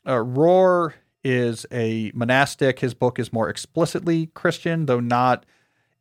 Uh, 0.05 0.17
Rohr 0.17 0.93
is 1.23 1.65
a 1.71 2.11
monastic. 2.13 2.79
His 2.79 2.93
book 2.93 3.17
is 3.17 3.33
more 3.33 3.49
explicitly 3.49 4.27
Christian, 4.27 4.85
though 4.85 4.99
not 4.99 5.45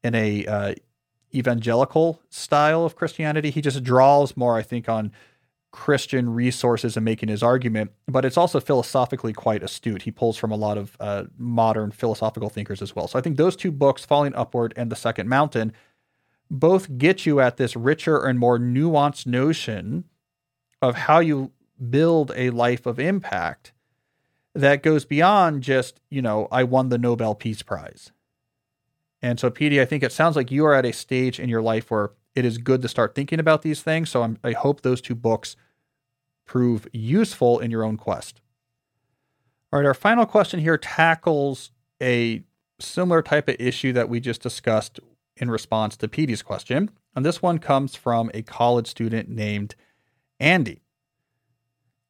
in 0.03 0.15
a 0.15 0.45
uh, 0.47 0.75
evangelical 1.35 2.21
style 2.29 2.85
of 2.85 2.97
Christianity. 2.97 3.51
He 3.51 3.63
just 3.63 3.83
draws 3.83 4.37
more, 4.37 4.57
I 4.57 4.63
think, 4.63 4.89
on 4.89 5.13
Christian 5.75 6.33
resources 6.33 6.97
and 6.97 7.05
making 7.05 7.29
his 7.29 7.43
argument, 7.43 7.91
but 8.07 8.25
it's 8.25 8.37
also 8.37 8.61
philosophically 8.61 9.33
quite 9.33 9.61
astute. 9.61 10.03
He 10.03 10.13
pulls 10.13 10.37
from 10.37 10.53
a 10.53 10.57
lot 10.57 10.79
of 10.79 10.97
uh, 11.01 11.25
modern 11.37 11.91
philosophical 11.91 12.49
thinkers 12.49 12.81
as 12.81 12.95
well. 12.95 13.09
So 13.09 13.19
I 13.19 13.23
think 13.23 13.37
those 13.37 13.57
two 13.57 13.73
books, 13.73 14.05
Falling 14.05 14.37
Upward 14.37 14.73
and 14.77 14.89
The 14.89 14.95
Second 14.95 15.29
Mountain, 15.29 15.73
both 16.49 16.97
get 16.97 17.27
you 17.27 17.41
at 17.41 17.57
this 17.57 17.75
richer 17.75 18.25
and 18.25 18.39
more 18.39 18.57
nuanced 18.57 19.27
notion 19.27 20.05
of 20.81 20.95
how 20.95 21.19
you 21.19 21.51
build 21.91 22.31
a 22.37 22.51
life 22.51 22.87
of 22.87 23.01
impact 23.01 23.73
that 24.55 24.81
goes 24.81 25.05
beyond 25.05 25.65
just, 25.65 25.99
you 26.09 26.23
know, 26.23 26.47
I 26.53 26.63
won 26.63 26.89
the 26.89 26.99
Nobel 26.99 27.35
Peace 27.35 27.63
Prize. 27.63 28.13
And 29.21 29.41
so, 29.41 29.51
Petey, 29.51 29.81
I 29.81 29.87
think 29.87 30.05
it 30.05 30.13
sounds 30.13 30.37
like 30.37 30.53
you 30.53 30.65
are 30.67 30.75
at 30.75 30.87
a 30.87 30.93
stage 30.93 31.41
in 31.41 31.49
your 31.49 31.63
life 31.63 31.91
where 31.91 32.13
it 32.37 32.45
is 32.45 32.59
good 32.59 32.81
to 32.83 32.89
start 32.89 33.17
thinking 33.17 33.41
about 33.41 33.63
these 33.63 33.83
things. 33.83 34.11
So 34.11 34.23
I'm, 34.23 34.39
I 34.45 34.53
hope 34.53 34.83
those 34.83 35.01
two 35.01 35.17
books 35.17 35.57
prove 36.47 36.87
useful 36.93 37.59
in 37.59 37.71
your 37.71 37.85
own 37.85 37.97
quest. 37.97 38.41
All 39.73 39.81
right, 39.81 39.87
our 39.87 39.95
final 39.95 40.27
question 40.27 40.61
here 40.61 40.79
tackles 40.79 41.71
a 42.03 42.45
similar 42.81 43.23
type 43.23 43.49
of 43.49 43.57
issue 43.59 43.93
that 43.93 44.09
we 44.09 44.21
just 44.21 44.43
discussed 44.43 45.01
in 45.37 45.51
response 45.51 45.97
to 45.97 46.09
Petey's 46.09 46.43
question. 46.43 46.91
And 47.15 47.25
this 47.25 47.43
one 47.43 47.59
comes 47.59 47.95
from 47.95 48.31
a 48.35 48.43
college 48.43 48.87
student 48.87 49.29
named 49.29 49.75
Andy. 50.39 50.83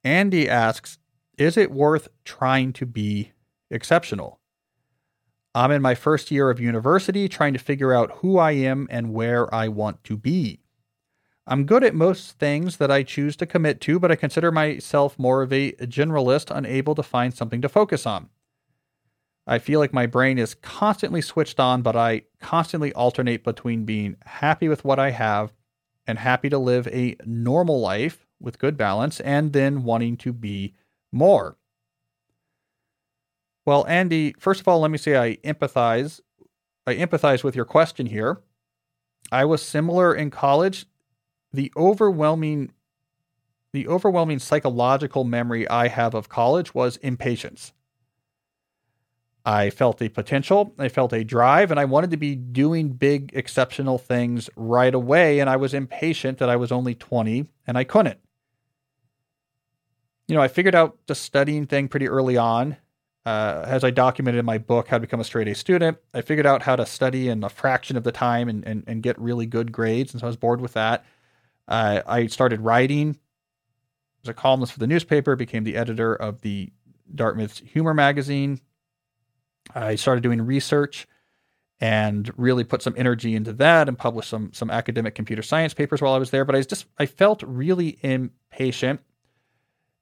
Andy 0.03 0.49
asks, 0.49 0.99
Is 1.39 1.57
it 1.57 1.71
worth 1.71 2.09
trying 2.25 2.73
to 2.75 2.87
be 2.87 3.33
exceptional? 3.71 4.41
I'm 5.55 5.71
in 5.71 5.83
my 5.83 5.95
first 5.95 6.31
year 6.31 6.51
of 6.51 6.61
university 6.61 7.29
trying 7.29 7.53
to 7.53 7.59
figure 7.59 7.95
out 7.95 8.11
who 8.17 8.39
I 8.39 8.53
am 8.53 8.89
and 8.91 9.15
where 9.15 9.53
I 9.55 9.69
want 9.69 10.03
to 10.05 10.17
be. 10.17 10.64
I'm 11.47 11.67
good 11.67 11.85
at 11.85 11.95
most 11.95 12.39
things 12.39 12.79
that 12.79 12.91
I 12.91 13.03
choose 13.03 13.37
to 13.37 13.47
commit 13.47 13.81
to, 13.83 13.99
but 13.99 14.11
I 14.11 14.17
consider 14.17 14.51
myself 14.51 15.19
more 15.19 15.43
of 15.43 15.53
a 15.53 15.73
generalist, 15.73 16.55
unable 16.55 16.95
to 16.95 17.03
find 17.03 17.35
something 17.35 17.61
to 17.61 17.69
focus 17.69 18.07
on. 18.07 18.31
I 19.47 19.59
feel 19.59 19.79
like 19.79 19.93
my 19.93 20.07
brain 20.07 20.39
is 20.39 20.55
constantly 20.55 21.21
switched 21.21 21.61
on, 21.61 21.83
but 21.83 21.95
I 21.95 22.23
constantly 22.41 22.95
alternate 22.95 23.45
between 23.45 23.85
being 23.85 24.17
happy 24.25 24.69
with 24.69 24.85
what 24.85 24.99
I 24.99 25.11
have 25.11 25.53
and 26.07 26.19
happy 26.19 26.49
to 26.49 26.59
live 26.59 26.89
a 26.89 27.17
normal 27.27 27.79
life 27.81 28.27
with 28.41 28.59
good 28.59 28.79
balance 28.79 29.21
and 29.21 29.53
then 29.53 29.85
wanting 29.85 30.17
to 30.19 30.33
be 30.33 30.73
more. 31.13 31.59
Well, 33.67 33.87
Andy, 33.87 34.35
first 34.39 34.61
of 34.61 34.69
all, 34.69 34.81
let 34.81 34.91
me 34.91 34.99
say 34.99 35.17
I 35.17 35.37
empathize. 35.37 36.21
I 36.87 36.95
empathize 36.95 37.45
with 37.45 37.55
your 37.55 37.65
question 37.67 38.07
here. 38.07 38.41
I 39.31 39.45
was 39.45 39.63
similar 39.63 40.15
in 40.15 40.31
college. 40.31 40.87
The 41.55 41.73
overwhelming 41.77 42.73
the 43.73 43.89
overwhelming 43.89 44.39
psychological 44.39 45.25
memory 45.25 45.69
I 45.69 45.89
have 45.89 46.15
of 46.15 46.29
college 46.29 46.75
was 46.75 46.97
impatience. 46.99 47.73
I 49.45 49.71
felt 49.71 50.01
a 50.01 50.09
potential, 50.09 50.73
I 50.79 50.89
felt 50.89 51.13
a 51.13 51.25
drive, 51.25 51.71
and 51.71 51.81
I 51.81 51.85
wanted 51.85 52.13
to 52.13 52.17
be 52.17 52.37
doing 52.37 52.91
big, 52.91 53.33
exceptional 53.35 53.99
things 53.99 54.49
right 54.57 54.95
away. 54.95 55.41
And 55.41 55.51
I 55.51 55.57
was 55.57 55.75
impatient 55.75 56.39
that 56.39 56.49
I 56.49 56.57
was 56.57 56.71
only 56.71 56.95
20 56.95 57.47
and 57.67 57.77
I 57.77 57.83
couldn't. 57.83 58.21
You 60.29 60.37
know, 60.37 60.43
I 60.43 60.49
figured 60.49 60.75
out 60.75 60.97
the 61.07 61.15
studying 61.15 61.67
thing 61.67 61.89
pretty 61.89 62.09
early 62.09 62.37
on 62.37 62.77
uh, 63.27 63.65
as 63.67 63.85
I 63.85 63.91
documented 63.91 64.39
in 64.39 64.45
my 64.45 64.59
book, 64.59 64.89
How 64.89 64.99
to 64.99 65.01
Become 65.01 65.21
a 65.21 65.25
Straight 65.25 65.49
A 65.49 65.55
Student, 65.55 65.99
I 66.13 66.21
figured 66.21 66.47
out 66.47 66.63
how 66.63 66.77
to 66.77 66.85
study 66.85 67.29
in 67.29 67.43
a 67.43 67.49
fraction 67.49 67.97
of 67.97 68.05
the 68.05 68.13
time 68.13 68.49
and, 68.49 68.65
and, 68.67 68.85
and 68.87 69.03
get 69.03 69.19
really 69.19 69.47
good 69.47 69.73
grades. 69.73 70.13
And 70.13 70.21
so 70.21 70.27
I 70.27 70.29
was 70.29 70.37
bored 70.37 70.61
with 70.61 70.75
that. 70.75 71.05
Uh, 71.67 72.03
I 72.07 72.27
started 72.27 72.61
writing 72.61 73.19
as 74.23 74.29
a 74.29 74.35
columnist 74.35 74.73
for 74.73 74.79
the 74.79 74.87
newspaper, 74.87 75.37
became 75.37 75.65
the 75.65 75.77
editor 75.77 76.15
of 76.15 76.41
the 76.41 76.71
Dartmouth 77.15 77.59
Humor 77.59 77.95
magazine. 77.95 78.61
I 79.75 79.95
started 79.97 80.23
doing 80.23 80.43
research 80.43 81.07
and 81.81 82.31
really 82.37 82.65
put 82.65 82.83
some 82.83 82.95
energy 82.97 83.35
into 83.35 83.53
that 83.55 83.89
and 83.89 83.99
published 83.99 84.31
some 84.31 84.53
some 84.53 84.71
academic 84.71 85.15
computer 85.15 85.43
science 85.43 85.75
papers 85.75 86.01
while 86.01 86.15
I 86.15 86.19
was 86.19 86.31
there. 86.31 86.45
But 86.45 86.55
I 86.55 86.59
was 86.59 86.67
just 86.67 86.87
I 86.99 87.07
felt 87.07 87.43
really 87.43 87.99
impatient 88.03 89.01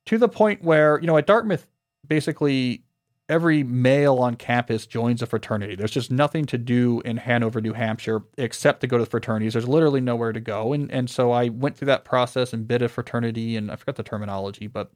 to 0.06 0.18
the 0.18 0.28
point 0.28 0.62
where, 0.62 1.00
you 1.00 1.06
know, 1.06 1.16
at 1.16 1.26
Dartmouth, 1.26 1.66
basically 2.06 2.84
every 3.28 3.62
male 3.62 4.18
on 4.18 4.34
campus 4.36 4.86
joins 4.86 5.22
a 5.22 5.26
fraternity. 5.26 5.74
There's 5.74 5.90
just 5.90 6.10
nothing 6.10 6.44
to 6.46 6.58
do 6.58 7.00
in 7.04 7.16
Hanover, 7.16 7.60
New 7.60 7.72
Hampshire, 7.72 8.22
except 8.36 8.80
to 8.80 8.86
go 8.86 8.98
to 8.98 9.06
fraternities. 9.06 9.54
There's 9.54 9.68
literally 9.68 10.00
nowhere 10.00 10.32
to 10.32 10.40
go. 10.40 10.72
And 10.72 10.90
and 10.90 11.08
so 11.08 11.32
I 11.32 11.48
went 11.48 11.76
through 11.76 11.86
that 11.86 12.04
process 12.04 12.52
and 12.52 12.68
bid 12.68 12.82
a 12.82 12.88
fraternity, 12.88 13.56
and 13.56 13.70
I 13.70 13.76
forgot 13.76 13.96
the 13.96 14.02
terminology, 14.02 14.66
but 14.66 14.92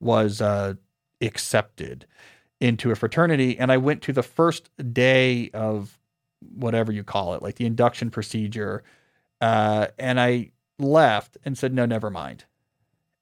was 0.00 0.40
uh, 0.40 0.74
accepted 1.20 2.06
into 2.60 2.90
a 2.90 2.94
fraternity. 2.94 3.58
And 3.58 3.72
I 3.72 3.76
went 3.78 4.02
to 4.02 4.12
the 4.12 4.22
first 4.22 4.70
day 4.92 5.50
of 5.54 5.98
whatever 6.54 6.92
you 6.92 7.04
call 7.04 7.34
it, 7.34 7.42
like 7.42 7.56
the 7.56 7.66
induction 7.66 8.10
procedure, 8.10 8.82
uh, 9.40 9.88
and 9.98 10.20
I 10.20 10.50
left 10.78 11.38
and 11.44 11.56
said, 11.56 11.72
no, 11.72 11.86
never 11.86 12.10
mind. 12.10 12.44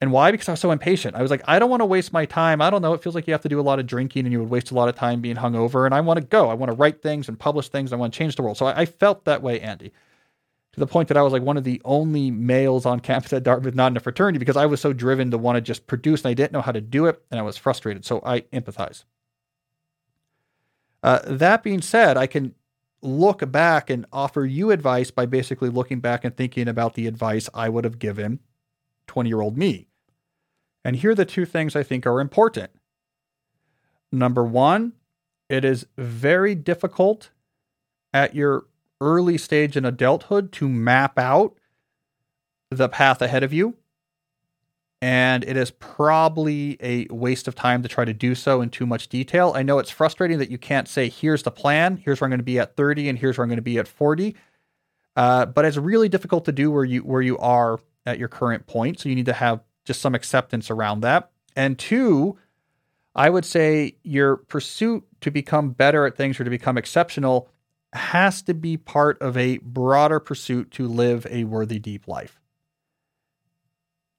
And 0.03 0.11
why? 0.11 0.33
Because 0.33 0.49
I 0.49 0.53
was 0.55 0.59
so 0.59 0.73
impatient. 0.73 1.15
I 1.15 1.23
was 1.23 1.31
like, 1.31 1.43
I 1.47 1.61
don't 1.61 1.71
want 1.71 1.81
to 1.81 1.87
waste 1.87 2.13
my 2.13 2.25
time. 2.25 2.61
I 2.61 2.71
don't 2.71 2.83
know. 2.83 2.93
It 2.93 3.05
feels 3.05 3.15
like 3.15 3.29
you 3.29 3.35
have 3.35 3.43
to 3.43 3.49
do 3.49 3.61
a 3.61 3.63
lot 3.63 3.79
of 3.79 3.87
drinking 3.87 4.27
and 4.27 4.33
you 4.33 4.41
would 4.41 4.51
waste 4.51 4.73
a 4.73 4.75
lot 4.75 4.89
of 4.89 4.97
time 4.97 5.21
being 5.21 5.37
hungover. 5.37 5.87
And 5.87 5.95
I 5.95 6.01
want 6.01 6.19
to 6.19 6.27
go. 6.27 6.51
I 6.51 6.55
want 6.55 6.73
to 6.73 6.77
write 6.77 7.01
things 7.03 7.29
and 7.29 7.39
publish 7.39 7.69
things. 7.69 7.93
I 7.93 7.97
want 7.97 8.13
to 8.13 8.19
change 8.19 8.35
the 8.35 8.43
world. 8.43 8.57
So 8.57 8.67
I, 8.67 8.81
I 8.81 8.85
felt 8.85 9.27
that 9.27 9.43
way, 9.43 9.61
Andy, 9.61 9.93
to 10.73 10.81
the 10.81 10.89
point 10.89 11.07
that 11.07 11.17
I 11.17 11.23
was 11.23 11.33
like 11.33 11.45
one 11.45 11.57
of 11.57 11.63
the 11.63 11.81
only 11.85 12.33
males 12.33 12.85
on 12.85 12.99
campus 12.99 13.33
at 13.33 13.45
Dartmouth 13.45 13.77
not 13.77 13.93
in 13.93 13.97
a 13.97 14.01
fraternity 14.01 14.41
because 14.41 14.57
I 14.57 14.67
was 14.67 14.81
so 14.81 14.93
driven 14.93 15.31
to 15.31 15.39
want 15.39 15.55
to 15.55 15.61
just 15.61 15.87
produce 15.87 16.23
and 16.23 16.31
I 16.31 16.35
didn't 16.35 16.51
know 16.51 16.63
how 16.63 16.73
to 16.73 16.81
do 16.81 17.07
it. 17.07 17.23
And 17.31 17.39
I 17.39 17.45
was 17.45 17.57
frustrated. 17.57 18.05
So 18.05 18.21
I 18.27 18.41
empathize. 18.53 19.05
Uh, 21.05 21.21
that 21.27 21.63
being 21.63 21.81
said, 21.81 22.17
I 22.17 22.27
can 22.27 22.57
look 23.03 23.49
back 23.53 23.89
and 23.89 24.05
offer 24.13 24.45
you 24.45 24.73
advice 24.73 25.13
by 25.13 25.27
basically 25.27 25.69
looking 25.69 26.01
back 26.01 26.25
and 26.25 26.37
thinking 26.37 26.67
about 26.67 26.95
the 26.95 27.07
advice 27.07 27.49
I 27.55 27.69
would 27.69 27.85
have 27.85 28.01
given 28.01 28.41
20 29.07 29.29
year 29.29 29.41
old 29.41 29.57
me. 29.57 29.87
And 30.85 30.97
here 30.97 31.11
are 31.11 31.15
the 31.15 31.25
two 31.25 31.45
things 31.45 31.77
I 31.77 31.83
think 31.83 32.07
are 32.07 32.21
important. 32.21 32.71
Number 34.11 34.45
one, 34.45 34.93
it 35.49 35.65
is 35.65 35.87
very 35.97 36.55
difficult 36.55 37.31
at 38.13 38.35
your 38.35 38.67
early 39.01 39.39
stage 39.39 39.77
in 39.77 39.85
adulthood 39.85 40.53
to 40.53 40.69
map 40.69 41.19
out 41.19 41.57
the 42.71 42.89
path 42.89 43.23
ahead 43.23 43.43
of 43.43 43.53
you. 43.53 43.77
And 45.01 45.43
it 45.45 45.57
is 45.57 45.73
probably 45.73 46.77
a 46.81 47.07
waste 47.13 47.49
of 47.49 47.57
time 47.57 47.83
to 47.83 47.89
try 47.89 48.05
to 48.05 48.13
do 48.13 48.37
so 48.37 48.61
in 48.61 48.71
too 48.71 48.87
much 48.87 49.09
detail. 49.09 49.53
I 49.57 49.65
know 49.65 49.81
it's 49.81 49.91
frustrating 49.91 50.39
that 50.39 50.51
you 50.51 50.59
can't 50.59 50.87
say, 50.87 51.09
here's 51.09 51.43
the 51.43 51.51
plan, 51.51 51.97
here's 51.97 52.21
where 52.21 52.27
I'm 52.27 52.31
going 52.31 52.39
to 52.39 52.45
be 52.45 52.61
at 52.61 52.77
30, 52.77 53.09
and 53.09 53.19
here's 53.19 53.37
where 53.37 53.43
I'm 53.43 53.49
going 53.49 53.57
to 53.57 53.63
be 53.63 53.79
at 53.79 53.89
40. 53.89 54.37
Uh, 55.17 55.47
but 55.47 55.65
it's 55.65 55.77
really 55.77 56.09
difficult 56.09 56.45
to 56.45 56.53
do 56.53 56.71
where 56.71 56.85
you 56.85 57.01
where 57.01 57.21
you 57.21 57.37
are 57.39 57.81
at 58.07 58.19
your 58.19 58.29
current 58.29 58.67
point. 58.67 59.01
So 59.01 59.09
you 59.09 59.15
need 59.15 59.27
to 59.27 59.33
have 59.33 59.61
just 59.85 60.01
some 60.01 60.15
acceptance 60.15 60.71
around 60.71 61.01
that. 61.01 61.31
And 61.57 61.79
two, 61.79 62.39
I 63.15 63.31
would 63.31 63.45
say 63.45 63.97
your 64.03 64.37
pursuit 64.37 65.05
to 65.21 65.31
become 65.31 65.71
better 65.71 66.07
at 66.07 66.17
things 66.17 66.41
or 66.41 66.45
to 66.45 66.51
become 66.51 66.79
exceptional 66.79 67.49
has 67.93 68.43
to 68.43 68.55
be 68.55 68.77
part 68.77 69.21
of 69.21 69.37
a 69.37 69.59
broader 69.59 70.19
pursuit 70.19 70.71
to 70.73 70.89
live 70.89 71.27
a 71.31 71.45
worthy, 71.45 71.79
deep 71.79 72.09
life. 72.09 72.41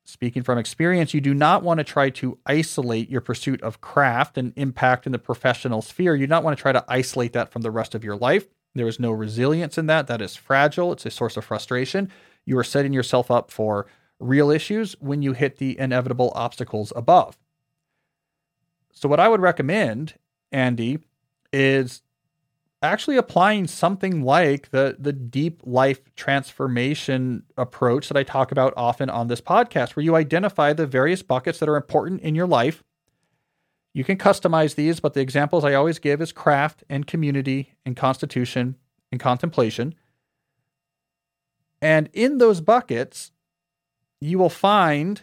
Speaking 0.06 0.44
from 0.44 0.58
experience, 0.58 1.14
you 1.14 1.22
do 1.22 1.34
not 1.34 1.64
want 1.64 1.80
to 1.80 1.84
try 1.84 2.10
to 2.12 2.38
isolate 2.46 3.10
your 3.10 3.22
pursuit 3.22 3.62
of 3.64 3.82
craft 3.82 4.38
and 4.38 4.54
impact 4.58 5.06
in 5.06 5.12
the 5.12 5.18
professional 5.18 5.82
sphere. 5.82 6.14
You 6.14 6.28
do 6.28 6.30
not 6.30 6.44
want 6.44 6.58
to 6.58 6.62
try 6.62 6.74
to 6.74 6.84
isolate 6.88 7.34
that 7.34 7.52
from 7.52 7.62
the 7.62 7.72
rest 7.72 7.96
of 7.96 8.04
your 8.04 8.18
life. 8.18 8.46
There 8.76 8.88
is 8.88 9.00
no 9.00 9.12
resilience 9.12 9.78
in 9.78 9.86
that. 9.88 10.08
That 10.08 10.22
is 10.22 10.36
fragile. 10.36 10.92
It's 10.92 11.06
a 11.06 11.12
source 11.12 11.38
of 11.38 11.46
frustration. 11.46 12.12
You 12.46 12.58
are 12.58 12.64
setting 12.64 12.92
yourself 12.94 13.32
up 13.32 13.50
for 13.50 13.88
real 14.24 14.50
issues 14.50 14.96
when 15.00 15.22
you 15.22 15.34
hit 15.34 15.58
the 15.58 15.78
inevitable 15.80 16.32
obstacles 16.36 16.94
above. 16.96 17.38
So, 18.92 19.10
what 19.10 19.20
I 19.20 19.28
would 19.28 19.42
recommend, 19.42 20.16
Andy, 20.52 21.00
is 21.52 22.02
actually 22.82 23.18
applying 23.18 23.66
something 23.66 24.24
like 24.24 24.70
the, 24.72 24.98
the 25.00 25.14
deep 25.14 25.62
life 25.64 26.14
transformation 26.16 27.44
approach 27.58 28.10
that 28.10 28.18
I 28.18 28.24
talk 28.24 28.52
about 28.52 28.74
often 28.76 29.10
on 29.10 29.28
this 29.28 29.42
podcast, 29.42 29.96
where 29.96 30.04
you 30.04 30.16
identify 30.16 30.74
the 30.74 30.86
various 30.86 31.24
buckets 31.24 31.60
that 31.60 31.70
are 31.70 31.78
important 31.78 32.22
in 32.22 32.36
your 32.36 32.48
life. 32.48 32.84
You 33.94 34.04
can 34.04 34.18
customize 34.18 34.76
these, 34.76 35.00
but 35.00 35.14
the 35.14 35.22
examples 35.22 35.64
I 35.64 35.76
always 35.76 36.00
give 36.00 36.22
is 36.22 36.32
craft 36.32 36.84
and 36.90 37.08
community 37.08 37.76
and 37.86 37.96
constitution 37.96 38.76
and 39.12 39.20
contemplation. 39.20 39.96
And 41.82 42.10
in 42.14 42.38
those 42.38 42.60
buckets, 42.60 43.33
you 44.24 44.38
will 44.38 44.50
find 44.50 45.22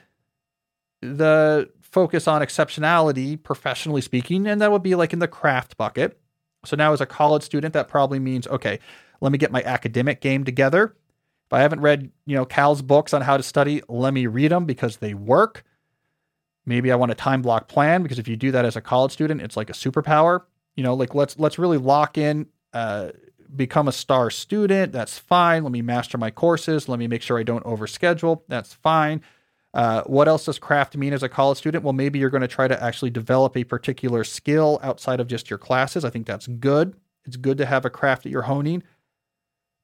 the 1.01 1.71
focus 1.81 2.29
on 2.29 2.43
exceptionality, 2.43 3.43
professionally 3.43 4.01
speaking, 4.01 4.47
and 4.47 4.61
that 4.61 4.71
would 4.71 4.83
be 4.83 4.95
like 4.95 5.13
in 5.13 5.19
the 5.19 5.29
craft 5.29 5.77
bucket. 5.77 6.21
So 6.65 6.77
now, 6.77 6.93
as 6.93 7.01
a 7.01 7.07
college 7.07 7.43
student, 7.43 7.73
that 7.75 7.89
probably 7.89 8.19
means 8.19 8.47
okay, 8.47 8.79
let 9.21 9.33
me 9.33 9.39
get 9.39 9.51
my 9.51 9.63
academic 9.63 10.21
game 10.21 10.45
together. 10.45 10.95
If 11.47 11.53
I 11.53 11.61
haven't 11.61 11.81
read, 11.81 12.11
you 12.27 12.37
know, 12.37 12.45
Cal's 12.45 12.83
books 12.83 13.13
on 13.13 13.23
how 13.23 13.37
to 13.37 13.43
study, 13.43 13.83
let 13.89 14.15
me 14.15 14.27
read 14.27 14.53
them 14.53 14.67
because 14.67 14.99
they 14.99 15.15
work. 15.15 15.65
Maybe 16.67 16.93
I 16.93 16.97
want 16.97 17.11
a 17.11 17.17
time 17.17 17.43
block 17.43 17.69
plan 17.69 18.03
because 18.03 18.19
if 18.19 18.29
you 18.29 18.37
do 18.37 18.53
that 18.53 18.65
as 18.65 18.77
a 18.77 18.81
college 18.81 19.13
student, 19.13 19.41
it's 19.41 19.57
like 19.57 19.71
a 19.71 19.75
superpower. 19.75 20.43
You 20.77 20.85
know, 20.85 20.95
like 20.95 21.15
let's 21.15 21.39
let's 21.39 21.59
really 21.59 21.79
lock 21.79 22.19
in 22.19 22.47
uh, 22.73 23.11
become 23.57 23.89
a 23.89 23.93
star 23.93 24.31
student. 24.31 24.93
That's 24.93 25.19
fine. 25.19 25.63
Let 25.63 25.73
me 25.73 25.83
master 25.83 26.19
my 26.19 26.31
courses. 26.31 26.89
Let 26.89 26.99
me 26.99 27.07
make 27.07 27.23
sure 27.23 27.39
I 27.39 27.43
don't 27.43 27.65
overschedule. 27.65 28.43
That's 28.49 28.73
fine. 28.75 29.23
Uh, 29.73 30.03
what 30.05 30.27
else 30.27 30.47
does 30.47 30.59
craft 30.59 30.97
mean 30.97 31.13
as 31.13 31.23
a 31.23 31.29
college 31.29 31.59
student? 31.59 31.85
Well, 31.85 31.93
maybe 31.93 32.19
you're 32.19 32.31
going 32.31 32.41
to 32.41 32.49
try 32.49 32.67
to 32.67 32.83
actually 32.83 33.11
develop 33.11 33.57
a 33.57 33.65
particular 33.65 34.25
skill 34.25 34.81
outside 34.83 35.21
of 35.21 35.29
just 35.29 35.49
your 35.49 35.59
classes. 35.59 36.05
I 36.05 36.11
think 36.11 36.27
that's 36.27 36.47
good. 36.47 36.95
It's 37.25 37.37
good 37.37 37.59
to 37.59 37.67
have 37.67 37.85
a 37.85 37.91
craft 37.91 38.25
that 38.25 38.31
you're 38.31 38.43
honing. 38.43 38.83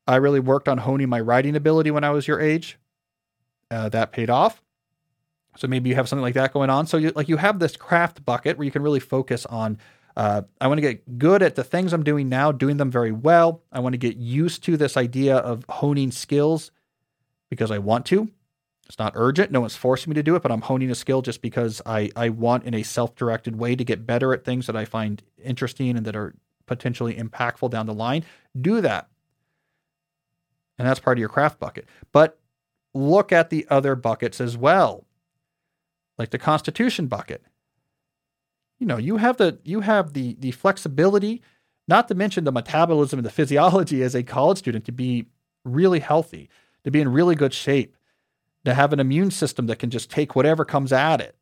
I 0.06 0.16
really 0.16 0.40
worked 0.40 0.68
on 0.68 0.78
honing 0.78 1.08
my 1.08 1.20
writing 1.20 1.56
ability 1.56 1.90
when 1.90 2.04
I 2.04 2.10
was 2.10 2.26
your 2.26 2.40
age. 2.40 2.78
Uh, 3.70 3.88
that 3.90 4.12
paid 4.12 4.30
off. 4.30 4.62
So 5.56 5.66
maybe 5.66 5.88
you 5.88 5.96
have 5.96 6.08
something 6.08 6.22
like 6.22 6.34
that 6.34 6.52
going 6.52 6.70
on. 6.70 6.86
So 6.86 6.96
you 6.96 7.12
like 7.16 7.28
you 7.28 7.36
have 7.38 7.58
this 7.58 7.76
craft 7.76 8.24
bucket 8.24 8.58
where 8.58 8.64
you 8.64 8.70
can 8.70 8.82
really 8.82 9.00
focus 9.00 9.46
on. 9.46 9.78
Uh, 10.16 10.42
I 10.60 10.68
want 10.68 10.78
to 10.78 10.82
get 10.82 11.18
good 11.18 11.42
at 11.42 11.56
the 11.56 11.64
things 11.64 11.92
I'm 11.92 12.02
doing 12.02 12.28
now, 12.28 12.50
doing 12.50 12.78
them 12.78 12.90
very 12.90 13.12
well. 13.12 13.62
I 13.70 13.80
want 13.80 13.92
to 13.92 13.98
get 13.98 14.16
used 14.16 14.64
to 14.64 14.76
this 14.76 14.96
idea 14.96 15.36
of 15.36 15.64
honing 15.68 16.10
skills 16.10 16.70
because 17.50 17.70
I 17.70 17.78
want 17.78 18.06
to. 18.06 18.30
It's 18.86 18.98
not 18.98 19.12
urgent. 19.16 19.50
No 19.50 19.60
one's 19.60 19.76
forcing 19.76 20.10
me 20.10 20.14
to 20.14 20.22
do 20.22 20.36
it, 20.36 20.42
but 20.42 20.52
I'm 20.52 20.62
honing 20.62 20.90
a 20.90 20.94
skill 20.94 21.20
just 21.20 21.42
because 21.42 21.82
I, 21.84 22.10
I 22.16 22.30
want 22.30 22.64
in 22.64 22.72
a 22.72 22.82
self 22.82 23.14
directed 23.14 23.56
way 23.56 23.76
to 23.76 23.84
get 23.84 24.06
better 24.06 24.32
at 24.32 24.44
things 24.44 24.66
that 24.66 24.76
I 24.76 24.84
find 24.84 25.22
interesting 25.44 25.96
and 25.96 26.06
that 26.06 26.16
are 26.16 26.34
potentially 26.66 27.14
impactful 27.14 27.70
down 27.70 27.86
the 27.86 27.94
line. 27.94 28.24
Do 28.58 28.80
that. 28.80 29.08
And 30.78 30.86
that's 30.86 31.00
part 31.00 31.18
of 31.18 31.20
your 31.20 31.28
craft 31.28 31.58
bucket. 31.58 31.86
But 32.12 32.38
look 32.94 33.32
at 33.32 33.50
the 33.50 33.66
other 33.68 33.94
buckets 33.96 34.40
as 34.40 34.56
well, 34.56 35.04
like 36.16 36.30
the 36.30 36.38
constitution 36.38 37.06
bucket. 37.06 37.42
You 38.78 38.86
know, 38.86 38.98
you 38.98 39.16
have 39.16 39.36
the 39.38 39.58
you 39.64 39.80
have 39.80 40.12
the 40.12 40.36
the 40.38 40.50
flexibility, 40.50 41.42
not 41.88 42.08
to 42.08 42.14
mention 42.14 42.44
the 42.44 42.52
metabolism 42.52 43.18
and 43.18 43.26
the 43.26 43.30
physiology 43.30 44.02
as 44.02 44.14
a 44.14 44.22
college 44.22 44.58
student 44.58 44.84
to 44.86 44.92
be 44.92 45.26
really 45.64 46.00
healthy, 46.00 46.48
to 46.84 46.90
be 46.90 47.00
in 47.00 47.08
really 47.12 47.34
good 47.34 47.54
shape 47.54 47.96
to 48.66 48.74
have 48.74 48.92
an 48.92 48.98
immune 49.00 49.30
system 49.30 49.66
that 49.68 49.78
can 49.78 49.90
just 49.90 50.10
take 50.10 50.34
whatever 50.34 50.64
comes 50.64 50.92
at 50.92 51.20
it 51.20 51.36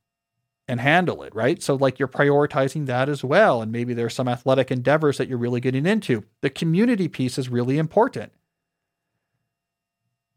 and 0.68 0.78
handle 0.78 1.22
it, 1.22 1.34
right? 1.34 1.62
So, 1.62 1.74
like, 1.74 1.98
you're 1.98 2.06
prioritizing 2.06 2.84
that 2.86 3.08
as 3.08 3.24
well. 3.24 3.62
And 3.62 3.72
maybe 3.72 3.94
there's 3.94 4.14
some 4.14 4.28
athletic 4.28 4.70
endeavors 4.70 5.16
that 5.16 5.26
you're 5.26 5.38
really 5.38 5.60
getting 5.60 5.86
into. 5.86 6.24
The 6.42 6.50
community 6.50 7.08
piece 7.08 7.38
is 7.38 7.48
really 7.48 7.78
important. 7.78 8.32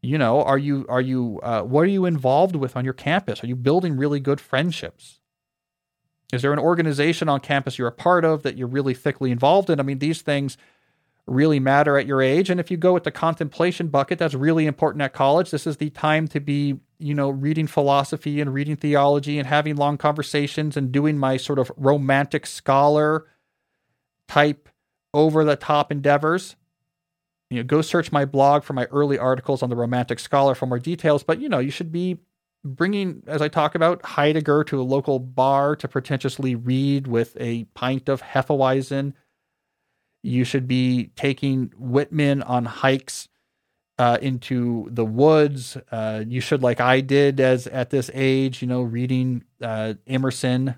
You 0.00 0.16
know, 0.16 0.42
are 0.42 0.56
you, 0.56 0.86
are 0.88 1.00
you, 1.00 1.40
uh, 1.42 1.62
what 1.62 1.82
are 1.82 1.86
you 1.86 2.06
involved 2.06 2.56
with 2.56 2.74
on 2.74 2.84
your 2.84 2.94
campus? 2.94 3.44
Are 3.44 3.48
you 3.48 3.56
building 3.56 3.98
really 3.98 4.20
good 4.20 4.40
friendships? 4.40 5.17
Is 6.32 6.42
there 6.42 6.52
an 6.52 6.58
organization 6.58 7.28
on 7.28 7.40
campus 7.40 7.78
you're 7.78 7.88
a 7.88 7.92
part 7.92 8.24
of 8.24 8.42
that 8.42 8.56
you're 8.56 8.68
really 8.68 8.94
thickly 8.94 9.30
involved 9.30 9.70
in? 9.70 9.80
I 9.80 9.82
mean, 9.82 9.98
these 9.98 10.20
things 10.20 10.58
really 11.26 11.60
matter 11.60 11.98
at 11.98 12.06
your 12.06 12.22
age. 12.22 12.50
And 12.50 12.58
if 12.58 12.70
you 12.70 12.76
go 12.76 12.92
with 12.92 13.04
the 13.04 13.10
contemplation 13.10 13.88
bucket, 13.88 14.18
that's 14.18 14.34
really 14.34 14.66
important 14.66 15.02
at 15.02 15.12
college. 15.12 15.50
This 15.50 15.66
is 15.66 15.76
the 15.76 15.90
time 15.90 16.26
to 16.28 16.40
be, 16.40 16.80
you 16.98 17.14
know, 17.14 17.30
reading 17.30 17.66
philosophy 17.66 18.40
and 18.40 18.52
reading 18.52 18.76
theology 18.76 19.38
and 19.38 19.46
having 19.46 19.76
long 19.76 19.98
conversations 19.98 20.76
and 20.76 20.92
doing 20.92 21.18
my 21.18 21.36
sort 21.36 21.58
of 21.58 21.70
romantic 21.76 22.46
scholar 22.46 23.26
type 24.26 24.68
over 25.14 25.44
the 25.44 25.56
top 25.56 25.92
endeavors. 25.92 26.56
You 27.50 27.58
know, 27.58 27.64
go 27.64 27.80
search 27.80 28.12
my 28.12 28.26
blog 28.26 28.62
for 28.62 28.74
my 28.74 28.84
early 28.86 29.18
articles 29.18 29.62
on 29.62 29.70
the 29.70 29.76
romantic 29.76 30.18
scholar 30.18 30.54
for 30.54 30.66
more 30.66 30.78
details. 30.78 31.22
But, 31.22 31.40
you 31.40 31.48
know, 31.48 31.58
you 31.58 31.70
should 31.70 31.92
be 31.92 32.18
bringing, 32.64 33.22
as 33.26 33.42
I 33.42 33.48
talk 33.48 33.74
about, 33.74 34.04
Heidegger 34.04 34.64
to 34.64 34.80
a 34.80 34.82
local 34.82 35.18
bar 35.18 35.76
to 35.76 35.88
pretentiously 35.88 36.54
read 36.54 37.06
with 37.06 37.36
a 37.40 37.64
pint 37.74 38.08
of 38.08 38.22
Hefeweizen 38.22 39.14
you 40.22 40.44
should 40.44 40.66
be 40.66 41.10
taking 41.16 41.72
Whitman 41.78 42.42
on 42.42 42.64
hikes 42.64 43.28
uh, 43.98 44.18
into 44.20 44.88
the 44.90 45.04
woods. 45.04 45.76
Uh, 45.90 46.24
you 46.26 46.40
should, 46.40 46.62
like 46.62 46.80
I 46.80 47.00
did 47.00 47.40
as 47.40 47.66
at 47.66 47.90
this 47.90 48.10
age, 48.14 48.62
you 48.62 48.68
know, 48.68 48.82
reading 48.82 49.44
uh, 49.62 49.94
Emerson, 50.06 50.76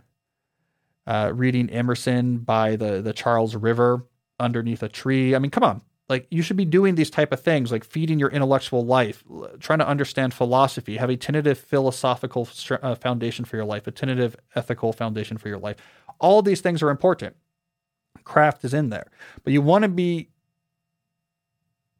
uh, 1.06 1.32
reading 1.34 1.70
Emerson 1.70 2.38
by 2.38 2.76
the 2.76 3.02
the 3.02 3.12
Charles 3.12 3.56
River 3.56 4.06
underneath 4.38 4.82
a 4.82 4.88
tree. 4.88 5.34
I 5.34 5.38
mean, 5.38 5.50
come 5.50 5.64
on. 5.64 5.82
Like 6.10 6.26
you 6.30 6.42
should 6.42 6.56
be 6.56 6.64
doing 6.66 6.96
these 6.96 7.08
type 7.08 7.32
of 7.32 7.40
things, 7.40 7.70
like 7.72 7.84
feeding 7.84 8.18
your 8.18 8.30
intellectual 8.30 8.84
life, 8.84 9.24
trying 9.60 9.78
to 9.78 9.86
understand 9.86 10.34
philosophy, 10.34 10.96
have 10.96 11.08
a 11.08 11.16
tentative 11.16 11.58
philosophical 11.58 12.48
uh, 12.82 12.96
foundation 12.96 13.44
for 13.44 13.56
your 13.56 13.64
life, 13.64 13.86
a 13.86 13.92
tentative 13.92 14.36
ethical 14.56 14.92
foundation 14.92 15.38
for 15.38 15.48
your 15.48 15.58
life. 15.58 15.76
All 16.18 16.42
these 16.42 16.60
things 16.60 16.82
are 16.82 16.90
important 16.90 17.36
craft 18.24 18.64
is 18.64 18.74
in 18.74 18.90
there. 18.90 19.06
But 19.44 19.52
you 19.52 19.62
want 19.62 19.82
to 19.82 19.88
be 19.88 20.30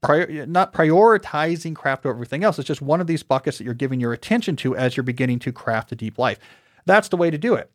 prior, 0.00 0.46
not 0.46 0.72
prioritizing 0.72 1.74
craft 1.74 2.04
over 2.04 2.14
everything 2.14 2.44
else. 2.44 2.58
It's 2.58 2.66
just 2.66 2.82
one 2.82 3.00
of 3.00 3.06
these 3.06 3.22
buckets 3.22 3.58
that 3.58 3.64
you're 3.64 3.74
giving 3.74 4.00
your 4.00 4.12
attention 4.12 4.56
to 4.56 4.76
as 4.76 4.96
you're 4.96 5.04
beginning 5.04 5.38
to 5.40 5.52
craft 5.52 5.92
a 5.92 5.96
deep 5.96 6.18
life. 6.18 6.38
That's 6.84 7.08
the 7.08 7.16
way 7.16 7.30
to 7.30 7.38
do 7.38 7.54
it. 7.54 7.70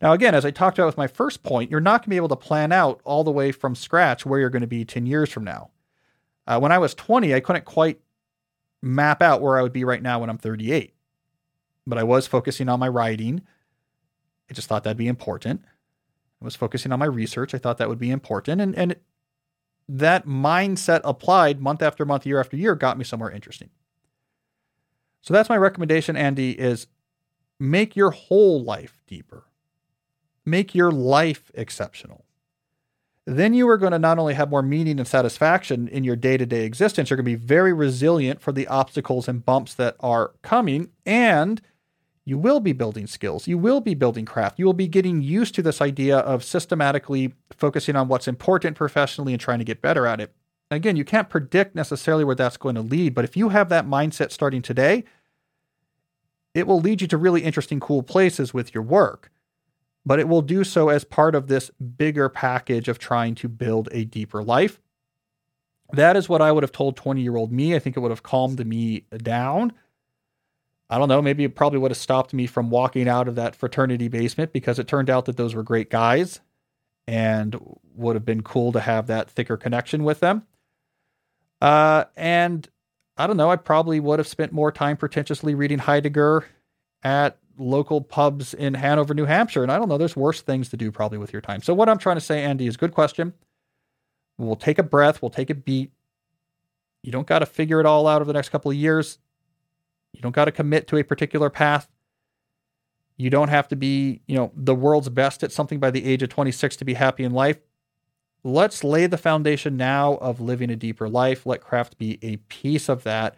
Now, 0.00 0.12
again, 0.12 0.34
as 0.34 0.44
I 0.44 0.50
talked 0.50 0.78
about 0.78 0.86
with 0.86 0.96
my 0.96 1.06
first 1.06 1.42
point, 1.42 1.70
you're 1.70 1.80
not 1.80 2.00
going 2.00 2.04
to 2.04 2.10
be 2.10 2.16
able 2.16 2.28
to 2.28 2.36
plan 2.36 2.72
out 2.72 3.00
all 3.04 3.24
the 3.24 3.30
way 3.30 3.52
from 3.52 3.74
scratch 3.74 4.24
where 4.24 4.40
you're 4.40 4.50
going 4.50 4.62
to 4.62 4.66
be 4.66 4.84
10 4.84 5.06
years 5.06 5.30
from 5.30 5.44
now. 5.44 5.70
Uh, 6.46 6.58
when 6.58 6.72
I 6.72 6.78
was 6.78 6.94
20, 6.94 7.34
I 7.34 7.40
couldn't 7.40 7.64
quite 7.64 8.00
map 8.82 9.22
out 9.22 9.40
where 9.40 9.58
I 9.58 9.62
would 9.62 9.72
be 9.72 9.84
right 9.84 10.02
now 10.02 10.20
when 10.20 10.30
I'm 10.30 10.38
38. 10.38 10.94
But 11.86 11.98
I 11.98 12.02
was 12.02 12.26
focusing 12.26 12.68
on 12.68 12.80
my 12.80 12.88
writing. 12.88 13.42
I 14.50 14.54
just 14.54 14.68
thought 14.68 14.84
that'd 14.84 14.96
be 14.96 15.08
important. 15.08 15.62
I 16.40 16.44
was 16.44 16.56
focusing 16.56 16.92
on 16.92 16.98
my 16.98 17.06
research. 17.06 17.54
I 17.54 17.58
thought 17.58 17.78
that 17.78 17.88
would 17.88 17.98
be 17.98 18.10
important. 18.10 18.60
And, 18.60 18.76
and 18.76 18.96
that 19.88 20.26
mindset 20.26 21.00
applied 21.04 21.60
month 21.60 21.82
after 21.82 22.04
month, 22.04 22.26
year 22.26 22.40
after 22.40 22.56
year 22.56 22.74
got 22.74 22.98
me 22.98 23.04
somewhere 23.04 23.30
interesting. 23.30 23.70
So 25.20 25.32
that's 25.32 25.48
my 25.48 25.56
recommendation, 25.56 26.16
Andy, 26.16 26.52
is 26.58 26.88
make 27.60 27.94
your 27.94 28.10
whole 28.10 28.62
life 28.62 29.02
deeper. 29.06 29.44
Make 30.44 30.74
your 30.74 30.90
life 30.90 31.52
exceptional. 31.54 32.24
Then 33.24 33.54
you 33.54 33.68
are 33.68 33.78
going 33.78 33.92
to 33.92 33.98
not 33.98 34.18
only 34.18 34.34
have 34.34 34.50
more 34.50 34.62
meaning 34.62 34.98
and 34.98 35.06
satisfaction 35.06 35.86
in 35.86 36.02
your 36.02 36.16
day 36.16 36.36
to 36.36 36.44
day 36.46 36.64
existence, 36.64 37.08
you're 37.08 37.16
going 37.16 37.24
to 37.24 37.38
be 37.38 37.46
very 37.46 37.72
resilient 37.72 38.40
for 38.40 38.50
the 38.50 38.66
obstacles 38.66 39.28
and 39.28 39.44
bumps 39.44 39.74
that 39.74 39.96
are 40.00 40.32
coming, 40.42 40.90
and 41.06 41.60
you 42.24 42.38
will 42.38 42.60
be 42.60 42.72
building 42.72 43.06
skills. 43.06 43.48
You 43.48 43.58
will 43.58 43.80
be 43.80 43.94
building 43.94 44.24
craft. 44.24 44.58
You 44.58 44.66
will 44.66 44.72
be 44.72 44.88
getting 44.88 45.22
used 45.22 45.54
to 45.56 45.62
this 45.62 45.80
idea 45.80 46.18
of 46.18 46.44
systematically 46.44 47.34
focusing 47.56 47.96
on 47.96 48.08
what's 48.08 48.28
important 48.28 48.76
professionally 48.76 49.32
and 49.32 49.40
trying 49.40 49.58
to 49.58 49.64
get 49.64 49.82
better 49.82 50.06
at 50.06 50.20
it. 50.20 50.34
Again, 50.70 50.96
you 50.96 51.04
can't 51.04 51.28
predict 51.28 51.74
necessarily 51.74 52.24
where 52.24 52.36
that's 52.36 52.56
going 52.56 52.76
to 52.76 52.80
lead, 52.80 53.14
but 53.14 53.24
if 53.24 53.36
you 53.36 53.50
have 53.50 53.68
that 53.68 53.86
mindset 53.86 54.30
starting 54.30 54.62
today, 54.62 55.04
it 56.54 56.66
will 56.66 56.80
lead 56.80 57.00
you 57.00 57.08
to 57.08 57.16
really 57.16 57.42
interesting, 57.42 57.80
cool 57.80 58.02
places 58.02 58.54
with 58.54 58.74
your 58.74 58.82
work. 58.82 59.31
But 60.04 60.18
it 60.18 60.28
will 60.28 60.42
do 60.42 60.64
so 60.64 60.88
as 60.88 61.04
part 61.04 61.34
of 61.34 61.46
this 61.46 61.70
bigger 61.70 62.28
package 62.28 62.88
of 62.88 62.98
trying 62.98 63.34
to 63.36 63.48
build 63.48 63.88
a 63.92 64.04
deeper 64.04 64.42
life. 64.42 64.80
That 65.92 66.16
is 66.16 66.28
what 66.28 66.42
I 66.42 66.50
would 66.50 66.62
have 66.62 66.72
told 66.72 66.96
20 66.96 67.20
year 67.20 67.36
old 67.36 67.52
me. 67.52 67.74
I 67.74 67.78
think 67.78 67.96
it 67.96 68.00
would 68.00 68.10
have 68.10 68.22
calmed 68.22 68.64
me 68.66 69.04
down. 69.16 69.72
I 70.90 70.98
don't 70.98 71.08
know, 71.08 71.22
maybe 71.22 71.44
it 71.44 71.54
probably 71.54 71.78
would 71.78 71.90
have 71.90 71.96
stopped 71.98 72.34
me 72.34 72.46
from 72.46 72.68
walking 72.68 73.08
out 73.08 73.26
of 73.26 73.36
that 73.36 73.56
fraternity 73.56 74.08
basement 74.08 74.52
because 74.52 74.78
it 74.78 74.86
turned 74.86 75.08
out 75.08 75.24
that 75.24 75.38
those 75.38 75.54
were 75.54 75.62
great 75.62 75.88
guys 75.88 76.40
and 77.06 77.58
would 77.94 78.14
have 78.14 78.26
been 78.26 78.42
cool 78.42 78.72
to 78.72 78.80
have 78.80 79.06
that 79.06 79.30
thicker 79.30 79.56
connection 79.56 80.04
with 80.04 80.20
them. 80.20 80.46
Uh, 81.62 82.04
and 82.14 82.68
I 83.16 83.26
don't 83.26 83.38
know, 83.38 83.50
I 83.50 83.56
probably 83.56 84.00
would 84.00 84.18
have 84.18 84.28
spent 84.28 84.52
more 84.52 84.70
time 84.70 84.98
pretentiously 84.98 85.54
reading 85.54 85.78
Heidegger 85.78 86.44
at 87.02 87.38
local 87.58 88.00
pubs 88.00 88.54
in 88.54 88.74
Hanover, 88.74 89.14
New 89.14 89.24
Hampshire. 89.24 89.62
And 89.62 89.72
I 89.72 89.78
don't 89.78 89.88
know, 89.88 89.98
there's 89.98 90.16
worse 90.16 90.42
things 90.42 90.68
to 90.70 90.76
do 90.76 90.90
probably 90.90 91.18
with 91.18 91.32
your 91.32 91.42
time. 91.42 91.62
So, 91.62 91.74
what 91.74 91.88
I'm 91.88 91.98
trying 91.98 92.16
to 92.16 92.20
say, 92.20 92.42
Andy, 92.42 92.66
is 92.66 92.76
good 92.76 92.92
question. 92.92 93.32
We'll 94.38 94.56
take 94.56 94.78
a 94.78 94.82
breath, 94.82 95.22
we'll 95.22 95.30
take 95.30 95.50
a 95.50 95.54
beat. 95.54 95.92
You 97.02 97.12
don't 97.12 97.26
got 97.26 97.40
to 97.40 97.46
figure 97.46 97.80
it 97.80 97.86
all 97.86 98.06
out 98.06 98.22
over 98.22 98.32
the 98.32 98.36
next 98.36 98.50
couple 98.50 98.70
of 98.70 98.76
years. 98.76 99.18
You 100.12 100.20
don't 100.20 100.34
got 100.34 100.44
to 100.44 100.52
commit 100.52 100.86
to 100.88 100.96
a 100.96 101.02
particular 101.02 101.50
path. 101.50 101.88
You 103.16 103.30
don't 103.30 103.48
have 103.48 103.68
to 103.68 103.76
be, 103.76 104.22
you 104.26 104.36
know, 104.36 104.52
the 104.54 104.74
world's 104.74 105.08
best 105.08 105.42
at 105.42 105.52
something 105.52 105.78
by 105.78 105.90
the 105.90 106.04
age 106.04 106.22
of 106.22 106.28
26 106.28 106.76
to 106.76 106.84
be 106.84 106.94
happy 106.94 107.24
in 107.24 107.32
life. 107.32 107.58
Let's 108.44 108.82
lay 108.82 109.06
the 109.06 109.18
foundation 109.18 109.76
now 109.76 110.14
of 110.14 110.40
living 110.40 110.70
a 110.70 110.76
deeper 110.76 111.08
life. 111.08 111.46
Let 111.46 111.60
craft 111.60 111.98
be 111.98 112.18
a 112.22 112.36
piece 112.36 112.88
of 112.88 113.04
that. 113.04 113.36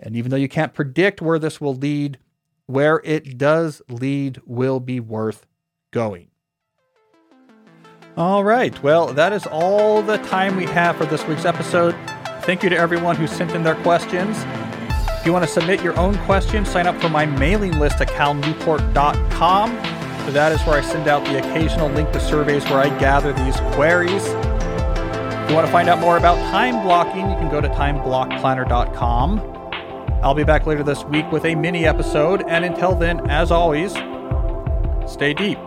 And 0.00 0.16
even 0.16 0.30
though 0.30 0.36
you 0.36 0.48
can't 0.48 0.74
predict 0.74 1.20
where 1.20 1.38
this 1.38 1.60
will 1.60 1.74
lead, 1.74 2.18
where 2.70 3.00
it 3.04 3.36
does 3.36 3.82
lead 3.88 4.40
will 4.46 4.80
be 4.80 5.00
worth 5.00 5.46
going. 5.90 6.28
All 8.16 8.44
right. 8.44 8.80
Well, 8.82 9.12
that 9.14 9.32
is 9.32 9.46
all 9.46 10.02
the 10.02 10.18
time 10.18 10.56
we 10.56 10.66
have 10.66 10.96
for 10.96 11.06
this 11.06 11.26
week's 11.26 11.44
episode. 11.44 11.94
Thank 12.42 12.62
you 12.62 12.70
to 12.70 12.76
everyone 12.76 13.16
who 13.16 13.26
sent 13.26 13.52
in 13.52 13.62
their 13.62 13.76
questions. 13.76 14.36
If 15.18 15.26
you 15.26 15.32
want 15.32 15.44
to 15.44 15.50
submit 15.50 15.82
your 15.82 15.98
own 15.98 16.16
questions, 16.18 16.70
sign 16.70 16.86
up 16.86 17.00
for 17.00 17.08
my 17.08 17.26
mailing 17.26 17.78
list 17.78 18.00
at 18.00 18.08
calnewport.com. 18.08 19.70
So 20.24 20.32
that 20.32 20.52
is 20.52 20.60
where 20.62 20.78
I 20.78 20.80
send 20.80 21.08
out 21.08 21.24
the 21.24 21.38
occasional 21.38 21.88
link 21.88 22.10
to 22.12 22.20
surveys 22.20 22.64
where 22.64 22.78
I 22.78 22.88
gather 22.98 23.32
these 23.32 23.58
queries. 23.74 24.24
If 24.24 25.50
you 25.50 25.56
want 25.56 25.66
to 25.66 25.72
find 25.72 25.88
out 25.88 25.98
more 25.98 26.16
about 26.16 26.36
time 26.50 26.82
blocking, 26.84 27.28
you 27.30 27.36
can 27.36 27.50
go 27.50 27.60
to 27.60 27.68
timeblockplanner.com. 27.68 29.59
I'll 30.22 30.34
be 30.34 30.44
back 30.44 30.66
later 30.66 30.82
this 30.82 31.02
week 31.04 31.30
with 31.32 31.46
a 31.46 31.54
mini 31.54 31.86
episode, 31.86 32.44
and 32.46 32.62
until 32.62 32.94
then, 32.94 33.30
as 33.30 33.50
always, 33.50 33.92
stay 35.10 35.32
deep. 35.32 35.58